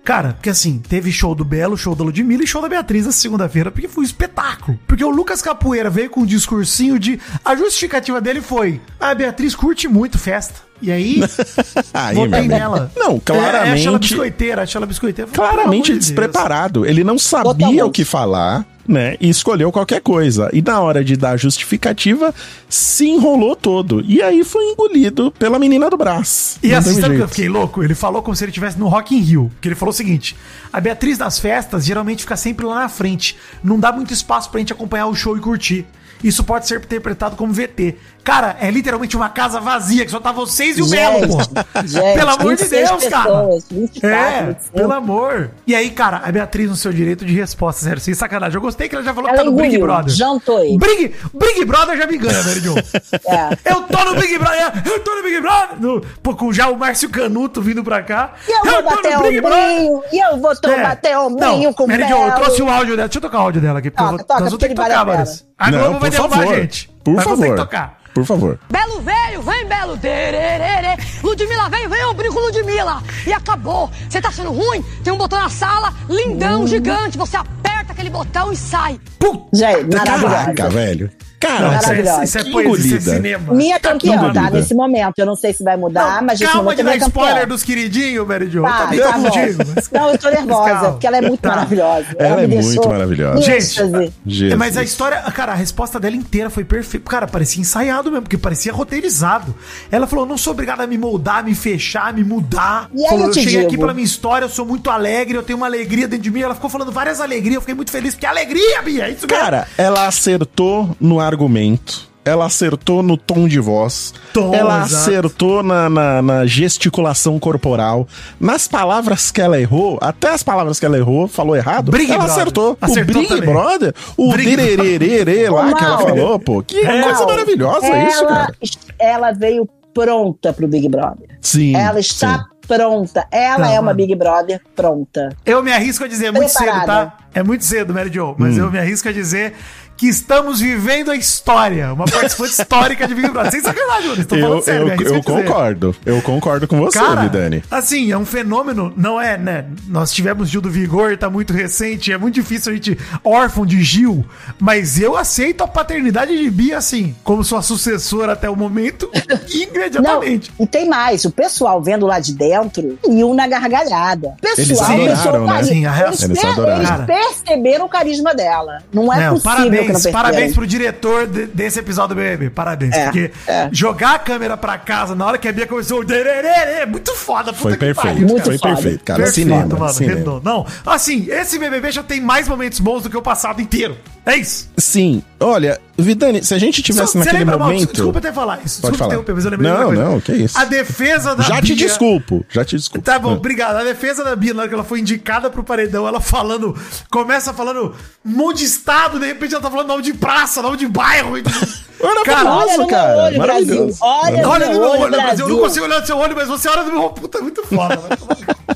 Cara, 0.03 0.33
porque 0.33 0.49
assim, 0.49 0.79
teve 0.79 1.11
show 1.11 1.35
do 1.35 1.45
Belo, 1.45 1.77
show 1.77 1.93
da 1.95 2.03
Ludmilla 2.03 2.43
e 2.43 2.47
show 2.47 2.61
da 2.61 2.67
Beatriz 2.67 3.05
na 3.05 3.11
segunda-feira, 3.11 3.69
porque 3.69 3.87
foi 3.87 4.03
um 4.03 4.05
espetáculo. 4.05 4.79
Porque 4.87 5.03
o 5.03 5.09
Lucas 5.09 5.41
Capoeira 5.41 5.89
veio 5.89 6.09
com 6.09 6.21
um 6.21 6.25
discursinho 6.25 6.97
de. 6.97 7.19
A 7.45 7.55
justificativa 7.55 8.19
dele 8.19 8.41
foi: 8.41 8.81
a 8.99 9.13
Beatriz 9.13 9.55
curte 9.55 9.87
muito 9.87 10.17
festa. 10.17 10.70
E 10.81 10.91
aí, 10.91 11.21
Aí, 11.93 12.17
amigo. 12.17 12.47
nela. 12.47 12.91
Não, 12.95 13.11
É, 13.11 13.15
acha 13.15 13.33
ela 13.33 13.41
claramente. 13.51 13.99
biscoiteira, 13.99 14.61
acha 14.63 14.77
ela 14.77 14.85
biscoiteira. 14.87 15.29
Falei, 15.31 15.51
claramente 15.51 15.85
de 15.85 15.91
Deus. 15.93 16.05
despreparado. 16.05 16.85
Ele 16.85 17.03
não 17.03 17.17
sabia 17.19 17.85
o 17.85 17.91
que 17.91 18.03
falar, 18.03 18.65
né? 18.87 19.15
E 19.21 19.29
escolheu 19.29 19.71
qualquer 19.71 20.01
coisa. 20.01 20.49
E 20.51 20.61
na 20.61 20.79
hora 20.79 21.03
de 21.03 21.15
dar 21.15 21.31
a 21.31 21.37
justificativa, 21.37 22.33
se 22.67 23.05
enrolou 23.07 23.55
todo. 23.55 24.03
E 24.07 24.21
aí 24.23 24.43
foi 24.43 24.63
engolido 24.71 25.31
pela 25.31 25.59
menina 25.59 25.89
do 25.89 25.97
braço. 25.97 26.57
E 26.63 26.69
Não 26.69 26.77
assim, 26.79 26.99
sabe 26.99 27.13
o 27.13 27.17
que 27.17 27.23
eu 27.23 27.27
fiquei 27.27 27.49
louco? 27.49 27.83
Ele 27.83 27.93
falou 27.95 28.21
como 28.23 28.35
se 28.35 28.43
ele 28.43 28.49
estivesse 28.49 28.79
no 28.79 28.87
Rock 28.87 29.15
in 29.15 29.19
Rio. 29.19 29.51
Que 29.61 29.67
ele 29.67 29.75
falou 29.75 29.91
o 29.93 29.95
seguinte: 29.95 30.35
a 30.73 30.81
Beatriz 30.81 31.17
nas 31.19 31.39
festas 31.39 31.85
geralmente 31.85 32.23
fica 32.23 32.35
sempre 32.35 32.65
lá 32.65 32.75
na 32.81 32.89
frente. 32.89 33.37
Não 33.63 33.79
dá 33.79 33.91
muito 33.91 34.11
espaço 34.13 34.49
pra 34.49 34.59
gente 34.59 34.73
acompanhar 34.73 35.05
o 35.07 35.13
show 35.15 35.37
e 35.37 35.39
curtir. 35.39 35.85
Isso 36.23 36.43
pode 36.43 36.67
ser 36.67 36.79
interpretado 36.79 37.35
como 37.35 37.53
VT. 37.53 37.95
Cara, 38.23 38.55
é 38.61 38.69
literalmente 38.69 39.17
uma 39.17 39.29
casa 39.29 39.59
vazia, 39.59 40.05
que 40.05 40.11
só 40.11 40.19
tá 40.19 40.31
vocês 40.31 40.77
e 40.77 40.81
o 40.83 40.87
Belo, 40.87 41.27
pô. 41.27 41.41
gente, 41.87 42.13
Pelo 42.13 42.29
amor 42.29 42.55
de 42.55 42.63
26 42.63 42.89
Deus, 42.89 43.03
cara. 43.07 43.23
pessoas, 43.31 43.65
24, 43.71 44.09
É, 44.09 44.43
25. 44.43 44.73
pelo 44.77 44.93
amor. 44.93 45.51
E 45.65 45.73
aí, 45.73 45.89
cara, 45.89 46.21
a 46.23 46.31
Beatriz 46.31 46.69
no 46.69 46.75
seu 46.75 46.93
direito 46.93 47.25
de 47.25 47.33
resposta, 47.33 47.81
sério, 47.83 47.99
sem 47.99 48.13
sacanagem. 48.13 48.55
Eu 48.55 48.61
gostei 48.61 48.87
que 48.87 48.93
ela 48.95 49.03
já 49.03 49.11
falou 49.13 49.27
Ela 49.29 49.39
que 49.39 49.43
tá 49.43 49.49
no 49.49 49.57
Big 49.57 49.75
Brother. 49.79 50.13
jantou 50.13 50.59
ele. 50.63 50.77
Big, 50.77 51.15
Big 51.33 51.65
Brother 51.65 51.97
já 51.97 52.05
me 52.05 52.17
ganha, 52.17 52.43
Mary 52.43 52.59
Jo. 52.59 52.75
É. 52.77 53.71
Eu 53.73 53.81
tô 53.83 54.03
no 54.05 54.15
Big 54.21 54.37
Brother, 54.37 54.71
eu 54.85 54.99
tô 54.99 55.15
no 55.15 55.23
Big 55.23 55.41
Brother. 55.41 55.79
No, 55.79 56.01
pô, 56.21 56.35
com 56.35 56.53
já 56.53 56.67
o 56.69 56.77
Márcio 56.77 57.09
Canuto 57.09 57.59
vindo 57.59 57.83
pra 57.83 58.03
cá. 58.03 58.33
E 58.47 58.51
eu 58.51 58.63
vou 58.71 58.83
tô 58.83 58.89
bater 58.97 59.17
no 59.17 59.23
Big 59.23 59.39
ombrinho, 59.39 60.03
e 60.13 60.19
eu 60.23 60.37
vou 60.37 60.51
É. 60.51 60.83
bater 60.83 61.17
ombrinho 61.17 61.63
Não, 61.63 61.73
com 61.73 61.85
o 61.85 61.87
Mary 61.87 62.07
Jo, 62.07 62.15
eu 62.17 62.31
trouxe 62.35 62.61
o 62.61 62.69
áudio 62.69 62.95
dela. 62.95 63.07
Deixa 63.07 63.17
eu 63.17 63.21
tocar 63.23 63.39
o 63.39 63.41
áudio 63.41 63.61
dela 63.61 63.79
aqui, 63.79 63.89
porque 63.89 64.03
Toca, 64.03 64.13
eu 64.13 64.17
vou, 64.17 64.27
toca, 64.27 64.39
nós 64.41 64.49
vamos 64.51 64.59
ter 64.61 64.69
que 64.69 64.75
tocar, 64.75 65.03
vale 65.05 65.23
a 65.57 65.69
Globo 65.69 65.99
vai 65.99 66.10
por 66.11 66.29
derrubar 66.29 66.37
favor. 66.39 66.53
a 66.53 66.59
gente. 66.59 66.89
Por 67.03 67.13
mas 67.15 67.23
favor. 67.23 67.55
tocar. 67.55 68.01
Por 68.13 68.25
favor. 68.25 68.59
Belo 68.69 69.01
veio, 69.01 69.41
vem 69.41 69.65
Belo, 69.65 69.97
tererê. 69.97 70.97
Ludmilla 71.23 71.69
veio, 71.69 71.89
vem 71.89 72.05
ombrinho 72.05 72.33
com 72.33 72.39
Ludmilla. 72.41 73.01
E 73.25 73.31
acabou. 73.31 73.89
Você 74.09 74.19
tá 74.21 74.27
achando 74.29 74.51
ruim? 74.51 74.81
Tem 75.03 75.13
um 75.13 75.17
botão 75.17 75.39
na 75.39 75.49
sala, 75.49 75.93
lindão, 76.09 76.67
gigante. 76.67 77.17
Você 77.17 77.37
aperta 77.37 77.93
aquele 77.93 78.09
botão 78.09 78.51
e 78.51 78.55
sai. 78.57 78.99
Puta, 79.17 79.45
Gente, 79.53 79.95
Caraca, 79.95 80.69
velho. 80.69 81.09
Cara, 81.41 81.77
isso 81.77 81.91
é, 81.91 82.23
isso 82.23 82.37
é 82.37 82.43
poesia, 82.51 82.97
isso 82.97 83.09
é 83.09 83.15
cinema. 83.15 83.53
Minha 83.53 83.79
campeã, 83.79 84.11
tá? 84.11 84.17
engolida. 84.29 84.49
Nesse 84.51 84.73
momento. 84.73 85.13
Eu 85.17 85.25
não 85.25 85.35
sei 85.35 85.53
se 85.53 85.63
vai 85.63 85.75
mudar, 85.75 86.17
Não, 86.21 86.27
mas 86.27 86.39
nesse 86.39 86.51
calma 86.51 86.63
momento 86.63 86.75
de 86.77 86.81
ela 86.81 86.89
dar 86.91 86.95
é 86.95 86.99
campeã. 86.99 87.23
spoiler 87.23 87.47
dos 87.47 87.63
queridinhos, 87.63 88.27
Mary 88.27 88.49
Jo. 88.49 88.59
Eu 88.59 88.63
Tá, 88.63 88.77
também 88.83 88.99
tá 88.99 89.11
tô 89.13 89.19
bom. 89.19 89.23
contigo. 89.29 89.63
mas- 89.75 89.89
Não, 89.91 90.09
eu 90.11 90.17
tô 90.17 90.29
nervosa, 90.29 90.69
Calma. 90.69 90.91
porque 90.91 91.07
ela 91.07 91.17
é 91.17 91.21
muito 91.21 91.41
Tá. 91.41 91.49
maravilhosa. 91.49 92.05
Ela 92.17 92.47
me 92.47 92.55
é 92.55 92.61
muito 92.61 92.87
maravilhosa. 92.89 93.41
Gente. 93.41 94.11
Jesus. 94.25 94.57
Mas 94.57 94.77
a 94.77 94.83
história, 94.83 95.17
cara, 95.33 95.51
a 95.51 95.55
resposta 95.55 95.99
dela 95.99 96.15
inteira 96.15 96.49
foi 96.49 96.63
perfeita. 96.63 97.09
Cara, 97.09 97.27
parecia 97.27 97.59
ensaiado 97.61 98.09
mesmo, 98.11 98.23
porque 98.23 98.37
parecia 98.37 98.71
roteirizado. 98.71 99.53
Ela 99.91 100.05
falou: 100.07 100.25
não 100.25 100.37
sou 100.37 100.53
obrigada 100.53 100.83
a 100.83 100.87
me 100.87 100.97
moldar, 100.97 101.43
me 101.43 101.55
fechar, 101.55 102.13
me 102.13 102.23
mudar. 102.23 102.89
E 102.93 103.01
aí 103.03 103.09
falou, 103.09 103.23
eu 103.23 103.27
eu 103.27 103.33
te 103.33 103.41
cheguei 103.43 103.59
aqui 103.61 103.69
digo. 103.71 103.81
pela 103.81 103.93
minha 103.93 104.05
história, 104.05 104.45
eu 104.45 104.49
sou 104.49 104.65
muito 104.65 104.89
alegre, 104.89 105.37
eu 105.37 105.43
tenho 105.43 105.57
uma 105.57 105.65
alegria 105.65 106.07
dentro 106.07 106.23
de 106.23 106.31
mim. 106.31 106.41
Ela 106.41 106.53
ficou 106.55 106.69
falando 106.69 106.91
várias 106.91 107.19
alegrias, 107.19 107.55
eu 107.55 107.61
fiquei 107.61 107.75
muito 107.75 107.91
feliz, 107.91 108.13
porque 108.13 108.25
é 108.25 108.29
alegria, 108.29 108.81
Bia, 108.81 109.05
é 109.05 109.09
isso 109.11 109.25
mesmo. 109.27 109.41
Cara, 109.43 109.67
ela 109.77 110.05
acertou 110.07 110.95
no 110.99 111.19
argumento. 111.31 112.09
Ela 112.23 112.45
acertou 112.45 113.01
no 113.01 113.17
tom 113.17 113.47
de 113.47 113.59
voz. 113.59 114.13
Tom, 114.31 114.53
ela 114.53 114.85
exato. 114.85 114.95
acertou 114.95 115.63
na, 115.63 115.89
na- 115.89 116.21
na 116.21 116.45
gesticulação 116.45 117.39
corporal. 117.39 118.07
Nas 118.39 118.67
palavras 118.67 119.31
que 119.31 119.41
ela 119.41 119.59
errou, 119.59 119.97
até 119.99 120.29
as 120.29 120.43
palavras 120.43 120.79
que 120.79 120.85
ela 120.85 120.97
errou, 120.99 121.27
falou 121.27 121.55
errado. 121.55 121.91
Big 121.91 122.11
ela 122.11 122.25
Brother. 122.25 122.31
acertou. 122.41 122.77
Acertou 122.79 123.15
o 123.15 123.19
Big 123.21 123.27
também. 123.27 123.49
Brother, 123.49 123.93
o 124.15 124.31
Big 124.35 124.55
dererê 124.55 125.49
lá 125.49 125.71
Ô, 125.71 125.75
que 125.75 125.83
ela 125.83 125.97
falou, 125.97 126.39
pô. 126.39 126.61
Que 126.61 126.79
coisa 126.85 127.25
maravilhosa 127.25 127.87
ela, 127.87 128.07
isso, 128.09 128.27
cara. 128.27 128.53
ela 128.99 129.31
veio 129.31 129.67
pronta 129.91 130.53
pro 130.53 130.67
Big 130.67 130.87
Brother. 130.87 131.27
Sim. 131.41 131.75
Ela 131.75 131.99
está 131.99 132.37
sim. 132.37 132.43
pronta. 132.67 133.25
Ela 133.31 133.57
Não, 133.57 133.65
é 133.65 133.73
uma 133.73 133.81
mano. 133.81 133.97
Big 133.97 134.13
Brother 134.15 134.61
pronta. 134.75 135.29
Eu 135.43 135.63
me 135.63 135.71
arrisco 135.73 136.03
a 136.03 136.07
dizer, 136.07 136.27
é 136.27 136.31
muito 136.31 136.49
cedo, 136.51 136.85
tá? 136.85 137.17
É 137.33 137.41
muito 137.41 137.63
cedo, 137.65 137.93
Mary 137.93 138.11
Jo, 138.13 138.35
mas 138.37 138.55
Hum. 138.57 138.65
eu 138.65 138.71
me 138.71 138.77
arrisco 138.77 139.07
a 139.09 139.11
dizer 139.11 139.53
que 140.01 140.07
estamos 140.07 140.59
vivendo 140.59 141.11
a 141.11 141.15
história. 141.15 141.93
Uma 141.93 142.05
participante 142.05 142.53
histórica 142.59 143.07
de 143.07 143.13
Big 143.13 143.29
Brother. 143.29 143.51
Sem 143.51 143.61
sacanagem, 143.61 144.09
mano. 144.09 144.21
Estou 144.21 144.35
Eu, 144.35 144.47
falando 144.47 144.63
sério, 144.63 144.81
eu, 144.81 144.85
me 144.87 144.91
arrisco 144.93 145.13
eu 145.13 145.15
a 145.15 145.19
dizer. 145.19 145.43
concordo. 145.47 145.95
Eu 146.03 146.21
concordo 146.23 146.67
com 146.67 146.79
você, 146.79 146.97
Cara, 146.97 147.21
Vidani. 147.21 147.63
assim, 147.69 148.11
é 148.11 148.17
um 148.17 148.25
fenômeno, 148.25 148.91
não 148.97 149.21
é, 149.21 149.37
né? 149.37 149.65
Nós 149.87 150.11
tivemos 150.11 150.49
Gil 150.49 150.59
do 150.59 150.71
Vigor, 150.71 151.15
tá 151.17 151.29
muito 151.29 151.53
recente, 151.53 152.11
é 152.11 152.17
muito 152.17 152.33
difícil 152.33 152.71
a 152.71 152.75
gente 152.75 152.97
órfão 153.23 153.63
de 153.63 153.83
Gil, 153.83 154.25
mas 154.59 154.99
eu 154.99 155.15
aceito 155.15 155.63
a 155.63 155.67
paternidade 155.67 156.35
de 156.35 156.49
Bia, 156.49 156.79
assim, 156.79 157.15
como 157.23 157.43
sua 157.43 157.61
sucessora 157.61 158.33
até 158.33 158.49
o 158.49 158.55
momento, 158.55 159.07
Não, 159.29 159.37
imediatamente. 159.53 160.51
e 160.59 160.65
tem 160.65 160.89
mais. 160.89 161.25
O 161.25 161.31
pessoal 161.31 161.79
vendo 161.79 162.07
lá 162.07 162.19
de 162.19 162.33
dentro 162.33 162.97
e 163.07 163.23
um 163.23 163.35
na 163.35 163.45
gargalhada. 163.47 164.29
O 164.43 164.47
Eles 164.47 164.67
pessoal 164.67 164.91
adoraram, 164.93 165.45
né? 165.45 165.53
carisma. 165.53 165.73
Sim, 165.75 165.85
a 165.85 165.91
reação- 165.91 166.29
eles, 166.29 166.43
Eles 166.43 166.89
eles 166.89 167.05
perceberam 167.05 167.85
o 167.85 167.89
carisma 167.89 168.33
dela. 168.33 168.79
Não 168.91 169.13
é 169.13 169.27
Não, 169.27 169.39
possível 169.39 169.65
não 169.83 169.90
parabéns, 169.93 170.11
parabéns 170.11 170.53
pro 170.55 170.67
diretor 170.67 171.27
de- 171.27 171.45
desse 171.47 171.79
episódio 171.79 172.15
do 172.15 172.21
BBB. 172.21 172.49
Parabéns. 172.49 172.93
É, 172.93 173.03
porque 173.05 173.31
é. 173.47 173.69
jogar 173.71 174.15
a 174.15 174.19
câmera 174.19 174.55
pra 174.57 174.77
casa 174.77 175.15
na 175.15 175.25
hora 175.25 175.37
que 175.37 175.47
a 175.47 175.51
Bia 175.51 175.67
começou 175.67 176.03
é 176.03 176.85
muito 176.85 177.13
foda. 177.15 177.51
puta 177.51 177.61
Foi 177.61 177.71
que 177.73 177.77
perfeito. 177.79 178.07
pariu, 178.07 178.27
Muito 178.27 178.43
Foi 178.45 178.57
foda. 178.57 178.73
perfeito, 178.75 179.03
cara. 179.03 179.23
Perfeito, 179.23 179.47
cinema. 179.49 179.77
mano, 179.77 179.93
cinema. 179.93 180.41
Não, 180.43 180.65
assim, 180.85 181.27
esse 181.29 181.57
BBB 181.59 181.91
já 181.91 182.03
tem 182.03 182.19
mais 182.21 182.47
momentos 182.47 182.79
bons 182.79 183.03
do 183.03 183.09
que 183.09 183.17
o 183.17 183.21
passado 183.21 183.61
inteiro. 183.61 183.97
É 184.25 184.35
isso. 184.37 184.69
Sim. 184.77 185.23
Olha, 185.39 185.81
Vidani, 185.97 186.43
se 186.43 186.53
a 186.53 186.59
gente 186.59 186.83
tivesse 186.83 187.13
Só- 187.13 187.19
naquele 187.19 187.39
lembra, 187.39 187.57
Mal, 187.57 187.69
momento. 187.69 187.91
desculpa 187.91 188.19
até 188.19 188.31
falar 188.31 188.57
isso. 188.63 188.75
Desculpa 188.81 188.97
falar. 188.97 189.07
interromper, 189.09 189.33
mas 189.33 189.45
eu 189.45 189.51
lembrei 189.51 189.71
de 189.71 189.77
Não, 189.77 189.91
não, 189.91 190.19
que 190.21 190.31
isso. 190.33 190.57
A 190.59 190.65
defesa 190.65 191.35
da 191.35 191.41
Já 191.43 191.55
te 191.61 191.73
Bia- 191.73 191.87
desculpo. 191.87 192.45
Já 192.49 192.63
te 192.63 192.75
desculpo. 192.75 193.03
Tá 193.03 193.17
bom, 193.17 193.31
Ah. 193.31 193.33
obrigado. 193.33 193.77
A 193.77 193.83
defesa 193.83 194.23
da 194.23 194.35
Bia, 194.35 194.53
na 194.53 194.61
hora 194.61 194.69
que 194.69 194.75
ela 194.75 194.83
foi 194.83 194.99
indicada 194.99 195.49
pro 195.49 195.63
paredão, 195.63 196.07
ela 196.07 196.21
falando, 196.21 196.75
começa 197.09 197.51
falando 197.53 197.95
um 198.23 198.29
monte 198.29 198.59
de 198.59 198.65
estado, 198.65 199.19
de 199.19 199.25
repente 199.25 199.55
ela 199.55 199.63
tá 199.63 199.71
falando 199.71 199.87
nome 199.87 200.03
de 200.03 200.13
praça, 200.13 200.61
nome 200.61 200.77
de 200.77 200.87
bairro. 200.87 201.31
Maravilhoso, 202.01 202.25
Cara, 202.25 202.49
olha 202.55 202.71
no 202.71 202.77
meu 202.79 202.87
cara. 202.87 203.17
olho, 203.17 203.37
maravilhoso. 203.37 203.77
Brasil. 203.77 203.97
Olha 204.01 204.47
Olha 204.49 204.65
no 204.67 204.71
meu 204.79 204.81
olho, 204.89 204.99
Brasil. 204.99 205.21
Brasil. 205.21 205.45
Eu 205.45 205.49
não 205.55 205.59
consigo 205.59 205.85
olhar 205.85 205.99
no 206.01 206.05
seu 206.07 206.17
olho, 206.17 206.35
mas 206.35 206.47
você 206.47 206.67
olha 206.67 206.83
no 206.83 206.91
meu 206.91 207.09
puta, 207.11 207.37
é 207.37 207.41
muito 207.41 207.63
foda. 207.63 207.95
velho. 207.97 208.17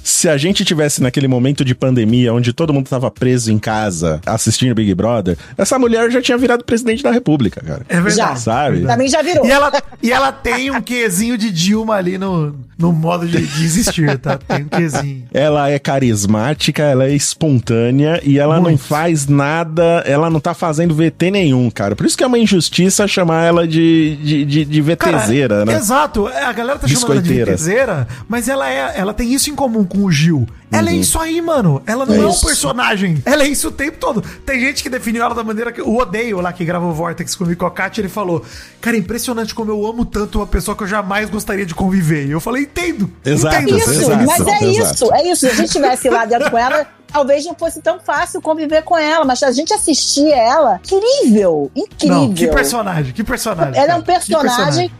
Se 0.03 0.29
a 0.29 0.37
gente 0.37 0.63
tivesse 0.63 1.01
naquele 1.01 1.27
momento 1.27 1.65
de 1.65 1.73
pandemia, 1.73 2.31
onde 2.31 2.53
todo 2.53 2.71
mundo 2.71 2.87
tava 2.87 3.09
preso 3.09 3.51
em 3.51 3.57
casa 3.57 4.21
assistindo 4.27 4.75
Big 4.75 4.93
Brother, 4.93 5.34
essa 5.57 5.77
mulher 5.79 6.09
já 6.11 6.21
tinha 6.21 6.37
virado 6.37 6.63
presidente 6.63 7.03
da 7.03 7.11
República, 7.11 7.61
cara. 7.61 7.81
É 7.87 7.99
verdade. 7.99 8.15
Já. 8.15 8.35
Sabe? 8.35 8.81
Também 8.81 9.07
já 9.07 9.21
virou. 9.21 9.45
E 9.45 9.51
ela, 9.51 9.71
e 10.01 10.11
ela 10.11 10.31
tem 10.31 10.71
um 10.71 10.81
quezinho 10.81 11.37
de 11.37 11.51
Dilma 11.51 11.95
ali 11.95 12.17
no, 12.17 12.55
no 12.77 12.91
modo 12.91 13.27
de, 13.27 13.45
de 13.45 13.63
existir, 13.63 14.17
tá? 14.19 14.37
Tem 14.37 14.63
um 14.63 14.67
quezinho. 14.67 15.25
Ela 15.33 15.69
é 15.69 15.79
carismática, 15.79 16.83
ela 16.83 17.05
é 17.05 17.13
espontânea 17.13 18.21
e 18.23 18.37
ela 18.37 18.55
não 18.55 18.63
Muito. 18.63 18.83
faz 18.83 19.27
nada, 19.27 20.03
ela 20.05 20.29
não 20.29 20.39
tá 20.39 20.53
fazendo 20.53 20.93
VT 20.93 21.31
nenhum, 21.31 21.69
cara. 21.69 21.95
Por 21.95 22.05
isso 22.05 22.17
que 22.17 22.23
é 22.23 22.27
uma 22.27 22.37
injustiça 22.37 23.07
chamar 23.07 23.43
ela 23.43 23.67
de, 23.67 24.17
de, 24.17 24.45
de, 24.45 24.65
de 24.65 24.81
VTzeira, 24.81 25.65
né? 25.65 25.75
Exato. 25.75 26.27
A 26.27 26.51
galera 26.53 26.79
tá 26.79 26.87
chamando 26.87 27.11
ela 27.11 27.21
de. 27.21 27.43
VTzeira, 27.43 28.07
mas 28.27 28.47
ela, 28.47 28.69
é, 28.69 28.93
ela 28.97 29.13
tem 29.13 29.33
isso 29.33 29.49
em 29.49 29.55
comum 29.55 29.83
com 29.83 29.99
o 29.99 30.11
Gil. 30.11 30.47
Ela 30.71 30.89
é 30.89 30.93
isso 30.93 31.19
aí, 31.19 31.41
mano. 31.41 31.81
Ela 31.85 32.05
não 32.05 32.15
Uhum. 32.15 32.21
É 32.21 32.25
é, 32.25 32.27
um 32.27 32.39
personagem. 32.39 33.21
Ela 33.25 33.43
é 33.43 33.47
isso 33.47 33.67
o 33.67 33.71
tempo 33.71 33.97
todo. 33.99 34.21
Tem 34.45 34.59
gente 34.59 34.81
que 34.83 34.89
definiu 34.89 35.23
ela 35.23 35.33
da 35.35 35.43
maneira 35.43 35.71
que. 35.71 35.81
O 35.81 35.97
Odeio 35.97 36.41
lá 36.41 36.51
que 36.51 36.65
gravou 36.65 36.89
o 36.89 36.93
Vortex 36.93 37.35
comigo 37.35 37.59
com 37.59 37.65
a 37.65 37.71
Kátia, 37.71 38.01
ele 38.01 38.09
falou: 38.09 38.43
Cara, 38.81 38.95
é 38.95 38.99
impressionante 38.99 39.53
como 39.53 39.71
eu 39.71 39.85
amo 39.85 40.05
tanto 40.05 40.39
uma 40.39 40.47
pessoa 40.47 40.75
que 40.75 40.83
eu 40.83 40.87
jamais 40.87 41.29
gostaria 41.29 41.65
de 41.65 41.75
conviver. 41.75 42.25
E 42.25 42.31
eu 42.31 42.39
falei: 42.39 42.63
Entendo. 42.63 43.11
Exato, 43.23 43.55
entendo. 43.55 43.77
Isso, 43.77 43.91
Exato, 43.91 44.25
mas 44.25 44.39
é 44.47 44.65
exato. 44.65 44.93
isso, 44.93 45.13
é 45.13 45.23
isso. 45.29 45.39
Se 45.41 45.47
a 45.47 45.53
gente 45.53 45.67
estivesse 45.67 46.09
lá 46.09 46.25
dentro 46.25 46.49
com 46.49 46.57
ela, 46.57 46.87
talvez 47.11 47.45
não 47.45 47.55
fosse 47.55 47.81
tão 47.81 47.99
fácil 47.99 48.41
conviver 48.41 48.83
com 48.83 48.97
ela, 48.97 49.23
mas 49.25 49.41
a 49.43 49.51
gente 49.51 49.73
assistia 49.73 50.35
ela, 50.35 50.81
incrível, 50.83 51.71
incrível. 51.75 52.17
Não, 52.17 52.33
que 52.33 52.47
personagem, 52.47 53.13
que 53.13 53.23
personagem. 53.23 53.79
Ela 53.79 53.93
é 53.93 53.95
um 53.95 54.01
personagem 54.01 54.91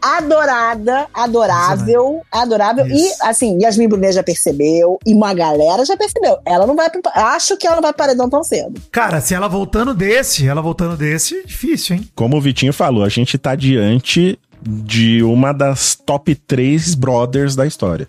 adorada, 0.00 1.06
adorável, 1.14 2.20
adorável. 2.30 2.86
E, 2.86 2.94
Isso. 2.94 3.16
assim, 3.22 3.58
Yasmin 3.62 3.88
Brunet 3.88 4.12
já 4.14 4.22
percebeu, 4.22 4.98
e 5.06 5.14
uma 5.14 5.34
galera 5.34 5.84
já 5.84 5.96
percebeu. 5.96 6.38
Ela 6.46 6.66
não 6.66 6.76
vai 6.76 6.90
pro, 6.90 7.00
Acho 7.14 7.56
que 7.56 7.66
ela 7.66 7.76
não 7.76 7.82
vai 7.82 7.92
pro 7.92 7.98
paredão 7.98 8.28
tão 8.28 8.42
cedo. 8.42 8.80
Cara, 8.90 9.20
se 9.20 9.34
ela 9.34 9.48
voltando 9.48 9.94
desse, 9.94 10.46
ela 10.46 10.62
voltando 10.62 10.96
desse, 10.96 11.36
é 11.38 11.42
difícil, 11.42 11.96
hein? 11.96 12.08
Como 12.14 12.36
o 12.36 12.40
Vitinho 12.40 12.72
falou, 12.72 13.04
a 13.04 13.08
gente 13.08 13.36
tá 13.38 13.54
diante 13.54 14.38
de 14.60 15.22
uma 15.22 15.52
das 15.52 15.94
top 15.94 16.34
3 16.34 16.94
brothers 16.96 17.54
da 17.54 17.66
história. 17.66 18.08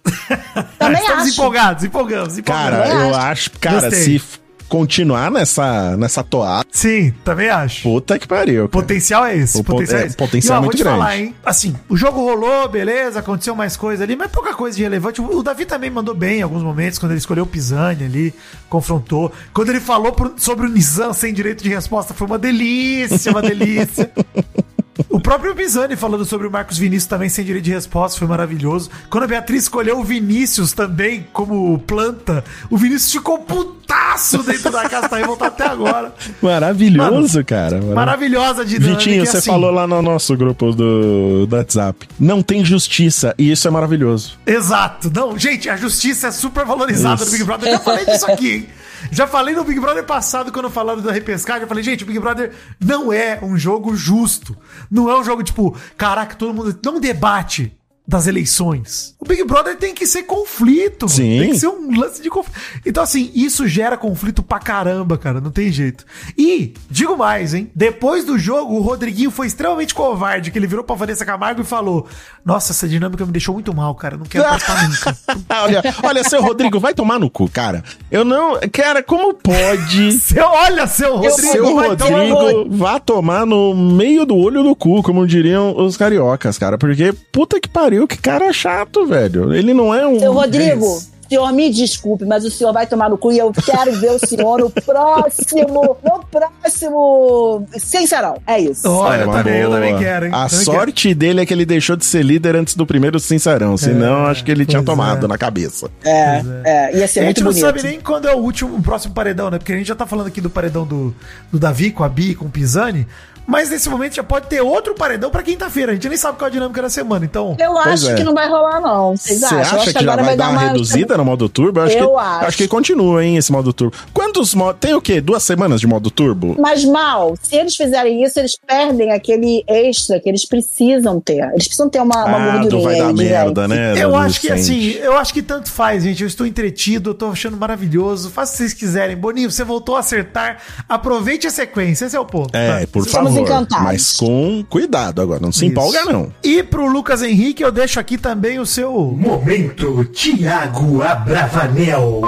Também 0.79 0.99
Estamos 1.01 1.23
acho. 1.25 1.33
empolgados, 1.33 1.83
empolgamos, 1.83 2.37
empolgamos. 2.37 2.79
Cara, 2.79 2.89
eu 2.89 3.09
acho. 3.09 3.19
acho, 3.19 3.51
cara, 3.59 3.81
Gostei. 3.89 4.19
se 4.19 4.21
continuar 4.69 5.29
nessa, 5.31 5.97
nessa 5.97 6.23
toada, 6.23 6.65
Sim, 6.71 7.11
também 7.25 7.49
acho. 7.49 7.81
puta 7.83 8.17
que 8.19 8.27
pariu. 8.27 8.69
cara. 8.69 8.69
Potencial 8.69 9.25
é 9.25 9.35
esse. 9.35 9.57
O 9.59 9.63
po- 9.63 9.73
potencial 9.73 9.99
é, 9.99 10.03
é, 10.03 10.07
esse. 10.07 10.15
potencial 10.15 10.55
E, 10.55 10.57
ó, 10.57 10.61
é 10.61 10.65
muito 10.65 10.77
grande. 10.77 10.97
falar, 10.97 11.17
hein? 11.17 11.35
Assim, 11.43 11.75
o 11.89 11.97
jogo 11.97 12.21
rolou, 12.23 12.69
beleza, 12.69 13.19
aconteceu 13.19 13.55
mais 13.55 13.75
coisa 13.75 14.03
ali, 14.03 14.15
mas 14.15 14.31
pouca 14.31 14.53
coisa 14.53 14.77
de 14.77 14.83
relevante. 14.83 15.19
O 15.19 15.43
Davi 15.43 15.65
também 15.65 15.89
mandou 15.89 16.13
bem 16.15 16.39
em 16.39 16.41
alguns 16.43 16.63
momentos, 16.63 16.99
quando 16.99 17.11
ele 17.11 17.19
escolheu 17.19 17.43
o 17.43 17.47
Pisani 17.47 18.05
ali, 18.05 18.33
confrontou. 18.69 19.31
Quando 19.53 19.69
ele 19.69 19.79
falou 19.79 20.15
sobre 20.37 20.67
o 20.67 20.69
Nizam 20.69 21.11
sem 21.13 21.33
direito 21.33 21.63
de 21.63 21.69
resposta, 21.69 22.13
foi 22.13 22.27
uma 22.27 22.37
delícia, 22.37 23.31
uma 23.31 23.41
delícia. 23.41 24.11
O 25.07 25.19
próprio 25.19 25.55
Pisani 25.55 25.95
falando 25.95 26.25
sobre 26.25 26.47
o 26.47 26.51
Marcos 26.51 26.77
Vinícius 26.77 27.07
também 27.07 27.29
sem 27.29 27.45
direito 27.45 27.65
de 27.65 27.71
resposta 27.71 28.19
foi 28.19 28.27
maravilhoso. 28.27 28.89
Quando 29.09 29.23
a 29.23 29.27
Beatriz 29.27 29.63
escolheu 29.63 29.99
o 29.99 30.03
Vinícius 30.03 30.73
também 30.73 31.27
como 31.31 31.77
planta, 31.79 32.43
o 32.69 32.77
Vinícius 32.77 33.11
ficou 33.11 33.39
putaço 33.39 34.43
dentro 34.43 34.71
da 34.71 34.89
casa, 34.89 35.07
tá 35.07 35.17
revoltado 35.17 35.53
até 35.53 35.65
agora. 35.67 36.13
Maravilhoso, 36.41 37.43
cara. 37.45 37.81
Maravilhoso. 37.81 37.95
Maravilhosa 37.95 38.65
dinâmica. 38.65 38.99
Vitinho, 38.99 39.25
você 39.25 39.37
assim, 39.37 39.49
falou 39.49 39.71
lá 39.71 39.87
no 39.87 40.01
nosso 40.01 40.35
grupo 40.35 40.71
do, 40.71 41.45
do 41.45 41.55
WhatsApp. 41.55 42.07
Não 42.19 42.41
tem 42.41 42.65
justiça, 42.65 43.33
e 43.37 43.51
isso 43.51 43.67
é 43.67 43.71
maravilhoso. 43.71 44.37
Exato. 44.45 45.11
Não, 45.13 45.37
gente, 45.37 45.69
a 45.69 45.77
justiça 45.77 46.27
é 46.27 46.31
super 46.31 46.65
valorizada 46.65 47.15
Isso. 47.15 47.25
no 47.25 47.31
Big 47.31 47.43
Brother. 47.43 47.69
Eu 47.69 47.73
já 47.73 47.79
falei 47.79 48.05
disso 48.05 48.25
aqui, 48.29 48.51
hein? 48.51 48.69
Já 49.11 49.27
falei 49.27 49.55
no 49.55 49.63
Big 49.63 49.79
Brother 49.79 50.03
passado, 50.03 50.51
quando 50.51 50.69
falaram 50.69 51.01
da 51.01 51.11
repescagem, 51.11 51.63
eu 51.63 51.67
falei, 51.67 51.83
gente, 51.83 52.03
o 52.03 52.07
Big 52.07 52.19
Brother 52.19 52.53
não 52.79 53.11
é 53.11 53.39
um 53.41 53.57
jogo 53.57 53.95
justo. 53.95 54.57
Não 54.89 55.09
é 55.09 55.17
um 55.17 55.23
jogo 55.23 55.43
tipo, 55.43 55.75
caraca, 55.97 56.35
todo 56.35 56.53
mundo. 56.53 56.77
Não 56.83 56.99
debate 56.99 57.78
das 58.09 58.25
eleições. 58.25 59.13
O 59.19 59.25
Big 59.25 59.43
Brother 59.43 59.77
tem 59.77 59.93
que 59.93 60.07
ser 60.07 60.23
conflito. 60.23 61.07
Sim. 61.07 61.39
Tem 61.39 61.49
que 61.51 61.59
ser 61.59 61.67
um 61.67 61.95
lance 61.95 62.19
de 62.19 62.29
conflito. 62.29 62.59
Então, 62.83 63.03
assim, 63.03 63.31
isso 63.35 63.67
gera 63.67 63.95
conflito 63.95 64.41
pra 64.41 64.57
caramba, 64.57 65.15
cara. 65.15 65.39
Não 65.39 65.51
tem 65.51 65.71
jeito. 65.71 66.03
E, 66.35 66.73
digo 66.89 67.15
mais, 67.15 67.53
hein? 67.53 67.69
Depois 67.75 68.25
do 68.25 68.39
jogo, 68.39 68.73
o 68.73 68.81
Rodriguinho 68.81 69.29
foi 69.29 69.45
extremamente 69.45 69.93
covarde, 69.93 70.49
que 70.49 70.57
ele 70.57 70.65
virou 70.65 70.83
pra 70.83 70.95
Vanessa 70.95 71.23
Camargo 71.23 71.61
e 71.61 71.63
falou: 71.63 72.07
Nossa, 72.43 72.71
essa 72.71 72.87
dinâmica 72.87 73.23
me 73.23 73.31
deixou 73.31 73.53
muito 73.53 73.75
mal, 73.75 73.93
cara. 73.93 74.17
Não 74.17 74.25
quero 74.25 74.43
participar 74.43 74.89
nunca. 74.89 75.17
olha, 75.61 75.83
olha, 76.01 76.23
seu 76.23 76.41
Rodrigo, 76.41 76.79
vai 76.79 76.95
tomar 76.95 77.19
no 77.19 77.29
cu, 77.29 77.47
cara. 77.47 77.83
Eu 78.09 78.25
não. 78.25 78.59
Cara, 78.71 79.03
como 79.03 79.35
pode. 79.35 80.13
Seu, 80.19 80.45
olha, 80.45 80.87
seu 80.87 81.15
Rodrigo. 81.15 81.51
Seu 81.51 81.75
vai 81.75 81.95
tomar 81.95 82.23
Rodrigo 82.23 82.75
vá 82.75 82.99
tomar 82.99 83.45
no 83.45 83.75
meio 83.75 84.25
do 84.25 84.35
olho 84.35 84.63
do 84.63 84.75
cu, 84.75 85.03
como 85.03 85.27
diriam 85.27 85.75
os 85.77 85.97
cariocas, 85.97 86.57
cara. 86.57 86.77
Porque 86.77 87.13
puta 87.31 87.59
que 87.59 87.67
pariu, 87.67 87.98
que 88.07 88.17
cara 88.17 88.51
chato, 88.53 89.05
velho. 89.05 89.53
Ele 89.53 89.73
não 89.73 89.93
é 89.93 90.05
um. 90.07 90.19
Seu 90.19 90.33
Rodrigo, 90.33 90.99
senhor, 91.29 91.51
me 91.53 91.69
desculpe, 91.69 92.25
mas 92.25 92.43
o 92.43 92.49
senhor 92.49 92.73
vai 92.73 92.87
tomar 92.87 93.07
no 93.09 93.17
cu 93.17 93.31
e 93.31 93.37
eu 93.37 93.51
quero 93.51 93.91
ver 93.99 94.11
o 94.11 94.19
senhor 94.19 94.59
no 94.59 94.69
próximo, 94.69 95.97
no 96.03 96.25
próximo 96.31 97.67
Sincerão. 97.77 98.37
É 98.47 98.59
isso. 98.59 98.89
Olha, 98.89 99.23
É 99.23 99.25
também, 99.27 99.59
eu 99.61 99.69
também 99.69 99.97
quero, 99.97 100.25
hein? 100.25 100.31
A 100.33 100.47
Também 100.49 100.65
sorte 100.65 101.13
dele 101.13 101.41
é 101.41 101.45
que 101.45 101.53
ele 101.53 101.65
deixou 101.65 101.95
de 101.95 102.05
ser 102.05 102.23
líder 102.23 102.55
antes 102.55 102.75
do 102.75 102.85
primeiro 102.85 103.19
Sincerão. 103.19 103.77
Senão, 103.77 104.25
acho 104.25 104.43
que 104.43 104.51
ele 104.51 104.65
tinha 104.65 104.81
tomado 104.81 105.25
é. 105.25 105.29
na 105.29 105.37
cabeça. 105.37 105.89
É, 106.03 106.41
é, 106.65 106.97
ia 106.97 107.07
ser 107.07 107.19
A 107.19 107.23
muito 107.25 107.37
gente 107.37 107.45
não 107.45 107.51
bonito. 107.51 107.65
sabe 107.65 107.83
nem 107.83 107.99
quando 107.99 108.27
é 108.27 108.33
o 108.33 108.39
último, 108.39 108.75
o 108.77 108.81
próximo 108.81 109.13
paredão, 109.13 109.51
né? 109.51 109.57
Porque 109.59 109.73
a 109.73 109.77
gente 109.77 109.87
já 109.87 109.95
tá 109.95 110.07
falando 110.07 110.27
aqui 110.27 110.41
do 110.41 110.49
paredão 110.49 110.85
do, 110.85 111.13
do 111.51 111.59
Davi 111.59 111.91
com 111.91 112.03
a 112.03 112.09
Bi, 112.09 112.33
com 112.35 112.45
o 112.45 112.49
Pisani. 112.49 113.05
Mas 113.49 113.69
nesse 113.69 113.89
momento 113.89 114.13
já 114.15 114.23
pode 114.23 114.45
ter 114.47 114.61
outro 114.61 114.93
paredão 114.93 115.31
pra 115.31 115.41
quinta-feira. 115.41 115.91
A 115.91 115.95
gente 115.95 116.07
nem 116.07 116.17
sabe 116.17 116.37
qual 116.37 116.47
é 116.47 116.51
a 116.51 116.53
dinâmica 116.53 116.83
da 116.83 116.89
semana. 116.89 117.25
Então, 117.25 117.57
Eu 117.59 117.73
Pois 117.73 117.87
acho 118.03 118.11
é. 118.11 118.15
que 118.15 118.23
não 118.23 118.35
vai 118.35 118.47
rolar, 118.47 118.79
não. 118.79 119.17
Vocês 119.17 119.39
Você 119.39 119.45
acham? 119.45 119.57
Eu 119.57 119.61
acha 119.63 119.75
acho 119.77 119.93
que, 119.97 120.03
já 120.05 120.15
vai 120.15 120.37
dar 120.37 120.49
uma 120.51 120.59
reduzida 120.59 121.17
no 121.17 121.25
modo 121.25 121.49
turbo? 121.49 121.79
Eu 121.79 121.83
acho, 121.85 121.97
Eu 121.97 122.09
que, 122.11 122.19
acho. 122.45 122.57
que 122.57 122.67
continua, 122.67 123.25
hein, 123.25 123.37
esse 123.37 123.51
modo 123.51 123.73
turbo. 123.73 123.97
Quantos 124.13 124.53
modos? 124.53 124.79
Tem 124.79 124.93
o 124.93 125.01
quê? 125.01 125.19
Duas 125.19 125.41
semanas 125.41 125.81
de 125.81 125.87
modo 125.87 126.11
turbo? 126.11 126.55
Mas 126.59 126.85
mal, 126.85 127.35
se 127.41 127.55
eles 127.55 127.75
fizerem 127.75 128.23
isso, 128.23 128.39
eles 128.39 128.55
perdem 128.67 129.11
aquele 129.11 129.63
extra 129.67 130.19
que 130.19 130.29
eles 130.29 130.45
precisam 130.45 131.19
ter. 131.19 131.39
Eles 131.51 131.65
precisam 131.67 131.89
ter 131.89 132.01
uma, 132.01 132.25
uma 132.25 132.37
Ah, 132.37 132.57
gordurinha 132.59 132.83
vai 132.83 132.97
dar 132.99 133.13
merda, 133.13 133.67
né? 133.67 133.93
Eu 134.03 134.15
acho 134.15 134.39
que 134.41 134.51
assim, 134.51 134.91
eu 134.91 135.17
acho 135.17 135.33
que 135.33 135.41
tanto 135.41 135.71
faz, 135.71 136.03
gente. 136.03 136.21
Eu 136.21 136.27
estou 136.27 136.45
entretido, 136.45 137.09
eu 137.09 137.13
tô 137.15 137.27
achando 137.27 137.57
maravilhoso. 137.57 138.29
Faça 138.29 138.51
o 138.51 138.53
que 138.53 138.57
vocês 138.59 138.73
quiserem. 138.73 139.17
Boninho, 139.17 139.49
você 139.49 139.63
voltou 139.63 139.95
a 139.95 139.99
acertar. 139.99 140.57
Aproveite 140.87 141.47
a 141.47 141.51
sequência, 141.51 142.05
esse 142.05 142.15
é 142.15 142.19
o 142.19 142.25
ponto. 142.25 142.55
É, 142.55 142.81
tá? 142.81 142.87
por 142.91 143.05
Estamos 143.05 143.29
favor. 143.31 143.38
Encantados. 143.39 143.85
Mas 143.85 144.13
com 144.13 144.63
cuidado 144.69 145.21
agora, 145.21 145.39
não 145.39 145.51
se 145.51 145.59
Isso. 145.59 145.71
empolga, 145.71 146.05
não. 146.05 146.31
E 146.43 146.63
pro 146.63 146.87
Lucas 146.87 147.21
Henrique, 147.21 147.63
eu 147.63 147.71
deixo 147.71 147.99
aqui 147.99 148.17
também 148.17 148.59
o 148.59 148.65
seu. 148.65 148.91
Momento 148.93 150.05
Tiago 150.05 151.01
Abravanel. 151.01 152.21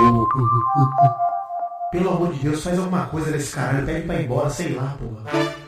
Pelo 1.91 2.09
amor 2.09 2.33
de 2.33 2.39
Deus, 2.39 2.63
faz 2.63 2.79
alguma 2.79 3.05
coisa 3.07 3.31
desse 3.31 3.53
cara. 3.53 3.81
Pede 3.83 4.01
pra 4.01 4.15
ir 4.15 4.25
embora, 4.25 4.49
sei 4.49 4.73
lá, 4.73 4.95
porra. 4.97 5.60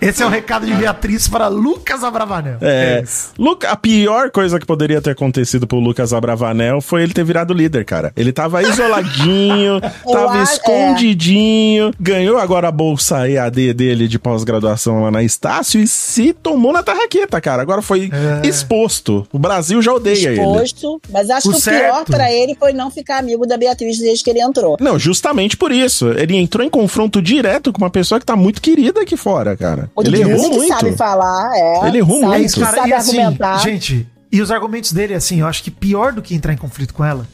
Esse 0.00 0.22
é 0.22 0.26
o 0.26 0.30
recado 0.30 0.64
de 0.64 0.72
Beatriz 0.72 1.28
para 1.28 1.48
Lucas 1.48 2.02
Abravanel. 2.02 2.56
É, 2.62 3.02
isso. 3.04 3.32
Luca, 3.38 3.68
a 3.68 3.76
pior 3.76 4.30
coisa 4.30 4.58
que 4.58 4.64
poderia 4.64 5.00
ter 5.02 5.10
acontecido 5.10 5.66
pro 5.66 5.78
Lucas 5.78 6.12
Abravanel 6.14 6.80
foi 6.80 7.02
ele 7.02 7.12
ter 7.12 7.22
virado 7.22 7.52
líder, 7.52 7.84
cara. 7.84 8.10
Ele 8.16 8.32
tava 8.32 8.62
isoladinho, 8.64 9.78
tava 10.10 10.40
acho- 10.40 10.54
escondidinho, 10.54 11.92
ganhou 12.00 12.38
agora 12.38 12.68
a 12.68 12.72
bolsa 12.72 13.28
EAD 13.28 13.74
dele 13.74 14.08
de 14.08 14.18
pós-graduação 14.18 15.02
lá 15.02 15.10
na 15.10 15.22
Estácio 15.22 15.80
e 15.80 15.86
se 15.86 16.32
tomou 16.32 16.72
na 16.72 16.82
tarraqueta, 16.82 17.40
cara. 17.40 17.60
Agora 17.62 17.82
foi 17.82 18.10
É. 18.42 18.46
exposto. 18.46 19.26
O 19.32 19.38
Brasil 19.38 19.80
já 19.82 19.92
odeia 19.92 20.30
ele. 20.30 20.40
Exposto, 20.40 21.00
mas 21.10 21.28
acho 21.30 21.48
O 21.48 21.52
que 21.52 21.58
o 21.58 21.60
certo. 21.60 21.84
pior 21.84 22.04
pra 22.06 22.32
ele 22.32 22.54
foi 22.58 22.72
não 22.72 22.90
ficar 22.90 23.18
amigo 23.18 23.46
da 23.46 23.56
Beatriz 23.56 23.98
desde 23.98 24.24
que 24.24 24.30
ele 24.30 24.40
entrou. 24.40 24.76
Não, 24.80 24.98
justamente 24.98 25.56
por 25.56 25.70
isso. 25.72 26.08
Ele 26.12 26.36
entrou 26.36 26.64
em 26.66 26.70
confronto 26.70 27.20
direto 27.20 27.72
com 27.72 27.82
uma 27.82 27.90
pessoa 27.90 28.18
que 28.18 28.26
tá 28.26 28.34
muito 28.36 28.62
querida 28.62 29.02
aqui 29.02 29.16
fora, 29.16 29.56
cara. 29.60 29.90
O 29.94 30.02
ele 30.02 30.10
Didi 30.10 30.30
errou 30.30 30.50
que 30.50 30.56
muito. 30.56 30.68
sabe 30.68 30.96
falar, 30.96 31.50
é. 31.54 31.88
Ele 31.88 31.98
errou 31.98 32.20
sabe, 32.20 32.38
muito. 32.38 32.60
Cara, 32.60 32.76
sabe 32.78 32.88
e 32.88 32.92
assim, 32.94 33.18
argumentar. 33.20 33.58
gente, 33.58 34.08
e 34.32 34.40
os 34.40 34.50
argumentos 34.50 34.92
dele, 34.92 35.14
assim, 35.14 35.40
eu 35.40 35.46
acho 35.46 35.62
que 35.62 35.70
pior 35.70 36.12
do 36.12 36.22
que 36.22 36.34
entrar 36.34 36.52
em 36.52 36.56
conflito 36.56 36.94
com 36.94 37.04
ela 37.04 37.26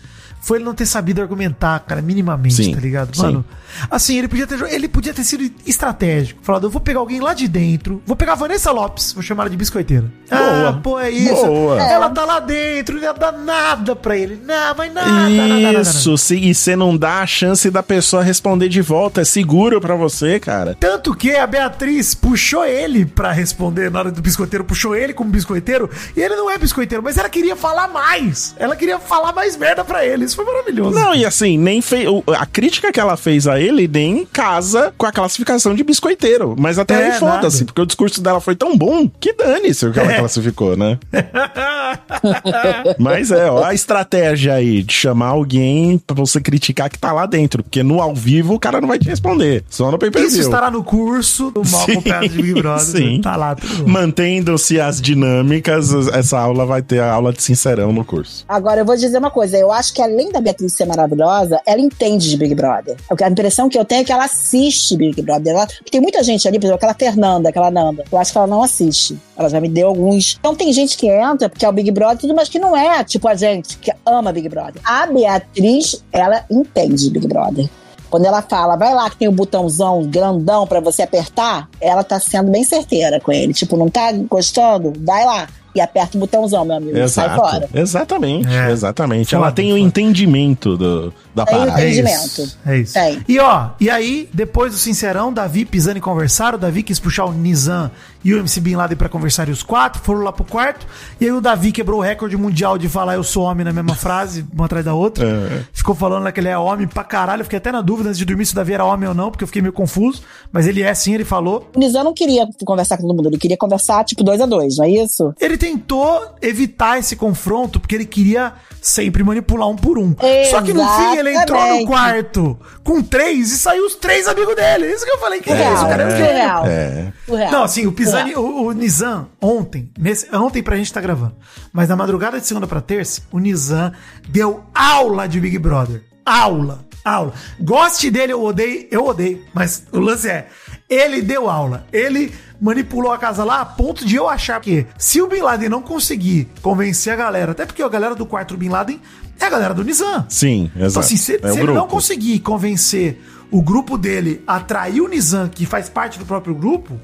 foi 0.46 0.58
ele 0.58 0.64
não 0.64 0.74
ter 0.74 0.86
sabido 0.86 1.20
argumentar, 1.20 1.80
cara, 1.80 2.00
minimamente, 2.00 2.54
Sim, 2.54 2.72
tá 2.72 2.80
ligado? 2.80 3.16
sim. 3.16 3.22
Mano, 3.22 3.44
assim, 3.90 4.16
ele 4.16 4.28
podia 4.28 4.46
ter 4.46 4.62
ele 4.72 4.86
podia 4.86 5.12
ter 5.12 5.24
sido 5.24 5.50
estratégico. 5.66 6.38
Falado, 6.40 6.68
eu 6.68 6.70
vou 6.70 6.80
pegar 6.80 7.00
alguém 7.00 7.18
lá 7.18 7.34
de 7.34 7.48
dentro, 7.48 8.00
vou 8.06 8.14
pegar 8.14 8.34
a 8.34 8.36
Vanessa 8.36 8.70
Lopes, 8.70 9.12
vou 9.12 9.24
chamar 9.24 9.42
ela 9.42 9.50
de 9.50 9.56
biscoiteira. 9.56 10.04
Boa. 10.30 10.68
Ah, 10.68 10.72
pô, 10.74 11.00
é 11.00 11.10
isso. 11.10 11.44
Boa. 11.44 11.82
Ela 11.82 12.08
tá 12.10 12.24
lá 12.24 12.38
dentro, 12.38 13.00
não 13.00 13.12
dar 13.12 13.32
nada 13.32 13.96
pra 13.96 14.16
ele. 14.16 14.40
Não, 14.44 14.74
mas 14.76 14.94
nada, 14.94 15.10
nada, 15.10 15.28
nada, 15.30 15.60
nada, 15.60 15.80
Isso, 15.80 16.16
se, 16.16 16.36
e 16.36 16.54
você 16.54 16.76
não 16.76 16.96
dá 16.96 17.22
a 17.22 17.26
chance 17.26 17.68
da 17.68 17.82
pessoa 17.82 18.22
responder 18.22 18.68
de 18.68 18.80
volta. 18.80 19.22
É 19.22 19.24
seguro 19.24 19.80
pra 19.80 19.96
você, 19.96 20.38
cara. 20.38 20.76
Tanto 20.78 21.12
que 21.12 21.34
a 21.34 21.46
Beatriz 21.46 22.14
puxou 22.14 22.64
ele 22.64 23.04
pra 23.04 23.32
responder 23.32 23.90
na 23.90 23.98
hora 23.98 24.12
do 24.12 24.22
biscoiteiro, 24.22 24.64
puxou 24.64 24.94
ele 24.94 25.12
como 25.12 25.28
biscoiteiro, 25.28 25.90
e 26.16 26.20
ele 26.20 26.36
não 26.36 26.48
é 26.48 26.56
biscoiteiro, 26.56 27.02
mas 27.02 27.18
ela 27.18 27.28
queria 27.28 27.56
falar 27.56 27.88
mais. 27.88 28.54
Ela 28.58 28.76
queria 28.76 29.00
falar 29.00 29.32
mais 29.32 29.56
merda 29.56 29.84
pra 29.84 30.06
ele. 30.06 30.35
Isso 30.36 30.44
foi 30.44 30.44
maravilhoso. 30.44 30.94
Não, 30.94 31.14
e 31.14 31.24
assim, 31.24 31.56
nem 31.56 31.80
fez. 31.80 32.06
A 32.38 32.44
crítica 32.44 32.92
que 32.92 33.00
ela 33.00 33.16
fez 33.16 33.46
a 33.48 33.58
ele 33.58 33.88
nem 33.88 34.26
casa 34.26 34.92
com 34.98 35.06
a 35.06 35.12
classificação 35.12 35.74
de 35.74 35.82
biscoiteiro. 35.82 36.54
Mas 36.58 36.78
até 36.78 36.94
É, 36.94 37.12
aí 37.12 37.18
foda-se, 37.18 37.64
porque 37.64 37.80
o 37.80 37.86
discurso 37.86 38.20
dela 38.20 38.40
foi 38.40 38.54
tão 38.54 38.76
bom 38.76 39.08
que 39.20 39.32
dane-se 39.32 39.86
o 39.86 39.92
que 39.92 39.98
ela 39.98 40.12
É. 40.12 40.18
classificou, 40.18 40.76
né? 40.76 40.98
Mas 42.98 43.30
é, 43.30 43.50
ó, 43.50 43.64
a 43.64 43.72
estratégia 43.74 44.54
aí 44.54 44.82
de 44.82 44.92
chamar 44.92 45.28
alguém 45.28 45.98
pra 45.98 46.14
você 46.14 46.40
criticar 46.40 46.90
que 46.90 46.98
tá 46.98 47.12
lá 47.12 47.24
dentro. 47.26 47.62
Porque 47.62 47.82
no 47.82 48.00
ao 48.00 48.14
vivo 48.14 48.54
o 48.54 48.58
cara 48.60 48.80
não 48.80 48.88
vai 48.88 48.98
te 48.98 49.08
responder. 49.08 49.64
Só 49.70 49.90
no 49.90 49.98
pay 49.98 50.10
per 50.10 50.22
Isso 50.24 50.40
estará 50.40 50.70
no 50.70 50.82
curso 50.84 51.50
do 51.50 51.62
mal 51.70 51.84
Sim, 51.86 51.92
acompanhado 51.92 52.28
de 52.28 52.42
Big 52.42 52.60
Brother. 52.60 52.84
sim. 52.84 53.20
Tá 53.22 53.36
lá. 53.36 53.56
Mantendo-se 53.86 54.80
as 54.80 55.00
dinâmicas, 55.00 55.92
essa 56.08 56.38
aula 56.38 56.66
vai 56.66 56.82
ter 56.82 57.00
a 57.00 57.10
aula 57.12 57.32
de 57.32 57.42
sincerão 57.42 57.92
no 57.92 58.04
curso. 58.04 58.44
Agora, 58.48 58.80
eu 58.80 58.84
vou 58.84 58.96
dizer 58.96 59.18
uma 59.18 59.30
coisa. 59.30 59.56
Eu 59.56 59.72
acho 59.72 59.94
que 59.94 60.02
além 60.16 60.32
da 60.32 60.40
Beatriz 60.40 60.72
ser 60.72 60.86
maravilhosa, 60.86 61.60
ela 61.66 61.80
entende 61.80 62.30
de 62.30 62.36
Big 62.38 62.54
Brother. 62.54 62.96
A 63.22 63.28
impressão 63.28 63.68
que 63.68 63.78
eu 63.78 63.84
tenho 63.84 64.00
é 64.00 64.04
que 64.04 64.12
ela 64.12 64.24
assiste 64.24 64.96
Big 64.96 65.20
Brother. 65.20 65.54
Ela, 65.54 65.68
tem 65.90 66.00
muita 66.00 66.22
gente 66.24 66.48
ali, 66.48 66.58
por 66.58 66.64
exemplo, 66.64 66.76
aquela 66.76 66.94
Fernanda, 66.94 67.50
aquela 67.50 67.70
Nanda. 67.70 68.04
Eu 68.10 68.18
acho 68.18 68.32
que 68.32 68.38
ela 68.38 68.46
não 68.46 68.62
assiste. 68.62 69.18
Ela 69.36 69.50
já 69.50 69.60
me 69.60 69.68
deu 69.68 69.88
alguns. 69.88 70.36
Então 70.40 70.54
tem 70.54 70.72
gente 70.72 70.96
que 70.96 71.06
entra 71.06 71.48
porque 71.48 71.66
é 71.66 71.68
o 71.68 71.72
Big 71.72 71.90
Brother 71.90 72.18
tudo, 72.18 72.34
mas 72.34 72.48
que 72.48 72.58
não 72.58 72.74
é 72.74 73.04
tipo 73.04 73.28
a 73.28 73.34
gente 73.34 73.76
que 73.76 73.92
ama 74.06 74.32
Big 74.32 74.48
Brother. 74.48 74.80
A 74.82 75.06
Beatriz, 75.06 76.02
ela 76.10 76.44
entende 76.50 77.04
de 77.04 77.10
Big 77.10 77.28
Brother. 77.28 77.68
Quando 78.08 78.24
ela 78.24 78.40
fala, 78.40 78.76
vai 78.76 78.94
lá 78.94 79.10
que 79.10 79.16
tem 79.16 79.28
o 79.28 79.32
botãozão 79.32 80.02
grandão 80.04 80.66
pra 80.66 80.80
você 80.80 81.02
apertar, 81.02 81.68
ela 81.80 82.04
tá 82.04 82.18
sendo 82.20 82.50
bem 82.50 82.64
certeira 82.64 83.20
com 83.20 83.32
ele. 83.32 83.52
Tipo, 83.52 83.76
não 83.76 83.90
tá 83.90 84.12
gostando? 84.12 84.92
Vai 85.04 85.24
lá. 85.24 85.48
E 85.76 85.80
aperta 85.80 86.16
o 86.16 86.20
botãozão, 86.20 86.64
meu 86.64 86.76
amigo. 86.76 86.96
Sai 87.08 87.26
Exato. 87.26 87.36
fora. 87.40 87.68
Exatamente, 87.74 88.48
É. 88.48 88.70
exatamente. 88.70 89.34
Ela 89.34 89.52
tem 89.52 89.66
o 89.72 89.76
foda. 89.76 89.80
entendimento 89.86 90.76
do, 90.76 91.12
da 91.34 91.44
Tem 91.44 91.54
o 91.54 91.58
parada. 91.60 91.80
É 91.82 91.84
entendimento. 91.90 92.24
isso. 92.42 92.58
É 92.64 92.78
isso. 92.78 92.94
Tem. 92.94 93.22
E 93.28 93.38
ó, 93.38 93.68
e 93.78 93.90
aí, 93.90 94.28
depois 94.32 94.72
do 94.72 94.78
Sincerão, 94.78 95.32
Davi 95.32 95.64
pisando 95.66 95.98
e 95.98 96.00
conversaram. 96.00 96.56
O 96.56 96.60
Davi 96.60 96.82
quis 96.82 96.98
puxar 96.98 97.26
o 97.26 97.32
Nizam 97.32 97.90
e 98.24 98.34
o 98.34 98.38
MC 98.38 98.60
Bin 98.60 98.76
Laden 98.76 98.96
pra 98.96 99.08
conversar 99.08 99.48
e 99.48 99.52
os 99.52 99.62
quatro 99.62 100.00
foram 100.02 100.22
lá 100.22 100.32
pro 100.32 100.44
quarto. 100.44 100.86
E 101.20 101.24
aí 101.24 101.32
o 101.32 101.40
Davi 101.40 101.72
quebrou 101.72 102.00
o 102.00 102.02
recorde 102.02 102.36
mundial 102.36 102.76
de 102.78 102.88
falar 102.88 103.14
eu 103.14 103.24
sou 103.24 103.44
homem 103.44 103.64
na 103.64 103.72
mesma 103.72 103.94
frase, 103.96 104.46
uma 104.52 104.66
atrás 104.66 104.84
da 104.84 104.94
outra. 104.94 105.26
É. 105.26 105.64
Ficou 105.72 105.94
falando 105.94 106.24
lá 106.24 106.32
que 106.32 106.40
ele 106.40 106.48
é 106.48 106.58
homem 106.58 106.86
pra 106.86 107.04
caralho. 107.04 107.40
Eu 107.40 107.44
fiquei 107.44 107.58
até 107.58 107.70
na 107.70 107.80
dúvida 107.80 108.08
antes 108.08 108.18
de 108.18 108.24
dormir 108.24 108.46
se 108.46 108.52
o 108.52 108.56
Davi 108.56 108.72
era 108.72 108.84
homem 108.84 109.08
ou 109.08 109.14
não, 109.14 109.30
porque 109.30 109.44
eu 109.44 109.48
fiquei 109.48 109.62
meio 109.62 109.72
confuso. 109.72 110.22
Mas 110.52 110.66
ele 110.66 110.82
é 110.82 110.92
sim, 110.94 111.14
ele 111.14 111.24
falou. 111.24 111.70
O 111.74 111.78
Nizam 111.78 112.04
não 112.04 112.14
queria 112.14 112.46
conversar 112.64 112.96
com 112.96 113.02
todo 113.06 113.16
mundo, 113.16 113.28
ele 113.28 113.38
queria 113.38 113.56
conversar 113.56 114.04
tipo 114.04 114.24
dois 114.24 114.40
a 114.40 114.46
dois, 114.46 114.76
não 114.76 114.84
é 114.84 114.90
isso? 114.90 115.34
Ele 115.40 115.56
tentou 115.56 116.34
evitar 116.42 116.98
esse 116.98 117.16
confronto 117.16 117.78
porque 117.78 117.94
ele 117.94 118.06
queria 118.06 118.52
sempre 118.86 119.24
manipular 119.24 119.68
um 119.68 119.74
por 119.74 119.98
um. 119.98 120.14
Só 120.48 120.62
que 120.62 120.72
no 120.72 120.86
fim 120.86 121.16
ele 121.16 121.34
entrou 121.34 121.58
no 121.60 121.66
Exatamente. 121.66 121.86
quarto 121.86 122.58
com 122.84 123.02
três 123.02 123.50
e 123.50 123.58
saiu 123.58 123.84
os 123.84 123.96
três 123.96 124.28
amigos 124.28 124.54
dele. 124.54 124.86
Isso 124.86 125.04
que 125.04 125.10
eu 125.10 125.18
falei 125.18 125.40
que 125.40 125.50
é, 125.50 125.74
isso, 125.74 125.84
o 125.84 125.88
cara 125.88 126.02
é 126.04 126.10
surreal. 126.10 126.66
É. 126.66 127.12
surreal. 127.26 127.50
Não, 127.50 127.64
assim, 127.64 127.86
o 127.86 127.92
Pisani, 127.92 128.36
o, 128.36 128.66
o 128.66 128.72
Nizam, 128.72 129.28
ontem, 129.42 129.90
nesse, 129.98 130.32
ontem 130.34 130.62
pra 130.62 130.76
gente 130.76 130.92
tá 130.92 131.00
gravando, 131.00 131.34
mas 131.72 131.88
na 131.88 131.96
madrugada 131.96 132.38
de 132.40 132.46
segunda 132.46 132.66
pra 132.68 132.80
terça, 132.80 133.22
o 133.32 133.40
Nizam 133.40 133.92
deu 134.28 134.62
aula 134.72 135.26
de 135.26 135.40
Big 135.40 135.58
Brother. 135.58 136.04
Aula, 136.24 136.84
aula. 137.04 137.32
Goste 137.60 138.08
dele, 138.08 138.32
eu 138.34 138.42
odeio, 138.42 138.86
eu 138.90 139.04
odeio, 139.04 139.44
mas 139.52 139.84
o 139.90 139.98
lance 139.98 140.28
é, 140.28 140.46
ele 140.88 141.20
deu 141.22 141.48
aula, 141.48 141.86
ele 141.92 142.32
manipulou 142.60 143.12
a 143.12 143.18
casa 143.18 143.44
lá 143.44 143.60
a 143.60 143.64
ponto 143.64 144.04
de 144.04 144.16
eu 144.16 144.28
achar 144.28 144.60
que 144.60 144.86
se 144.96 145.20
o 145.20 145.26
Bin 145.26 145.40
Laden 145.40 145.68
não 145.68 145.82
conseguir 145.82 146.48
convencer 146.62 147.12
a 147.12 147.16
galera, 147.16 147.52
até 147.52 147.66
porque 147.66 147.82
a 147.82 147.88
galera 147.88 148.14
do 148.14 148.24
quarto 148.24 148.56
Bin 148.56 148.68
Laden 148.68 149.00
é 149.38 149.44
a 149.44 149.50
galera 149.50 149.74
do 149.74 149.84
Nizam. 149.84 150.24
Sim, 150.28 150.70
exato. 150.74 150.90
Então, 150.90 151.00
assim, 151.00 151.16
se, 151.16 151.40
É 151.42 151.52
se 151.52 151.58
ele 151.58 151.72
não 151.72 151.86
conseguir 151.86 152.38
convencer 152.40 153.20
o 153.50 153.60
grupo 153.60 153.98
dele 153.98 154.42
a 154.46 154.56
atrair 154.56 155.00
o 155.00 155.08
Nizam, 155.08 155.48
que 155.48 155.66
faz 155.66 155.88
parte 155.88 156.18
do 156.18 156.24
próprio 156.24 156.54
grupo, 156.54 156.98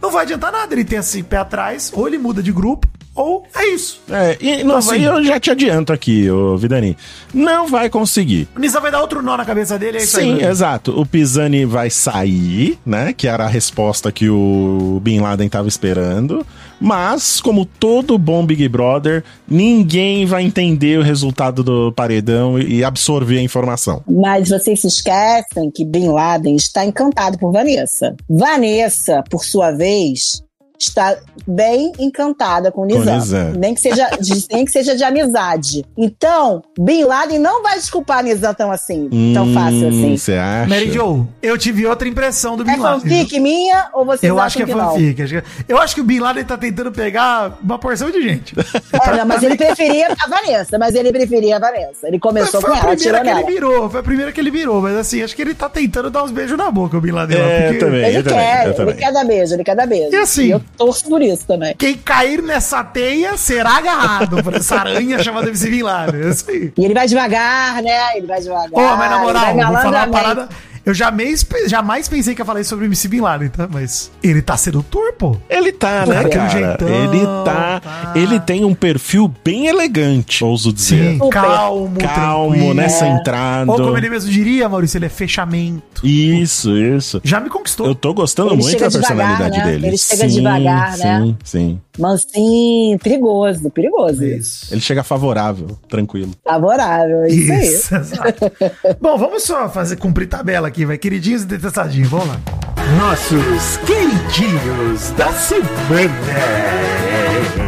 não 0.00 0.10
vai 0.10 0.22
adiantar 0.24 0.52
nada. 0.52 0.74
Ele 0.74 0.84
tem 0.84 0.98
esse 0.98 1.22
pé 1.22 1.36
atrás, 1.38 1.90
ou 1.94 2.06
ele 2.06 2.18
muda 2.18 2.42
de 2.42 2.52
grupo, 2.52 2.86
ou 3.14 3.44
é 3.54 3.66
isso. 3.66 4.00
É, 4.10 4.36
e 4.40 4.62
não, 4.62 4.76
Assim. 4.76 5.02
eu 5.04 5.22
já 5.24 5.40
te 5.40 5.50
adianto 5.50 5.92
aqui, 5.92 6.30
ô 6.30 6.56
Vidani. 6.56 6.96
Não 7.34 7.66
vai 7.66 7.90
conseguir. 7.90 8.48
O 8.56 8.60
Nizam 8.60 8.80
vai 8.80 8.90
dar 8.92 9.00
outro 9.00 9.20
nó 9.22 9.36
na 9.36 9.44
cabeça 9.44 9.76
dele, 9.78 9.98
é 9.98 10.02
isso 10.02 10.16
Sim, 10.20 10.34
aí. 10.34 10.42
né? 10.42 10.48
exato. 10.50 10.98
O 10.98 11.04
Pisani 11.04 11.64
vai 11.64 11.90
sair, 11.90 12.78
né? 12.86 13.12
Que 13.12 13.26
era 13.26 13.44
a 13.44 13.48
resposta 13.48 14.12
que 14.12 14.28
o 14.30 15.00
Bin 15.02 15.20
Laden 15.20 15.48
tava 15.48 15.66
esperando. 15.66 16.46
Mas, 16.80 17.40
como 17.40 17.64
todo 17.64 18.18
bom 18.18 18.44
Big 18.44 18.68
Brother, 18.68 19.24
ninguém 19.48 20.26
vai 20.26 20.44
entender 20.44 20.98
o 20.98 21.02
resultado 21.02 21.62
do 21.62 21.92
paredão 21.92 22.58
e 22.58 22.84
absorver 22.84 23.38
a 23.38 23.42
informação. 23.42 24.02
Mas 24.08 24.48
vocês 24.48 24.80
se 24.80 24.86
esquecem 24.86 25.70
que 25.70 25.84
Bin 25.84 26.08
Laden 26.08 26.54
está 26.54 26.84
encantado 26.84 27.38
por 27.38 27.52
Vanessa. 27.52 28.14
Vanessa, 28.28 29.22
por 29.28 29.44
sua 29.44 29.72
vez, 29.72 30.42
está 30.78 31.16
bem 31.46 31.92
encantada 31.98 32.70
com 32.70 32.82
o 32.82 32.84
Nizam. 32.84 33.14
Nizam. 33.18 33.52
Nem, 33.58 33.74
que 33.74 33.80
seja 33.80 34.08
de, 34.20 34.44
nem 34.52 34.64
que 34.64 34.70
seja 34.70 34.94
de 34.96 35.02
amizade. 35.04 35.84
Então, 35.96 36.62
Bin 36.78 37.04
Laden 37.04 37.38
não 37.38 37.62
vai 37.62 37.74
desculpar 37.76 38.22
Nizam 38.22 38.54
tão 38.54 38.70
assim, 38.70 39.08
tão 39.34 39.52
fácil 39.52 39.88
assim. 39.88 40.16
Você 40.16 40.32
Hum, 40.36 40.40
acha? 40.40 40.68
Mary 40.68 40.90
Jo, 40.92 41.26
eu 41.42 41.58
tive 41.58 41.86
outra 41.86 42.06
impressão 42.08 42.56
do 42.56 42.64
Bin 42.64 42.72
É 42.72 42.76
Laden. 42.76 43.00
fanfic 43.00 43.40
minha 43.40 43.88
ou 43.92 44.04
vocês 44.04 44.28
Eu 44.28 44.38
acho 44.38 44.56
que 44.56 44.62
é 44.70 44.74
não? 44.74 44.90
fanfic. 44.92 45.22
acho 45.22 45.34
que- 45.34 45.42
Eu 45.68 45.78
acho 45.78 45.94
que 45.94 46.00
o 46.00 46.04
Bin 46.04 46.20
Laden 46.20 46.44
tá 46.44 46.56
tentando 46.56 46.92
pegar 46.92 47.58
uma 47.62 47.78
porção 47.78 48.10
de 48.10 48.22
gente. 48.22 48.54
É, 48.92 49.16
não, 49.16 49.26
mas 49.26 49.42
ele 49.42 49.56
preferia 49.56 50.08
a 50.18 50.28
Vanessa, 50.28 50.78
mas 50.78 50.94
ele 50.94 51.10
preferia 51.12 51.56
a 51.56 51.58
Vanessa. 51.58 52.06
Ele 52.08 52.18
começou 52.18 52.60
foi 52.60 52.70
com 52.70 52.76
a 52.76 52.78
ela, 52.78 52.86
primeira 52.88 53.02
tirou 53.02 53.20
que 53.22 53.26
ele 53.28 53.34
nela. 53.34 53.46
virou, 53.50 53.90
foi 53.90 54.00
a 54.00 54.02
primeira 54.02 54.32
que 54.32 54.40
ele 54.40 54.50
virou, 54.50 54.80
mas 54.80 54.96
assim, 54.96 55.22
acho 55.22 55.34
que 55.34 55.42
ele 55.42 55.54
tá 55.54 55.68
tentando 55.68 56.10
dar 56.10 56.22
uns 56.24 56.30
beijos 56.30 56.56
na 56.56 56.70
boca, 56.70 56.96
o 56.96 57.00
Bin 57.00 57.10
Laden. 57.12 57.38
lá, 57.38 57.44
É, 57.44 57.62
porque- 57.68 57.78
também. 57.78 58.04
Ele 58.04 58.18
Eu 58.18 58.24
também, 58.24 58.38
quer, 58.38 58.60
eu 58.62 58.66
ele 58.68 58.74
também. 58.74 58.96
quer 58.96 59.12
dar 59.12 59.24
beijo, 59.24 59.54
ele 59.54 59.64
quer 59.64 59.76
dar 59.76 59.86
beijo. 59.86 60.12
E 60.12 60.16
assim- 60.16 60.48
eu 60.52 60.60
torço 60.76 61.08
por 61.08 61.22
isso 61.22 61.46
também. 61.46 61.74
Quem 61.76 61.96
cair 61.96 62.42
nessa 62.42 62.84
teia 62.84 63.36
será 63.36 63.78
agarrado 63.78 64.42
por 64.42 64.54
essa 64.54 64.76
aranha 64.76 65.22
chamada 65.22 65.48
MC 65.48 65.70
Bin 65.70 65.82
Laden. 65.82 66.22
É 66.22 66.28
isso 66.30 66.50
aí. 66.50 66.72
E 66.76 66.84
ele 66.84 66.94
vai 66.94 67.06
devagar, 67.06 67.82
né? 67.82 68.16
Ele 68.16 68.26
vai 68.26 68.40
devagar. 68.40 68.70
Pô, 68.70 68.96
mas 68.96 69.10
na 69.10 69.18
moral, 69.18 69.54
vou 69.54 69.62
falar 69.62 70.06
uma 70.06 70.08
parada. 70.08 70.48
Eu 70.88 70.94
jamais, 70.94 71.46
jamais 71.66 72.08
pensei 72.08 72.34
que 72.34 72.40
ia 72.40 72.46
falar 72.46 72.62
isso 72.62 72.70
sobre 72.70 72.86
o 72.86 72.88
MC 72.88 73.08
Bin 73.08 73.20
Laden, 73.20 73.50
tá? 73.50 73.68
Mas 73.70 74.10
ele 74.22 74.40
tá 74.40 74.56
sedutor, 74.56 75.12
pô. 75.12 75.36
Ele 75.46 75.70
tá, 75.70 76.06
né, 76.06 76.14
Daquele 76.22 76.30
cara? 76.30 76.48
jeitão, 76.48 76.88
ele 76.88 77.26
tá, 77.44 77.80
tá. 77.80 78.12
Ele 78.16 78.40
tem 78.40 78.64
um 78.64 78.74
perfil 78.74 79.30
bem 79.44 79.66
elegante, 79.66 80.42
ouso 80.42 80.72
dizer. 80.72 81.12
Sim, 81.12 81.28
calmo, 81.28 81.98
Calmo, 81.98 82.72
né? 82.72 82.86
É. 82.86 82.88
Centrado. 82.88 83.70
Ou 83.70 83.76
como 83.76 83.98
ele 83.98 84.08
mesmo 84.08 84.30
diria, 84.30 84.66
Maurício, 84.66 84.96
ele 84.96 85.04
é 85.04 85.10
fechamento. 85.10 86.06
Isso, 86.06 86.74
isso. 86.74 87.20
Já 87.22 87.38
me 87.38 87.50
conquistou. 87.50 87.86
Eu 87.86 87.94
tô 87.94 88.14
gostando 88.14 88.54
Ele 88.54 88.62
muito 88.62 88.80
da 88.80 88.88
devagar, 88.88 89.08
personalidade 89.08 89.58
né? 89.58 89.64
dele. 89.64 89.86
Ele 89.88 89.98
chega 89.98 90.26
devagar, 90.26 90.96
sim, 90.96 91.02
né? 91.02 91.34
Sim, 91.44 91.80
Mansinho, 91.98 92.98
perigoso, 92.98 93.70
perigoso. 93.70 94.22
É 94.24 94.28
Isso. 94.28 94.72
Ele 94.72 94.80
chega 94.80 95.02
favorável, 95.02 95.68
tranquilo. 95.88 96.32
Favorável, 96.44 97.24
é 97.24 97.28
isso, 97.28 97.52
aí. 97.52 97.66
Isso, 97.66 97.94
exato. 97.96 98.52
Bom, 99.00 99.18
vamos 99.18 99.42
só 99.42 99.68
fazer 99.68 99.96
cumprir 99.96 100.28
tabela 100.28 100.68
aqui, 100.68 100.84
vai. 100.84 100.96
Queridinhos 100.98 101.42
e 101.42 101.46
detestadinhos, 101.46 102.08
vamos 102.08 102.28
lá. 102.28 102.40
Nossos 102.98 103.76
queridinhos 103.78 105.10
da 105.12 105.32
semana. 105.32 105.68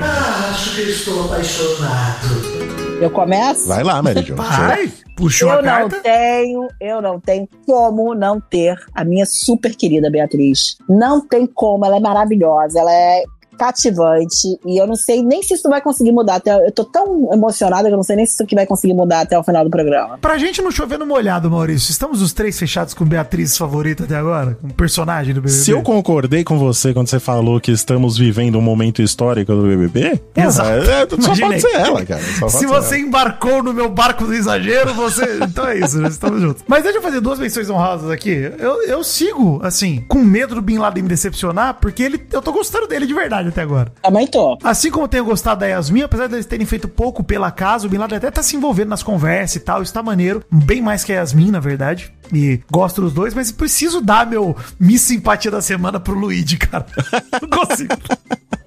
Ah, 0.02 0.50
acho 0.52 0.74
que 0.76 0.82
estou 0.82 1.24
apaixonado. 1.24 2.60
Eu 3.00 3.10
começo? 3.10 3.66
Vai 3.66 3.82
lá, 3.82 4.02
Mary 4.02 4.22
Jo. 4.22 4.36
Vai, 4.36 4.92
puxou 5.16 5.48
Eu 5.48 5.54
a 5.58 5.62
não 5.62 5.68
carta. 5.88 5.96
tenho, 6.00 6.68
eu 6.80 7.00
não 7.00 7.18
tenho 7.18 7.48
como 7.66 8.14
não 8.14 8.38
ter 8.40 8.76
a 8.94 9.04
minha 9.04 9.24
super 9.26 9.74
querida 9.74 10.10
Beatriz. 10.10 10.76
Não 10.88 11.26
tem 11.26 11.46
como, 11.46 11.84
ela 11.86 11.96
é 11.96 12.00
maravilhosa, 12.00 12.78
ela 12.78 12.92
é 12.92 13.22
cativante 13.60 14.58
e 14.66 14.80
eu 14.80 14.86
não 14.86 14.96
sei 14.96 15.22
nem 15.22 15.42
se 15.42 15.54
isso 15.54 15.68
vai 15.68 15.80
conseguir 15.80 16.12
mudar 16.12 16.36
até 16.36 16.66
eu 16.66 16.72
tô 16.72 16.84
tão 16.84 17.28
emocionada 17.32 17.88
que 17.88 17.92
eu 17.92 17.96
não 17.96 18.02
sei 18.02 18.16
nem 18.16 18.24
se 18.24 18.32
isso 18.32 18.42
aqui 18.42 18.54
vai 18.54 18.66
conseguir 18.66 18.94
mudar 18.94 19.20
até 19.20 19.38
o 19.38 19.44
final 19.44 19.62
do 19.64 19.70
programa. 19.70 20.18
Pra 20.18 20.38
gente 20.38 20.62
não 20.62 20.70
chover 20.70 20.98
no 20.98 21.06
molhado, 21.06 21.50
Maurício, 21.50 21.90
estamos 21.90 22.22
os 22.22 22.32
três 22.32 22.58
fechados 22.58 22.94
com 22.94 23.04
Beatriz 23.04 23.56
favorita 23.56 24.04
até 24.04 24.16
agora? 24.16 24.58
Um 24.64 24.68
personagem 24.70 25.34
do 25.34 25.40
BBB? 25.40 25.58
Se 25.62 25.70
eu 25.70 25.82
concordei 25.82 26.42
com 26.42 26.58
você 26.58 26.94
quando 26.94 27.08
você 27.08 27.20
falou 27.20 27.60
que 27.60 27.70
estamos 27.70 28.16
vivendo 28.16 28.56
um 28.58 28.62
momento 28.62 29.02
histórico 29.02 29.52
do 29.54 29.62
BBB, 29.62 30.20
porra, 30.34 30.46
Exato. 30.46 30.70
é- 30.90 31.06
só 31.10 31.16
Imaginei. 31.34 31.48
pode 31.48 31.60
ser 31.60 31.74
ela, 31.80 32.06
cara. 32.06 32.20
Se 32.48 32.66
você 32.66 32.94
ela. 32.96 33.04
embarcou 33.06 33.62
no 33.62 33.72
meu 33.74 33.88
barco 33.90 34.24
do 34.24 34.34
exagero, 34.34 34.94
você. 34.94 35.20
Então 35.50 35.66
é 35.66 35.78
isso, 35.78 35.98
nós 36.00 36.12
estamos 36.12 36.40
juntos. 36.40 36.62
Mas 36.66 36.82
deixa 36.84 36.98
eu 36.98 37.02
fazer 37.02 37.20
duas 37.20 37.38
menções 37.38 37.68
honrosas 37.68 38.08
aqui. 38.10 38.30
Eu, 38.58 38.82
eu 38.84 39.02
sigo, 39.02 39.58
assim, 39.62 40.04
com 40.08 40.18
medo 40.18 40.54
do 40.54 40.62
Bin 40.62 40.78
Laden 40.78 41.02
me 41.02 41.08
decepcionar, 41.08 41.74
porque 41.80 42.02
ele, 42.02 42.20
eu 42.32 42.40
tô 42.40 42.52
gostando 42.52 42.86
dele 42.86 43.06
de 43.06 43.12
verdade 43.14 43.49
até 43.50 43.62
agora. 43.62 43.92
Também 44.02 44.26
tô. 44.26 44.58
Assim 44.64 44.90
como 44.90 45.04
eu 45.04 45.08
tenho 45.08 45.24
gostado 45.24 45.60
da 45.60 45.66
Yasmin, 45.66 46.02
apesar 46.02 46.28
deles 46.28 46.46
terem 46.46 46.66
feito 46.66 46.88
pouco 46.88 47.22
pela 47.22 47.50
casa, 47.50 47.86
o 47.86 47.90
Bin 47.90 47.98
Laden 47.98 48.18
até 48.18 48.30
tá 48.30 48.42
se 48.42 48.56
envolvendo 48.56 48.88
nas 48.88 49.02
conversas 49.02 49.56
e 49.56 49.60
tal, 49.60 49.82
isso 49.82 49.92
tá 49.92 50.02
maneiro. 50.02 50.42
Bem 50.50 50.80
mais 50.80 51.04
que 51.04 51.12
a 51.12 51.16
Yasmin, 51.16 51.50
na 51.50 51.60
verdade. 51.60 52.12
E 52.32 52.60
gosto 52.70 53.00
dos 53.00 53.12
dois, 53.12 53.34
mas 53.34 53.52
preciso 53.52 54.00
dar 54.00 54.26
meu 54.26 54.56
Miss 54.78 55.02
Simpatia 55.02 55.50
da 55.50 55.60
semana 55.60 55.98
pro 56.00 56.18
Luigi, 56.18 56.56
cara. 56.56 56.86
Não 57.42 57.48
consigo. 57.48 57.94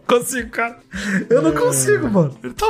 Consigo, 0.07 0.49
cara. 0.49 0.77
Eu 1.29 1.41
não 1.41 1.51
consigo, 1.53 2.09
mano. 2.09 2.35
Ele, 2.43 2.53
tá, 2.53 2.67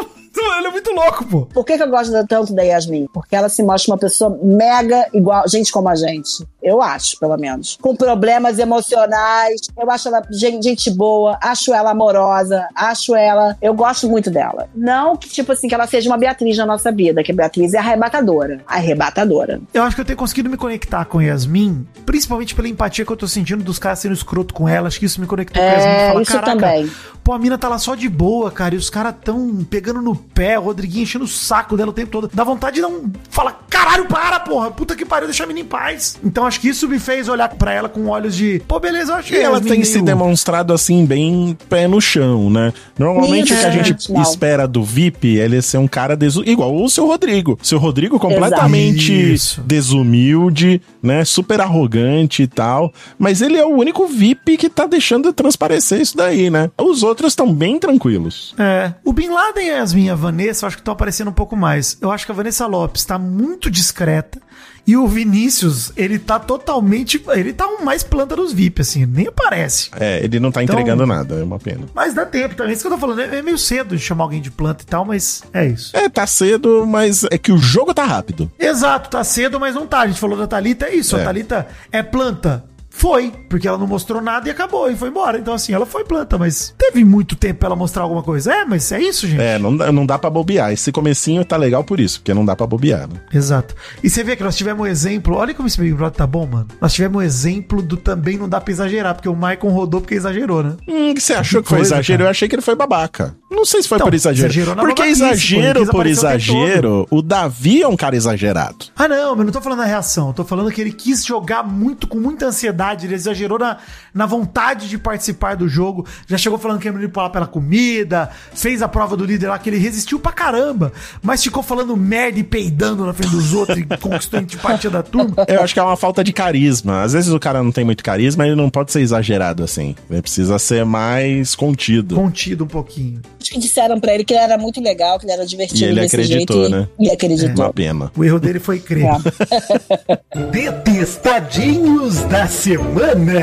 ele 0.58 0.68
é 0.68 0.72
muito 0.72 0.92
louco, 0.92 1.26
pô. 1.26 1.46
Por 1.46 1.64
que, 1.66 1.78
que 1.78 1.84
eu 1.84 1.90
gosto 1.90 2.12
tanto 2.28 2.54
da 2.54 2.64
Yasmin? 2.64 3.08
Porque 3.14 3.36
ela 3.36 3.50
se 3.50 3.62
mostra 3.62 3.94
uma 3.94 4.00
pessoa 4.00 4.38
mega 4.42 5.08
igual, 5.14 5.48
gente 5.48 5.72
como 5.72 5.90
a 5.90 5.96
gente. 5.96 6.46
Eu 6.62 6.82
acho, 6.82 7.20
pelo 7.20 7.38
menos. 7.38 7.78
Com 7.82 7.96
problemas 7.96 8.58
emocionais. 8.58 9.62
Eu 9.80 9.92
acho 9.92 10.08
ela 10.08 10.24
gente, 10.32 10.64
gente 10.64 10.90
boa, 10.92 11.38
acho 11.42 11.74
ela 11.74 11.92
amorosa, 11.92 12.68
acho 12.74 13.16
ela. 13.16 13.58
Eu 13.62 13.74
gosto 13.74 14.08
muito 14.10 14.32
dela. 14.32 14.70
Não 14.74 15.16
que, 15.18 15.30
tipo 15.30 15.52
assim, 15.52 15.68
que 15.68 15.76
ela 15.76 15.86
seja 15.86 16.10
uma 16.10 16.18
Beatriz 16.18 16.58
na 16.58 16.66
nossa 16.66 16.92
vida, 16.92 17.22
que 17.24 17.32
a 17.32 17.36
Beatriz 17.36 17.74
é 17.74 17.78
arrebatadora. 17.80 18.62
Arrebatadora. 18.66 19.62
Eu 19.74 19.84
acho 19.84 19.96
que 19.96 20.02
eu 20.02 20.06
tenho 20.06 20.18
conseguido 20.18 20.50
me 20.50 20.58
conectar 20.58 21.04
com 21.06 21.22
Yasmin, 21.22 21.86
principalmente 22.06 22.56
pela 22.56 22.68
empatia 22.68 23.06
que 23.06 23.12
eu 23.12 23.18
tô 23.18 23.28
sentindo 23.28 23.64
dos 23.64 23.78
caras 23.78 24.00
sendo 24.00 24.14
escroto 24.14 24.54
com 24.54 24.68
ela. 24.68 24.88
Acho 24.88 25.00
que 25.00 25.06
isso 25.06 25.20
me 25.20 25.28
conectou 25.28 25.62
com 25.62 25.68
a 25.68 25.72
Yasmin. 25.72 25.92
É, 25.92 26.08
Fala, 26.08 26.22
isso 26.22 26.32
"Caraca, 26.32 26.52
também. 26.54 26.92
Pô, 27.24 27.32
a 27.32 27.40
mina 27.40 27.58
tá 27.58 27.70
lá 27.70 27.78
só 27.78 27.96
de 27.96 28.10
boa, 28.10 28.52
cara, 28.52 28.76
e 28.76 28.78
os 28.78 28.90
caras 28.90 29.16
tão 29.24 29.66
pegando 29.70 30.02
no 30.02 30.14
pé, 30.14 30.60
o 30.60 30.64
Rodriguinho 30.64 31.04
enchendo 31.04 31.24
o 31.24 31.28
saco 31.28 31.78
dela 31.78 31.90
o 31.92 31.94
tempo 31.94 32.12
todo. 32.12 32.30
Dá 32.34 32.44
vontade 32.44 32.76
de 32.76 32.82
dar 32.82 32.90
um. 32.90 33.10
Fala, 33.30 33.58
caralho, 33.70 34.06
para, 34.08 34.42
porra, 34.42 34.70
puta 34.72 34.94
que 34.96 35.06
pariu, 35.06 35.28
deixa 35.28 35.46
a 35.46 35.48
mina 35.48 35.62
em 35.62 35.66
paz. 35.66 36.18
Então 36.24 36.46
acho 36.46 36.60
que 36.60 36.68
isso 36.68 36.88
me 36.88 37.00
fez 37.00 37.30
olhar 37.30 37.48
pra 37.50 37.72
ela 37.74 37.88
com 37.88 38.08
olhos 38.08 38.36
de, 38.36 38.62
pô, 38.68 38.78
beleza, 38.80 39.14
eu 39.14 39.16
acho 39.16 39.34
E 39.34 39.38
que 39.38 39.42
ela 39.42 39.62
tem 39.62 39.84
se 39.86 39.94
meio- 39.94 40.06
demonstrado 40.06 40.74
assim, 40.74 41.06
bem 41.06 41.58
pé 41.70 41.88
no 41.88 42.02
chão, 42.02 42.50
né? 42.50 42.74
Normalmente 43.00 43.54
o 43.54 43.58
que 43.58 43.66
a 43.66 43.72
gente 43.72 44.12
não. 44.12 44.22
espera 44.22 44.68
do 44.68 44.84
VIP 44.84 45.40
é 45.40 45.46
ele 45.46 45.62
ser 45.62 45.78
um 45.78 45.88
cara 45.88 46.18
desu... 46.18 46.44
igual 46.46 46.76
o 46.76 46.90
seu 46.90 47.08
Rodrigo. 47.08 47.58
Seu 47.64 47.80
Rodrigo 47.80 48.20
completamente 48.20 49.36
desumilde, 49.66 50.82
né? 51.02 51.24
Super 51.24 51.62
arrogante 51.62 52.44
e 52.44 52.48
tal. 52.48 52.92
Mas 53.18 53.42
ele 53.42 53.58
é 53.58 53.66
o 53.66 53.70
único 53.76 54.08
VIP 54.08 54.58
que 54.58 54.70
tá 54.70 54.86
deixando 54.86 55.32
transparecer 55.32 56.02
isso 56.02 56.18
daí, 56.18 56.50
né? 56.50 56.70
Os 56.78 57.02
outros 57.04 57.13
estão 57.22 57.54
bem 57.54 57.80
tranquilos. 57.80 58.54
É. 58.58 58.94
O 59.04 59.14
Bin 59.14 59.30
Laden 59.30 59.66
e 59.68 59.70
a 59.72 59.78
Yasmin 59.78 60.06
e 60.06 60.10
a 60.10 60.16
Vanessa, 60.16 60.66
eu 60.66 60.68
acho 60.68 60.78
que 60.78 60.82
estão 60.82 60.94
aparecendo 60.94 61.30
um 61.30 61.34
pouco 61.34 61.56
mais. 61.56 61.98
Eu 62.02 62.12
acho 62.12 62.26
que 62.26 62.32
a 62.32 62.36
Vanessa 62.36 62.66
Lopes 62.66 63.06
tá 63.06 63.18
muito 63.18 63.70
discreta. 63.70 64.42
E 64.86 64.98
o 64.98 65.08
Vinícius, 65.08 65.94
ele 65.96 66.20
tá 66.20 66.38
totalmente. 66.38 67.24
Ele 67.30 67.54
tá 67.54 67.66
um 67.66 67.86
mais 67.86 68.04
planta 68.04 68.36
dos 68.36 68.52
VIP, 68.52 68.82
assim, 68.82 69.06
nem 69.06 69.28
aparece. 69.28 69.90
É, 69.98 70.22
ele 70.22 70.42
não 70.42 70.52
tá 70.52 70.62
Então- 70.62 70.76
entregando 70.78 71.06
nada, 71.06 71.36
é 71.36 71.44
uma 71.44 71.58
pena. 71.58 71.86
Mas 71.96 72.14
dá 72.14 72.26
tempo 72.26 72.54
também. 72.56 72.74
Isso 72.74 72.82
que 72.82 72.88
eu 72.88 72.92
tô 72.92 72.98
falando. 72.98 73.20
É 73.22 73.38
é 73.38 73.42
meio 73.42 73.58
cedo 73.58 73.96
de 73.96 74.04
chamar 74.04 74.26
alguém 74.26 74.42
de 74.42 74.52
planta 74.52 74.84
e 74.84 74.86
tal, 74.86 75.06
mas 75.06 75.42
é 75.54 75.66
isso. 75.68 75.96
É, 75.96 76.10
tá 76.10 76.28
cedo, 76.28 76.86
mas 76.86 77.24
é 77.32 77.38
que 77.38 77.52
o 77.54 77.58
jogo 77.58 77.94
tá 77.94 78.04
rápido. 78.04 78.52
Exato, 78.60 79.10
tá 79.10 79.24
cedo, 79.24 79.58
mas 79.58 79.74
não 79.74 79.88
tá. 79.88 80.02
A 80.02 80.08
gente 80.08 80.20
falou 80.20 80.38
da 80.38 80.48
Thalita, 80.48 80.88
é 80.88 80.96
isso. 80.96 81.16
É. 81.16 81.22
A 81.22 81.26
Thalita 81.26 81.68
é 81.90 82.04
planta. 82.04 82.66
Foi, 82.96 83.34
porque 83.50 83.68
ela 83.68 83.78
não 83.78 83.88
mostrou 83.88 84.22
nada 84.22 84.48
e 84.48 84.52
acabou, 84.52 84.90
e 84.90 84.96
foi 84.96 85.10
embora. 85.10 85.38
Então, 85.38 85.54
assim, 85.54 85.74
ela 85.74 85.86
foi 85.86 86.06
planta, 86.06 86.38
mas 86.38 86.74
teve 86.78 87.04
muito 87.04 87.36
tempo 87.36 87.60
pra 87.60 87.68
ela 87.68 87.76
mostrar 87.76 88.04
alguma 88.04 88.22
coisa. 88.22 88.54
É, 88.54 88.66
mas 88.66 88.90
é 88.92 89.02
isso, 89.02 89.28
gente. 89.28 89.42
É, 89.42 89.58
não 89.58 89.76
dá, 89.76 89.92
não 89.92 90.06
dá 90.06 90.18
pra 90.18 90.30
bobear. 90.30 90.72
Esse 90.72 90.92
comecinho 90.92 91.44
tá 91.44 91.58
legal 91.58 91.84
por 91.84 92.00
isso, 92.00 92.20
porque 92.20 92.34
não 92.34 92.46
dá 92.46 92.56
pra 92.56 92.68
bobear, 92.68 93.10
né? 93.10 93.20
Exato. 93.34 93.76
E 94.04 94.10
você 94.10 94.24
vê 94.24 94.36
que 94.36 94.44
nós 94.44 94.56
tivemos 94.56 94.84
um 94.84 94.86
exemplo. 94.86 95.36
Olha 95.36 95.54
como 95.54 95.68
esse 95.68 95.82
Big 95.82 95.94
Brother 95.94 96.16
tá 96.18 96.28
bom, 96.28 96.46
mano. 96.46 96.68
Nós 96.80 96.94
tivemos 96.94 97.18
um 97.18 97.22
exemplo 97.26 97.82
do 97.82 97.98
também 97.98 98.38
não 98.38 98.48
dá 98.48 98.62
pra 98.62 98.72
exagerar, 98.72 99.16
porque 99.16 99.28
o 99.28 99.36
Maicon 99.36 99.70
rodou 99.70 100.00
porque 100.00 100.14
exagerou, 100.14 100.64
né? 100.64 100.78
Hum, 100.88 101.14
que 101.16 101.22
você 101.22 101.34
achou 101.34 101.64
que 101.64 101.70
foi 101.70 101.80
coisa, 101.80 101.96
exagero? 101.96 102.20
cara. 102.20 102.28
Eu 102.28 102.32
achei 102.32 102.48
que 102.48 102.56
ele 102.56 102.62
foi 102.62 102.76
babaca. 102.76 103.36
Não 103.52 103.66
sei 103.66 103.82
se 103.82 103.88
foi 103.90 103.98
Então, 103.98 104.08
por 104.08 104.14
exagero. 104.14 104.76
Porque 104.76 105.02
exagero 105.04 105.82
por 105.86 105.90
aparecer 105.96 106.26
o 106.26 106.30
exagero, 106.30 107.08
o 107.10 107.22
Davi 107.22 107.82
é 107.82 107.88
um 107.88 107.98
cara 107.98 108.16
exagerado. 108.16 108.86
Ah, 108.96 109.08
não, 109.08 109.36
mas 109.36 109.46
não 109.46 109.54
tô 109.54 109.62
falando 109.62 109.80
da 109.80 109.86
reação. 109.86 110.28
Eu 110.28 110.34
tô 110.34 110.44
falando 110.44 110.72
que 110.72 110.80
ele 110.80 110.92
quis 110.92 111.26
jogar 111.26 111.64
muito, 111.64 112.08
com 112.08 112.18
muita 112.20 112.46
ansiedade. 112.46 112.83
Ele 113.06 113.14
exagerou 113.16 113.58
na, 113.58 113.78
na 114.14 114.26
vontade 114.26 114.90
de 114.90 114.98
participar 114.98 115.56
do 115.56 115.68
jogo. 115.70 116.06
Já 116.28 116.38
chegou 116.38 116.58
falando 116.60 116.80
que 116.80 116.88
ia 116.88 116.94
manipular 116.94 117.30
pela 117.30 117.48
comida. 117.48 118.30
Fez 118.54 118.82
a 118.82 118.88
prova 118.88 119.16
do 119.16 119.26
líder 119.26 119.48
lá, 119.48 119.58
que 119.60 119.70
ele 119.70 119.78
resistiu 119.78 120.20
pra 120.20 120.32
caramba. 120.32 120.92
Mas 121.22 121.44
ficou 121.44 121.64
falando 121.64 121.96
merda 121.96 122.40
e 122.40 122.44
peidando 122.44 123.06
na 123.06 123.14
frente 123.14 123.32
dos 123.32 123.54
outros 123.54 123.78
e 123.78 123.84
conquistou 123.84 124.40
a 124.40 124.42
antipatia 124.44 124.90
da 124.90 125.02
turma. 125.04 125.36
Eu 125.48 125.62
acho 125.62 125.74
que 125.74 125.80
é 125.80 125.84
uma 125.84 125.96
falta 125.98 126.24
de 126.24 126.34
carisma. 126.34 127.02
Às 127.04 127.14
vezes 127.14 127.32
o 127.32 127.40
cara 127.40 127.62
não 127.64 127.72
tem 127.72 127.86
muito 127.86 128.04
carisma, 128.04 128.46
ele 128.46 128.56
não 128.56 128.70
pode 128.70 128.92
ser 128.92 129.02
exagerado 129.02 129.64
assim. 129.64 129.96
Ele 130.10 130.22
precisa 130.22 130.58
ser 130.60 130.86
mais 130.86 131.56
contido. 131.56 132.16
Contido 132.16 132.64
um 132.64 132.68
pouquinho. 132.68 133.22
Acho 133.42 133.52
que 133.52 133.60
disseram 133.60 134.00
pra 134.00 134.14
ele 134.14 134.24
que 134.24 134.34
ele 134.34 134.42
era 134.44 134.58
muito 134.58 134.82
legal, 134.82 135.20
que 135.20 135.26
ele 135.26 135.34
era 135.34 135.46
divertido 135.46 135.82
E 135.82 135.84
ele 135.86 136.02
desse 136.02 136.16
acreditou, 136.16 136.62
jeito. 136.62 136.76
né? 136.76 136.88
E, 137.00 137.08
e 137.08 137.12
acreditou. 137.12 137.66
Uma 137.66 137.74
pena. 137.74 138.12
O 138.16 138.24
erro 138.24 138.40
dele 138.40 138.60
foi 138.60 138.80
crer. 138.80 139.06
É. 139.06 140.50
Detestadinhos 140.52 142.22
da 142.22 142.48
semana. 142.78 143.42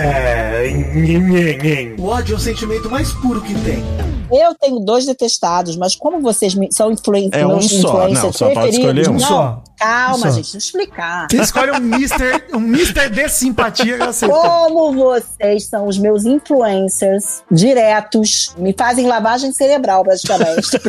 O 1.98 2.04
ódio 2.06 2.34
é 2.34 2.36
o 2.36 2.40
sentimento 2.40 2.90
mais 2.90 3.12
puro 3.14 3.40
que 3.42 3.54
tem. 3.62 3.82
Eu 4.32 4.54
tenho 4.54 4.78
dois 4.78 5.04
detestados, 5.06 5.76
mas 5.76 5.96
como 5.96 6.20
vocês 6.20 6.54
me- 6.54 6.68
são 6.70 6.92
influen 6.92 7.28
É 7.32 7.44
um 7.44 7.60
só, 7.60 7.76
influencers 8.06 8.22
não, 8.22 8.32
só 8.32 8.50
pode 8.54 8.76
escolher 8.76 9.08
um. 9.08 9.12
não, 9.14 9.18
Só. 9.18 9.64
calma, 9.76 10.14
Um 10.14 10.18
só. 10.18 10.30
gente, 10.30 10.52
deixa 10.52 10.56
eu 10.56 10.58
explicar. 10.60 11.26
Você 11.28 11.36
escolhe 11.38 11.72
um 11.72 11.80
Mister, 11.80 12.46
um 12.54 12.60
Mister 12.60 13.10
de 13.10 13.28
simpatia 13.28 13.96
que 13.96 14.02
eu 14.04 14.08
aceito. 14.08 14.32
Como 14.32 14.92
vocês 14.94 15.66
são 15.66 15.88
os 15.88 15.98
meus 15.98 16.24
influencers 16.26 17.42
diretos, 17.50 18.54
me 18.56 18.72
fazem 18.78 19.08
lavagem 19.08 19.52
cerebral, 19.52 20.04
praticamente. 20.04 20.68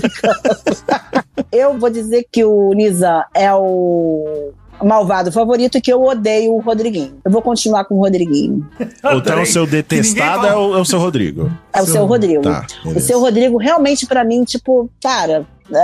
Eu 1.51 1.77
vou 1.77 1.89
dizer 1.89 2.25
que 2.31 2.45
o 2.45 2.71
Nizam 2.73 3.23
é 3.33 3.53
o 3.53 4.51
malvado 4.83 5.31
favorito 5.31 5.77
e 5.77 5.81
que 5.81 5.91
eu 5.91 6.01
odeio 6.03 6.53
o 6.53 6.59
Rodriguinho. 6.61 7.19
Eu 7.23 7.31
vou 7.31 7.41
continuar 7.41 7.85
com 7.85 7.95
o 7.95 7.99
Rodriguinho. 7.99 8.67
Então 8.79 9.41
o 9.41 9.45
seu 9.45 9.65
detestado 9.67 10.47
é 10.47 10.55
o, 10.55 10.75
é 10.77 10.81
o 10.81 10.85
seu 10.85 10.99
Rodrigo. 10.99 11.51
É 11.73 11.81
o 11.81 11.85
Seu- 11.85 11.93
seu 11.95 12.05
Rodrigo. 12.05 12.41
Tá, 12.43 12.65
o 12.85 12.99
seu 12.99 13.19
Rodrigo 13.19 13.57
realmente, 13.57 14.05
pra 14.05 14.23
mim, 14.23 14.43
tipo, 14.43 14.89
cara. 15.01 15.45
É, 15.73 15.77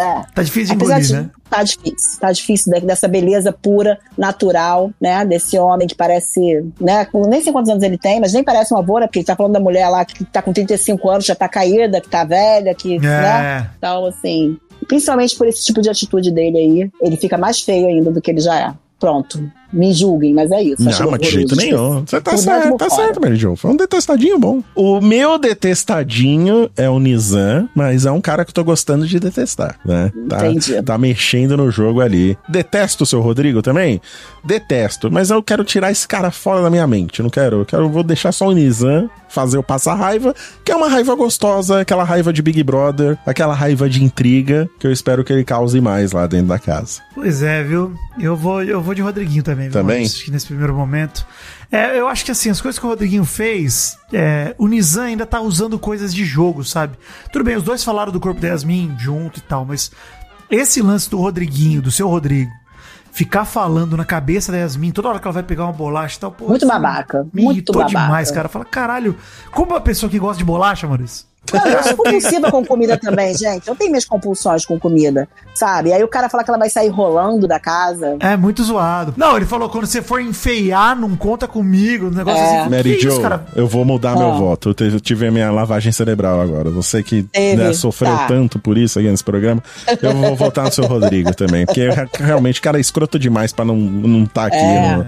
é. 0.00 0.22
Tá 0.32 0.42
difícil 0.44 0.76
de 0.76 0.84
Apesar 0.84 1.00
engolir, 1.00 1.06
de. 1.08 1.12
né? 1.14 1.30
Tá 1.50 1.62
difícil. 1.64 2.20
Tá 2.20 2.30
difícil 2.30 2.72
de- 2.72 2.86
dessa 2.86 3.08
beleza 3.08 3.52
pura, 3.52 3.98
natural, 4.16 4.92
né? 5.00 5.24
Desse 5.24 5.58
homem 5.58 5.88
que 5.88 5.96
parece, 5.96 6.64
né? 6.80 7.04
com- 7.06 7.26
Nem 7.26 7.42
sei 7.42 7.52
quantos 7.52 7.68
anos 7.68 7.82
ele 7.82 7.98
tem, 7.98 8.20
mas 8.20 8.32
nem 8.32 8.44
parece 8.44 8.72
um 8.72 8.76
avô, 8.78 9.00
né? 9.00 9.06
Porque 9.08 9.18
ele 9.18 9.26
tá 9.26 9.34
falando 9.34 9.54
da 9.54 9.58
mulher 9.60 9.88
lá 9.88 10.04
que 10.04 10.24
tá 10.26 10.40
com 10.40 10.52
35 10.52 11.10
anos, 11.10 11.24
já 11.26 11.34
tá 11.34 11.48
caída, 11.48 12.00
que 12.00 12.08
tá 12.08 12.22
velha, 12.24 12.72
que, 12.72 13.00
né? 13.00 13.66
É. 13.66 13.66
Então, 13.78 14.06
assim. 14.06 14.56
Principalmente 14.86 15.36
por 15.36 15.46
esse 15.46 15.64
tipo 15.64 15.80
de 15.80 15.90
atitude 15.90 16.30
dele 16.30 16.58
aí, 16.58 16.90
ele 17.00 17.16
fica 17.16 17.38
mais 17.38 17.60
feio 17.60 17.86
ainda 17.86 18.10
do 18.10 18.20
que 18.20 18.30
ele 18.30 18.40
já 18.40 18.58
é. 18.58 18.74
Pronto. 18.98 19.50
Me 19.72 19.92
julguem, 19.92 20.34
mas 20.34 20.50
é 20.50 20.62
isso. 20.62 20.82
Não, 20.82 21.10
mas 21.10 21.20
de 21.20 21.30
jeito 21.30 21.56
nenhum. 21.56 22.04
Você 22.06 22.20
tá 22.20 22.32
dentro 22.32 22.44
certo, 22.44 22.76
tá 22.76 22.90
fora. 22.90 23.02
certo, 23.02 23.20
Mary 23.20 23.36
Jo. 23.36 23.56
Foi 23.56 23.70
um 23.70 23.76
detestadinho 23.76 24.38
bom. 24.38 24.62
O 24.74 25.00
meu 25.00 25.38
detestadinho 25.38 26.70
é 26.76 26.88
o 26.88 26.98
Nizam, 26.98 27.68
mas 27.74 28.04
é 28.04 28.10
um 28.10 28.20
cara 28.20 28.44
que 28.44 28.50
eu 28.50 28.54
tô 28.54 28.64
gostando 28.64 29.06
de 29.06 29.18
detestar, 29.18 29.78
né? 29.84 30.12
Tá, 30.28 30.46
Entendi. 30.46 30.82
tá 30.82 30.98
mexendo 30.98 31.56
no 31.56 31.70
jogo 31.70 32.00
ali. 32.00 32.36
Detesto 32.48 33.04
o 33.04 33.06
seu 33.06 33.20
Rodrigo 33.20 33.62
também? 33.62 34.00
Detesto, 34.44 35.10
mas 35.10 35.30
eu 35.30 35.42
quero 35.42 35.64
tirar 35.64 35.90
esse 35.90 36.06
cara 36.06 36.30
fora 36.30 36.62
da 36.62 36.70
minha 36.70 36.86
mente. 36.86 37.20
Eu 37.20 37.24
não 37.24 37.30
quero, 37.30 37.60
eu 37.60 37.64
quero, 37.64 37.88
vou 37.88 38.02
deixar 38.02 38.32
só 38.32 38.48
o 38.48 38.52
Nizam 38.52 39.08
fazer 39.32 39.56
eu 39.56 39.62
passar 39.62 39.94
raiva, 39.94 40.34
que 40.62 40.70
é 40.70 40.76
uma 40.76 40.88
raiva 40.88 41.14
gostosa, 41.14 41.80
aquela 41.80 42.04
raiva 42.04 42.32
de 42.32 42.42
Big 42.42 42.62
Brother, 42.62 43.18
aquela 43.26 43.54
raiva 43.54 43.88
de 43.88 44.04
intriga, 44.04 44.68
que 44.78 44.86
eu 44.86 44.92
espero 44.92 45.24
que 45.24 45.32
ele 45.32 45.42
cause 45.42 45.80
mais 45.80 46.12
lá 46.12 46.26
dentro 46.26 46.48
da 46.48 46.58
casa. 46.58 47.00
Pois 47.14 47.42
é, 47.42 47.62
viu? 47.62 47.94
Eu 48.20 48.36
vou, 48.36 48.62
eu 48.62 48.80
vou 48.82 48.94
de 48.94 49.00
Rodriguinho 49.00 49.42
também. 49.42 49.61
Também? 49.70 49.96
Maurício? 49.96 50.16
Acho 50.16 50.24
que 50.24 50.30
nesse 50.30 50.46
primeiro 50.46 50.74
momento. 50.74 51.26
É, 51.70 51.98
eu 51.98 52.06
acho 52.08 52.24
que 52.24 52.30
assim, 52.30 52.50
as 52.50 52.60
coisas 52.60 52.78
que 52.78 52.84
o 52.84 52.88
Rodriguinho 52.88 53.24
fez, 53.24 53.96
é, 54.12 54.54
o 54.58 54.66
Nizam 54.68 55.04
ainda 55.04 55.24
tá 55.24 55.40
usando 55.40 55.78
coisas 55.78 56.14
de 56.14 56.24
jogo, 56.24 56.64
sabe? 56.64 56.98
Tudo 57.32 57.44
bem, 57.44 57.56
os 57.56 57.62
dois 57.62 57.82
falaram 57.82 58.12
do 58.12 58.20
corpo 58.20 58.40
da 58.40 58.48
Yasmin 58.48 58.94
junto 58.98 59.38
e 59.38 59.42
tal, 59.42 59.64
mas 59.64 59.90
esse 60.50 60.82
lance 60.82 61.08
do 61.08 61.18
Rodriguinho, 61.18 61.80
do 61.80 61.90
seu 61.90 62.06
Rodrigo, 62.08 62.50
ficar 63.10 63.44
falando 63.46 63.96
na 63.96 64.04
cabeça 64.04 64.52
da 64.52 64.58
Yasmin 64.58 64.90
toda 64.90 65.08
hora 65.08 65.18
que 65.18 65.26
ela 65.26 65.32
vai 65.32 65.42
pegar 65.42 65.64
uma 65.64 65.72
bolacha 65.72 66.16
e 66.16 66.20
tal, 66.20 66.32
pô, 66.32 66.46
Muito 66.48 66.62
isso 66.62 66.70
babaca, 66.72 67.26
Me 67.32 67.42
muito 67.42 67.56
irritou 67.56 67.76
babaca. 67.76 67.90
demais, 67.90 68.30
cara. 68.30 68.48
Fala, 68.48 68.64
caralho, 68.66 69.16
como 69.50 69.72
uma 69.72 69.80
pessoa 69.80 70.10
que 70.10 70.18
gosta 70.18 70.38
de 70.38 70.44
bolacha, 70.44 70.86
Maurício? 70.86 71.31
Não, 71.52 71.66
eu 71.66 71.82
sou 71.82 71.96
compulsiva 71.96 72.50
com 72.50 72.64
comida 72.64 72.96
também, 72.96 73.36
gente. 73.36 73.68
Eu 73.68 73.74
tenho 73.74 73.90
minhas 73.90 74.04
compulsões 74.04 74.64
com 74.64 74.78
comida, 74.78 75.28
sabe? 75.54 75.92
Aí 75.92 76.02
o 76.02 76.08
cara 76.08 76.28
fala 76.28 76.42
que 76.44 76.50
ela 76.50 76.58
vai 76.58 76.70
sair 76.70 76.88
rolando 76.88 77.46
da 77.48 77.58
casa. 77.58 78.16
É 78.20 78.36
muito 78.36 78.62
zoado. 78.64 79.12
Não, 79.16 79.36
ele 79.36 79.44
falou, 79.44 79.68
quando 79.68 79.84
você 79.86 80.00
for 80.00 80.20
enfeiar, 80.20 80.96
não 80.96 81.14
conta 81.16 81.46
comigo, 81.48 82.06
um 82.06 82.10
negócio 82.10 82.40
É. 82.42 82.60
assim. 82.60 82.70
Mary 82.70 82.98
Jo, 83.00 83.08
isso, 83.08 83.20
cara? 83.20 83.44
eu 83.54 83.66
vou 83.66 83.84
mudar 83.84 84.16
meu 84.16 84.30
Ah. 84.30 84.38
voto. 84.38 84.70
Eu, 84.70 84.74
te- 84.74 84.84
eu 84.94 85.00
tive 85.00 85.26
a 85.26 85.30
minha 85.30 85.50
lavagem 85.50 85.92
cerebral 85.92 86.40
agora. 86.40 86.70
Você 86.70 87.02
que 87.02 87.26
né, 87.34 87.72
sofreu 87.74 88.16
tá. 88.16 88.26
tanto 88.28 88.58
por 88.58 88.78
isso 88.78 88.98
aqui 88.98 89.08
nesse 89.10 89.24
programa, 89.24 89.62
eu 90.00 90.12
vou 90.14 90.36
votar 90.36 90.64
no 90.64 90.72
seu 90.72 90.84
Rodrigo 90.86 91.34
também. 91.34 91.66
Porque 91.66 91.88
re- 91.90 92.08
realmente 92.18 92.60
o 92.60 92.62
cara 92.62 92.78
é 92.78 92.80
escroto 92.80 93.18
demais 93.18 93.52
pra 93.52 93.64
não 93.64 93.76
não 93.76 94.24
tá 94.26 94.46
aqui 94.46 94.56
É. 94.56 94.96
no, 94.96 95.06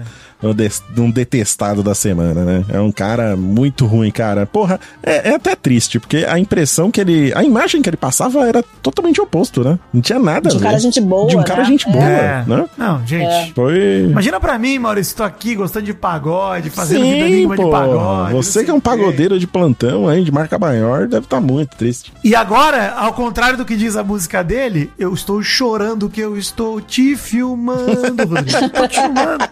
num 0.95 1.09
detestado 1.11 1.81
da 1.81 1.95
semana, 1.95 2.43
né? 2.43 2.65
É 2.69 2.79
um 2.79 2.91
cara 2.91 3.35
muito 3.35 3.85
ruim, 3.85 4.11
cara. 4.11 4.45
Porra, 4.45 4.79
é, 5.01 5.29
é 5.29 5.35
até 5.35 5.55
triste, 5.55 5.99
porque 5.99 6.25
a 6.27 6.37
impressão 6.37 6.91
que 6.91 6.99
ele. 7.01 7.31
A 7.35 7.43
imagem 7.43 7.81
que 7.81 7.89
ele 7.89 7.97
passava 7.97 8.45
era 8.47 8.63
totalmente 8.81 9.19
oposto, 9.21 9.63
né? 9.63 9.79
Não 9.93 10.01
tinha 10.01 10.19
nada 10.19 10.49
De 10.49 10.57
um 10.57 10.59
cara 10.59 10.77
gente 10.79 11.01
boa, 11.01 11.27
De 11.27 11.37
um 11.37 11.43
cara 11.43 11.61
né? 11.63 11.65
gente 11.65 11.89
boa, 11.89 12.03
É. 12.03 12.43
né? 12.47 12.65
Não, 12.77 13.05
gente. 13.05 13.53
Foi. 13.53 14.07
Imagina 14.09 14.39
pra 14.39 14.57
mim, 14.59 14.77
Maurício, 14.79 15.15
tô 15.15 15.23
aqui 15.23 15.55
gostando 15.55 15.85
de 15.85 15.93
pagode, 15.93 16.69
fazendo 16.69 17.03
Sim, 17.05 17.13
vida 17.13 17.27
enigma 17.27 17.55
de 17.55 17.63
pô. 17.63 17.69
pagode. 17.69 18.33
Você 18.33 18.63
que 18.63 18.71
é 18.71 18.73
um 18.73 18.79
pagodeiro 18.79 19.39
de 19.39 19.47
plantão 19.47 20.07
aí, 20.07 20.23
de 20.23 20.31
marca 20.31 20.57
maior, 20.59 21.07
deve 21.07 21.25
estar 21.25 21.39
muito 21.41 21.75
triste. 21.75 22.11
E 22.23 22.35
agora, 22.35 22.93
ao 22.97 23.13
contrário 23.13 23.57
do 23.57 23.65
que 23.65 23.75
diz 23.75 23.95
a 23.95 24.03
música 24.03 24.43
dele, 24.43 24.91
eu 24.99 25.13
estou 25.13 25.41
chorando 25.41 26.09
que 26.09 26.19
eu 26.21 26.37
estou 26.37 26.79
te 26.81 27.15
filmando, 27.15 28.25
Rodrigo. 28.27 28.69
Tô 28.69 28.87
te 28.87 28.99
filmando. 29.01 29.45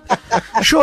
Chorando. 0.61 0.82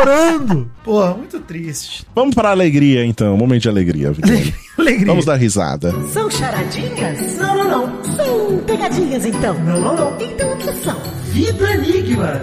Porra, 0.83 1.13
muito 1.13 1.39
triste. 1.39 2.05
Vamos 2.15 2.35
para 2.35 2.49
a 2.49 2.51
alegria, 2.51 3.05
então. 3.05 3.35
Momento 3.37 3.63
de 3.63 3.69
alegria, 3.69 4.11
Vitória. 4.11 4.53
Alegria. 4.77 5.05
Vamos 5.07 5.25
dar 5.25 5.35
risada. 5.35 5.93
São 6.13 6.29
charadinhas? 6.29 7.37
Não, 7.37 7.55
não, 7.55 7.69
não. 7.87 8.15
São 8.15 8.57
pegadinhas, 8.65 9.25
então. 9.25 9.53
Não, 9.59 9.79
não, 9.79 9.95
não. 9.95 10.17
Então 10.19 10.53
o 10.53 10.57
que 10.57 10.73
são? 10.83 10.97
Vida 11.31 11.71
Enigmas. 11.73 12.41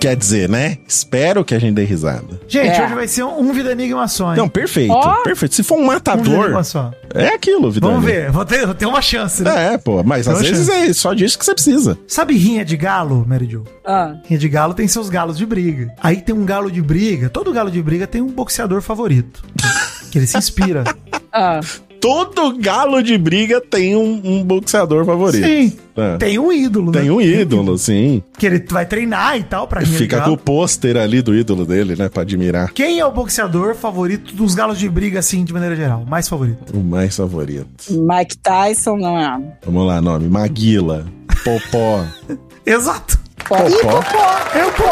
Quer 0.00 0.14
dizer, 0.16 0.48
né? 0.50 0.78
Espero 0.86 1.44
que 1.44 1.54
a 1.54 1.58
gente 1.58 1.74
dê 1.74 1.84
risada. 1.84 2.38
Gente, 2.46 2.78
É. 2.78 2.84
hoje 2.84 2.94
vai 2.94 3.08
ser 3.08 3.22
um, 3.24 3.40
um 3.40 3.52
Vida 3.52 3.72
Enigma 3.72 4.06
só, 4.06 4.30
hein? 4.32 4.36
Não, 4.38 4.48
perfeito. 4.48 4.92
Ó. 4.92 5.22
Perfeito. 5.22 5.54
Se 5.54 5.62
for 5.62 5.76
um 5.76 5.78
um 5.78 5.82
Vida 5.84 5.94
matador, 5.94 6.44
Enigma 6.44 6.62
só. 6.64 6.92
é 7.14 7.28
aquilo, 7.28 7.70
Vitória. 7.70 7.94
Vamos 7.96 8.10
ver, 8.10 8.30
vou 8.30 8.44
ter, 8.44 8.66
vou 8.66 8.74
ter 8.74 8.86
uma 8.86 9.00
chance, 9.00 9.42
né? 9.42 9.74
É, 9.74 9.78
pô. 9.78 10.02
Mas 10.02 10.28
às 10.28 10.38
Então, 10.40 10.50
vezes 10.50 10.66
chance. 10.66 10.90
é 10.90 10.92
só 10.92 11.14
disso 11.14 11.38
que 11.38 11.44
você 11.44 11.54
precisa. 11.54 11.98
Sabe 12.06 12.36
rinha 12.36 12.64
de 12.64 12.76
galo, 12.76 13.24
Mary 13.26 13.46
Jo? 13.50 13.64
Ah, 13.84 14.14
Rinha 14.26 14.38
de 14.38 14.48
galo 14.48 14.74
tem 14.74 14.86
seus 14.86 15.08
galos 15.08 15.38
de 15.38 15.46
briga. 15.46 15.90
Aí 16.02 16.20
tem 16.20 16.34
um 16.34 16.44
galo 16.44 16.70
de 16.70 16.82
briga, 16.82 17.28
todo 17.30 17.52
galo 17.52 17.70
de 17.70 17.80
briga 17.82 18.06
tem 18.06 18.20
um 18.20 18.28
boxeador 18.28 18.82
favorito. 18.82 19.42
que 20.08 20.18
ele 20.18 20.26
se 20.26 20.36
inspira. 20.36 20.84
ah. 21.32 21.60
Todo 22.00 22.56
galo 22.56 23.02
de 23.02 23.18
briga 23.18 23.60
tem 23.60 23.96
um, 23.96 24.20
um 24.24 24.44
boxeador 24.44 25.04
favorito. 25.04 25.44
Sim. 25.44 25.76
É. 25.96 26.16
Tem 26.16 26.38
um 26.38 26.52
ídolo, 26.52 26.92
né? 26.92 27.00
Tem 27.00 27.10
um 27.10 27.20
ídolo, 27.20 27.76
sim. 27.76 28.22
Que 28.38 28.46
ele 28.46 28.64
vai 28.70 28.86
treinar 28.86 29.36
e 29.36 29.42
tal 29.42 29.66
pra 29.66 29.84
Fica 29.84 30.20
com 30.20 30.30
o 30.30 30.38
pôster 30.38 30.96
ali 30.96 31.20
do 31.20 31.34
ídolo 31.34 31.66
dele, 31.66 31.96
né? 31.96 32.08
Pra 32.08 32.22
admirar. 32.22 32.72
Quem 32.72 33.00
é 33.00 33.04
o 33.04 33.10
boxeador 33.10 33.74
favorito 33.74 34.32
dos 34.32 34.54
galos 34.54 34.78
de 34.78 34.88
briga, 34.88 35.18
assim, 35.18 35.42
de 35.42 35.52
maneira 35.52 35.74
geral? 35.74 36.04
Mais 36.08 36.28
favorito. 36.28 36.72
O 36.72 36.84
mais 36.84 37.16
favorito. 37.16 37.66
Mike 37.90 38.38
Tyson 38.38 38.96
não 38.96 39.18
é. 39.18 39.40
Vamos 39.64 39.84
lá, 39.84 40.00
nome. 40.00 40.28
Maguila. 40.28 41.04
Popó. 41.44 42.04
Exato. 42.64 43.18
Ih, 43.40 43.82
Popó. 43.82 44.02
Popó! 44.02 44.38
É 44.54 44.64
o 44.64 44.72
Popó. 44.72 44.88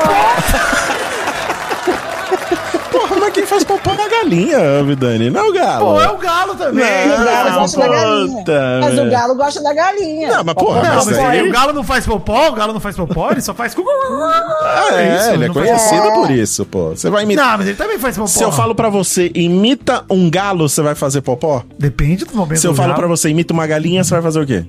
Porra, 2.90 3.16
mas 3.20 3.32
quem 3.32 3.45
faz 3.56 3.64
popó 3.64 3.94
na 3.94 4.08
galinha, 4.08 4.82
Vidani? 4.84 5.30
Não 5.30 5.40
é 5.40 5.48
o 5.48 5.52
galo. 5.52 5.84
Pô, 5.86 6.00
é 6.00 6.10
o 6.10 6.18
galo 6.18 6.54
também. 6.54 6.84
E 6.84 7.08
o 7.20 7.24
galo 7.24 7.50
Não, 7.50 7.58
gosta 7.60 7.80
da 7.80 7.88
galinha. 7.88 8.44
Mas 8.80 8.98
o 8.98 9.10
galo 9.10 9.34
gosta 9.34 9.62
da 9.62 9.74
galinha. 9.74 10.28
Não, 10.28 10.44
mas 10.44 10.54
porra, 10.54 10.82
Não, 10.82 11.04
mas 11.04 11.18
aí- 11.18 11.48
o 11.48 11.52
galo 11.52 11.72
não 11.72 11.84
faz 11.84 12.06
popó, 12.06 12.48
o 12.48 12.52
galo 12.52 12.72
não 12.72 12.80
faz 12.80 12.96
popó, 12.96 13.30
ele 13.30 13.40
só 13.40 13.54
faz... 13.54 13.74
cu- 13.74 13.84
Ah, 13.88 14.88
é, 14.92 15.16
isso, 15.16 15.30
ele 15.30 15.44
é 15.44 15.48
não 15.48 15.54
conhecido 15.54 16.06
É. 16.06 16.14
por 16.14 16.30
isso, 16.30 16.66
pô. 16.66 16.90
Você 16.90 17.08
vai 17.10 17.22
imitar. 17.24 17.50
Não, 17.52 17.58
mas 17.58 17.66
ele 17.68 17.76
também 17.76 17.98
faz 17.98 18.16
popó. 18.16 18.26
Se 18.26 18.42
eu 18.42 18.52
falo 18.52 18.74
pra 18.74 18.88
você, 18.88 19.30
imita 19.34 20.04
um 20.10 20.28
galo, 20.30 20.68
você 20.68 20.82
vai 20.82 20.94
fazer 20.94 21.20
popó? 21.22 21.62
Depende 21.78 22.24
do 22.24 22.34
momento 22.36 22.58
Se 22.58 22.66
eu 22.66 22.72
do 22.72 22.76
falo 22.76 22.88
galo. 22.88 22.98
pra 23.00 23.08
você, 23.08 23.28
imita 23.30 23.52
uma 23.52 23.66
galinha, 23.66 24.04
você 24.04 24.10
vai 24.14 24.22
fazer 24.22 24.40
o 24.40 24.46
quê? 24.46 24.64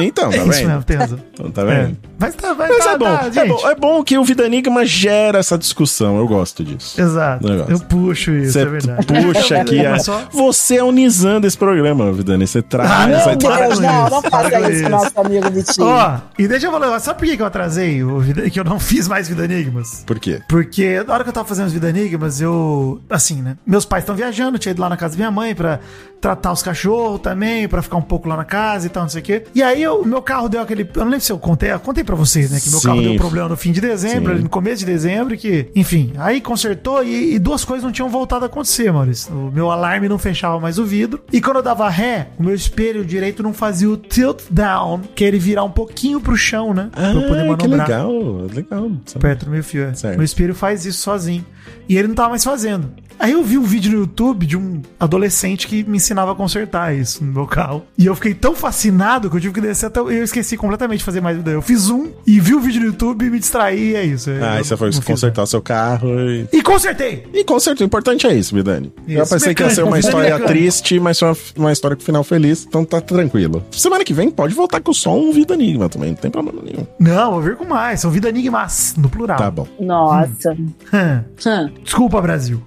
Então, 0.00 0.30
tá 0.30 0.36
É 0.36 0.40
isso 0.40 0.50
vendo? 0.50 0.68
mesmo, 0.68 0.82
tem 0.84 0.96
razão. 0.96 1.18
Então, 1.32 1.50
tá 1.50 1.62
É. 1.62 1.64
vendo? 1.64 1.96
Mas 2.18 2.34
tá, 2.34 2.52
vai, 2.52 2.68
Mas 2.68 2.84
tá, 2.84 2.92
é 2.92 2.98
bom, 2.98 3.04
tá, 3.16 3.26
é 3.26 3.32
gente. 3.32 3.48
bom. 3.48 3.68
É 3.70 3.74
bom 3.74 4.04
que 4.04 4.18
o 4.18 4.24
Vida 4.24 4.44
Enigma 4.44 4.84
gera 4.84 5.38
essa 5.38 5.56
discussão. 5.56 6.18
Eu 6.18 6.26
gosto 6.28 6.62
disso. 6.62 7.00
Exato. 7.00 7.48
Negócio. 7.48 7.72
Eu 7.72 7.80
puxo 7.80 8.19
isso, 8.28 8.52
Você 8.52 8.60
é 8.60 8.64
verdade. 8.64 9.06
puxa 9.06 9.60
aqui. 9.60 9.84
a... 9.86 9.96
Você 10.32 10.76
é 10.76 10.84
o 10.84 10.90
Nizam 10.92 11.40
desse 11.40 11.56
programa, 11.56 12.12
Vidani. 12.12 12.46
Você 12.46 12.60
traz. 12.62 12.90
Ah, 12.90 13.36
traz- 13.36 13.68
Deus, 13.68 13.80
não, 13.80 14.08
não 14.10 14.22
faça 14.22 14.70
isso 14.70 14.82
com 14.84 14.88
nosso 14.90 15.20
amigo 15.20 15.50
Vitinho. 15.50 15.86
Ó, 15.86 16.18
e 16.38 16.48
deixa 16.48 16.66
eu 16.66 16.72
falar, 16.72 16.98
sabe 17.00 17.18
por 17.18 17.36
que 17.36 17.40
eu 17.42 17.46
atrasei 17.46 18.02
o 18.02 18.18
Vida, 18.20 18.48
que 18.50 18.58
eu 18.60 18.64
não 18.64 18.78
fiz 18.80 19.06
mais 19.08 19.28
Vida 19.28 19.44
Enigmas? 19.44 20.02
Por 20.06 20.18
quê? 20.18 20.40
Porque 20.48 21.02
na 21.06 21.14
hora 21.14 21.22
que 21.24 21.30
eu 21.30 21.34
tava 21.34 21.46
fazendo 21.48 21.66
os 21.66 21.72
Vida 21.72 21.88
Enigmas, 21.88 22.40
eu. 22.40 23.00
Assim, 23.08 23.40
né? 23.42 23.56
Meus 23.66 23.84
pais 23.84 24.02
estão 24.02 24.14
viajando, 24.14 24.58
tinha 24.58 24.72
ido 24.72 24.80
lá 24.82 24.88
na 24.88 24.96
casa 24.96 25.14
da 25.14 25.18
minha 25.18 25.30
mãe 25.30 25.54
pra 25.54 25.80
tratar 26.20 26.52
os 26.52 26.62
cachorros 26.62 27.20
também, 27.20 27.66
pra 27.66 27.80
ficar 27.80 27.96
um 27.96 28.02
pouco 28.02 28.28
lá 28.28 28.36
na 28.36 28.44
casa 28.44 28.86
e 28.86 28.90
tal, 28.90 29.04
não 29.04 29.10
sei 29.10 29.20
o 29.20 29.24
quê. 29.24 29.44
E 29.54 29.62
aí 29.62 29.86
o 29.88 30.04
meu 30.04 30.20
carro 30.20 30.48
deu 30.48 30.60
aquele. 30.60 30.82
Eu 30.82 31.04
não 31.04 31.10
lembro 31.12 31.20
se 31.24 31.32
eu 31.32 31.38
contei, 31.38 31.72
eu 31.72 31.80
contei 31.80 32.04
pra 32.04 32.14
vocês, 32.16 32.50
né? 32.50 32.60
Que 32.60 32.70
meu 32.70 32.78
Sim. 32.80 32.86
carro 32.88 33.02
deu 33.02 33.16
problema 33.16 33.48
no 33.48 33.56
fim 33.56 33.72
de 33.72 33.80
dezembro, 33.80 34.36
Sim. 34.36 34.42
no 34.42 34.48
começo 34.48 34.78
de 34.80 34.86
dezembro, 34.86 35.36
que. 35.36 35.68
Enfim, 35.74 36.12
aí 36.18 36.40
consertou 36.40 37.02
e, 37.04 37.34
e 37.34 37.38
duas 37.38 37.64
coisas 37.64 37.84
não 37.84 37.92
tinham 37.92 37.99
voltado 38.08 38.44
a 38.44 38.46
acontecer, 38.46 38.92
Maurício. 38.92 39.32
O 39.34 39.50
meu 39.52 39.70
alarme 39.70 40.08
não 40.08 40.18
fechava 40.18 40.58
mais 40.58 40.78
o 40.78 40.84
vidro. 40.84 41.20
E 41.32 41.40
quando 41.40 41.56
eu 41.56 41.62
dava 41.62 41.88
ré, 41.88 42.28
o 42.38 42.42
meu 42.42 42.54
espelho 42.54 43.04
direito 43.04 43.42
não 43.42 43.52
fazia 43.52 43.88
o 43.90 43.96
tilt 43.96 44.42
down, 44.50 45.00
que 45.14 45.24
é 45.24 45.28
ele 45.28 45.38
virar 45.38 45.64
um 45.64 45.70
pouquinho 45.70 46.20
pro 46.20 46.36
chão, 46.36 46.72
né? 46.74 46.90
pra 46.92 47.12
eu 47.12 47.22
poder 47.22 47.40
Ah, 47.40 47.56
que 47.56 47.68
manobrar 47.68 47.88
legal. 47.88 48.46
Legal. 48.54 48.90
perto 49.18 49.44
do 49.46 49.50
meu 49.50 49.62
fio. 49.64 49.84
É. 49.84 49.94
Certo. 49.94 50.16
Meu 50.16 50.24
espelho 50.24 50.54
faz 50.54 50.84
isso 50.86 51.00
sozinho. 51.00 51.44
E 51.88 51.96
ele 51.96 52.08
não 52.08 52.14
tava 52.14 52.30
mais 52.30 52.44
fazendo. 52.44 52.90
Aí 53.18 53.32
eu 53.32 53.44
vi 53.44 53.58
um 53.58 53.62
vídeo 53.62 53.92
no 53.92 53.98
YouTube 53.98 54.46
de 54.46 54.56
um 54.56 54.80
adolescente 54.98 55.66
que 55.66 55.84
me 55.84 55.98
ensinava 55.98 56.32
a 56.32 56.34
consertar 56.34 56.94
isso 56.96 57.22
no 57.22 57.30
meu 57.32 57.46
carro. 57.46 57.84
E 57.98 58.06
eu 58.06 58.14
fiquei 58.14 58.32
tão 58.32 58.54
fascinado 58.54 59.28
que 59.28 59.36
eu 59.36 59.40
tive 59.40 59.52
que 59.54 59.60
descer 59.60 59.86
até. 59.86 60.00
Eu 60.00 60.24
esqueci 60.24 60.56
completamente 60.56 61.00
de 61.00 61.04
fazer 61.04 61.20
mais. 61.20 61.38
Eu 61.46 61.60
fiz 61.60 61.90
um 61.90 62.12
e 62.26 62.40
vi 62.40 62.54
o 62.54 62.60
vídeo 62.60 62.80
no 62.80 62.86
YouTube 62.86 63.26
e 63.26 63.30
me 63.30 63.38
distraí 63.38 63.90
e 63.90 63.94
é 63.96 64.04
isso. 64.06 64.30
Ah, 64.40 64.56
Eu 64.58 64.64
você 64.64 64.74
foi 64.74 64.90
fiz 64.90 65.04
consertar 65.04 65.42
o 65.42 65.46
seu 65.46 65.60
carro 65.60 66.08
e. 66.30 66.48
E 66.50 66.62
consertei! 66.62 67.26
E 67.34 67.44
conserto, 67.44 67.84
o 67.84 67.89
importante 67.90 68.24
é 68.24 68.32
isso, 68.34 68.54
Vidani. 68.54 68.92
Eu 69.08 69.24
Isso. 69.24 69.34
pensei 69.34 69.52
que 69.52 69.62
ia 69.64 69.70
ser 69.70 69.82
uma 69.82 69.98
história 69.98 70.38
triste, 70.38 71.00
mas 71.00 71.18
foi 71.18 71.28
uma, 71.28 71.36
uma 71.56 71.72
história 71.72 71.96
com 71.96 72.02
final 72.04 72.22
feliz, 72.22 72.64
então 72.64 72.84
tá 72.84 73.00
tranquilo. 73.00 73.64
Semana 73.72 74.04
que 74.04 74.14
vem 74.14 74.30
pode 74.30 74.54
voltar 74.54 74.80
com 74.80 74.92
só 74.92 75.12
um 75.16 75.32
Vida 75.32 75.54
Enigma 75.54 75.88
também, 75.88 76.10
não 76.10 76.16
tem 76.16 76.30
problema 76.30 76.62
nenhum. 76.62 76.86
Não, 77.00 77.32
vou 77.32 77.42
vir 77.42 77.56
com 77.56 77.64
mais. 77.64 78.00
São 78.00 78.10
vida 78.10 78.28
enigmas, 78.28 78.94
no 78.96 79.08
plural. 79.08 79.38
Tá 79.38 79.50
bom. 79.50 79.66
Nossa. 79.80 80.52
Hum. 80.52 80.70
Hum. 80.94 81.70
Desculpa, 81.82 82.20
Brasil. 82.20 82.62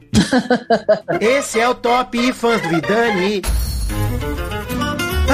Esse 1.22 1.60
é 1.60 1.70
o 1.70 1.74
Top 1.74 2.34
Fãs 2.34 2.62
do 2.62 2.70
Vidani. 2.70 3.42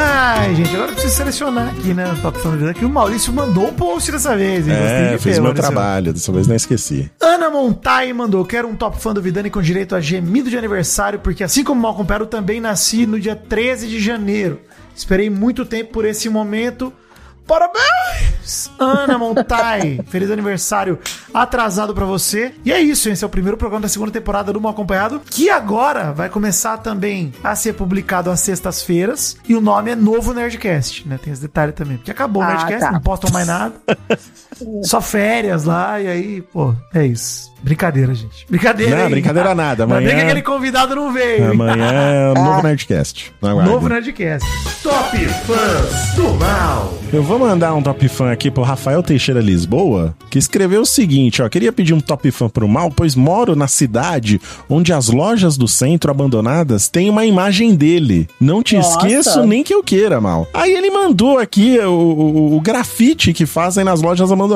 Ai, 0.01 0.55
gente, 0.55 0.69
agora 0.73 0.91
eu 0.91 0.93
preciso 0.93 1.13
selecionar 1.13 1.69
aqui, 1.69 1.93
né? 1.93 2.09
O 2.13 2.21
Top 2.21 2.39
Vida, 2.57 2.73
que 2.73 2.85
o 2.85 2.89
Maurício 2.89 3.33
mandou 3.33 3.67
um 3.67 3.73
post 3.73 4.09
dessa 4.09 4.37
vez, 4.37 4.65
hein? 4.65 4.73
É, 4.73 5.17
fiz 5.17 5.23
ver, 5.23 5.33
meu 5.33 5.43
Maurício. 5.43 5.61
trabalho, 5.69 6.13
dessa 6.13 6.31
vez 6.31 6.47
não 6.47 6.55
esqueci. 6.55 7.11
Ana 7.19 7.49
Montai 7.49 8.13
mandou: 8.13 8.45
Quero 8.45 8.69
um 8.69 8.75
top 8.75 8.97
fã 9.01 9.13
do 9.13 9.21
Vidani 9.21 9.49
com 9.49 9.61
direito 9.61 9.95
a 9.95 9.99
gemido 9.99 10.49
de 10.49 10.57
aniversário, 10.57 11.19
porque 11.19 11.43
assim 11.43 11.65
como 11.65 11.81
Malcolm 11.81 12.07
Pero, 12.07 12.25
também 12.25 12.61
nasci 12.61 13.05
no 13.05 13.19
dia 13.19 13.35
13 13.35 13.89
de 13.89 13.99
janeiro. 13.99 14.61
Esperei 14.95 15.29
muito 15.29 15.65
tempo 15.65 15.91
por 15.91 16.05
esse 16.05 16.29
momento. 16.29 16.93
Parabéns! 17.49 18.69
Ana 18.77 19.17
Montai, 19.17 19.99
feliz 20.07 20.29
aniversário 20.29 20.99
atrasado 21.33 21.95
pra 21.95 22.05
você. 22.05 22.53
E 22.63 22.71
é 22.71 22.79
isso, 22.79 23.09
esse 23.09 23.23
é 23.23 23.27
o 23.27 23.29
primeiro 23.29 23.57
programa 23.57 23.81
da 23.81 23.87
segunda 23.89 24.11
temporada 24.11 24.53
do 24.53 24.61
Mal 24.61 24.71
Acompanhado, 24.71 25.19
que 25.29 25.49
agora 25.49 26.11
vai 26.13 26.29
começar 26.29 26.77
também 26.77 27.33
a 27.43 27.55
ser 27.55 27.73
publicado 27.73 28.29
às 28.29 28.39
sextas-feiras. 28.41 29.35
E 29.47 29.55
o 29.55 29.61
nome 29.61 29.91
é 29.91 29.95
Novo 29.95 30.31
Nerdcast, 30.33 31.07
né? 31.07 31.19
Tem 31.21 31.33
esse 31.33 31.41
detalhe 31.41 31.71
também. 31.71 31.97
Porque 31.97 32.11
acabou 32.11 32.43
o 32.43 32.45
Ah, 32.45 32.49
Nerdcast, 32.49 32.79
tá. 32.85 32.91
não 32.91 33.01
postam 33.01 33.31
mais 33.31 33.47
nada. 33.47 33.73
Só 34.83 34.99
férias 35.01 35.63
lá, 35.65 35.99
e 36.01 36.07
aí, 36.07 36.41
pô, 36.41 36.73
é 36.93 37.05
isso. 37.05 37.49
Brincadeira, 37.61 38.13
gente. 38.15 38.45
Brincadeira. 38.49 38.95
Não, 38.95 39.03
hein? 39.03 39.09
brincadeira 39.11 39.53
nada. 39.53 39.83
Ainda 39.83 39.95
bem 39.97 40.05
que 40.05 40.11
Amanhã- 40.13 40.25
aquele 40.27 40.41
convidado 40.41 40.95
não 40.95 41.11
veio. 41.11 41.51
Amanhã 41.51 41.91
é 41.91 42.29
o 42.31 42.33
novo 42.41 42.63
Nerdcast. 42.63 43.33
Aguardem. 43.41 43.73
Novo 43.73 43.89
Nerdcast. 43.89 44.47
Top 44.81 45.17
Fãs 45.17 46.15
do 46.15 46.33
Mal. 46.35 46.93
Eu 47.11 47.21
vou 47.23 47.39
mandar 47.39 47.73
um 47.73 47.81
top 47.81 48.07
fã 48.07 48.31
aqui 48.31 48.49
pro 48.51 48.61
Rafael 48.63 49.01
Teixeira 49.03 49.41
Lisboa, 49.41 50.15
que 50.29 50.37
escreveu 50.37 50.81
o 50.81 50.85
seguinte, 50.85 51.41
ó, 51.41 51.49
queria 51.49 51.71
pedir 51.73 51.93
um 51.93 51.99
top 51.99 52.29
fã 52.31 52.47
pro 52.47 52.67
mal, 52.67 52.91
pois 52.91 53.15
moro 53.15 53.55
na 53.55 53.67
cidade 53.67 54.39
onde 54.69 54.93
as 54.93 55.07
lojas 55.09 55.57
do 55.57 55.67
centro 55.67 56.11
abandonadas 56.11 56.87
têm 56.87 57.09
uma 57.09 57.25
imagem 57.25 57.73
dele. 57.75 58.29
Não 58.39 58.61
te 58.61 58.75
Nossa. 58.77 58.91
esqueço 59.07 59.43
nem 59.45 59.63
que 59.63 59.73
eu 59.73 59.83
queira, 59.83 60.21
mal. 60.21 60.47
Aí 60.53 60.71
ele 60.71 60.91
mandou 60.91 61.39
aqui 61.39 61.79
o, 61.79 61.89
o- 61.91 62.55
o 62.57 62.61
grafite 62.61 63.33
que 63.33 63.45
fazem 63.47 63.83
nas 63.83 64.01
lojas 64.01 64.31
abandonadas. 64.31 64.48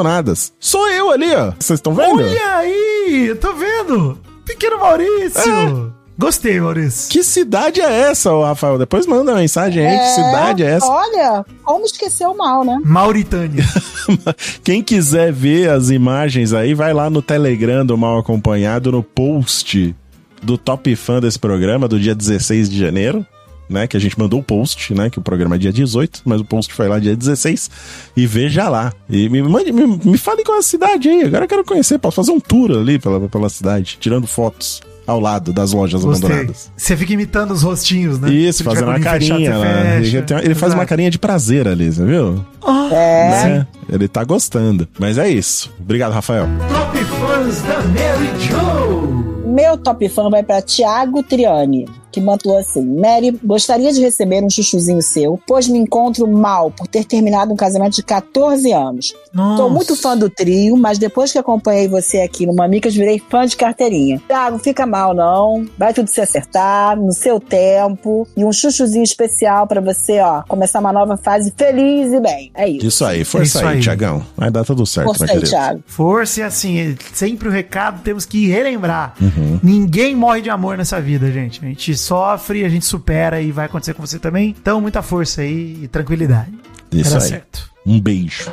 Sou 0.60 0.88
eu 0.90 1.12
ali, 1.12 1.34
ó. 1.36 1.52
Vocês 1.60 1.78
estão 1.78 1.94
vendo? 1.94 2.24
Olha 2.24 2.56
aí, 2.56 3.26
eu 3.28 3.40
tô 3.40 3.54
vendo. 3.54 4.18
Pequeno 4.46 4.80
Maurício. 4.80 5.94
Gostei, 6.18 6.60
Maurício. 6.60 7.12
Que 7.12 7.24
cidade 7.24 7.82
é 7.82 8.02
essa, 8.02 8.32
ô 8.32 8.44
Rafael? 8.44 8.78
Depois 8.78 9.08
manda 9.08 9.32
uma 9.32 9.40
mensagem 9.40 9.86
aí, 9.86 9.98
que 9.98 10.10
cidade 10.16 10.64
é 10.64 10.68
essa? 10.68 10.86
Olha, 10.86 11.46
como 11.64 11.86
esquecer 11.86 12.28
o 12.28 12.38
mal, 12.38 12.64
né? 12.64 12.80
Mauritânia. 12.86 13.64
Quem 14.64 14.84
quiser 14.84 15.34
ver 15.34 15.70
as 15.72 15.90
imagens 15.90 16.54
aí, 16.54 16.74
vai 16.74 16.94
lá 16.94 17.10
no 17.10 17.22
Telegram 17.22 17.86
do 17.86 17.98
Mal 17.98 18.20
Acompanhado, 18.20 18.92
no 18.92 19.02
post 19.02 19.96
do 20.42 20.58
Top 20.58 20.96
Fã 20.96 21.20
desse 21.20 21.40
programa, 21.40 21.88
do 21.88 22.00
dia 22.00 22.14
16 22.14 22.70
de 22.70 22.78
janeiro, 22.78 23.26
né? 23.70 23.88
Que 23.88 23.98
a 23.98 24.00
gente 24.00 24.18
mandou 24.20 24.40
o 24.40 24.44
post, 24.44 24.94
né? 24.94 25.10
Que 25.10 25.20
o 25.20 25.22
programa 25.22 25.56
é 25.56 25.58
dia 25.58 25.72
18, 25.74 26.22
mas 26.26 26.42
o 26.42 26.46
post 26.46 26.74
foi 26.74 26.88
lá 26.88 27.00
dia 27.00 27.16
16. 27.16 27.70
E 28.16 28.26
veja 28.28 28.70
lá. 28.70 28.94
E 29.10 29.30
me, 29.30 29.42
mande, 29.42 29.72
me, 29.72 30.00
me 30.04 30.18
fale 30.18 30.44
qual 30.44 30.58
é 30.58 30.60
a 30.60 30.64
cidade 30.64 31.10
aí. 31.10 31.24
Agora 31.24 31.46
eu 31.46 31.50
quero 31.50 31.64
conhecer. 31.64 31.98
Posso 32.00 32.16
fazer 32.18 32.32
um 32.32 32.40
tour 32.40 32.72
ali 32.72 33.00
pela, 33.00 33.20
pela 33.30 33.50
cidade, 33.50 33.98
tirando 34.00 34.28
fotos 34.28 34.82
ao 35.06 35.20
lado 35.20 35.52
das 35.52 35.74
lojas 35.74 36.04
Gostei. 36.06 36.30
abandonadas. 36.30 36.72
Você 36.78 36.96
fica 36.96 37.12
imitando 37.14 37.52
os 37.52 37.62
rostinhos, 37.62 38.20
né? 38.20 38.32
Isso, 38.32 38.64
fazendo 38.64 38.88
uma 38.88 39.00
carinha 39.02 39.36
fechado, 39.38 40.06
Ele, 40.06 40.22
tem- 40.22 40.38
ele 40.38 40.56
faz 40.56 40.74
uma 40.74 40.86
carinha 40.86 41.12
de 41.12 41.20
prazer 41.20 41.68
ali, 41.68 41.92
você 41.92 42.06
viu? 42.06 42.46
É. 42.90 43.30
Né? 43.30 43.68
Ele 43.90 44.08
tá 44.08 44.24
gostando. 44.24 44.88
Mas 44.98 45.18
é 45.18 45.28
isso. 45.30 45.70
Obrigado, 45.80 46.14
Rafael. 46.14 46.48
Top 46.70 46.98
Fãs 47.04 47.62
da 47.64 47.82
Mary 47.82 48.30
Jo. 48.40 49.24
Meu 49.46 49.78
top 49.78 50.08
fã 50.10 50.30
vai 50.30 50.42
pra 50.42 50.62
Thiago 50.62 51.22
Triani, 51.22 51.86
que 52.14 52.22
mandou 52.22 52.58
assim: 52.58 52.86
Mary, 52.86 53.38
gostaria 53.44 53.92
de 53.92 54.00
receber 54.00 54.44
um 54.44 54.50
chuchuzinho 54.50 55.02
seu, 55.02 55.40
pois 55.48 55.68
me 55.68 55.80
encontro 55.80 56.28
mal 56.28 56.70
por 56.72 56.88
ter 56.88 57.04
terminado 57.04 57.52
um 57.52 57.56
casamento 57.56 57.96
de 57.96 58.04
14 58.04 58.72
anos. 58.72 59.14
Nossa. 59.34 59.58
Sou 59.58 59.70
muito 59.70 59.96
fã 59.96 60.16
do 60.16 60.30
trio, 60.30 60.78
mas 60.78 61.00
depois 61.00 61.32
que 61.32 61.40
acompanhei 61.40 61.88
você 61.88 62.22
aqui 62.22 62.46
no 62.46 62.54
Mamicas, 62.54 62.94
virei 62.94 63.22
fã 63.30 63.46
de 63.46 63.58
carteirinha. 63.58 64.22
Thiago, 64.28 64.60
fica 64.60 64.86
mal 64.86 65.14
não. 65.14 65.66
Vai 65.78 65.94
tudo 65.94 66.08
se 66.08 66.22
acertar, 66.22 66.96
no 66.96 67.12
seu 67.12 67.40
tempo. 67.40 68.28
E 68.38 68.46
um 68.46 68.54
chuchuzinho 68.54 69.04
especial 69.04 69.66
pra 69.66 69.82
você, 69.82 70.20
ó, 70.20 70.44
começar 70.48 70.80
uma 70.80 70.94
nova 70.94 71.18
fase 71.18 71.52
feliz 71.58 72.14
e 72.14 72.20
bem. 72.20 72.52
É 72.54 72.70
isso. 72.70 72.86
Isso 72.86 73.06
aí, 73.06 73.24
força 73.24 73.58
Isso 73.58 73.66
aí, 73.66 73.76
aí. 73.76 73.82
Tiagão. 73.82 74.24
Vai 74.38 74.52
dar 74.52 74.64
tudo 74.64 74.86
certo, 74.86 75.08
Força 75.08 75.26
meu 75.26 75.36
aí. 75.36 75.42
Thiago. 75.42 75.84
Força 75.88 76.40
e 76.42 76.44
assim, 76.44 76.96
sempre 77.14 77.48
o 77.48 77.52
recado 77.52 78.02
temos 78.04 78.26
que 78.26 78.48
relembrar. 78.48 79.16
Uhum. 79.20 79.60
Ninguém 79.64 80.16
morre 80.16 80.42
de 80.42 80.50
amor 80.50 80.78
nessa 80.78 81.02
vida, 81.02 81.32
gente. 81.32 81.64
A 81.64 81.68
gente 81.68 81.98
sofre, 82.04 82.64
a 82.66 82.70
gente 82.70 82.86
supera 82.86 83.42
e 83.42 83.52
vai 83.52 83.66
acontecer 83.66 83.94
com 83.94 84.06
você 84.06 84.20
também. 84.20 84.56
Então, 84.60 84.82
muita 84.82 85.02
força 85.02 85.42
aí 85.42 85.80
e 85.84 85.88
tranquilidade. 85.88 86.52
Isso 86.92 87.12
Vai 87.12 87.20
dar 87.20 87.26
aí. 87.26 87.30
certo. 87.32 87.72
Um 87.86 88.00
beijo. 88.00 88.52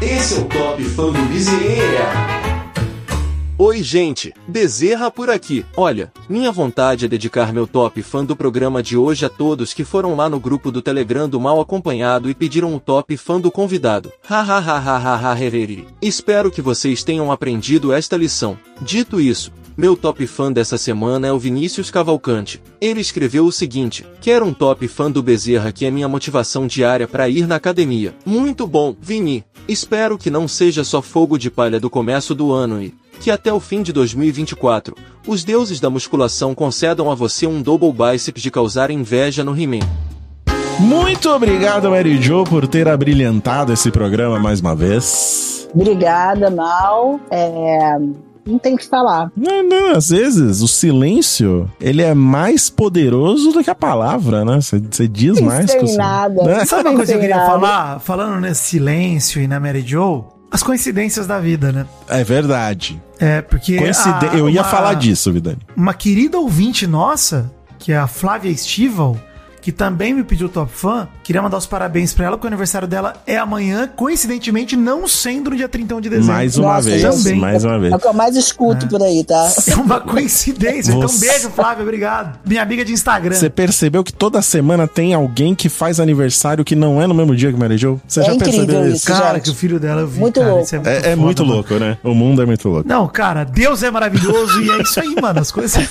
Esse 0.00 0.34
é 0.34 0.38
o 0.38 0.44
Top 0.44 0.82
Fã 0.84 1.06
do 1.12 1.22
Bezerra. 1.28 2.42
Oi, 3.58 3.80
gente, 3.80 4.34
Bezerra 4.48 5.08
por 5.08 5.30
aqui. 5.30 5.64
Olha, 5.76 6.10
minha 6.28 6.50
vontade 6.50 7.04
é 7.04 7.08
dedicar 7.08 7.52
meu 7.52 7.64
top 7.64 8.02
fã 8.02 8.24
do 8.24 8.34
programa 8.34 8.82
de 8.82 8.96
hoje 8.96 9.24
a 9.24 9.28
todos 9.28 9.72
que 9.72 9.84
foram 9.84 10.16
lá 10.16 10.28
no 10.28 10.40
grupo 10.40 10.72
do 10.72 10.82
Telegram 10.82 11.28
do 11.28 11.38
Mal 11.38 11.60
Acompanhado 11.60 12.28
e 12.28 12.34
pediram 12.34 12.74
o 12.74 12.80
top 12.80 13.16
fã 13.16 13.40
do 13.40 13.52
convidado. 13.52 14.10
Hahaha. 14.28 15.36
Espero 16.00 16.50
que 16.50 16.60
vocês 16.60 17.04
tenham 17.04 17.30
aprendido 17.30 17.92
esta 17.92 18.16
lição. 18.16 18.58
Dito 18.80 19.20
isso, 19.20 19.52
meu 19.76 19.96
top 19.96 20.26
fã 20.26 20.52
dessa 20.52 20.76
semana 20.76 21.26
é 21.26 21.32
o 21.32 21.38
Vinícius 21.38 21.90
Cavalcante. 21.90 22.62
Ele 22.80 23.00
escreveu 23.00 23.46
o 23.46 23.52
seguinte: 23.52 24.06
Quero 24.20 24.44
um 24.44 24.52
top 24.52 24.86
fã 24.86 25.10
do 25.10 25.22
Bezerra 25.22 25.72
que 25.72 25.86
é 25.86 25.90
minha 25.90 26.08
motivação 26.08 26.66
diária 26.66 27.08
para 27.08 27.28
ir 27.28 27.46
na 27.46 27.56
academia. 27.56 28.14
Muito 28.24 28.66
bom, 28.66 28.94
Vini. 29.00 29.44
Espero 29.66 30.18
que 30.18 30.30
não 30.30 30.46
seja 30.46 30.84
só 30.84 31.00
fogo 31.00 31.38
de 31.38 31.50
palha 31.50 31.80
do 31.80 31.88
começo 31.88 32.34
do 32.34 32.52
ano 32.52 32.82
e 32.82 32.94
que 33.20 33.30
até 33.30 33.52
o 33.52 33.60
fim 33.60 33.82
de 33.82 33.92
2024, 33.92 34.96
os 35.26 35.44
deuses 35.44 35.78
da 35.78 35.88
musculação 35.88 36.56
concedam 36.56 37.08
a 37.08 37.14
você 37.14 37.46
um 37.46 37.62
double 37.62 37.92
biceps 37.92 38.42
de 38.42 38.50
causar 38.50 38.90
inveja 38.90 39.44
no 39.44 39.58
He-Man. 39.58 39.86
Muito 40.80 41.30
obrigado, 41.30 41.88
Mary 41.88 42.20
Jo, 42.20 42.42
por 42.42 42.66
ter 42.66 42.88
abrilhantado 42.88 43.72
esse 43.72 43.92
programa 43.92 44.40
mais 44.40 44.60
uma 44.60 44.74
vez. 44.74 45.68
Obrigada, 45.72 46.50
Mal. 46.50 47.20
É, 47.30 47.96
Não 48.46 48.58
tem 48.58 48.74
o 48.74 48.76
que 48.78 48.86
falar. 48.88 49.30
Não, 49.36 49.62
não, 49.62 49.90
às 49.92 50.08
vezes 50.10 50.60
o 50.62 50.68
silêncio, 50.68 51.70
ele 51.80 52.02
é 52.02 52.12
mais 52.14 52.68
poderoso 52.68 53.52
do 53.52 53.62
que 53.62 53.70
a 53.70 53.74
palavra, 53.74 54.44
né? 54.44 54.58
Você 54.60 55.06
diz 55.08 55.38
Não 55.40 55.46
mais 55.46 55.72
que 55.72 55.84
o 55.84 55.96
nada. 55.96 56.42
Né? 56.42 56.64
Sabe 56.64 56.88
uma 56.88 56.96
coisa 56.96 57.12
que 57.12 57.16
eu 57.18 57.20
queria 57.20 57.36
Nada. 57.36 57.50
falar? 57.50 58.00
Falando 58.00 58.40
nesse 58.40 58.62
silêncio 58.64 59.40
e 59.40 59.46
na 59.46 59.60
Mary 59.60 59.82
Jo, 59.86 60.24
as 60.50 60.62
coincidências 60.62 61.26
da 61.26 61.38
vida, 61.38 61.70
né? 61.72 61.86
É 62.08 62.24
verdade. 62.24 63.00
É, 63.18 63.40
porque. 63.40 63.78
Coincide... 63.78 64.26
a- 64.26 64.34
Eu 64.36 64.50
ia 64.50 64.60
uma- 64.62 64.68
falar 64.68 64.94
disso, 64.94 65.32
Vidani. 65.32 65.58
Uma 65.76 65.94
querida 65.94 66.38
ouvinte 66.38 66.86
nossa, 66.86 67.50
que 67.78 67.92
é 67.92 67.96
a 67.96 68.06
Flávia 68.08 68.50
Estival, 68.50 69.16
que 69.62 69.72
também 69.72 70.12
me 70.12 70.22
pediu 70.24 70.48
top 70.48 70.70
fã, 70.74 71.08
queria 71.22 71.40
mandar 71.40 71.56
os 71.56 71.66
parabéns 71.66 72.12
pra 72.12 72.26
ela, 72.26 72.36
porque 72.36 72.46
o 72.46 72.50
aniversário 72.50 72.86
dela 72.86 73.14
é 73.26 73.38
amanhã, 73.38 73.88
coincidentemente 73.96 74.76
não 74.76 75.08
sendo 75.08 75.50
no 75.50 75.56
dia 75.56 75.68
31 75.68 76.00
de 76.00 76.10
dezembro. 76.10 76.32
Mais 76.34 76.58
uma 76.58 76.74
Nossa, 76.74 76.90
vez, 76.90 77.02
também. 77.02 77.40
mais 77.40 77.64
uma 77.64 77.78
vez. 77.78 77.92
É 77.92 77.96
o 77.96 77.98
que 77.98 78.06
eu 78.08 78.12
mais 78.12 78.36
escuto 78.36 78.86
por 78.88 79.00
aí, 79.02 79.24
tá? 79.24 79.50
É 79.72 79.76
uma 79.76 80.00
coincidência. 80.00 80.90
Então, 80.92 81.08
Você- 81.08 81.26
beijo, 81.26 81.48
Flávia, 81.50 81.82
obrigado. 81.84 82.38
Minha 82.44 82.60
amiga 82.62 82.84
de 82.84 82.92
Instagram. 82.92 83.34
Você 83.36 83.48
percebeu 83.48 84.02
que 84.04 84.12
toda 84.12 84.42
semana 84.42 84.86
tem 84.88 85.14
alguém 85.14 85.54
que 85.54 85.68
faz 85.68 86.00
aniversário 86.00 86.64
que 86.64 86.74
não 86.74 87.00
é 87.00 87.06
no 87.06 87.14
mesmo 87.14 87.34
dia 87.36 87.52
que 87.52 87.58
Mary 87.58 87.78
Jo? 87.78 88.00
Você 88.06 88.20
É 88.20 88.24
já 88.24 88.34
percebeu 88.36 88.86
isso. 88.88 88.96
isso? 88.96 89.06
Cara, 89.06 89.34
gente. 89.34 89.44
que 89.44 89.50
o 89.50 89.54
filho 89.54 89.78
dela 89.78 90.00
eu 90.02 90.08
vi. 90.08 90.18
Muito 90.18 90.40
cara, 90.40 90.52
louco. 90.52 90.64
isso 90.64 90.74
É, 90.76 90.78
é 90.80 91.00
foda, 91.02 91.16
muito 91.16 91.44
louco, 91.44 91.74
né? 91.74 91.96
O 92.02 92.14
mundo 92.14 92.42
é 92.42 92.46
muito 92.46 92.68
louco. 92.68 92.88
Não, 92.88 93.06
cara, 93.06 93.44
Deus 93.44 93.82
é 93.84 93.90
maravilhoso 93.90 94.60
e 94.60 94.70
é 94.70 94.82
isso 94.82 94.98
aí, 95.00 95.14
mano. 95.20 95.40
As 95.40 95.52
coisas. 95.52 95.82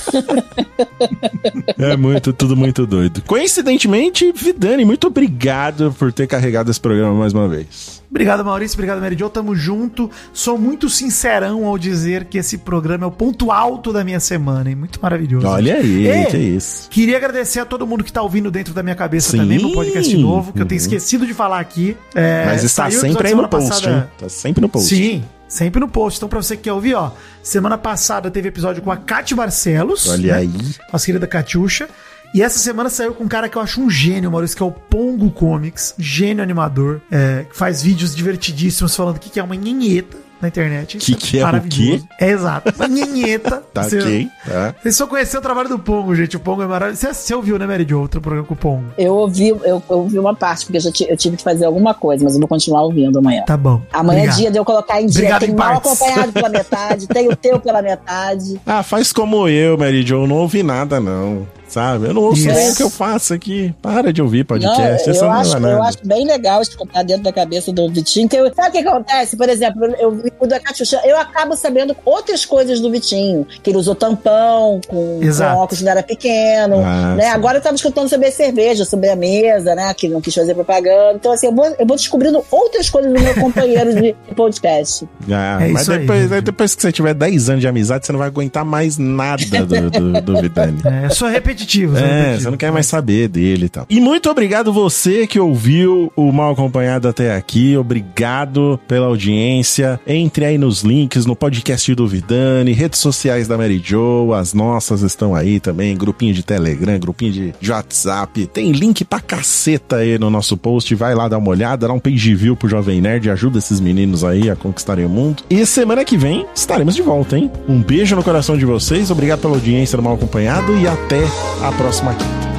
É 1.78 1.96
muito, 1.98 2.32
tudo 2.34 2.56
muito 2.56 2.86
doido. 2.86 3.22
Coincidentemente, 3.66 4.32
Vidani, 4.32 4.84
muito 4.84 5.06
obrigado 5.08 5.96
por 5.98 6.12
ter 6.12 6.26
carregado 6.26 6.72
esse 6.72 6.80
programa 6.80 7.14
mais 7.14 7.32
uma 7.32 7.48
vez. 7.48 8.02
Obrigado, 8.10 8.44
Maurício. 8.44 8.76
Obrigado, 8.76 9.00
Mary 9.00 9.16
Jo. 9.18 9.30
Tamo 9.30 9.56
junto. 9.56 10.10
Sou 10.34 10.58
muito 10.58 10.90
sincerão 10.90 11.66
ao 11.66 11.78
dizer 11.78 12.26
que 12.26 12.38
esse 12.40 12.58
programa 12.58 13.06
é 13.06 13.08
o 13.08 13.12
ponto 13.12 13.52
alto 13.52 13.94
da 13.94 14.04
minha 14.04 14.20
semana, 14.20 14.70
hein? 14.70 14.76
Muito 14.76 15.00
maravilhoso. 15.02 15.46
Olha 15.48 15.76
aí, 15.76 16.08
É. 16.08 16.26
que 16.26 16.38
isso. 16.38 16.90
Queria 16.90 17.18
agradecer 17.18 17.60
a 17.60 17.66
todo 17.66 17.86
mundo 17.86 18.04
que 18.04 18.12
tá 18.12 18.22
ouvindo 18.24 18.50
dentro 18.50 18.74
da 18.74 18.82
minha 18.82 18.96
cabeça 18.96 19.30
Sim. 19.32 19.38
também 19.38 19.60
no 19.60 19.72
podcast 19.74 20.18
novo, 20.18 20.52
que 20.52 20.60
eu 20.62 20.66
tenho 20.66 20.80
Uhum. 20.82 20.86
esquecido 20.88 21.26
de 21.28 21.34
falar 21.34 21.60
aqui. 21.60 21.96
É, 22.16 22.46
Mas 22.48 22.64
está 22.64 22.90
sempre 22.90 23.28
aí 23.28 23.36
no 23.36 23.48
post, 23.48 23.70
passada- 23.70 23.92
hein? 23.96 24.04
Tá 24.18 24.28
sempre 24.28 24.60
no 24.62 24.68
post. 24.70 24.90
Sim, 24.94 25.24
sempre 25.48 25.80
no 25.80 25.88
post. 25.88 26.18
Então, 26.18 26.28
pra 26.28 26.42
você 26.42 26.58
que 26.58 26.64
quer 26.64 26.74
ouvir, 26.74 26.96
ó, 26.96 27.12
semana 27.44 27.78
passada 27.78 28.30
teve 28.32 28.50
episódio 28.50 28.82
com 28.82 28.92
a 28.92 28.98
Kate 28.98 29.36
Barcelos. 29.36 30.10
Olha 30.10 30.34
né? 30.34 30.40
aí. 30.40 30.52
Nossa 30.92 31.06
querida 31.06 31.28
Catiuxa. 31.28 31.88
E 32.34 32.42
essa 32.42 32.60
semana 32.60 32.90
saiu 32.90 33.14
com 33.14 33.26
um 33.26 33.28
cara 33.28 33.50
que 33.50 33.58
eu 33.58 33.62
acho 33.62 33.82
um 33.82 33.90
gênio, 33.90 34.32
Maurício, 34.32 34.56
que 34.56 34.64
é 34.64 34.66
o 34.66 34.72
Pongo 34.72 35.30
Comics, 35.32 35.94
gênio 35.98 36.42
animador, 36.44 37.02
é, 37.12 37.46
que 37.50 37.56
faz 37.58 37.84
vídeos 37.84 38.16
divertidíssimos 38.16 38.96
falando 38.96 39.18
o 39.18 39.20
que 39.20 39.30
que 39.30 39.40
é 39.40 39.44
uma 39.44 39.56
nhenheta 39.56 40.18
na 40.42 40.48
internet. 40.48 40.98
Que 40.98 41.14
que 41.14 41.38
é 41.38 41.42
o 41.44 41.46
maravilhoso. 41.46 42.08
quê? 42.08 42.26
É 42.26 42.30
exato. 42.32 42.74
Uma 42.76 42.88
nhenheta. 42.88 43.62
Tá 43.74 43.84
Você- 43.84 44.00
ok, 44.00 44.30
tá. 44.48 44.76
Vocês 44.82 44.96
só 44.96 45.08
conheceram 45.08 45.40
o 45.40 45.44
trabalho 45.44 45.70
do 45.70 45.78
Pongo, 45.78 46.16
gente. 46.16 46.36
O 46.36 46.40
Pongo 46.40 46.62
é 46.64 46.68
maravilhoso. 46.68 47.02
Você, 47.02 47.14
você 47.14 47.36
ouviu, 47.36 47.60
né, 47.60 47.68
Mary 47.68 47.86
Jo, 47.88 48.00
outro 48.00 48.20
programa 48.22 48.48
com 48.48 48.54
o 48.54 48.58
Pongo? 48.58 48.86
Eu 48.98 49.14
ouvi, 49.14 49.50
eu, 49.50 49.60
eu 49.66 49.84
ouvi 49.90 50.18
uma 50.18 50.34
parte, 50.36 50.66
porque 50.66 50.78
eu, 51.04 51.08
eu 51.10 51.18
tive 51.18 51.38
que 51.38 51.44
fazer 51.44 51.66
alguma 51.66 51.94
coisa, 51.94 52.24
mas 52.24 52.34
eu 52.34 52.40
vou 52.40 52.48
continuar 52.50 52.84
ouvindo 52.84 53.20
amanhã. 53.20 53.44
Tá 53.46 53.56
bom. 53.56 53.82
Amanhã 53.94 54.20
Obrigado. 54.22 54.36
é 54.38 54.42
dia 54.42 54.52
de 54.52 54.58
eu 54.58 54.66
colocar 54.66 55.02
em 55.02 55.06
dia. 55.06 55.20
Obrigado 55.20 55.42
tem 55.42 55.50
em 55.52 55.56
mal 55.56 55.80
partes. 55.82 56.02
acompanhado 56.02 56.32
pela 56.34 56.50
metade, 56.50 57.08
tem 57.08 57.28
o 57.30 57.36
teu 57.36 57.60
pela 57.60 57.82
metade. 57.82 58.60
Ah, 58.66 58.82
faz 58.84 59.14
como 59.14 59.48
eu, 59.48 59.78
Mary 59.78 60.06
Jo, 60.06 60.26
não 60.26 60.38
ouvi 60.38 60.64
nada, 60.64 61.00
não. 61.00 61.46
Sabe? 61.72 62.08
Eu 62.08 62.14
não 62.14 62.22
ouço 62.24 62.42
Isso. 62.48 62.54
nem 62.54 62.72
o 62.72 62.76
que 62.76 62.84
eu 62.84 62.90
faço 62.90 63.34
aqui. 63.34 63.74
Para 63.82 64.12
de 64.14 64.22
ouvir 64.22 64.40
Não, 64.40 64.46
podcast. 64.46 65.08
eu, 65.08 65.14
essa 65.16 65.26
não 65.26 65.32
acho, 65.34 65.58
é 65.58 65.74
eu 65.74 65.84
acho 65.84 65.98
bem 66.04 66.26
legal 66.26 66.62
escutar 66.62 67.04
dentro 67.04 67.24
da 67.24 67.32
cabeça 67.32 67.72
do 67.72 67.90
Vitinho. 67.90 68.28
Que 68.30 68.36
eu- 68.38 68.54
sabe 68.54 68.70
o 68.70 68.72
que 68.82 68.88
acontece? 68.88 69.36
Por 69.38 69.50
exemplo, 69.50 69.86
eu 70.00 70.22
o 70.40 70.48
da 70.48 70.60
Catiuxa, 70.60 71.02
eu 71.06 71.18
acabo 71.18 71.56
sabendo 71.56 71.96
outras 72.06 72.46
coisas 72.46 72.80
do 72.80 72.92
Vitinho. 72.92 73.46
Que 73.64 73.70
ele 73.72 73.78
usou 73.78 73.96
tampão, 73.96 74.82
com, 74.88 75.20
com 75.20 75.24
Exato. 75.24 75.58
óculos 75.58 75.80
quando 75.82 75.88
era 75.90 76.04
pequeno. 76.04 76.78
Ah, 76.84 77.16
né? 77.16 77.24
sim. 77.26 77.30
Agora 77.30 77.58
eu 77.58 77.62
tava 77.62 77.76
escutando 77.76 78.10
sobre 78.10 78.28
a 78.28 78.32
cerveja, 78.32 78.84
sobre 78.86 79.10
a 79.10 79.16
mesa, 79.16 79.74
né? 79.76 79.94
Que 79.94 80.08
ele 80.08 80.14
não 80.14 80.22
quis 80.22 80.34
fazer 80.36 80.54
propaganda. 80.54 81.14
Então, 81.16 81.32
assim, 81.32 81.48
eu 81.48 81.56
vou, 81.56 81.66
eu 81.80 81.86
vou 81.86 81.96
descobrindo 81.96 82.44
outras 82.52 82.90
coisas 82.90 83.12
do 83.14 83.20
meu 83.20 83.34
companheiro 83.36 83.94
de 83.94 84.16
podcast. 84.36 85.08
Ah, 85.32 85.58
É 85.64 85.68
mas 85.70 85.84
isso 85.84 85.92
aí, 85.92 86.00
depois, 86.00 86.30
depois 86.44 86.76
que 86.76 86.82
você 86.82 86.92
tiver 86.92 87.14
10 87.14 87.50
anos 87.50 87.62
de 87.62 87.68
amizade, 87.68 88.06
você 88.06 88.12
não 88.12 88.20
vai 88.20 88.28
aguentar 88.28 88.66
mais 88.66 88.98
nada 88.98 89.42
do, 89.66 89.90
do, 89.92 90.22
do 90.22 90.42
Vidani. 90.42 90.82
É, 91.06 91.10
sou 91.10 91.28
repetitivo. 91.28 91.61
Sou 91.70 91.98
É, 91.98 92.02
repetitivo. 92.08 92.42
você 92.44 92.50
não 92.50 92.58
quer 92.58 92.72
mais 92.72 92.86
saber 92.86 93.28
dele 93.28 93.66
e 93.66 93.70
tal. 93.70 93.86
E 93.90 94.00
muito 94.00 94.30
obrigado 94.30 94.72
você 94.74 95.26
que 95.28 95.40
ouviu 95.40 96.12
o 96.16 96.32
Mal 96.32 96.52
Acompanhado 96.54 97.08
até 97.08 97.36
aqui. 97.36 97.76
Obrigado 97.78 98.80
pela 98.88 99.08
audiência. 99.08 100.00
Entre 100.06 100.46
aí 100.46 100.58
nos 100.58 100.82
links 100.82 101.26
no 101.26 101.36
podcast 101.36 101.94
do 101.96 102.08
Vidani, 102.08 102.72
redes 102.74 103.00
sociais 103.00 103.48
da 103.48 103.58
Mary 103.58 103.82
Jo, 103.84 104.34
as 104.34 104.54
nossas 104.54 105.02
estão 105.02 105.34
aí 105.36 105.60
também, 105.60 105.96
grupinho 105.96 106.34
de 106.34 106.44
Telegram, 106.44 107.00
grupinho 107.00 107.32
de, 107.32 107.54
de 107.60 107.72
WhatsApp. 107.72 108.48
Tem 108.48 108.72
link 108.72 109.04
pra 109.06 109.20
caceta 109.20 109.98
aí 109.98 110.18
no 110.18 110.30
nosso 110.30 110.56
post. 110.58 110.94
Vai 110.96 111.14
lá 111.16 111.28
dar 111.28 111.38
uma 111.38 111.50
olhada, 111.50 111.88
dá 111.88 111.94
um 111.94 112.00
page 112.00 112.36
view 112.36 112.56
pro 112.56 112.70
Jovem 112.70 113.02
Nerd, 113.02 113.30
ajuda 113.30 113.58
esses 113.58 113.80
meninos 113.80 114.24
aí 114.24 114.50
a 114.50 114.56
conquistarem 114.56 115.06
o 115.06 115.10
mundo. 115.10 115.44
E 115.50 115.66
semana 115.66 116.04
que 116.06 116.18
vem 116.18 116.46
estaremos 116.56 116.96
de 116.96 117.02
volta, 117.02 117.38
hein? 117.38 117.52
Um 117.68 117.82
beijo 117.82 118.16
no 118.16 118.24
coração 118.24 118.58
de 118.58 118.66
vocês, 118.66 119.12
obrigado 119.12 119.40
pela 119.42 119.54
audiência 119.56 119.96
do 119.98 120.04
Mal 120.04 120.14
Acompanhado 120.16 120.78
e 120.78 120.88
até 120.88 121.22
a 121.64 121.72
próxima 121.74 122.14
quinta. 122.16 122.52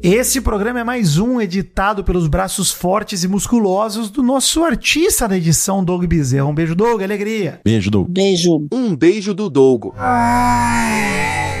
Esse 0.00 0.40
programa 0.40 0.80
é 0.80 0.84
mais 0.84 1.18
um 1.18 1.40
editado 1.40 2.02
pelos 2.02 2.28
braços 2.28 2.70
fortes 2.70 3.24
e 3.24 3.28
musculosos 3.28 4.08
do 4.08 4.22
nosso 4.22 4.64
artista 4.64 5.28
da 5.28 5.36
edição, 5.36 5.84
Doug 5.84 6.04
Bezerra. 6.06 6.46
Um 6.46 6.54
beijo, 6.54 6.74
Doug, 6.74 7.02
alegria. 7.02 7.60
Beijo, 7.64 7.90
Doug. 7.90 8.08
Beijo. 8.08 8.66
Um 8.72 8.96
beijo 8.96 9.34
do 9.34 9.50
Dougo. 9.50 9.94
Ah. 9.98 11.57